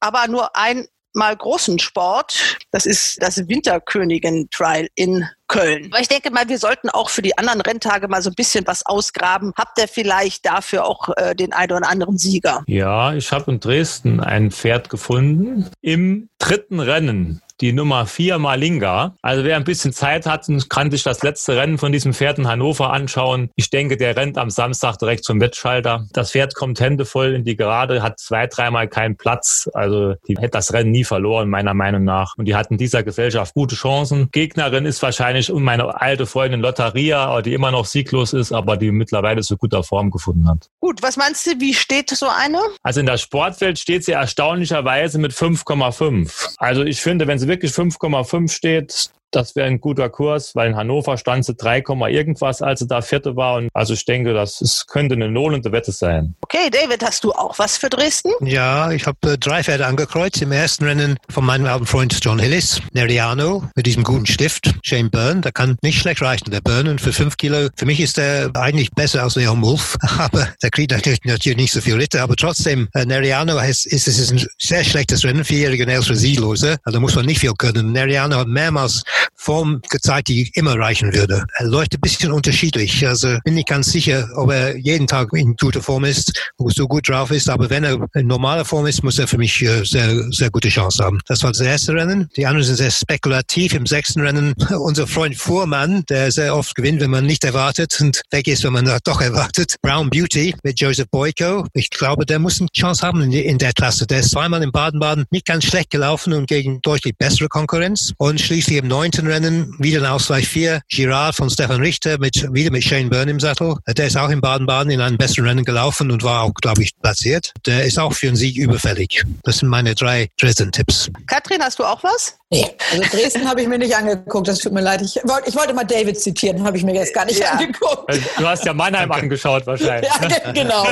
aber 0.00 0.26
nur 0.28 0.56
ein 0.56 0.86
mal 1.14 1.36
großen 1.36 1.78
Sport. 1.78 2.58
Das 2.70 2.86
ist 2.86 3.22
das 3.22 3.48
Winterkönigin 3.48 4.48
Trial 4.50 4.88
in 4.94 5.26
Köln. 5.48 5.90
Aber 5.92 6.00
ich 6.00 6.08
denke 6.08 6.30
mal, 6.30 6.48
wir 6.48 6.58
sollten 6.58 6.88
auch 6.88 7.10
für 7.10 7.20
die 7.20 7.36
anderen 7.36 7.60
Renntage 7.60 8.08
mal 8.08 8.22
so 8.22 8.30
ein 8.30 8.34
bisschen 8.34 8.66
was 8.66 8.86
ausgraben. 8.86 9.52
Habt 9.56 9.78
ihr 9.78 9.86
vielleicht 9.86 10.46
dafür 10.46 10.86
auch 10.86 11.10
äh, 11.16 11.34
den 11.34 11.52
einen 11.52 11.72
oder 11.72 11.88
anderen 11.88 12.16
Sieger? 12.16 12.62
Ja, 12.66 13.12
ich 13.12 13.32
habe 13.32 13.52
in 13.52 13.60
Dresden 13.60 14.20
ein 14.20 14.50
Pferd 14.50 14.88
gefunden 14.88 15.70
im 15.82 16.30
dritten 16.38 16.80
Rennen 16.80 17.42
die 17.62 17.72
Nummer 17.72 18.06
4 18.06 18.38
Malinga. 18.38 19.14
Also 19.22 19.44
wer 19.44 19.56
ein 19.56 19.64
bisschen 19.64 19.92
Zeit 19.92 20.26
hat, 20.26 20.46
kann 20.68 20.90
sich 20.90 21.04
das 21.04 21.22
letzte 21.22 21.56
Rennen 21.56 21.78
von 21.78 21.92
diesem 21.92 22.12
Pferd 22.12 22.38
in 22.38 22.48
Hannover 22.48 22.92
anschauen. 22.92 23.50
Ich 23.54 23.70
denke, 23.70 23.96
der 23.96 24.16
rennt 24.16 24.36
am 24.36 24.50
Samstag 24.50 24.98
direkt 24.98 25.24
zum 25.24 25.40
Wettschalter. 25.40 26.06
Das 26.12 26.32
Pferd 26.32 26.56
kommt 26.56 26.80
händevoll 26.80 27.34
in 27.34 27.44
die 27.44 27.56
Gerade, 27.56 28.02
hat 28.02 28.18
zwei, 28.18 28.48
dreimal 28.48 28.88
keinen 28.88 29.16
Platz. 29.16 29.70
Also 29.72 30.14
die 30.26 30.34
hätte 30.36 30.50
das 30.50 30.72
Rennen 30.72 30.90
nie 30.90 31.04
verloren, 31.04 31.48
meiner 31.48 31.74
Meinung 31.74 32.02
nach. 32.02 32.34
Und 32.36 32.46
die 32.46 32.56
hat 32.56 32.72
in 32.72 32.78
dieser 32.78 33.04
Gesellschaft 33.04 33.54
gute 33.54 33.76
Chancen. 33.76 34.28
Gegnerin 34.32 34.84
ist 34.84 35.00
wahrscheinlich 35.00 35.52
meine 35.52 36.00
alte 36.00 36.26
Freundin 36.26 36.60
Lotteria, 36.60 37.40
die 37.42 37.54
immer 37.54 37.70
noch 37.70 37.86
sieglos 37.86 38.32
ist, 38.32 38.50
aber 38.50 38.76
die 38.76 38.90
mittlerweile 38.90 39.44
so 39.44 39.56
guter 39.56 39.84
Form 39.84 40.10
gefunden 40.10 40.48
hat. 40.48 40.68
Gut, 40.80 41.00
was 41.00 41.16
meinst 41.16 41.46
du, 41.46 41.52
wie 41.60 41.74
steht 41.74 42.10
so 42.10 42.26
eine? 42.26 42.58
Also 42.82 42.98
in 42.98 43.06
der 43.06 43.18
Sportwelt 43.18 43.78
steht 43.78 44.04
sie 44.04 44.12
erstaunlicherweise 44.12 45.18
mit 45.20 45.32
5,5. 45.32 46.56
Also 46.56 46.82
ich 46.82 47.00
finde, 47.00 47.28
wenn 47.28 47.38
sie 47.38 47.51
wirklich 47.52 47.72
5,5 47.72 48.50
steht, 48.50 49.10
das 49.32 49.56
wäre 49.56 49.66
ein 49.66 49.80
guter 49.80 50.08
Kurs, 50.08 50.54
weil 50.54 50.70
in 50.70 50.76
Hannover 50.76 51.16
stand 51.16 51.44
sie 51.44 51.54
3, 51.54 51.82
irgendwas, 52.10 52.62
als 52.62 52.80
sie 52.80 52.86
da 52.86 53.02
Vierte 53.02 53.36
war. 53.36 53.56
Und 53.56 53.68
also 53.72 53.94
ich 53.94 54.04
denke, 54.04 54.34
das 54.34 54.60
ist, 54.60 54.86
könnte 54.88 55.14
eine 55.14 55.26
lohnende 55.26 55.72
Wette 55.72 55.92
sein. 55.92 56.34
Okay, 56.42 56.70
David, 56.70 57.02
hast 57.02 57.24
du 57.24 57.32
auch 57.32 57.58
was 57.58 57.76
für 57.76 57.88
Dresden? 57.88 58.30
Ja, 58.40 58.92
ich 58.92 59.06
habe 59.06 59.32
äh, 59.32 59.38
drei 59.38 59.62
Pferde 59.62 59.86
angekreuzt. 59.86 60.42
Im 60.42 60.52
ersten 60.52 60.84
Rennen 60.84 61.16
von 61.28 61.44
meinem 61.44 61.66
alten 61.66 61.86
Freund 61.86 62.16
John 62.22 62.38
Hillis, 62.38 62.80
Neriano, 62.92 63.64
mit 63.74 63.86
diesem 63.86 64.04
guten 64.04 64.26
Stift. 64.26 64.74
Shane 64.82 65.10
Byrne, 65.10 65.40
der 65.40 65.52
kann 65.52 65.76
nicht 65.82 65.98
schlecht 65.98 66.22
reichen, 66.22 66.50
der 66.50 66.60
Byrne. 66.60 66.90
Und 66.90 67.00
für 67.00 67.12
fünf 67.12 67.36
Kilo, 67.36 67.68
für 67.76 67.86
mich 67.86 68.00
ist 68.00 68.18
der 68.18 68.50
eigentlich 68.54 68.90
besser 68.90 69.22
als 69.22 69.36
Leon 69.36 69.62
Wolf. 69.62 69.96
Aber 70.18 70.48
der 70.62 70.70
kriegt 70.70 70.92
natürlich, 70.92 71.20
natürlich 71.24 71.58
nicht 71.58 71.72
so 71.72 71.80
viel 71.80 71.96
Liter. 71.96 72.22
Aber 72.22 72.36
trotzdem, 72.36 72.88
äh, 72.94 73.04
Neriano 73.06 73.58
ist, 73.58 73.86
ist, 73.86 74.06
ist 74.06 74.30
ein 74.30 74.44
sehr 74.58 74.84
schlechtes 74.84 75.24
Rennen, 75.24 75.44
vierjährige 75.44 75.86
ältere 75.86 76.14
Siegloser. 76.14 76.76
Also 76.84 76.96
da 76.96 77.00
muss 77.00 77.14
man 77.14 77.26
nicht 77.26 77.40
viel 77.40 77.52
können. 77.56 77.92
Neriano 77.92 78.36
hat 78.36 78.48
mehrmals 78.48 79.04
Form 79.34 79.80
gezeigt, 79.90 80.28
die 80.28 80.50
immer 80.54 80.78
reichen 80.78 81.14
würde. 81.14 81.44
Er 81.56 81.66
läuft 81.66 81.94
ein 81.94 82.00
bisschen 82.00 82.32
unterschiedlich. 82.32 83.06
Also 83.06 83.38
bin 83.44 83.56
ich 83.56 83.66
ganz 83.66 83.90
sicher, 83.90 84.28
ob 84.36 84.50
er 84.50 84.76
jeden 84.76 85.06
Tag 85.06 85.32
in 85.32 85.56
guter 85.56 85.82
Form 85.82 86.04
ist, 86.04 86.32
so 86.58 86.86
gut 86.86 87.08
drauf 87.08 87.30
ist. 87.30 87.48
Aber 87.48 87.70
wenn 87.70 87.84
er 87.84 87.98
in 88.14 88.26
normaler 88.26 88.64
Form 88.64 88.86
ist, 88.86 89.02
muss 89.02 89.18
er 89.18 89.26
für 89.26 89.38
mich 89.38 89.60
äh, 89.62 89.84
sehr, 89.84 90.30
sehr 90.32 90.50
gute 90.50 90.68
Chance 90.68 91.04
haben. 91.04 91.20
Das 91.26 91.42
war 91.42 91.50
das 91.50 91.60
erste 91.60 91.94
Rennen. 91.94 92.28
Die 92.36 92.46
anderen 92.46 92.64
sind 92.64 92.76
sehr 92.76 92.90
spekulativ. 92.90 93.74
Im 93.74 93.86
sechsten 93.86 94.20
Rennen 94.20 94.54
unser 94.78 95.06
Freund 95.06 95.36
Fuhrmann, 95.36 96.04
der 96.08 96.30
sehr 96.32 96.54
oft 96.56 96.74
gewinnt, 96.74 97.00
wenn 97.00 97.10
man 97.10 97.26
nicht 97.26 97.44
erwartet 97.44 97.96
und 98.00 98.22
weg 98.30 98.46
ist, 98.48 98.64
wenn 98.64 98.72
man 98.72 98.90
doch 99.04 99.20
erwartet. 99.20 99.76
Brown 99.82 100.10
Beauty 100.10 100.54
mit 100.62 100.80
Joseph 100.80 101.08
Boyko. 101.10 101.66
Ich 101.74 101.90
glaube, 101.90 102.26
der 102.26 102.38
muss 102.38 102.60
eine 102.60 102.68
Chance 102.70 103.06
haben 103.06 103.20
in, 103.22 103.32
in 103.32 103.58
der 103.58 103.72
Klasse. 103.72 104.06
Der 104.06 104.20
ist 104.20 104.30
zweimal 104.30 104.62
in 104.62 104.72
Baden-Baden 104.72 105.24
nicht 105.30 105.46
ganz 105.46 105.64
schlecht 105.64 105.90
gelaufen 105.90 106.32
und 106.32 106.46
gegen 106.46 106.80
deutlich 106.80 107.16
bessere 107.16 107.48
Konkurrenz. 107.48 108.12
Und 108.16 108.40
schließlich 108.40 108.78
im 108.78 108.88
neunten 108.88 109.11
Rennen 109.20 109.74
wieder 109.78 110.00
ein 110.00 110.06
Ausgleich 110.06 110.48
4. 110.48 110.80
Girard 110.88 111.34
von 111.34 111.50
Stefan 111.50 111.80
Richter 111.80 112.18
mit, 112.18 112.46
wieder 112.52 112.70
mit 112.70 112.82
Shane 112.84 113.10
Byrne 113.10 113.30
im 113.30 113.40
Sattel. 113.40 113.76
Der 113.86 114.06
ist 114.06 114.16
auch 114.16 114.30
in 114.30 114.40
Baden-Baden 114.40 114.90
in 114.90 115.00
einem 115.00 115.18
besseren 115.18 115.46
Rennen 115.46 115.64
gelaufen 115.64 116.10
und 116.10 116.22
war 116.22 116.42
auch, 116.42 116.54
glaube 116.54 116.82
ich, 116.82 116.90
platziert. 117.00 117.52
Der 117.66 117.84
ist 117.84 117.98
auch 117.98 118.12
für 118.12 118.28
einen 118.28 118.36
Sieg 118.36 118.56
überfällig. 118.56 119.22
Das 119.42 119.58
sind 119.58 119.68
meine 119.68 119.94
drei 119.94 120.28
Dresden-Tipps. 120.40 121.10
Katrin, 121.26 121.62
hast 121.62 121.78
du 121.78 121.84
auch 121.84 122.02
was? 122.02 122.38
Nee, 122.52 122.66
also 122.90 123.02
Dresden 123.16 123.48
habe 123.48 123.62
ich 123.62 123.66
mir 123.66 123.78
nicht 123.78 123.96
angeguckt, 123.96 124.46
das 124.46 124.58
tut 124.58 124.72
mir 124.72 124.82
leid. 124.82 125.00
Ich 125.00 125.16
wollte, 125.24 125.48
ich 125.48 125.56
wollte 125.56 125.72
mal 125.72 125.84
David 125.84 126.20
zitieren, 126.20 126.62
habe 126.62 126.76
ich 126.76 126.84
mir 126.84 126.94
jetzt 126.94 127.14
gar 127.14 127.24
nicht 127.24 127.40
ja. 127.40 127.52
angeguckt. 127.52 128.06
Also, 128.06 128.22
du 128.36 128.46
hast 128.46 128.66
ja 128.66 128.74
Mannheim 128.74 129.10
angeschaut 129.10 129.66
wahrscheinlich. 129.66 130.10
Ja, 130.20 130.52
genau. 130.52 130.86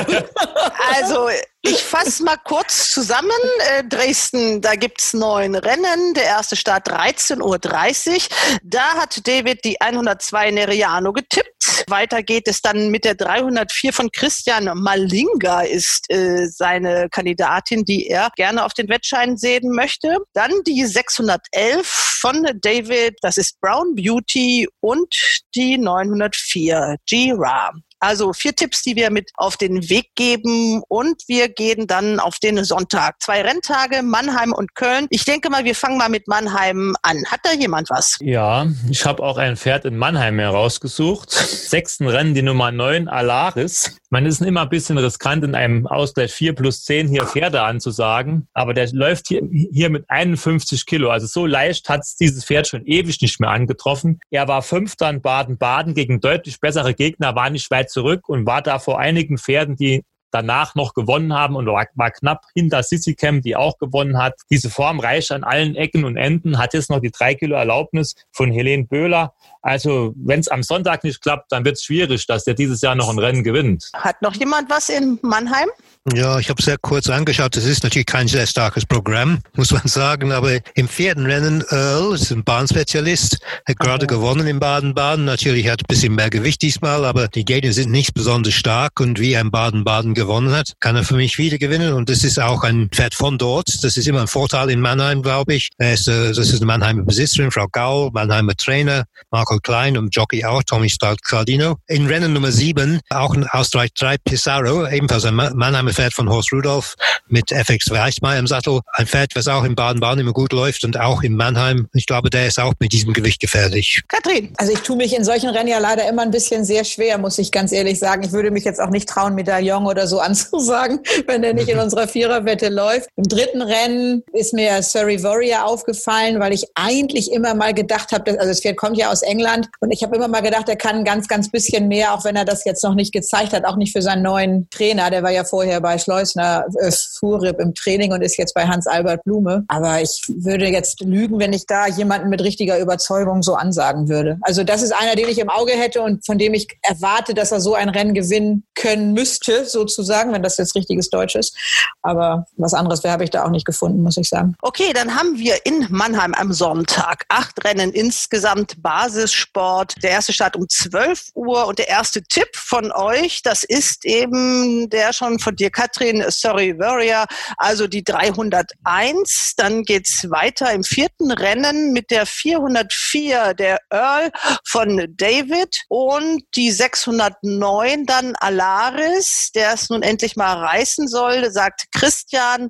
Also 0.95 1.29
ich 1.61 1.83
fasse 1.83 2.23
mal 2.23 2.37
kurz 2.43 2.89
zusammen. 2.89 3.29
Äh, 3.77 3.83
Dresden, 3.83 4.61
da 4.61 4.73
gibt's 4.73 5.13
neun 5.13 5.53
Rennen. 5.53 6.15
Der 6.15 6.23
erste 6.23 6.55
Start 6.55 6.89
13.30 6.89 7.41
Uhr. 7.43 8.19
Da 8.63 8.95
hat 8.95 9.27
David 9.27 9.63
die 9.63 9.79
102 9.79 10.49
Neriano 10.49 11.13
getippt. 11.13 11.50
Weiter 11.87 12.23
geht 12.23 12.47
es 12.47 12.61
dann 12.61 12.89
mit 12.89 13.05
der 13.05 13.15
304 13.15 13.93
von 13.93 14.11
Christian 14.11 14.65
Malinga 14.79 15.61
ist 15.61 16.11
äh, 16.11 16.47
seine 16.47 17.07
Kandidatin, 17.09 17.85
die 17.85 18.07
er 18.07 18.29
gerne 18.35 18.65
auf 18.65 18.73
den 18.73 18.89
Wettschein 18.89 19.37
sehen 19.37 19.71
möchte. 19.71 20.17
Dann 20.33 20.51
die 20.65 20.85
611 20.85 21.85
von 21.85 22.47
David, 22.61 23.15
das 23.21 23.37
ist 23.37 23.59
Brown 23.61 23.95
Beauty 23.95 24.67
und 24.79 25.13
die 25.55 25.77
904 25.77 26.97
G-Ra. 27.07 27.71
Also 28.01 28.33
vier 28.33 28.55
Tipps, 28.55 28.81
die 28.81 28.95
wir 28.95 29.11
mit 29.11 29.29
auf 29.35 29.57
den 29.57 29.87
Weg 29.89 30.09
geben 30.15 30.81
und 30.87 31.21
wir 31.27 31.49
gehen 31.49 31.85
dann 31.85 32.19
auf 32.19 32.39
den 32.39 32.63
Sonntag. 32.63 33.21
Zwei 33.21 33.43
Renntage, 33.43 34.01
Mannheim 34.01 34.53
und 34.53 34.73
Köln. 34.73 35.05
Ich 35.11 35.23
denke 35.23 35.51
mal, 35.51 35.65
wir 35.65 35.75
fangen 35.75 35.99
mal 35.99 36.09
mit 36.09 36.27
Mannheim 36.27 36.95
an. 37.03 37.23
Hat 37.29 37.41
da 37.43 37.53
jemand 37.53 37.91
was? 37.91 38.17
Ja, 38.19 38.65
ich 38.89 39.05
habe 39.05 39.21
auch 39.21 39.37
ein 39.37 39.55
Pferd 39.55 39.85
in 39.85 39.97
Mannheim 39.97 40.39
herausgesucht. 40.39 41.29
Sechsten 41.29 42.07
Rennen 42.07 42.33
die 42.33 42.41
Nummer 42.41 42.71
9, 42.71 43.07
Alaris. 43.07 44.00
Man 44.13 44.25
ist 44.25 44.41
immer 44.41 44.63
ein 44.63 44.69
bisschen 44.69 44.97
riskant, 44.97 45.45
in 45.45 45.55
einem 45.55 45.87
Ausgleich 45.87 46.33
4 46.33 46.53
plus 46.53 46.83
10 46.83 47.07
hier 47.07 47.25
Pferde 47.25 47.61
anzusagen, 47.61 48.45
aber 48.53 48.73
der 48.73 48.91
läuft 48.91 49.29
hier, 49.29 49.41
hier 49.49 49.89
mit 49.89 50.03
51 50.09 50.85
Kilo. 50.85 51.09
Also 51.09 51.27
so 51.27 51.45
leicht 51.45 51.87
hat 51.87 52.05
dieses 52.19 52.43
Pferd 52.43 52.67
schon 52.67 52.85
ewig 52.85 53.21
nicht 53.21 53.39
mehr 53.39 53.51
angetroffen. 53.51 54.19
Er 54.29 54.49
war 54.49 54.63
Fünfter 54.63 55.09
in 55.09 55.21
Baden-Baden 55.21 55.93
gegen 55.93 56.19
deutlich 56.19 56.59
bessere 56.59 56.93
Gegner, 56.93 57.35
war 57.35 57.49
nicht 57.49 57.71
weit 57.71 57.89
zurück 57.89 58.27
und 58.27 58.45
war 58.45 58.61
da 58.61 58.79
vor 58.79 58.99
einigen 58.99 59.37
Pferden, 59.37 59.77
die 59.77 60.03
danach 60.31 60.75
noch 60.75 60.93
gewonnen 60.93 61.33
haben 61.33 61.55
und 61.55 61.67
war, 61.67 61.87
war 61.95 62.11
knapp 62.11 62.45
hinter 62.55 62.83
Sissy 62.83 63.15
Camp, 63.15 63.43
die 63.43 63.55
auch 63.55 63.77
gewonnen 63.77 64.17
hat. 64.17 64.35
Diese 64.49 64.69
Form 64.69 64.99
reicht 64.99 65.31
an 65.31 65.43
allen 65.43 65.75
Ecken 65.75 66.03
und 66.03 66.17
Enden, 66.17 66.57
hat 66.57 66.73
jetzt 66.73 66.89
noch 66.89 66.99
die 66.99 67.11
drei 67.11 67.35
Kilo 67.35 67.55
Erlaubnis 67.55 68.15
von 68.31 68.51
Helene 68.51 68.85
Böhler. 68.85 69.33
Also 69.61 70.13
wenn 70.15 70.39
es 70.39 70.47
am 70.47 70.63
Sonntag 70.63 71.03
nicht 71.03 71.21
klappt, 71.21 71.51
dann 71.51 71.65
wird 71.65 71.75
es 71.75 71.83
schwierig, 71.83 72.25
dass 72.25 72.43
der 72.45 72.53
dieses 72.55 72.81
Jahr 72.81 72.95
noch 72.95 73.09
ein 73.09 73.19
Rennen 73.19 73.43
gewinnt. 73.43 73.89
Hat 73.93 74.21
noch 74.21 74.33
jemand 74.35 74.69
was 74.69 74.89
in 74.89 75.19
Mannheim? 75.21 75.69
Ja, 76.15 76.39
ich 76.39 76.49
habe 76.49 76.59
sehr 76.59 76.79
kurz 76.79 77.11
angeschaut. 77.11 77.55
Das 77.55 77.63
ist 77.63 77.83
natürlich 77.83 78.07
kein 78.07 78.27
sehr 78.27 78.47
starkes 78.47 78.87
Programm, 78.87 79.37
muss 79.55 79.69
man 79.69 79.85
sagen. 79.85 80.31
Aber 80.31 80.57
im 80.73 80.87
vierten 80.87 81.27
Rennen, 81.27 81.63
Earl 81.69 82.15
ist 82.15 82.31
ein 82.31 82.43
Bahnspezialist, 82.43 83.37
hat 83.67 83.77
gerade 83.77 84.05
okay. 84.05 84.15
gewonnen 84.15 84.47
in 84.47 84.59
Baden-Baden. 84.59 85.25
Natürlich 85.25 85.69
hat 85.69 85.81
ein 85.81 85.85
bisschen 85.87 86.15
mehr 86.15 86.31
Gewicht 86.31 86.63
diesmal, 86.63 87.05
aber 87.05 87.27
die 87.27 87.45
Gegner 87.45 87.71
sind 87.71 87.91
nicht 87.91 88.15
besonders 88.15 88.55
stark. 88.55 88.99
Und 88.99 89.19
wie 89.19 89.37
ein 89.37 89.51
Baden-Baden 89.51 90.15
gewonnen 90.15 90.51
hat, 90.51 90.73
kann 90.79 90.95
er 90.95 91.03
für 91.03 91.13
mich 91.13 91.37
wieder 91.37 91.59
gewinnen. 91.59 91.93
Und 91.93 92.09
das 92.09 92.23
ist 92.23 92.39
auch 92.39 92.63
ein 92.63 92.89
Pferd 92.89 93.13
von 93.13 93.37
dort. 93.37 93.83
Das 93.83 93.95
ist 93.95 94.07
immer 94.07 94.21
ein 94.21 94.27
Vorteil 94.27 94.71
in 94.71 94.81
Mannheim, 94.81 95.21
glaube 95.21 95.53
ich. 95.53 95.69
Er 95.77 95.93
ist, 95.93 96.07
äh, 96.07 96.29
das 96.29 96.49
ist 96.49 96.61
eine 96.61 96.65
Mannheimer 96.65 97.03
Besitzerin, 97.03 97.51
Frau 97.51 97.67
Gaul, 97.71 98.09
Mannheimer 98.11 98.55
Trainer, 98.55 99.05
Marco 99.29 99.59
Klein 99.59 99.95
und 99.99 100.15
Jockey 100.15 100.45
auch, 100.45 100.63
Tommy 100.63 100.89
Stalt-Cardino. 100.89 101.77
In 101.85 102.07
Rennen 102.07 102.33
Nummer 102.33 102.51
sieben, 102.51 103.01
auch 103.11 103.35
ein 103.35 103.45
Ausgleich 103.45 103.93
drei 103.93 104.17
Pissarro, 104.17 104.87
ebenfalls 104.87 105.25
ein 105.25 105.35
Mannheimer 105.35 105.90
Pferd 105.93 106.13
von 106.13 106.29
Horst 106.29 106.51
Rudolph 106.53 106.95
mit 107.27 107.51
FX 107.51 107.89
Weichmeier 107.89 108.39
im 108.39 108.47
Sattel. 108.47 108.81
Ein 108.93 109.07
Pferd, 109.07 109.35
was 109.35 109.47
auch 109.47 109.63
in 109.63 109.75
Baden-Baden 109.75 110.19
immer 110.19 110.33
gut 110.33 110.53
läuft 110.53 110.83
und 110.83 110.99
auch 110.99 111.23
in 111.23 111.35
Mannheim. 111.35 111.87
Ich 111.93 112.05
glaube, 112.05 112.29
der 112.29 112.47
ist 112.47 112.59
auch 112.59 112.73
mit 112.79 112.93
diesem 112.93 113.13
Gewicht 113.13 113.39
gefährlich. 113.39 114.01
Katrin. 114.07 114.53
Also 114.57 114.73
ich 114.73 114.79
tue 114.79 114.97
mich 114.97 115.15
in 115.15 115.23
solchen 115.23 115.49
Rennen 115.49 115.69
ja 115.69 115.79
leider 115.79 116.07
immer 116.07 116.21
ein 116.21 116.31
bisschen 116.31 116.65
sehr 116.65 116.83
schwer, 116.83 117.17
muss 117.17 117.37
ich 117.37 117.51
ganz 117.51 117.71
ehrlich 117.71 117.99
sagen. 117.99 118.23
Ich 118.23 118.31
würde 118.31 118.51
mich 118.51 118.63
jetzt 118.63 118.79
auch 118.79 118.89
nicht 118.89 119.07
trauen, 119.07 119.35
Medaillon 119.35 119.85
oder 119.85 120.07
so 120.07 120.19
anzusagen, 120.21 121.01
wenn 121.27 121.41
der 121.41 121.53
nicht 121.53 121.69
in 121.69 121.79
unserer 121.91 122.07
Viererwette 122.07 122.69
läuft. 122.69 123.09
Im 123.15 123.23
dritten 123.23 123.61
Rennen 123.61 124.23
ist 124.33 124.53
mir 124.53 124.81
Surrey 124.83 125.21
Warrior 125.23 125.65
aufgefallen, 125.65 126.39
weil 126.39 126.53
ich 126.53 126.65
eigentlich 126.75 127.31
immer 127.31 127.53
mal 127.53 127.73
gedacht 127.73 128.11
habe, 128.11 128.31
also 128.31 128.47
das 128.47 128.61
Pferd 128.61 128.77
kommt 128.77 128.97
ja 128.97 129.11
aus 129.11 129.21
England 129.21 129.67
und 129.79 129.91
ich 129.91 130.03
habe 130.03 130.15
immer 130.15 130.27
mal 130.27 130.41
gedacht, 130.41 130.69
er 130.69 130.75
kann 130.75 131.03
ganz, 131.03 131.27
ganz 131.27 131.49
bisschen 131.49 131.87
mehr, 131.87 132.13
auch 132.13 132.23
wenn 132.23 132.35
er 132.35 132.45
das 132.45 132.65
jetzt 132.65 132.83
noch 132.83 132.95
nicht 132.95 133.13
gezeigt 133.13 133.53
hat, 133.53 133.65
auch 133.65 133.75
nicht 133.75 133.91
für 133.91 134.01
seinen 134.01 134.23
neuen 134.23 134.69
Trainer. 134.69 135.09
Der 135.09 135.23
war 135.23 135.31
ja 135.31 135.43
vorher 135.43 135.80
bei 135.81 135.97
Schleusner 135.97 136.65
äh, 136.79 136.91
Furib 136.91 137.59
im 137.59 137.73
Training 137.73 138.13
und 138.13 138.21
ist 138.21 138.37
jetzt 138.37 138.53
bei 138.53 138.65
Hans-Albert 138.65 139.23
Blume. 139.23 139.63
Aber 139.67 140.01
ich 140.01 140.23
würde 140.27 140.67
jetzt 140.67 141.01
lügen, 141.01 141.39
wenn 141.39 141.53
ich 141.53 141.65
da 141.65 141.87
jemanden 141.87 142.29
mit 142.29 142.41
richtiger 142.41 142.79
Überzeugung 142.79 143.43
so 143.43 143.55
ansagen 143.55 144.09
würde. 144.09 144.37
Also 144.41 144.63
das 144.63 144.81
ist 144.81 144.93
einer, 144.93 145.15
den 145.15 145.27
ich 145.27 145.39
im 145.39 145.49
Auge 145.49 145.73
hätte 145.73 146.01
und 146.01 146.25
von 146.25 146.37
dem 146.37 146.53
ich 146.53 146.67
erwarte, 146.81 147.33
dass 147.33 147.51
er 147.51 147.59
so 147.59 147.73
ein 147.73 147.89
Rennen 147.89 148.13
gewinnen 148.13 148.63
können 148.75 149.13
müsste, 149.13 149.65
sozusagen, 149.65 150.33
wenn 150.33 150.43
das 150.43 150.57
jetzt 150.57 150.75
richtiges 150.75 151.09
Deutsch 151.09 151.35
ist. 151.35 151.55
Aber 152.01 152.45
was 152.57 152.73
anderes 152.73 153.03
habe 153.03 153.23
ich 153.23 153.29
da 153.29 153.45
auch 153.45 153.49
nicht 153.49 153.65
gefunden, 153.65 154.01
muss 154.01 154.17
ich 154.17 154.29
sagen. 154.29 154.55
Okay, 154.61 154.91
dann 154.93 155.15
haben 155.15 155.37
wir 155.37 155.65
in 155.65 155.87
Mannheim 155.89 156.33
am 156.33 156.53
Sonntag 156.53 157.25
acht 157.29 157.63
Rennen 157.63 157.91
insgesamt 157.91 158.81
Basissport. 158.81 159.95
Der 160.03 160.11
erste 160.11 160.33
Start 160.33 160.55
um 160.55 160.67
12 160.67 161.29
Uhr 161.33 161.67
und 161.67 161.79
der 161.79 161.87
erste 161.87 162.21
Tipp 162.23 162.49
von 162.55 162.91
euch, 162.91 163.41
das 163.43 163.63
ist 163.63 164.05
eben 164.05 164.89
der 164.89 165.13
schon 165.13 165.39
von 165.39 165.55
dir 165.55 165.70
Katrin 165.71 166.23
Sorry 166.29 166.77
Warrior, 166.77 167.25
also 167.57 167.87
die 167.87 168.03
301. 168.03 169.53
Dann 169.57 169.83
geht's 169.83 170.29
weiter 170.29 170.71
im 170.71 170.83
vierten 170.83 171.31
Rennen 171.31 171.93
mit 171.93 172.11
der 172.11 172.25
404, 172.25 173.53
der 173.53 173.79
Earl 173.89 174.31
von 174.65 175.07
David 175.17 175.81
und 175.89 176.43
die 176.55 176.71
609 176.71 178.05
dann 178.05 178.35
Alaris, 178.35 179.51
der 179.53 179.73
es 179.73 179.89
nun 179.89 180.03
endlich 180.03 180.35
mal 180.35 180.57
reißen 180.57 181.07
soll, 181.07 181.51
sagt 181.51 181.85
Christian 181.93 182.69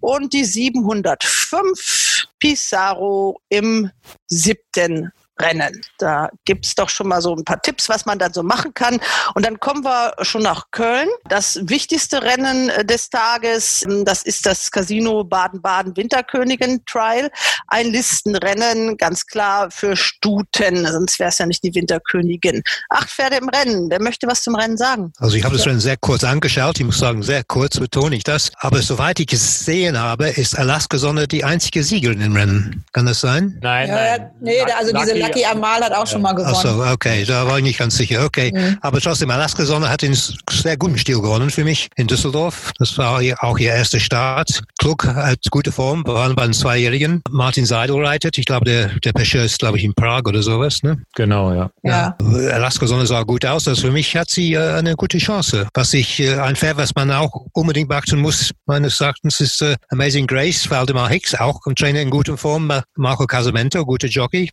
und 0.00 0.32
die 0.32 0.44
705 0.44 2.26
Pizarro 2.38 3.40
im 3.48 3.90
siebten 4.26 5.12
Rennen. 5.40 5.80
Da 5.98 6.28
gibt's 6.44 6.74
doch 6.74 6.88
schon 6.88 7.08
mal 7.08 7.20
so 7.20 7.34
ein 7.34 7.44
paar 7.44 7.60
Tipps, 7.62 7.88
was 7.88 8.06
man 8.06 8.18
dann 8.18 8.32
so 8.32 8.42
machen 8.42 8.74
kann. 8.74 8.98
Und 9.34 9.44
dann 9.44 9.58
kommen 9.60 9.84
wir 9.84 10.14
schon 10.22 10.42
nach 10.42 10.70
Köln. 10.70 11.08
Das 11.28 11.58
wichtigste 11.62 12.22
Rennen 12.22 12.68
äh, 12.70 12.84
des 12.84 13.10
Tages, 13.10 13.84
ähm, 13.86 14.04
das 14.04 14.22
ist 14.22 14.46
das 14.46 14.70
Casino 14.70 15.24
Baden-Baden 15.24 15.96
Winterkönigin 15.96 16.84
Trial. 16.86 17.30
Ein 17.68 17.86
Listenrennen, 17.90 18.96
ganz 18.96 19.26
klar 19.26 19.70
für 19.70 19.96
Stuten, 19.96 20.86
sonst 20.86 21.18
wäre 21.18 21.28
es 21.30 21.38
ja 21.38 21.46
nicht 21.46 21.62
die 21.62 21.74
Winterkönigin. 21.74 22.62
Acht 22.90 23.08
Pferde 23.10 23.36
im 23.36 23.48
Rennen. 23.48 23.88
Wer 23.90 24.00
möchte 24.02 24.26
was 24.26 24.42
zum 24.42 24.54
Rennen 24.54 24.76
sagen? 24.76 25.12
Also 25.18 25.36
ich 25.36 25.44
habe 25.44 25.56
das 25.56 25.66
Rennen 25.66 25.80
sehr 25.80 25.96
kurz 25.96 26.24
angeschaut. 26.24 26.78
Ich 26.78 26.84
muss 26.86 26.98
sagen, 26.98 27.22
sehr 27.22 27.44
kurz 27.44 27.78
betone 27.78 28.16
ich 28.16 28.24
das. 28.24 28.50
Aber 28.58 28.82
soweit 28.82 29.20
ich 29.20 29.32
es 29.32 29.58
gesehen 29.60 29.98
habe, 29.98 30.28
ist 30.28 30.58
Alaska 30.58 30.98
Sonne 30.98 31.28
die 31.28 31.44
einzige 31.44 31.82
Siegerin 31.84 32.20
im 32.20 32.34
Rennen. 32.36 32.84
Kann 32.92 33.06
das 33.06 33.20
sein? 33.20 33.58
Nein, 33.62 33.88
Ja, 33.88 33.94
nein. 34.18 34.30
nee, 34.40 34.60
also 34.62 34.92
diese 34.92 35.16
Lucky 35.16 35.29
Amal 35.46 35.80
hat 35.80 35.92
auch 35.92 36.06
schon 36.06 36.22
mal 36.22 36.32
gewonnen. 36.32 36.54
Ach 36.56 36.62
so, 36.62 36.84
okay, 36.92 37.24
da 37.24 37.46
war 37.46 37.58
ich 37.58 37.64
nicht 37.64 37.78
ganz 37.78 37.96
sicher. 37.96 38.24
Okay, 38.24 38.52
Mhm. 38.54 38.78
aber 38.80 39.00
trotzdem, 39.00 39.30
Alaska 39.30 39.64
Sonne 39.64 39.88
hat 39.88 40.02
in 40.02 40.14
sehr 40.14 40.76
gutem 40.76 40.96
Stil 40.98 41.20
gewonnen 41.20 41.50
für 41.50 41.64
mich 41.64 41.88
in 41.96 42.06
Düsseldorf. 42.06 42.72
Das 42.78 42.96
war 42.98 43.20
auch 43.40 43.58
ihr 43.58 43.72
erster 43.72 44.00
Start. 44.00 44.62
Klug 44.78 45.06
hat 45.06 45.38
gute 45.50 45.72
Form, 45.72 46.04
waren 46.06 46.34
bei 46.34 46.44
den 46.44 46.52
Zweijährigen. 46.52 47.22
Martin 47.30 47.66
Seidel 47.66 48.04
reitet. 48.04 48.38
Ich 48.38 48.44
glaube, 48.46 48.64
der, 48.64 48.88
der 49.04 49.12
Pecheur 49.12 49.44
ist, 49.44 49.58
glaube 49.58 49.78
ich, 49.78 49.84
in 49.84 49.94
Prag 49.94 50.22
oder 50.26 50.42
sowas. 50.42 50.82
Ne? 50.82 51.02
Genau, 51.14 51.52
ja. 51.52 51.70
Ja. 51.82 52.16
Alaska 52.52 52.86
Sonne 52.86 53.06
sah 53.06 53.22
gut 53.22 53.44
aus. 53.46 53.66
Also 53.68 53.82
für 53.82 53.90
mich 53.92 54.16
hat 54.16 54.30
sie 54.30 54.54
äh, 54.54 54.74
eine 54.74 54.94
gute 54.96 55.18
Chance. 55.18 55.68
Was 55.74 55.94
ich, 55.94 56.20
äh, 56.20 56.38
ein 56.38 56.56
Pferd, 56.56 56.76
was 56.76 56.94
man 56.94 57.10
auch 57.10 57.46
unbedingt 57.52 57.88
beachten 57.88 58.18
muss, 58.20 58.50
meines 58.66 59.00
Erachtens, 59.00 59.40
ist 59.40 59.62
äh, 59.62 59.76
Amazing 59.90 60.26
Grace, 60.26 60.70
Waldemar 60.70 61.08
Hicks, 61.08 61.34
auch 61.34 61.60
ein 61.66 61.74
Trainer 61.74 62.00
in 62.00 62.10
guter 62.10 62.36
Form. 62.36 62.66
Ma- 62.66 62.82
Marco 62.96 63.26
Casamento, 63.26 63.84
guter 63.84 64.08
Jockey. 64.08 64.50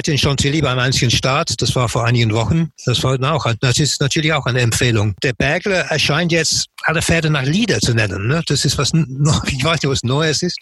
Zweite 0.00 0.12
in 0.12 0.18
Chantilly 0.18 0.62
beim 0.62 0.78
einzigen 0.78 1.10
Start, 1.10 1.60
das 1.60 1.76
war 1.76 1.86
vor 1.86 2.06
einigen 2.06 2.32
Wochen. 2.32 2.70
Das 2.86 3.02
war 3.02 3.20
auch, 3.34 3.52
das 3.60 3.78
ist 3.78 4.00
natürlich 4.00 4.32
auch 4.32 4.46
eine 4.46 4.62
Empfehlung. 4.62 5.14
Der 5.22 5.34
Bergler 5.34 5.80
erscheint 5.90 6.32
jetzt 6.32 6.68
alle 6.84 7.02
Pferde 7.02 7.28
nach 7.28 7.42
Lieder 7.42 7.80
zu 7.80 7.92
nennen. 7.92 8.26
Ne? 8.26 8.42
Das 8.46 8.64
ist 8.64 8.78
was, 8.78 8.92
ich 9.46 9.62
weiß 9.62 9.82
nicht, 9.82 9.90
was 9.90 10.02
Neues 10.02 10.42
ist. 10.42 10.56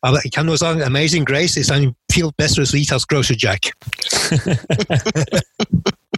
Aber 0.00 0.24
ich 0.24 0.30
kann 0.30 0.46
nur 0.46 0.56
sagen, 0.56 0.82
Amazing 0.82 1.26
Grace 1.26 1.58
ist 1.58 1.70
ein 1.70 1.92
viel 2.10 2.30
besseres 2.34 2.72
Lied 2.72 2.90
als 2.90 3.06
Großer 3.06 3.34
Jack. 3.36 3.72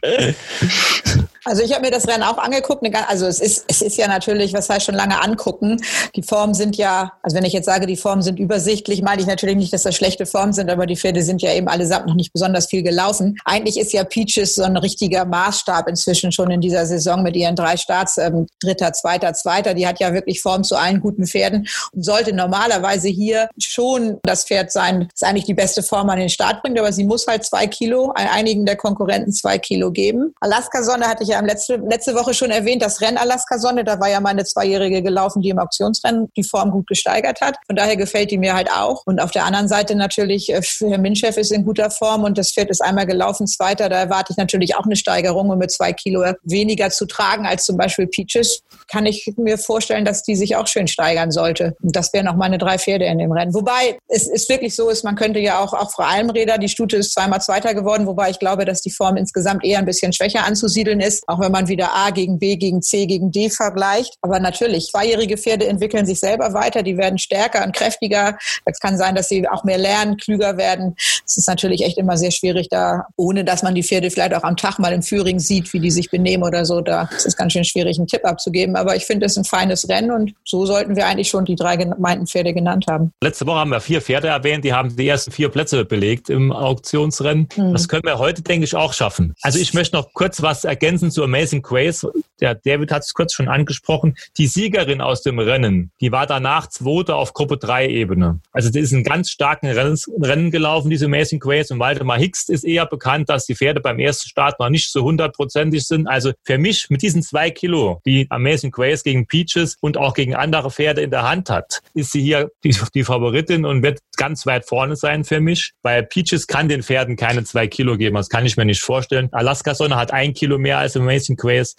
Also 1.44 1.62
ich 1.62 1.72
habe 1.72 1.82
mir 1.82 1.90
das 1.90 2.06
Rennen 2.06 2.22
auch 2.22 2.38
angeguckt. 2.38 2.80
Also 3.08 3.26
es 3.26 3.40
ist, 3.40 3.64
es 3.68 3.82
ist 3.82 3.96
ja 3.96 4.08
natürlich, 4.08 4.52
was 4.52 4.68
heißt 4.68 4.86
schon 4.86 4.94
lange 4.94 5.22
angucken. 5.22 5.82
Die 6.14 6.22
Formen 6.22 6.54
sind 6.54 6.76
ja, 6.76 7.12
also 7.22 7.36
wenn 7.36 7.44
ich 7.44 7.52
jetzt 7.52 7.66
sage, 7.66 7.86
die 7.86 7.96
Formen 7.96 8.22
sind 8.22 8.38
übersichtlich, 8.38 9.02
meine 9.02 9.20
ich 9.20 9.26
natürlich 9.26 9.56
nicht, 9.56 9.72
dass 9.72 9.82
das 9.82 9.94
schlechte 9.94 10.26
Formen 10.26 10.52
sind, 10.52 10.70
aber 10.70 10.86
die 10.86 10.96
Pferde 10.96 11.22
sind 11.22 11.42
ja 11.42 11.52
eben 11.54 11.68
allesamt 11.68 12.06
noch 12.06 12.14
nicht 12.14 12.32
besonders 12.32 12.66
viel 12.66 12.82
gelaufen. 12.82 13.36
Eigentlich 13.44 13.78
ist 13.78 13.92
ja 13.92 14.04
Peaches 14.04 14.54
so 14.54 14.62
ein 14.62 14.76
richtiger 14.76 15.24
Maßstab 15.24 15.88
inzwischen 15.88 16.32
schon 16.32 16.50
in 16.50 16.60
dieser 16.60 16.86
Saison 16.86 17.22
mit 17.22 17.36
ihren 17.36 17.56
drei 17.56 17.76
Starts, 17.76 18.18
ähm, 18.18 18.46
dritter, 18.60 18.92
zweiter, 18.92 19.32
zweiter. 19.34 19.74
Die 19.74 19.86
hat 19.86 20.00
ja 20.00 20.12
wirklich 20.12 20.42
Form 20.42 20.64
zu 20.64 20.76
allen 20.76 21.00
guten 21.00 21.26
Pferden 21.26 21.66
und 21.92 22.04
sollte 22.04 22.34
normalerweise 22.34 23.08
hier 23.08 23.48
schon 23.58 24.18
das 24.22 24.44
Pferd 24.44 24.72
sein, 24.72 25.08
das 25.12 25.28
eigentlich 25.28 25.44
die 25.44 25.54
beste 25.54 25.82
Form 25.82 26.10
an 26.10 26.18
den 26.18 26.28
Start 26.28 26.62
bringt, 26.62 26.78
aber 26.78 26.92
sie 26.92 27.04
muss 27.04 27.26
halt 27.26 27.44
zwei 27.44 27.66
Kilo, 27.66 28.12
einigen 28.14 28.66
der 28.66 28.76
Konkurrenten 28.76 29.32
zwei 29.32 29.58
Kilo 29.58 29.90
geben. 29.90 30.34
Alaska 30.40 30.82
Sonne 30.82 31.06
hatte 31.06 31.22
ich 31.22 31.29
ja 31.30 31.38
am 31.38 31.46
letzte, 31.46 31.76
letzte 31.76 32.14
Woche 32.14 32.34
schon 32.34 32.50
erwähnt, 32.50 32.82
das 32.82 33.00
Rennen 33.00 33.16
Alaska 33.16 33.58
Sonne, 33.58 33.84
da 33.84 33.98
war 34.00 34.08
ja 34.08 34.20
meine 34.20 34.44
Zweijährige 34.44 35.02
gelaufen, 35.02 35.42
die 35.42 35.48
im 35.48 35.58
Auktionsrennen 35.58 36.30
die 36.36 36.44
Form 36.44 36.70
gut 36.70 36.86
gesteigert 36.86 37.40
hat. 37.40 37.56
Von 37.66 37.76
daher 37.76 37.96
gefällt 37.96 38.30
die 38.30 38.38
mir 38.38 38.54
halt 38.54 38.70
auch. 38.70 39.02
Und 39.06 39.20
auf 39.20 39.30
der 39.30 39.44
anderen 39.44 39.68
Seite 39.68 39.94
natürlich, 39.94 40.52
äh, 40.52 40.60
Herr 40.80 40.98
Minchef 40.98 41.36
ist 41.36 41.52
in 41.52 41.64
guter 41.64 41.90
Form 41.90 42.24
und 42.24 42.38
das 42.38 42.52
Pferd 42.52 42.70
ist 42.70 42.82
einmal 42.82 43.06
gelaufen, 43.06 43.46
zweiter, 43.46 43.88
da 43.88 43.98
erwarte 43.98 44.32
ich 44.32 44.36
natürlich 44.36 44.76
auch 44.76 44.84
eine 44.84 44.96
Steigerung 44.96 45.50
und 45.50 45.58
mit 45.58 45.70
zwei 45.70 45.92
Kilo 45.92 46.24
weniger 46.42 46.90
zu 46.90 47.06
tragen 47.06 47.46
als 47.46 47.64
zum 47.64 47.76
Beispiel 47.76 48.06
Peaches, 48.06 48.62
kann 48.88 49.06
ich 49.06 49.32
mir 49.36 49.58
vorstellen, 49.58 50.04
dass 50.04 50.22
die 50.22 50.36
sich 50.36 50.56
auch 50.56 50.66
schön 50.66 50.88
steigern 50.88 51.30
sollte. 51.30 51.76
Und 51.82 51.96
das 51.96 52.12
wären 52.12 52.28
auch 52.28 52.36
meine 52.36 52.58
drei 52.58 52.78
Pferde 52.78 53.06
in 53.06 53.18
dem 53.18 53.32
Rennen. 53.32 53.54
Wobei 53.54 53.98
es 54.08 54.28
ist 54.28 54.48
wirklich 54.48 54.74
so 54.74 54.88
ist, 54.88 55.04
man 55.04 55.16
könnte 55.16 55.38
ja 55.38 55.60
auch, 55.60 55.72
auch 55.72 55.90
Frau 55.90 56.04
Almräder, 56.04 56.58
die 56.58 56.68
Stute 56.68 56.96
ist 56.96 57.12
zweimal 57.12 57.40
Zweiter 57.40 57.74
geworden, 57.74 58.06
wobei 58.06 58.30
ich 58.30 58.38
glaube, 58.38 58.64
dass 58.64 58.80
die 58.80 58.90
Form 58.90 59.16
insgesamt 59.16 59.64
eher 59.64 59.78
ein 59.78 59.84
bisschen 59.84 60.12
schwächer 60.12 60.44
anzusiedeln 60.44 61.00
ist, 61.00 61.19
auch 61.26 61.40
wenn 61.40 61.52
man 61.52 61.68
wieder 61.68 61.94
A 61.94 62.10
gegen 62.10 62.38
B, 62.38 62.56
gegen 62.56 62.82
C, 62.82 63.06
gegen 63.06 63.30
D 63.30 63.50
vergleicht. 63.50 64.16
Aber 64.22 64.40
natürlich, 64.40 64.88
zweijährige 64.88 65.36
Pferde 65.36 65.66
entwickeln 65.66 66.06
sich 66.06 66.20
selber 66.20 66.52
weiter, 66.52 66.82
die 66.82 66.96
werden 66.96 67.18
stärker 67.18 67.64
und 67.64 67.74
kräftiger. 67.74 68.36
Es 68.64 68.78
kann 68.80 68.96
sein, 68.96 69.14
dass 69.14 69.28
sie 69.28 69.48
auch 69.48 69.64
mehr 69.64 69.78
lernen, 69.78 70.16
klüger 70.16 70.56
werden. 70.56 70.94
Es 71.26 71.36
ist 71.36 71.48
natürlich 71.48 71.84
echt 71.84 71.98
immer 71.98 72.16
sehr 72.16 72.30
schwierig 72.30 72.68
da, 72.68 73.06
ohne 73.16 73.44
dass 73.44 73.62
man 73.62 73.74
die 73.74 73.82
Pferde 73.82 74.10
vielleicht 74.10 74.34
auch 74.34 74.44
am 74.44 74.56
Tag 74.56 74.78
mal 74.78 74.92
in 74.92 75.02
Führing 75.02 75.38
sieht, 75.38 75.72
wie 75.72 75.80
die 75.80 75.90
sich 75.90 76.10
benehmen 76.10 76.42
oder 76.42 76.64
so. 76.64 76.80
Da 76.80 77.08
ist 77.16 77.26
es 77.26 77.36
ganz 77.36 77.52
schön 77.52 77.64
schwierig, 77.64 77.98
einen 77.98 78.06
Tipp 78.06 78.24
abzugeben. 78.24 78.76
Aber 78.76 78.96
ich 78.96 79.04
finde 79.04 79.26
es 79.26 79.36
ein 79.36 79.44
feines 79.44 79.88
Rennen 79.88 80.10
und 80.10 80.34
so 80.44 80.66
sollten 80.66 80.96
wir 80.96 81.06
eigentlich 81.06 81.28
schon 81.28 81.44
die 81.44 81.56
drei 81.56 81.76
gemeinten 81.76 82.26
Pferde 82.26 82.52
genannt 82.52 82.86
haben. 82.88 83.12
Letzte 83.22 83.46
Woche 83.46 83.58
haben 83.58 83.70
wir 83.70 83.80
vier 83.80 84.00
Pferde 84.00 84.28
erwähnt, 84.28 84.64
die 84.64 84.72
haben 84.72 84.94
die 84.94 85.08
ersten 85.08 85.30
vier 85.30 85.48
Plätze 85.48 85.84
belegt 85.84 86.30
im 86.30 86.52
Auktionsrennen. 86.52 87.48
Hm. 87.54 87.72
Das 87.72 87.88
können 87.88 88.04
wir 88.04 88.18
heute, 88.18 88.42
denke 88.42 88.64
ich, 88.64 88.74
auch 88.74 88.92
schaffen. 88.92 89.34
Also 89.42 89.58
ich 89.58 89.74
möchte 89.74 89.96
noch 89.96 90.12
kurz 90.12 90.42
was 90.42 90.64
ergänzen 90.64 91.09
zu 91.10 91.22
Amazing 91.22 91.62
Grace. 91.62 92.06
Der 92.40 92.54
David 92.54 92.90
hat 92.90 93.02
es 93.02 93.12
kurz 93.12 93.34
schon 93.34 93.48
angesprochen. 93.48 94.16
Die 94.38 94.46
Siegerin 94.46 95.00
aus 95.00 95.22
dem 95.22 95.38
Rennen, 95.38 95.90
die 96.00 96.10
war 96.10 96.26
danach 96.26 96.68
Zweite 96.68 97.14
auf 97.14 97.34
Gruppe 97.34 97.58
3 97.58 97.88
Ebene. 97.88 98.40
Also 98.52 98.70
die 98.70 98.80
ist 98.80 98.92
einen 98.92 99.04
ganz 99.04 99.30
starken 99.30 99.66
Rennen, 99.66 99.98
Rennen 100.20 100.50
gelaufen, 100.50 100.90
diese 100.90 101.06
Amazing 101.06 101.38
Grace. 101.38 101.70
Und 101.70 101.78
Waldemar 101.78 102.18
Hicks 102.18 102.48
ist 102.48 102.64
eher 102.64 102.86
bekannt, 102.86 103.28
dass 103.28 103.46
die 103.46 103.54
Pferde 103.54 103.80
beim 103.80 103.98
ersten 103.98 104.28
Start 104.28 104.58
noch 104.58 104.70
nicht 104.70 104.90
so 104.90 105.02
hundertprozentig 105.02 105.86
sind. 105.86 106.06
Also 106.06 106.32
für 106.44 106.58
mich 106.58 106.88
mit 106.88 107.02
diesen 107.02 107.22
zwei 107.22 107.50
Kilo, 107.50 108.00
die 108.06 108.26
Amazing 108.30 108.70
Grace 108.70 109.02
gegen 109.02 109.26
Peaches 109.26 109.76
und 109.80 109.96
auch 109.96 110.14
gegen 110.14 110.34
andere 110.34 110.70
Pferde 110.70 111.02
in 111.02 111.10
der 111.10 111.28
Hand 111.28 111.50
hat, 111.50 111.80
ist 111.94 112.12
sie 112.12 112.22
hier 112.22 112.50
die, 112.64 112.74
die 112.94 113.04
Favoritin 113.04 113.64
und 113.64 113.82
wird 113.82 114.00
ganz 114.16 114.46
weit 114.46 114.66
vorne 114.66 114.96
sein 114.96 115.24
für 115.24 115.40
mich. 115.40 115.72
Weil 115.82 116.04
Peaches 116.04 116.46
kann 116.46 116.68
den 116.68 116.82
Pferden 116.82 117.16
keine 117.16 117.44
zwei 117.44 117.66
Kilo 117.66 117.96
geben. 117.96 118.16
Das 118.16 118.28
kann 118.28 118.46
ich 118.46 118.56
mir 118.56 118.64
nicht 118.64 118.82
vorstellen. 118.82 119.28
Alaska 119.32 119.74
Sonne 119.74 119.96
hat 119.96 120.12
ein 120.12 120.34
Kilo 120.34 120.58
mehr 120.58 120.78
als 120.78 120.96
Amazing 121.00 121.36
Grace. 121.36 121.76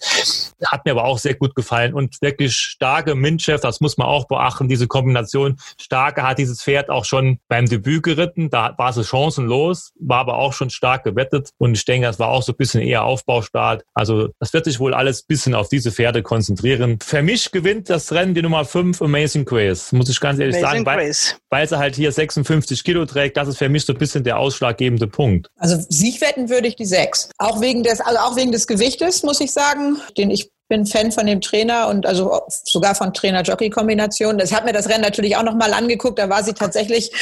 Hat 0.66 0.84
mir 0.84 0.92
aber 0.92 1.04
auch 1.04 1.18
sehr 1.18 1.34
gut 1.34 1.54
gefallen 1.54 1.94
und 1.94 2.20
wirklich 2.20 2.54
starke 2.54 3.14
Minchef, 3.14 3.60
das 3.60 3.80
muss 3.80 3.96
man 3.96 4.06
auch 4.06 4.26
beachten, 4.26 4.68
diese 4.68 4.86
Kombination. 4.86 5.58
Starke 5.80 6.22
hat 6.22 6.38
dieses 6.38 6.62
Pferd 6.62 6.90
auch 6.90 7.04
schon 7.04 7.38
beim 7.48 7.66
Debüt 7.66 8.02
geritten, 8.02 8.50
da 8.50 8.74
war 8.78 8.92
sie 8.92 9.04
chancenlos, 9.04 9.92
war 9.98 10.20
aber 10.20 10.36
auch 10.36 10.52
schon 10.52 10.70
stark 10.70 11.04
gewettet 11.04 11.50
und 11.58 11.76
ich 11.76 11.84
denke, 11.84 12.06
das 12.06 12.18
war 12.18 12.28
auch 12.28 12.42
so 12.42 12.52
ein 12.52 12.56
bisschen 12.56 12.80
eher 12.80 13.04
Aufbaustart. 13.04 13.84
Also 13.94 14.28
das 14.38 14.52
wird 14.52 14.64
sich 14.64 14.80
wohl 14.80 14.94
alles 14.94 15.22
ein 15.22 15.26
bisschen 15.28 15.54
auf 15.54 15.68
diese 15.68 15.92
Pferde 15.92 16.22
konzentrieren. 16.22 16.98
Für 17.02 17.22
mich 17.22 17.50
gewinnt 17.50 17.90
das 17.90 18.12
Rennen 18.12 18.34
die 18.34 18.42
Nummer 18.42 18.64
5 18.64 19.02
Amazing 19.02 19.44
Grace, 19.44 19.92
muss 19.92 20.08
ich 20.08 20.20
ganz 20.20 20.38
ehrlich 20.38 20.56
Amazing 20.56 20.84
sagen, 20.84 20.86
weil, 20.86 21.12
weil 21.50 21.68
sie 21.68 21.78
halt 21.78 21.96
hier 21.96 22.12
56 22.12 22.84
Kilo 22.84 23.04
trägt, 23.06 23.36
das 23.36 23.48
ist 23.48 23.58
für 23.58 23.68
mich 23.68 23.84
so 23.84 23.92
ein 23.92 23.98
bisschen 23.98 24.24
der 24.24 24.38
ausschlaggebende 24.38 25.06
Punkt. 25.06 25.48
Also 25.58 25.76
Siegwetten 25.88 26.48
würde 26.48 26.68
ich 26.68 26.76
die 26.76 26.86
sechs. 26.86 27.30
Auch 27.38 27.60
wegen 27.60 27.82
des, 27.82 28.00
also 28.00 28.18
auch 28.18 28.36
wegen 28.36 28.52
des 28.52 28.66
Gewichtes, 28.66 29.11
muss 29.22 29.40
ich 29.40 29.52
sagen, 29.52 29.98
den 30.16 30.30
ich 30.30 30.51
bin 30.68 30.86
Fan 30.86 31.12
von 31.12 31.26
dem 31.26 31.40
Trainer 31.40 31.88
und 31.88 32.06
also 32.06 32.40
sogar 32.48 32.94
von 32.94 33.12
Trainer-Jockey-Kombination. 33.12 34.38
Das 34.38 34.52
hat 34.52 34.64
mir 34.64 34.72
das 34.72 34.88
Rennen 34.88 35.02
natürlich 35.02 35.36
auch 35.36 35.42
nochmal 35.42 35.74
angeguckt. 35.74 36.18
Da 36.18 36.28
war 36.28 36.42
sie 36.42 36.54
tatsächlich 36.54 37.12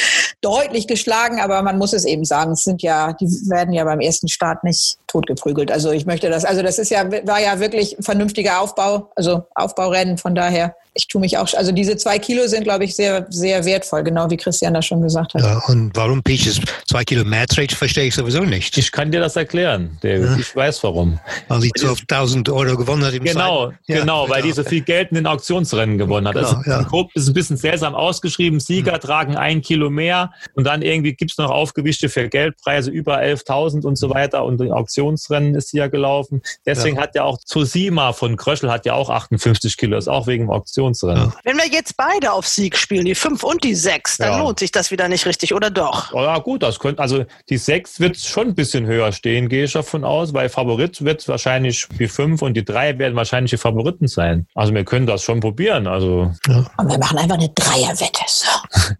deutlich 0.41 0.87
geschlagen, 0.87 1.41
aber 1.41 1.61
man 1.61 1.77
muss 1.77 1.93
es 1.93 2.05
eben 2.05 2.23
sagen, 2.23 2.53
es 2.53 2.63
sind 2.63 2.81
ja, 2.81 3.13
die 3.13 3.27
werden 3.49 3.73
ja 3.73 3.83
beim 3.83 3.99
ersten 3.99 4.27
Start 4.29 4.63
nicht 4.63 4.97
totgeprügelt. 5.07 5.71
Also 5.71 5.91
ich 5.91 6.05
möchte 6.05 6.29
das, 6.29 6.45
also 6.45 6.61
das 6.63 6.79
ist 6.79 6.89
ja, 6.89 7.11
war 7.27 7.41
ja 7.41 7.59
wirklich 7.59 7.99
ein 7.99 8.03
vernünftiger 8.03 8.61
Aufbau, 8.61 9.11
also 9.15 9.43
Aufbaurennen. 9.55 10.17
Von 10.17 10.33
daher, 10.33 10.75
ich 10.93 11.07
tue 11.07 11.21
mich 11.21 11.37
auch, 11.37 11.47
also 11.53 11.71
diese 11.71 11.95
zwei 11.95 12.19
Kilo 12.19 12.47
sind, 12.47 12.63
glaube 12.63 12.83
ich, 12.83 12.95
sehr, 12.95 13.25
sehr 13.29 13.63
wertvoll, 13.65 14.03
genau 14.03 14.29
wie 14.29 14.37
Christian 14.37 14.73
das 14.73 14.85
schon 14.85 15.01
gesagt 15.01 15.33
hat. 15.33 15.41
Ja, 15.41 15.61
und 15.67 15.91
warum 15.95 16.21
Peaches 16.21 16.59
zwei 16.87 17.03
Kilo 17.03 17.23
mehr 17.23 17.47
trägt, 17.47 17.73
verstehe 17.73 18.05
ich 18.05 18.15
sowieso 18.15 18.41
nicht. 18.41 18.77
Ich 18.77 18.91
kann 18.91 19.11
dir 19.11 19.19
das 19.19 19.35
erklären, 19.35 19.97
David. 20.01 20.39
Ich 20.39 20.55
weiß 20.55 20.83
warum. 20.83 21.19
Weil 21.47 21.61
sie 21.61 21.71
12.000 21.71 22.51
Euro 22.53 22.75
gewonnen 22.75 23.05
hat 23.05 23.13
im 23.13 23.23
genau. 23.33 23.71
Ja, 23.87 23.99
genau, 23.99 24.29
weil 24.29 24.41
die 24.41 24.51
so 24.51 24.63
viel 24.63 24.81
Geld 24.81 25.09
in 25.09 25.15
den 25.15 25.27
Auktionsrennen 25.27 25.97
gewonnen 25.97 26.27
hat. 26.27 26.35
Genau, 26.35 26.53
das 26.53 26.65
ja. 26.65 27.07
ist 27.13 27.27
ein 27.27 27.33
bisschen 27.33 27.57
seltsam 27.57 27.95
ausgeschrieben. 27.95 28.59
Sieger 28.59 28.99
tragen 28.99 29.35
ein 29.35 29.61
Kilo 29.61 29.89
mehr 29.89 30.31
und 30.55 30.65
dann 30.65 30.81
irgendwie 30.81 31.13
gibt's 31.13 31.37
noch 31.37 31.49
Aufgewischte 31.49 32.09
für 32.09 32.27
Geldpreise 32.29 32.91
über 32.91 33.19
11.000 33.19 33.85
und 33.85 33.97
so 33.97 34.09
weiter. 34.09 34.43
Und 34.45 34.59
die 34.61 34.71
Auktionsrennen 34.71 35.55
ist 35.55 35.69
sie 35.69 35.77
ja 35.77 35.87
gelaufen. 35.87 36.41
Deswegen 36.65 36.99
hat 36.99 37.15
ja 37.15 37.23
auch 37.23 37.37
Zosima 37.39 38.13
von 38.13 38.37
Kröschel 38.37 38.71
hat 38.71 38.85
ja 38.85 38.93
auch 38.93 39.09
58 39.09 39.77
Kilo, 39.77 39.97
ist 39.97 40.07
auch 40.07 40.27
wegen 40.27 40.45
dem 40.45 40.51
Auktionsrennen. 40.51 41.33
Wenn 41.43 41.57
wir 41.57 41.67
jetzt 41.67 41.97
beide 41.97 42.31
auf 42.31 42.47
Sieg 42.47 42.77
spielen, 42.77 43.05
die 43.05 43.15
5 43.15 43.43
und 43.43 43.63
die 43.63 43.75
6, 43.75 44.17
dann 44.17 44.31
Ja. 44.33 44.39
lohnt 44.39 44.59
sich 44.59 44.71
das 44.71 44.91
wieder 44.91 45.07
nicht 45.07 45.25
richtig, 45.25 45.53
oder 45.53 45.69
doch? 45.69 46.13
Oh 46.13 46.21
Ja, 46.21 46.37
gut, 46.39 46.63
das 46.63 46.79
könnte, 46.79 47.01
also 47.01 47.25
die 47.49 47.57
6 47.57 47.99
wird 47.99 48.17
schon 48.17 48.49
ein 48.49 48.55
bisschen 48.55 48.85
höher 48.85 49.11
stehen, 49.11 49.49
gehe 49.49 49.65
ich 49.65 49.73
davon 49.73 50.03
aus, 50.03 50.33
weil 50.33 50.49
Favorit 50.49 51.03
wird 51.03 51.27
wahrscheinlich 51.27 51.87
die 51.99 52.07
5 52.07 52.41
und 52.41 52.53
die 52.55 52.63
3 52.63 52.97
werden 52.99 53.15
wahrscheinlich 53.21 53.51
die 53.51 53.57
Favoriten 53.57 54.07
sein. 54.07 54.47
Also 54.55 54.73
wir 54.73 54.83
können 54.83 55.05
das 55.05 55.21
schon 55.23 55.39
probieren. 55.39 55.87
Also 55.87 56.31
Und 56.77 56.89
wir 56.89 56.97
machen 56.97 57.17
einfach 57.19 57.35
eine 57.37 57.49
Dreierwette. 57.49 58.21
So. 58.27 58.47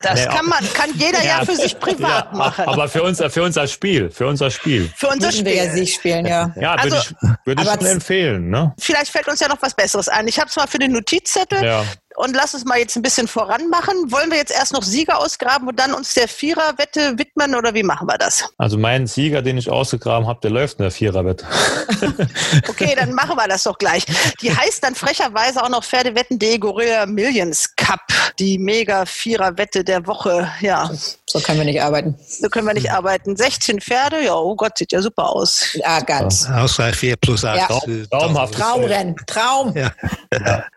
Das 0.01 0.19
Nee, 0.25 0.25
kann 0.35 0.45
man, 0.45 0.59
kann 0.73 0.89
jeder 0.95 1.19
ja, 1.23 1.39
Ja. 1.39 1.45
für 1.45 1.55
sich 1.55 1.79
privat 1.79 2.27
Ja, 2.31 2.37
machen. 2.37 2.65
aber 2.65 2.87
für 2.87 3.03
unser, 3.03 3.29
für 3.29 3.43
unser 3.43 3.67
Spiel, 3.67 4.09
für 4.09 4.27
unser 4.27 4.49
Spiel. 4.51 4.91
für 4.95 5.07
unser 5.07 5.27
Müssen 5.27 5.45
wir 5.45 5.55
ja 5.55 5.63
Spiel. 5.71 5.85
Sieg 5.85 5.95
spielen, 5.95 6.25
ja. 6.25 6.53
Ja, 6.55 6.71
würde 6.83 6.95
Also, 6.95 6.95
ich, 6.97 7.15
würde 7.45 7.61
ich 7.63 7.67
aber 7.69 7.77
schon 7.77 7.85
z- 7.87 7.93
empfehlen, 7.95 8.49
ne? 8.49 8.73
Vielleicht 8.79 9.11
fällt 9.11 9.27
uns 9.27 9.39
ja 9.39 9.47
noch 9.47 9.61
was 9.61 9.73
Besseres 9.73 10.07
ein. 10.07 10.27
Ich 10.27 10.37
habe 10.39 10.49
es 10.49 10.55
mal 10.55 10.67
für 10.67 10.79
den 10.79 10.91
Notizzettel 10.91 11.63
Ja. 11.63 11.83
Und 12.15 12.35
lass 12.35 12.53
uns 12.53 12.65
mal 12.65 12.77
jetzt 12.77 12.95
ein 12.95 13.01
bisschen 13.01 13.27
voran 13.27 13.69
machen. 13.69 14.11
Wollen 14.11 14.29
wir 14.31 14.37
jetzt 14.37 14.51
erst 14.51 14.73
noch 14.73 14.83
Sieger 14.83 15.19
ausgraben 15.19 15.67
und 15.67 15.79
dann 15.79 15.93
uns 15.93 16.13
der 16.13 16.27
Viererwette 16.27 17.17
widmen 17.17 17.55
oder 17.55 17.73
wie 17.73 17.83
machen 17.83 18.07
wir 18.07 18.17
das? 18.17 18.43
Also 18.57 18.77
mein 18.77 19.07
Sieger, 19.07 19.41
den 19.41 19.57
ich 19.57 19.69
ausgegraben 19.69 20.27
habe, 20.27 20.39
der 20.41 20.51
läuft 20.51 20.79
in 20.79 20.83
der 20.83 20.91
Viererwette. 20.91 21.45
Okay, 22.69 22.95
dann 22.97 23.13
machen 23.13 23.35
wir 23.35 23.47
das 23.47 23.63
doch 23.63 23.77
gleich. 23.77 24.05
Die 24.41 24.55
heißt 24.55 24.83
dann 24.83 24.95
frecherweise 24.95 25.63
auch 25.63 25.69
noch 25.69 25.83
Pferdewetten.de 25.83 26.57
Gorilla 26.57 27.05
Millions 27.05 27.75
Cup. 27.75 27.99
Die 28.39 28.57
mega 28.57 29.05
Viererwette 29.05 29.83
der 29.83 30.05
Woche. 30.07 30.49
Ja, 30.61 30.89
So 31.25 31.39
können 31.39 31.59
wir 31.59 31.65
nicht 31.65 31.81
arbeiten. 31.81 32.17
so 32.27 32.47
können 32.49 32.67
wir 32.67 32.73
nicht 32.73 32.91
arbeiten. 32.91 33.35
16 33.35 33.81
Pferde, 33.81 34.23
ja, 34.23 34.33
oh 34.35 34.55
Gott, 34.55 34.77
sieht 34.77 34.91
ja 34.91 35.01
super 35.01 35.29
aus. 35.29 35.69
Ja, 35.73 35.99
ganz. 36.01 36.47
Ausgleich 36.49 36.95
4 36.95 37.15
plus 37.17 37.43
8. 37.45 37.57
Ja. 37.57 37.67
Traumhaft. 38.09 38.53
Traumrennen. 38.55 39.15
Traum. 39.27 39.75
Ja. 39.75 39.91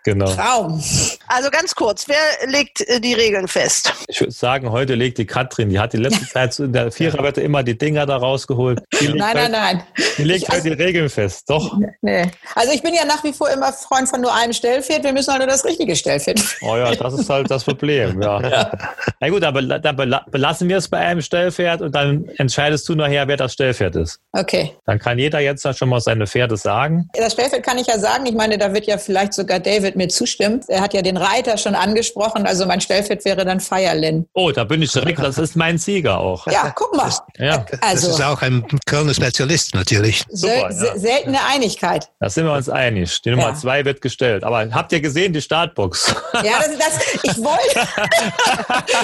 Genau. 0.04 0.32
Traum. 0.34 0.82
Also 1.28 1.50
ganz 1.50 1.74
kurz, 1.74 2.06
wer 2.08 2.48
legt 2.48 2.80
äh, 2.88 3.00
die 3.00 3.14
Regeln 3.14 3.48
fest? 3.48 3.92
Ich 4.08 4.20
würde 4.20 4.32
sagen, 4.32 4.70
heute 4.70 4.94
legt 4.94 5.18
die 5.18 5.26
Katrin, 5.26 5.68
die 5.70 5.78
hat 5.78 5.92
die 5.92 5.96
letzte 5.98 6.26
Zeit 6.26 6.58
in 6.58 6.72
der 6.72 6.90
Viererwette 6.92 7.40
immer 7.40 7.62
die 7.62 7.76
Dinger 7.76 8.06
da 8.06 8.16
rausgeholt. 8.16 8.82
Nein, 9.00 9.16
nein, 9.34 9.50
nein. 9.50 9.82
Die 10.18 10.24
legt 10.24 10.48
heute 10.50 10.62
die 10.62 10.82
Regeln 10.82 11.08
fest, 11.08 11.48
doch. 11.48 11.78
Nee. 12.02 12.30
Also 12.54 12.72
ich 12.72 12.82
bin 12.82 12.94
ja 12.94 13.04
nach 13.04 13.22
wie 13.24 13.32
vor 13.32 13.50
immer 13.50 13.72
Freund 13.72 14.08
von 14.08 14.20
nur 14.20 14.34
einem 14.34 14.52
Stellpferd. 14.52 15.04
Wir 15.04 15.12
müssen 15.12 15.30
halt 15.32 15.40
nur 15.40 15.48
das 15.50 15.64
richtige 15.64 15.96
Stellpferd. 15.96 16.40
Oh 16.62 16.76
ja, 16.76 16.94
das 16.94 17.14
ist 17.14 17.30
halt 17.30 17.50
das 17.50 17.64
Problem, 17.64 18.20
ja. 18.22 18.40
Na 19.20 19.28
gut, 19.28 19.42
dann 19.42 19.54
bela- 19.54 20.24
belassen 20.30 20.68
wir 20.68 20.78
es 20.78 20.88
bei 20.88 20.98
einem 20.98 21.22
Stellpferd 21.22 21.82
und 21.82 21.94
dann 21.94 22.28
entscheidest 22.36 22.88
du 22.88 22.94
nachher, 22.94 23.26
wer 23.28 23.36
das 23.36 23.52
Stellpferd 23.54 23.96
ist. 23.96 24.20
Okay. 24.32 24.72
Dann 24.86 24.98
kann 24.98 25.18
jeder 25.18 25.40
jetzt 25.40 25.66
schon 25.76 25.88
mal 25.88 26.00
seine 26.00 26.26
Pferde 26.26 26.56
sagen. 26.56 27.08
Das 27.14 27.32
Stellpferd 27.32 27.62
kann 27.64 27.78
ich 27.78 27.86
ja 27.86 27.98
sagen. 27.98 28.26
Ich 28.26 28.34
meine, 28.34 28.58
da 28.58 28.72
wird 28.74 28.86
ja 28.86 28.98
vielleicht 28.98 29.32
sogar 29.32 29.60
David 29.60 29.96
mir 29.96 30.08
zustimmen. 30.08 30.60
Er 30.68 30.80
hat 30.80 30.94
ja 30.94 31.02
den 31.02 31.13
Reiter 31.16 31.56
schon 31.58 31.74
angesprochen. 31.74 32.46
Also 32.46 32.66
mein 32.66 32.80
Stellpferd 32.80 33.24
wäre 33.24 33.44
dann 33.44 33.60
Feierlin. 33.60 34.26
Oh, 34.34 34.50
da 34.50 34.64
bin 34.64 34.82
ich 34.82 34.92
direkt, 34.92 35.18
das 35.20 35.38
ist 35.38 35.56
mein 35.56 35.78
Sieger 35.78 36.18
auch. 36.18 36.46
Ja, 36.46 36.70
guck 36.74 36.94
mal. 36.96 37.10
Ja, 37.38 37.58
Das 37.70 37.80
Also 37.82 38.08
ist 38.10 38.22
auch 38.22 38.40
ein 38.42 38.64
Kölner 38.86 39.14
Spezialist 39.14 39.74
natürlich. 39.74 40.24
sel 40.28 40.54
super, 40.56 40.70
ja. 40.70 40.72
se- 40.72 40.98
seltene 41.00 41.38
Einigkeit. 41.52 42.08
da 42.20 42.28
sind 42.30 42.44
wir 42.46 42.52
uns 42.52 42.68
einig. 42.68 43.20
Die 43.22 43.30
Nummer 43.30 43.48
Ja. 43.50 43.54
zwei 43.54 43.84
wird 43.84 44.00
gestellt. 44.00 44.44
Aber 44.44 44.66
habt 44.72 44.92
ihr 44.92 45.00
gesehen, 45.00 45.32
die 45.32 45.40
Startbox? 45.42 46.14
Ja, 46.42 46.58
das, 46.58 46.78
das, 46.78 47.14
ich 47.22 47.38
wollte, 47.38 47.88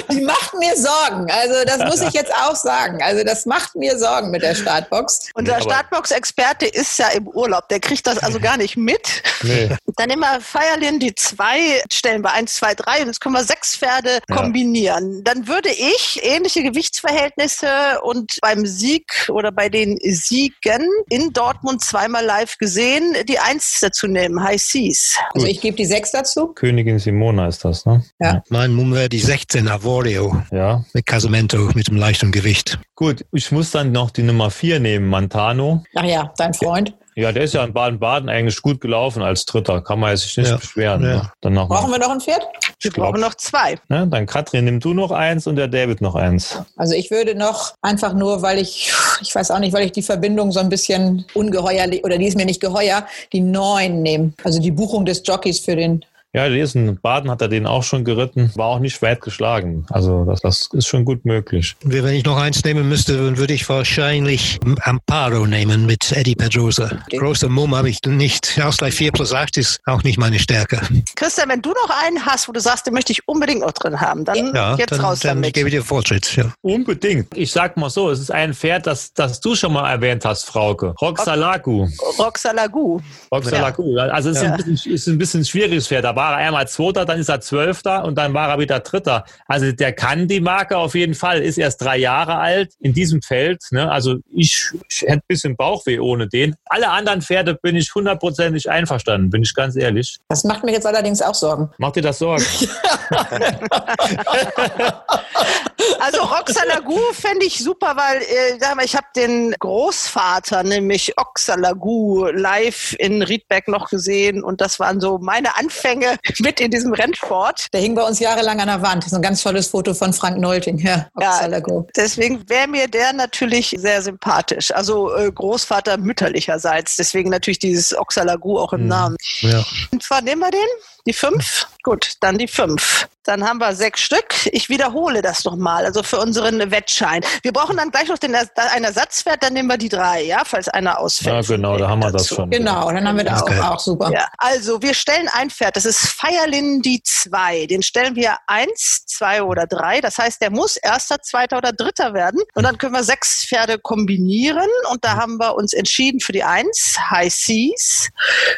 die 0.11 0.21
macht 0.23 0.55
mir 0.59 0.75
Sorgen. 0.77 1.31
Also 1.31 1.55
das 1.65 1.79
muss 1.79 2.01
ich 2.09 2.13
jetzt 2.15 2.33
auch 2.35 2.55
sagen. 2.57 3.03
Also 3.03 3.25
das 3.25 3.47
macht 3.47 3.75
mir 3.77 3.99
Sorgen 3.99 4.31
mit 4.31 4.43
der 4.43 4.55
Startbox. 4.55 5.31
Unser 5.35 5.61
Startbox-Experte 5.61 6.67
ist 6.67 6.99
ja 6.99 7.09
im 7.09 7.29
Urlaub, 7.29 7.69
der 7.69 7.81
kriegt 7.81 8.07
das 8.07 8.19
also 8.19 8.41
gar 8.41 8.57
nicht 8.57 8.77
mit. 8.77 9.23
Nee. 9.43 9.69
Dann 10.01 10.09
nehmen 10.09 10.23
wir 10.23 10.41
Feierlin, 10.41 10.99
die 10.99 11.15
zwei 11.15 11.83
stellen 11.93 12.23
wir 12.25 12.33
eins, 12.33 12.55
zwei, 12.55 12.75
drei 12.75 13.03
und 13.03 13.09
jetzt 13.09 13.21
können 13.21 13.35
wir 13.35 13.45
sechs 13.45 13.77
Pferde 13.77 14.21
kombinieren. 14.35 15.23
Dann 15.25 15.47
würde 15.47 15.69
ich 15.69 16.19
ähnliche 16.23 16.63
Gewichtsverhältnisse 16.63 18.01
und 18.03 18.39
beim 18.41 18.65
Sieg 18.65 19.29
oder 19.29 19.53
bei 19.53 19.69
den 19.69 19.99
Siegen 20.03 20.89
in 21.11 21.35
Dortmund 21.35 21.83
zweimal 21.85 22.25
live 22.25 22.57
gesehen, 22.57 23.15
die 23.29 23.39
eins 23.39 23.77
dazu 23.83 24.07
nehmen, 24.07 24.43
High 24.43 24.63
Seas. 24.63 25.19
Also 25.35 25.47
ich 25.47 25.61
gebe 25.61 25.77
die 25.77 25.85
sechs 25.85 26.13
dazu. 26.13 26.47
Königin 26.55 26.99
Simona 26.99 27.49
ist 27.49 27.63
das, 27.67 27.85
ne? 27.85 28.03
Mein 28.49 28.73
Mumm 28.73 28.95
wäre 28.95 29.11
die 29.11 29.19
16 29.21 29.69
Avorio 29.69 30.43
Ja. 30.51 30.83
mit 30.95 31.05
Casamento 31.05 31.59
mit 31.75 31.89
dem 31.89 31.97
leichten 31.97 32.33
Gewicht. 32.33 32.79
Gut, 32.95 33.27
ich 33.33 33.53
muss 33.53 33.71
dann 33.71 33.93
noch 33.93 34.11
die 34.11 34.23
Nummer 34.23 34.51
vier 34.51 34.81
nehmen, 34.81 35.09
Montano. 35.09 35.85
Ach 35.95 36.05
ja, 36.05 36.33
dein 36.39 36.55
Freund. 36.55 36.95
Ja, 37.21 37.33
der 37.33 37.45
ist 37.45 37.55
ja 37.55 37.63
in 37.65 37.73
Baden-Baden 37.73 38.29
eigentlich 38.29 38.61
gut 38.63 38.81
gelaufen 38.81 39.23
als 39.23 39.45
Dritter. 39.45 39.83
Kann 39.83 40.01
man 40.01 40.17
sich 40.17 40.37
nicht 40.37 40.49
Ja. 40.51 40.57
beschweren. 40.57 41.03
Ja. 41.03 41.09
Ne? 41.09 41.33
Dann 41.43 41.53
noch 41.53 41.69
Brauchen 41.69 41.91
wir 41.91 41.99
noch 41.99 42.11
ein 42.11 42.21
Pferd? 42.21 42.47
Wir 42.81 42.91
brauchen 42.91 43.21
noch 43.21 43.35
zwei. 43.35 43.77
ne? 43.89 44.07
Dann 44.09 44.27
Katrin, 44.27 44.65
nimm 44.65 44.81
du 44.81 44.95
noch 44.95 45.11
eins 45.11 45.47
und 45.47 45.57
der 45.57 45.69
David 45.69 46.01
noch 46.01 46.15
eins. 46.15 46.59
Also 46.77 46.95
ich 46.95 47.11
würde 47.11 47.35
noch 47.35 47.75
einfach 47.83 48.15
nur, 48.15 48.41
weil 48.43 48.59
ich, 48.59 48.91
ich 49.21 49.35
weiß 49.35 49.51
auch 49.51 49.59
nicht, 49.59 49.73
weil 49.75 49.85
ich 49.85 49.93
die 49.93 50.03
Verbindung 50.03 50.51
so 50.51 50.61
ein 50.61 50.69
bisschen 50.71 51.27
ungeheuer, 51.35 51.87
oder 52.03 52.17
die 52.17 52.27
ist 52.27 52.37
mir 52.37 52.47
nicht 52.47 52.61
geheuer, 52.61 53.07
die 53.33 53.41
neun 53.41 54.03
nehmen. 54.03 54.35
Also 54.43 54.61
die 54.61 54.71
Buchung 54.71 55.05
des 55.05 55.23
Jockeys 55.25 55.61
für 55.61 55.77
den 55.77 56.05
Ja, 56.33 56.47
in 56.47 56.99
Baden, 57.03 57.29
hat 57.29 57.43
er 57.43 57.49
den 57.49 57.67
auch 57.67 57.83
schon 57.83 58.05
geritten. 58.05 58.53
War 58.55 58.67
auch 58.69 58.79
nicht 58.79 59.03
weit 59.03 59.21
geschlagen. 59.21 59.85
Also 59.91 60.25
das, 60.25 60.41
das 60.41 60.69
ist 60.73 60.87
schon 60.87 61.05
gut 61.05 61.25
möglich. 61.25 61.75
Wenn 61.83 62.15
ich 62.15 62.25
noch 62.25 62.37
eins 62.37 62.63
nehmen 62.65 62.89
müsste, 62.89 63.17
dann 63.17 63.37
würde 63.37 63.53
ich 63.53 63.69
wahrscheinlich 63.69 64.61
Amparo 64.83 65.47
nehmen 65.47 65.87
mit 65.87 66.13
Eddie 66.13 66.37
Pedrosa. 66.37 66.89
Großer 67.11 67.49
Mumm 67.49 67.75
habe 67.75 67.91
ich 67.91 67.99
nicht. 68.07 68.61
Ausgleich 68.63 68.95
4 68.95 69.11
plus 69.11 69.33
8 69.35 69.57
ist 69.57 69.81
auch 69.87 70.05
nicht 70.05 70.19
meine 70.19 70.39
Stärke. 70.39 70.81
Christian, 71.17 71.49
wenn 71.49 71.63
du 71.63 71.71
noch 71.71 71.91
einen 72.05 72.25
hast, 72.25 72.47
wo 72.49 72.53
du 72.53 72.61
sagst, 72.61 72.87
den 72.87 72.95
möchte 72.95 73.11
ich 73.13 73.27
unbedingt 73.27 73.63
noch 73.63 73.73
drin 73.73 74.01
haben, 74.01 74.25
dann 74.25 74.55
Ja, 74.55 74.77
jetzt 74.77 74.93
dann, 74.93 75.01
raus 75.01 75.19
dann 75.21 75.39
damit. 75.39 75.55
gebe 75.55 75.69
ich 75.69 75.75
dir 75.75 75.83
Fortschritt. 75.83 76.37
Ja. 76.37 76.53
Unbedingt. 76.63 77.37
Ich 77.37 77.51
sag 77.51 77.77
mal 77.77 77.91
so, 77.91 78.09
es 78.09 78.21
ist 78.21 78.31
ein 78.31 78.55
Pferd, 78.55 78.87
das, 78.87 79.13
das 79.15 79.41
du 79.41 79.57
schon 79.57 79.73
mal 79.73 79.91
erwähnt 79.91 80.25
hast, 80.25 80.45
Frauke. 80.45 80.95
Roxalaku. 81.01 81.89
Roxalagu. 82.19 83.01
Roxalaku. 83.35 83.97
Also 83.99 84.31
es 84.31 84.37
ist, 84.37 84.43
Ja. 84.45 84.53
ein 84.53 84.57
bisschen, 84.65 84.93
ist 84.93 85.07
ein 85.09 85.19
bisschen 85.19 85.41
ein 85.41 85.45
schwieriges 85.45 85.89
Pferd. 85.89 86.05
Da 86.05 86.15
war 86.21 86.39
er 86.39 86.49
einmal 86.49 86.69
Zweiter, 86.69 87.07
dann 87.07 87.19
ist 87.19 87.31
er 87.31 87.41
Zwölfter 87.41 88.05
und 88.05 88.17
dann 88.17 88.35
war 88.35 88.51
er 88.51 88.59
wieder 88.59 88.81
Dritter. 88.81 89.25
Also 89.47 89.73
der 89.73 89.95
kann 89.95 90.29
die 90.29 90.41
Marke 90.41 90.77
auf 90.77 90.95
jeden 90.95 91.15
Fall, 91.15 91.41
ist 91.41 91.57
erst 91.57 91.81
drei 91.81 91.97
Jahre 91.97 92.37
alt 92.37 92.75
in 92.79 92.93
diesem 92.93 93.23
Feld. 93.23 93.63
Ne? 93.71 93.91
Also 93.91 94.17
ich, 94.31 94.71
ich 94.87 95.01
hätte 95.01 95.13
ein 95.13 95.23
bisschen 95.27 95.57
Bauchweh 95.57 95.99
ohne 95.99 96.29
den. 96.29 96.57
Alle 96.67 96.91
anderen 96.91 97.23
Pferde 97.23 97.55
bin 97.55 97.75
ich 97.75 97.95
hundertprozentig 97.95 98.69
einverstanden, 98.69 99.31
bin 99.31 99.41
ich 99.41 99.55
ganz 99.55 99.77
ehrlich. 99.77 100.19
Das 100.29 100.45
macht 100.45 100.63
mir 100.63 100.73
jetzt 100.73 100.87
allerdings 100.87 101.23
auch 101.23 101.35
Sorgen. 101.35 101.71
Macht 101.79 101.97
dir 101.97 102.03
das 102.03 102.19
Sorgen? 102.19 102.45
Also 105.99 106.23
Roxalagu 106.23 106.99
fände 107.13 107.47
ich 107.47 107.63
super, 107.63 107.97
weil 107.97 108.23
äh, 108.23 108.59
sag 108.59 108.77
mal, 108.77 108.85
ich 108.85 108.97
habe 108.97 109.07
den 109.17 109.55
Großvater, 109.59 110.63
nämlich 110.63 111.19
Oxalagu, 111.19 112.27
live 112.27 112.95
in 112.99 113.23
Riedberg 113.23 113.69
noch 113.69 113.91
gesehen 113.91 114.43
und 114.43 114.61
das 114.61 114.81
waren 114.81 115.01
so 115.01 115.19
meine 115.19 115.57
Anfänge 115.57 116.19
mit 116.39 116.61
in 116.61 116.71
diesem 116.71 116.93
Rennsport. 116.93 117.73
Der 117.73 117.81
hing 117.81 117.95
bei 117.95 118.03
uns 118.03 118.19
jahrelang 118.19 118.61
an 118.61 118.69
der 118.69 118.83
Wand. 118.83 119.05
Das 119.05 119.13
ist 119.13 119.17
ein 119.17 119.23
ganz 119.23 119.43
tolles 119.43 119.69
Foto 119.69 119.95
von 119.95 120.13
Frank 120.13 120.39
Nolting. 120.39 120.79
Ja, 120.79 121.09
Oxalago. 121.15 121.87
Deswegen 121.97 122.49
wäre 122.49 122.69
mir 122.69 122.89
der 122.89 123.13
natürlich 123.13 123.75
sehr 123.79 124.03
sympathisch. 124.03 124.73
Also 124.73 125.15
äh, 125.15 125.31
Großvater 125.31 125.97
mütterlicherseits. 125.97 126.97
Deswegen 126.97 127.31
natürlich 127.31 127.59
dieses 127.59 127.97
Oxalagu 127.97 128.59
auch 128.59 128.73
im 128.73 128.87
Namen. 128.87 129.17
Ja. 129.41 129.65
Und 129.91 130.03
zwar 130.03 130.23
nehmen 130.23 130.41
wir 130.41 130.51
den? 130.51 130.61
Die 131.07 131.13
fünf? 131.13 131.67
Gut, 131.83 132.15
dann 132.21 132.39
die 132.39 132.49
fünf. 132.49 133.09
Dann 133.31 133.45
haben 133.49 133.59
wir 133.59 133.75
sechs 133.77 134.01
Stück. 134.01 134.35
Ich 134.51 134.69
wiederhole 134.69 135.23
das 135.23 135.45
nochmal, 135.45 135.85
also 135.85 136.03
für 136.03 136.19
unseren 136.19 136.73
Wettschein. 136.73 137.23
Wir 137.43 137.53
brauchen 137.53 137.77
dann 137.77 137.93
gleich 137.93 138.09
noch 138.09 138.19
den, 138.19 138.35
einen 138.35 138.85
Ersatzwert, 138.85 139.41
dann 139.45 139.53
nehmen 139.53 139.69
wir 139.69 139.79
die 139.79 139.89
drei, 139.89 140.23
ja, 140.23 140.43
falls 140.45 140.69
einer 140.69 140.99
ausfällt. 140.99 141.49
Ja, 141.49 141.57
genau, 141.57 141.77
da 141.77 141.89
haben 141.89 142.01
wir 142.01 142.11
das 142.11 142.23
dazu. 142.25 142.35
schon. 142.35 142.51
Genau, 142.51 142.91
dann 142.91 143.07
haben 143.07 143.17
wir 143.17 143.25
das 143.25 143.41
Okay. 143.43 143.61
auch, 143.61 143.77
auch 143.77 143.79
super. 143.79 144.11
Ja, 144.13 144.27
also 144.37 144.83
wir 144.83 144.95
stellen 144.95 145.29
ein 145.33 145.49
Pferd, 145.49 145.77
das 145.77 145.85
ist 145.85 146.01
Feierlin 146.09 146.83
die 146.83 147.03
zwei. 147.05 147.67
Den 147.67 147.83
stellen 147.83 148.17
wir 148.17 148.37
eins, 148.49 149.05
zwei 149.07 149.45
oder 149.45 149.69
drei. 149.69 150.01
Das 150.01 150.19
heißt, 150.19 150.43
der 150.43 150.51
muss 150.51 150.77
erster, 150.77 151.21
zweiter 151.23 151.59
oder 151.59 151.73
dritter 151.73 152.13
werden. 152.13 152.41
Und 152.55 152.65
dann 152.65 152.79
können 152.79 152.95
wir 152.95 153.05
sechs 153.05 153.47
Pferde 153.47 153.79
kombinieren. 153.79 154.69
Und 154.91 155.05
da 155.05 155.15
haben 155.15 155.37
wir 155.39 155.55
uns 155.55 155.73
entschieden 155.73 156.19
für 156.19 156.33
die 156.33 156.43
eins, 156.43 156.97
High 157.11 157.33
Seas, 157.33 158.09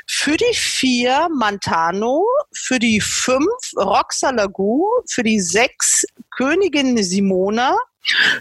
für 0.06 0.38
die 0.38 0.54
vier, 0.54 1.28
Montano, 1.30 2.24
für 2.54 2.78
die 2.78 3.02
fünf, 3.02 3.46
Roxalagu, 4.62 5.02
für 5.08 5.22
die 5.22 5.40
sechs, 5.40 6.04
Königin 6.30 7.02
Simona, 7.02 7.76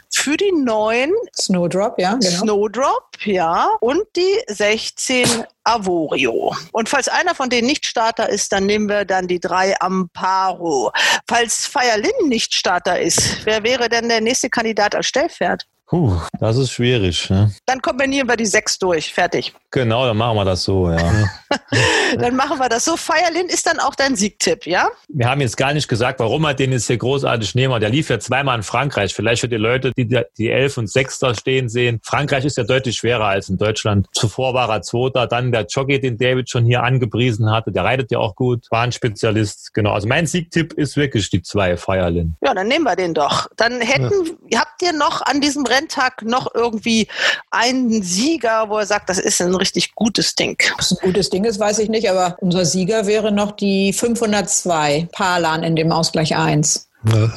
für 0.10 0.38
die 0.38 0.52
9 0.52 1.12
Snowdrop, 1.40 2.00
ja, 2.00 2.16
genau. 2.16 2.42
Snowdrop, 2.42 3.10
ja, 3.26 3.70
und 3.80 4.04
die 4.16 4.42
16 4.48 5.28
Avorio. 5.64 6.56
Und 6.72 6.90
falls 6.90 7.08
einer 7.08 7.36
von 7.36 7.50
denen 7.50 7.68
nicht 7.68 7.86
Starter 7.86 8.28
ist, 8.30 8.52
dann 8.52 8.66
nehmen 8.66 8.90
wir 8.90 9.06
dann 9.06 9.28
die 9.28 9.40
drei 9.40 9.80
Amparo. 9.80 10.92
Falls 11.28 11.66
Fire 11.68 12.00
Lin 12.00 12.30
nicht 12.30 12.56
Starter 12.56 13.00
ist, 13.00 13.46
wer 13.46 13.64
wäre 13.64 13.88
denn 13.88 14.10
der 14.10 14.22
nächste 14.22 14.50
Kandidat 14.50 14.96
als 14.96 15.08
Stellpferd? 15.08 15.68
Puh, 15.92 16.22
das 16.40 16.56
ist 16.56 16.72
schwierig. 16.72 17.30
Ne? 17.30 17.52
Dann 17.66 17.82
kombinieren 17.82 18.26
wir 18.26 18.38
die 18.38 18.46
sechs 18.46 18.80
durch. 18.80 19.14
Fertig. 19.14 19.54
Genau, 19.72 20.06
dann 20.06 20.16
machen 20.16 20.38
wir 20.38 20.46
das 20.46 20.64
so, 20.64 20.90
ja. 20.90 21.28
dann 22.18 22.38
machen 22.38 22.60
wir 22.60 22.70
das 22.70 22.86
so. 22.86 22.96
Feierlin 22.96 23.48
ist 23.48 23.68
dann 23.68 23.78
auch 23.80 23.94
dein 23.96 24.16
Siegtipp, 24.16 24.66
ja? 24.66 24.88
Wir 25.10 25.30
haben 25.30 25.42
jetzt 25.42 25.58
gar 25.58 25.74
nicht 25.74 25.90
gesagt, 25.90 26.22
warum 26.22 26.46
er 26.46 26.54
den 26.54 26.72
jetzt 26.72 26.88
hier 26.88 26.98
großartig 26.98 27.56
nehmen. 27.56 27.78
Der 27.82 27.90
lief 27.90 28.10
ja 28.10 28.20
zweimal 28.20 28.56
in 28.56 28.64
Frankreich. 28.64 29.14
Vielleicht 29.14 29.42
für 29.42 29.50
die 29.50 29.58
Leute, 29.58 29.92
die 29.98 30.08
die 30.38 30.50
elf 30.50 30.78
und 30.78 30.90
sechs 30.90 31.20
da 31.20 31.36
stehen 31.36 31.68
sehen. 31.68 32.00
Frankreich 32.04 32.46
ist 32.46 32.56
ja 32.56 32.64
deutlich 32.64 32.96
schwerer 32.96 33.26
als 33.26 33.50
in 33.50 33.58
Deutschland. 33.58 34.08
Zuvor 34.14 34.54
war 34.54 34.70
er 34.70 34.82
Zweiter. 34.82 35.28
Dann 35.28 35.52
der 35.52 35.66
Jockey, 35.66 36.00
den 36.00 36.18
David 36.18 36.50
schon 36.50 36.64
hier 36.64 36.84
angepriesen 36.84 37.52
hatte. 37.52 37.74
Der 37.74 37.84
reitet 37.84 38.12
ja 38.12 38.20
auch 38.20 38.36
gut. 38.36 38.68
War 38.72 38.84
ein 38.84 38.94
Spezialist. 38.94 39.74
Genau. 39.74 39.92
Also 39.92 40.08
mein 40.08 40.26
Siegtipp 40.26 40.72
ist 40.72 40.96
wirklich 40.96 41.30
die 41.30 41.42
zwei 41.42 41.76
Feierlin. 41.76 42.38
Ja, 42.42 42.54
dann 42.54 42.70
nehmen 42.70 42.86
wir 42.86 42.96
den 42.96 43.14
doch. 43.14 43.48
Dann 43.58 43.82
hätten, 43.82 44.38
ja. 44.50 44.62
habt 44.62 44.82
ihr 44.82 44.94
noch 44.94 45.22
an 45.22 45.42
diesem 45.42 45.66
Renntag 45.82 46.24
noch 46.24 46.54
irgendwie 46.54 47.08
einen 47.50 48.04
Sieger, 48.04 48.70
wo 48.70 48.78
er 48.78 48.86
sagt, 48.86 49.10
das 49.10 49.18
ist 49.18 49.42
ein 49.42 49.56
richtig 49.56 49.96
gutes 49.96 50.36
Ding? 50.36 50.58
Was 50.78 50.92
ein 50.92 50.98
gutes 51.02 51.30
Ding 51.30 51.44
ist, 51.46 51.60
weiß 51.60 51.80
ich 51.80 51.90
nicht, 51.90 52.10
aber 52.10 52.38
unser 52.40 52.66
Sieger 52.66 53.08
wäre 53.08 53.32
noch 53.32 53.52
die 53.52 53.94
502 53.94 55.10
Palan 55.12 55.64
in 55.64 55.76
dem 55.76 55.92
Ausgleich 55.92 56.36
1. 56.36 56.88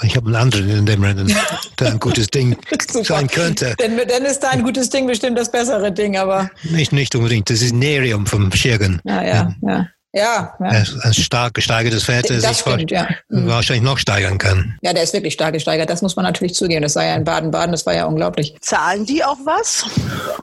Ich 0.02 0.14
habe 0.14 0.26
einen 0.26 0.36
anderen 0.36 0.68
in 0.68 0.84
dem 0.84 1.02
Rennen, 1.02 1.34
der 1.80 1.92
ein 1.92 1.98
gutes 1.98 2.26
Ding 2.26 2.54
sein 3.02 3.28
könnte. 3.28 3.74
Denn, 3.80 3.96
dann 3.96 4.24
ist 4.24 4.40
dein 4.40 4.62
gutes 4.62 4.90
Ding 4.90 5.06
bestimmt 5.06 5.38
das 5.38 5.50
bessere 5.50 5.90
Ding, 5.90 6.18
aber. 6.18 6.50
Nicht, 6.64 6.92
nicht 6.92 7.14
unbedingt. 7.14 7.48
Das 7.48 7.62
ist 7.62 7.72
Nerium 7.72 8.26
vom 8.26 8.52
Schirgen. 8.52 9.00
Ja, 9.04 9.22
ja, 9.22 9.54
ja. 9.62 9.88
Ja, 10.14 10.54
ja. 10.60 10.84
Ein 11.02 11.12
stark 11.12 11.54
gesteigertes 11.54 12.04
Pferd, 12.04 12.30
das 12.30 12.44
sich 12.44 12.58
stimmt, 12.58 12.92
ja. 12.92 13.08
Mhm. 13.30 13.48
wahrscheinlich 13.48 13.82
noch 13.82 13.98
steigern 13.98 14.38
kann. 14.38 14.78
Ja, 14.80 14.92
der 14.92 15.02
ist 15.02 15.12
wirklich 15.12 15.34
stark 15.34 15.54
gesteigert. 15.54 15.90
Das 15.90 16.02
muss 16.02 16.14
man 16.14 16.24
natürlich 16.24 16.54
zugeben. 16.54 16.82
Das 16.82 16.94
war 16.94 17.04
ja 17.04 17.16
in 17.16 17.24
Baden-Baden, 17.24 17.72
das 17.72 17.84
war 17.84 17.94
ja 17.94 18.04
unglaublich. 18.04 18.54
Zahlen 18.60 19.04
die 19.04 19.24
auch 19.24 19.38
was? 19.44 19.84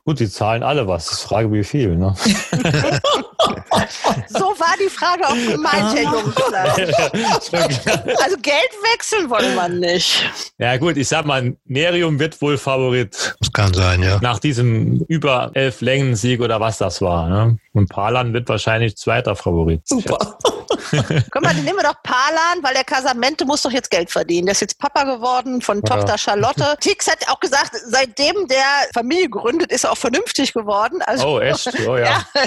Gut, 0.04 0.20
die 0.20 0.30
zahlen 0.30 0.62
alle 0.62 0.88
was. 0.88 1.06
Das 1.06 1.20
ist 1.20 1.24
Frage, 1.24 1.50
wie 1.54 1.64
viel. 1.64 1.96
Ne? 1.96 2.14
so 4.28 4.54
war 4.60 4.76
die 4.78 4.90
Frage 4.90 5.26
auch 5.26 5.34
gemeint, 5.34 5.96
Herr 5.96 6.12
also 8.24 8.38
Geld 8.42 8.72
wechseln 8.94 9.30
wollen 9.30 9.56
wir 9.56 9.70
nicht. 9.70 10.30
Ja 10.58 10.76
gut, 10.78 10.98
ich 10.98 11.08
sag 11.08 11.26
mal, 11.26 11.56
Nerium 11.66 12.20
wird 12.20 12.42
wohl 12.42 12.58
Favorit. 12.58 13.36
Das 13.40 13.54
kann 13.54 13.74
sein, 13.74 14.04
ja. 14.04 14.20
Nach 14.22 14.40
diesem 14.40 15.06
über 15.08 15.52
elf 15.54 15.80
Längen-Sieg 15.82 16.42
oder 16.42 16.60
was 16.60 16.78
das 16.78 17.02
war. 17.02 17.30
Ne? 17.30 17.58
Und 17.74 17.90
Palan 17.90 18.34
wird 18.34 18.50
wahrscheinlich 18.50 18.98
zweiter 18.98 19.36
Favorit. 19.36 19.61
Super. 19.86 20.38
Guck 21.32 21.42
mal, 21.42 21.54
den 21.54 21.64
nehmen 21.64 21.78
wir 21.78 21.84
doch 21.84 22.02
Palan, 22.04 22.62
weil 22.62 22.74
der 22.74 22.84
Casamente 22.84 23.46
muss 23.46 23.62
doch 23.62 23.72
jetzt 23.72 23.90
Geld 23.90 24.10
verdienen. 24.10 24.48
Der 24.48 24.54
ist 24.54 24.62
jetzt 24.62 24.80
Papa 24.80 25.04
geworden 25.04 25.62
von 25.62 25.78
ja. 25.78 25.84
Tochter 25.84 26.18
Charlotte. 26.18 26.76
Tix 26.80 27.08
hat 27.08 27.28
auch 27.30 27.40
gesagt, 27.40 27.72
seitdem 27.86 28.48
der 28.48 28.66
Familie 28.94 29.30
gründet, 29.30 29.72
ist 29.72 29.84
er 29.84 29.92
auch 29.92 29.98
vernünftig 29.98 30.54
geworden. 30.54 31.02
Also, 31.04 31.28
oh, 31.28 31.40
echt? 31.40 31.72
Oh 31.88 31.98
ja. 31.98 32.26
ja. 32.36 32.44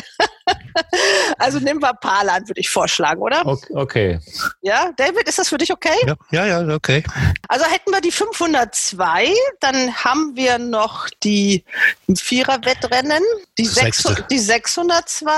Also 1.38 1.58
nehmen 1.58 1.80
wir 1.80 1.94
Palan, 1.94 2.46
würde 2.48 2.60
ich 2.60 2.68
vorschlagen, 2.68 3.20
oder? 3.20 3.44
Okay. 3.70 4.20
Ja, 4.62 4.92
David, 4.96 5.28
ist 5.28 5.38
das 5.38 5.48
für 5.48 5.58
dich 5.58 5.72
okay? 5.72 5.96
Ja, 6.06 6.14
ja, 6.30 6.62
ja 6.62 6.74
okay. 6.74 7.02
Also 7.48 7.64
hätten 7.66 7.90
wir 7.90 8.00
die 8.00 8.10
502, 8.10 9.32
dann 9.60 9.94
haben 10.04 10.32
wir 10.34 10.58
noch 10.58 11.08
die 11.22 11.64
Vierer-Wettrennen, 12.08 13.22
die, 13.58 13.68
die 14.30 14.38
602. 14.38 15.30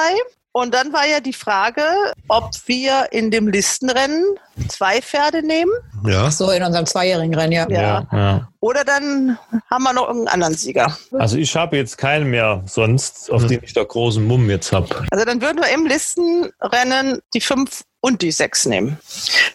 Und 0.57 0.73
dann 0.73 0.91
war 0.95 1.07
ja 1.07 1.21
die 1.21 1.35
Frage, 1.35 1.83
ob 2.29 2.51
wir 2.65 3.09
in 3.11 3.31
dem 3.31 3.47
Listenrennen 3.47 4.25
zwei 4.69 5.03
Pferde 5.03 5.43
nehmen. 5.43 5.71
Ja. 6.07 6.31
so, 6.31 6.51
in 6.51 6.63
unserem 6.63 6.87
zweijährigen 6.87 7.35
Rennen, 7.35 7.53
ja. 7.53 7.69
ja. 7.69 8.07
ja. 8.11 8.49
Oder 8.61 8.83
dann 8.83 9.37
haben 9.71 9.83
wir 9.83 9.93
noch 9.93 10.09
irgendeinen 10.09 10.33
anderen 10.33 10.55
Sieger. 10.55 10.97
Also 11.13 11.37
ich 11.37 11.55
habe 11.55 11.77
jetzt 11.77 11.99
keinen 11.99 12.31
mehr 12.31 12.63
sonst, 12.65 13.31
auf 13.31 13.43
mhm. 13.43 13.49
den 13.49 13.65
ich 13.65 13.75
da 13.75 13.85
großen 13.85 14.27
Mumm 14.27 14.49
jetzt 14.49 14.73
habe. 14.73 15.05
Also 15.11 15.27
dann 15.27 15.43
würden 15.43 15.63
wir 15.63 15.69
im 15.75 15.85
Listenrennen 15.85 17.21
die 17.35 17.43
fünf 17.43 17.83
und 18.07 18.23
die 18.23 18.31
sechs 18.31 18.67
nehmen. 18.67 18.99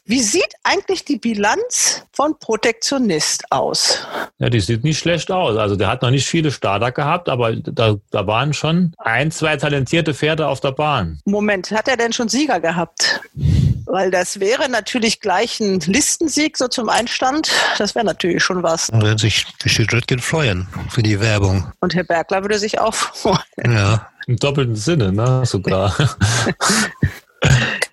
Wie 0.04 0.22
sieht 0.22 0.54
eigentlich 0.64 1.06
die 1.06 1.18
Bilanz 1.18 2.04
von 2.12 2.38
Protektionist 2.38 3.50
aus? 3.50 4.00
Ja, 4.40 4.50
die 4.50 4.60
sieht 4.60 4.84
nicht 4.84 5.00
schlecht 5.00 5.32
aus. 5.32 5.56
Also 5.56 5.78
der 5.78 5.88
hat 5.88 6.02
noch 6.02 6.10
nicht 6.10 6.28
viele 6.28 6.52
Starter 6.52 6.92
gehabt, 6.92 7.30
aber 7.30 7.56
da, 7.56 7.96
da 8.12 8.28
waren 8.28 8.54
schon 8.54 8.94
ein, 8.98 9.32
zwei 9.32 9.56
talentierte 9.56 10.14
Pferde 10.14 10.50
auf 10.50 10.60
der 10.60 10.74
Bahn. 10.74 11.22
Moment, 11.24 11.72
hat 11.72 11.88
er 11.88 11.96
denn 11.96 12.12
schon 12.12 12.28
Sieger 12.28 12.60
gehabt? 12.60 13.22
Weil 13.86 14.12
das 14.12 14.42
wäre 14.42 14.68
natürlich 14.68 15.22
gleich 15.22 15.62
ein 15.62 15.80
Listensieg 15.80 16.58
so 16.58 16.68
zum 16.68 16.90
Einstand. 16.90 17.52
Das 17.78 17.96
wäre 17.96 18.06
natürlich 18.06 18.44
schon 18.44 18.64
was. 18.64 18.90
Und 18.90 19.02
dann 19.02 19.18
sich 19.18 19.46
bestimmt 19.64 19.94
Röttgen 19.94 20.20
freuen 20.20 20.68
für 20.90 21.04
die 21.04 21.22
Werbung. 21.22 21.72
Und 21.80 21.96
Herr 21.96 22.04
Bergler 22.04 22.42
würde 22.42 22.60
sich 22.60 22.80
auch 22.80 22.94
freuen. 22.94 23.38
Ja. 23.64 24.10
Im 24.28 24.36
doppelten 24.36 24.76
Sinne, 24.76 25.14
ne? 25.14 25.44
Sogar. 25.46 25.96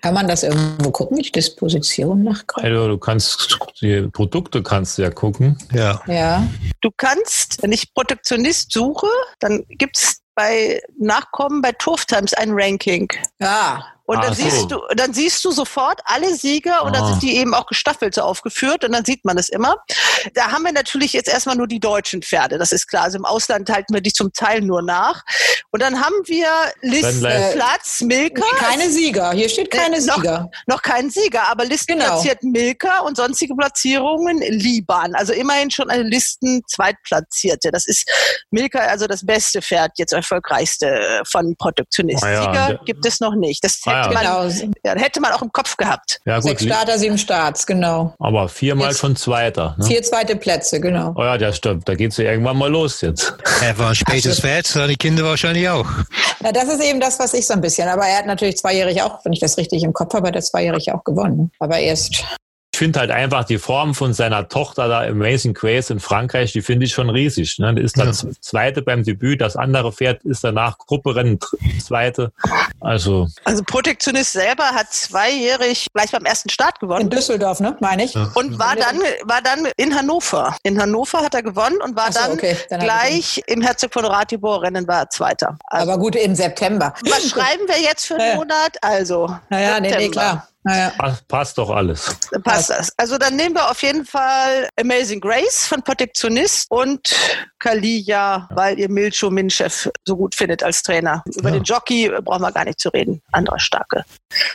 Kann 0.01 0.13
man 0.13 0.27
das 0.27 0.43
irgendwo 0.43 0.91
gucken, 0.91 1.17
die 1.17 1.31
Disposition 1.31 2.23
nach 2.23 2.43
Also 2.55 2.87
du 2.87 2.97
kannst 2.97 3.57
die 3.81 4.07
Produkte 4.11 4.63
kannst 4.63 4.97
du 4.97 5.01
ja 5.01 5.09
gucken. 5.09 5.57
Ja. 5.73 6.01
Ja. 6.07 6.47
Du 6.81 6.89
kannst, 6.95 7.61
wenn 7.61 7.71
ich 7.71 7.93
Protektionist 7.93 8.71
suche, 8.71 9.07
dann 9.39 9.65
gibt 9.67 9.97
es 9.97 10.21
bei 10.35 10.81
Nachkommen 10.97 11.61
bei 11.61 11.73
Turf 11.73 12.05
Times 12.05 12.33
ein 12.33 12.51
Ranking. 12.51 13.09
Ja. 13.41 13.83
Und 14.09 14.23
dann, 14.23 14.33
so. 14.33 14.41
siehst 14.41 14.71
du, 14.71 14.81
dann 14.95 15.13
siehst 15.13 15.45
du 15.45 15.51
sofort 15.51 16.01
alle 16.03 16.33
Sieger 16.33 16.81
und 16.81 16.95
ah. 16.95 16.99
dann 16.99 17.07
sind 17.09 17.21
die 17.21 17.37
eben 17.37 17.53
auch 17.53 17.67
gestaffelt 17.67 18.15
so 18.15 18.23
aufgeführt 18.23 18.83
und 18.83 18.91
dann 18.91 19.05
sieht 19.05 19.23
man 19.23 19.37
es 19.37 19.49
immer. 19.49 19.75
Da 20.33 20.51
haben 20.51 20.63
wir 20.63 20.71
natürlich 20.71 21.13
jetzt 21.13 21.29
erstmal 21.29 21.55
nur 21.55 21.67
die 21.67 21.79
deutschen 21.79 22.23
Pferde, 22.23 22.57
das 22.57 22.71
ist 22.71 22.87
klar. 22.87 23.03
Also 23.03 23.19
im 23.19 23.25
Ausland 23.25 23.69
halten 23.69 23.93
wir 23.93 24.01
die 24.01 24.11
zum 24.11 24.33
Teil 24.33 24.61
nur 24.61 24.81
nach. 24.81 25.21
Und 25.69 25.83
dann 25.83 26.03
haben 26.03 26.15
wir 26.25 26.47
Listenplatz, 26.81 28.01
Milka. 28.01 28.41
Keine 28.57 28.89
Sieger, 28.89 29.31
hier 29.33 29.47
steht 29.47 29.69
keine 29.69 29.97
äh, 29.97 30.01
Sieger. 30.01 30.49
Noch, 30.65 30.75
noch 30.77 30.81
kein 30.81 31.11
Sieger, 31.11 31.43
aber 31.47 31.65
Listenplatziert 31.65 32.39
genau. 32.39 32.53
Milka 32.53 33.01
und 33.01 33.15
sonstige 33.15 33.55
Platzierungen 33.55 34.39
Liban. 34.39 35.13
Also 35.13 35.33
immerhin 35.33 35.69
schon 35.69 35.91
eine 35.91 36.01
Listen 36.01 36.63
Zweitplatzierte. 36.67 37.69
Das 37.71 37.85
ist 37.85 38.09
Milka 38.49 38.79
also 38.79 39.05
das 39.05 39.23
beste 39.23 39.61
Pferd, 39.61 39.91
jetzt 39.97 40.13
erfolgreichste 40.13 41.21
von 41.27 41.55
Protektionist. 41.57 42.23
Ah, 42.23 42.31
ja. 42.31 42.41
Sieger 42.41 42.79
gibt 42.85 43.05
es 43.05 43.19
noch 43.19 43.35
nicht. 43.35 43.63
Das 43.63 43.79
ah, 43.85 43.98
hätte, 44.03 44.13
ja. 44.23 44.43
man, 44.43 44.73
ja, 44.83 44.95
hätte 44.95 45.21
man 45.21 45.31
auch 45.31 45.41
im 45.41 45.51
Kopf 45.51 45.77
gehabt. 45.77 46.19
Ja, 46.25 46.35
gut. 46.39 46.49
Sechs 46.49 46.63
Starter, 46.63 46.97
sieben 46.97 47.17
Starts, 47.17 47.65
genau. 47.65 48.13
Aber 48.19 48.49
viermal 48.49 48.89
jetzt 48.89 48.99
schon 48.99 49.15
Zweiter. 49.15 49.75
Ne? 49.77 49.85
Vier 49.85 50.03
zweite 50.03 50.35
Plätze, 50.35 50.79
genau. 50.79 51.13
Oh 51.15 51.23
ja, 51.23 51.37
das 51.37 51.57
stimmt. 51.57 51.87
Da 51.87 51.95
geht 51.95 52.11
es 52.11 52.17
ja 52.17 52.25
irgendwann 52.31 52.57
mal 52.57 52.69
los 52.69 53.01
jetzt. 53.01 53.35
Er 53.61 53.77
war 53.77 53.89
ein 53.89 53.95
spätes 53.95 54.39
Pferd, 54.39 54.67
seine 54.67 54.95
Kinder 54.95 55.23
wahrscheinlich 55.23 55.67
auch. 55.69 55.87
Ja, 56.43 56.51
das 56.51 56.65
ist 56.65 56.81
eben 56.81 56.99
das, 56.99 57.19
was 57.19 57.33
ich 57.33 57.45
so 57.45 57.53
ein 57.53 57.61
bisschen. 57.61 57.87
Aber 57.89 58.05
er 58.05 58.19
hat 58.19 58.25
natürlich 58.25 58.57
zweijährig 58.57 59.01
auch, 59.01 59.23
wenn 59.25 59.33
ich 59.33 59.39
das 59.39 59.57
richtig 59.57 59.83
im 59.83 59.93
Kopf 59.93 60.13
habe, 60.13 60.27
hat 60.27 60.35
er 60.35 60.41
zweijährig 60.41 60.91
auch 60.91 61.03
gewonnen. 61.03 61.51
Aber 61.59 61.79
erst 61.79 62.23
finde 62.79 63.01
halt 63.01 63.11
einfach 63.11 63.43
die 63.43 63.57
Form 63.57 63.93
von 63.93 64.13
seiner 64.13 64.47
Tochter 64.47 64.87
da 64.87 65.01
Amazing 65.01 65.53
Grace 65.53 65.89
in 65.89 65.99
Frankreich, 65.99 66.53
die 66.53 66.61
finde 66.61 66.85
ich 66.85 66.93
schon 66.93 67.09
riesig. 67.09 67.59
Ne? 67.59 67.75
Die 67.75 67.81
ist 67.81 67.97
dann 67.97 68.07
ja. 68.07 68.31
Zweite 68.39 68.81
beim 68.81 69.03
Debüt, 69.03 69.41
das 69.41 69.57
andere 69.57 69.91
Pferd 69.91 70.23
ist 70.23 70.43
danach 70.45 70.77
Grupperennen 70.77 71.39
Zweite. 71.85 72.31
Also. 72.79 73.27
Also 73.43 73.63
Protektionist 73.63 74.31
selber 74.31 74.63
hat 74.63 74.93
zweijährig 74.93 75.87
gleich 75.93 76.11
beim 76.11 76.23
ersten 76.23 76.49
Start 76.49 76.79
gewonnen. 76.79 77.01
In 77.01 77.09
Düsseldorf, 77.09 77.59
ne? 77.59 77.75
Meine 77.81 78.05
ich. 78.05 78.13
Ja. 78.13 78.31
Und 78.35 78.57
war 78.57 78.75
dann, 78.77 78.99
war 79.23 79.41
dann 79.41 79.67
in 79.75 79.93
Hannover. 79.93 80.55
In 80.63 80.81
Hannover 80.81 81.19
hat 81.19 81.35
er 81.35 81.43
gewonnen 81.43 81.81
und 81.83 81.97
war 81.97 82.13
so, 82.13 82.19
dann, 82.19 82.31
okay. 82.31 82.55
dann 82.69 82.79
gleich 82.79 83.41
im 83.47 83.61
Herzog 83.61 83.93
von 83.93 84.05
Ratibor 84.05 84.63
Rennen 84.63 84.87
war 84.87 85.01
er 85.01 85.09
Zweiter. 85.09 85.57
Also, 85.65 85.91
Aber 85.91 86.01
gut, 86.01 86.15
im 86.15 86.33
September. 86.33 86.93
Was 87.01 87.29
schreiben 87.29 87.67
wir 87.67 87.81
jetzt 87.81 88.05
für 88.05 88.15
einen 88.15 88.37
Monat? 88.37 88.77
Also. 88.81 89.35
Naja, 89.49 89.81
nee, 89.81 89.93
nee, 89.97 90.07
klar. 90.07 90.47
Naja. 90.63 90.91
Passt 91.27 91.57
doch 91.57 91.69
alles. 91.69 92.15
Passt 92.43 92.69
das. 92.69 92.91
Also 92.97 93.17
dann 93.17 93.35
nehmen 93.35 93.55
wir 93.55 93.69
auf 93.69 93.81
jeden 93.81 94.05
Fall 94.05 94.67
Amazing 94.79 95.21
Grace 95.21 95.67
von 95.67 95.81
Protektionist 95.81 96.69
und 96.69 97.15
Kalia, 97.59 98.47
weil 98.51 98.79
ihr 98.79 98.89
Milcho 98.89 99.29
Minchef 99.29 99.89
so 100.05 100.17
gut 100.17 100.35
findet 100.35 100.63
als 100.63 100.83
Trainer. 100.83 101.23
Über 101.35 101.49
ja. 101.49 101.55
den 101.55 101.63
Jockey 101.63 102.11
brauchen 102.23 102.41
wir 102.41 102.51
gar 102.51 102.65
nicht 102.65 102.79
zu 102.79 102.89
reden. 102.89 103.21
Anderer 103.31 103.59
starke. 103.59 104.03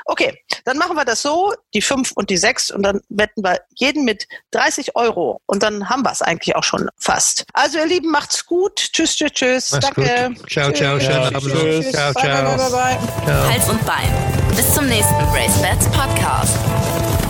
Okay, 0.05 0.39
dann 0.65 0.79
machen 0.79 0.97
wir 0.97 1.05
das 1.05 1.23
so, 1.23 1.55
die 1.73 1.83
5 1.83 2.13
und 2.13 2.31
die 2.31 2.37
6 2.37 2.71
und 2.71 2.83
dann 2.83 3.01
wetten 3.09 3.43
wir 3.43 3.61
jeden 3.75 4.05
mit 4.05 4.27
30 4.51 4.97
Euro 4.97 5.41
und 5.47 5.63
dann 5.63 5.89
haben 5.89 6.03
wir 6.03 6.13
es 6.13 6.23
eigentlich 6.23 6.55
auch 6.57 6.65
schon 6.65 6.89
fast. 6.99 7.45
Also 7.53 7.79
ihr 7.79 7.87
Lieben, 7.87 8.11
macht's 8.11 8.45
gut. 8.45 8.77
Tschüss, 8.77 9.17
tschüss, 9.17 9.33
tschüss. 9.33 9.73
Macht's 9.73 9.87
Danke. 9.95 10.35
Gut. 10.35 10.51
Ciao, 10.51 10.73
ciao, 10.73 10.99
ciao. 10.99 11.31
Tschüss. 11.41 11.93
Ciao, 11.93 12.13
ciao. 12.13 12.57
Bye, 12.57 12.57
bye, 12.57 12.57
bye, 12.57 12.71
bye. 12.71 13.25
Ciao. 13.25 13.53
Hals 13.53 13.69
und 13.69 13.87
Bein. 13.87 14.45
Bis 14.57 14.73
zum 14.73 14.87
nächsten 14.87 15.15
Race 15.33 15.61
Bats 15.61 15.94
Podcast. 15.95 17.24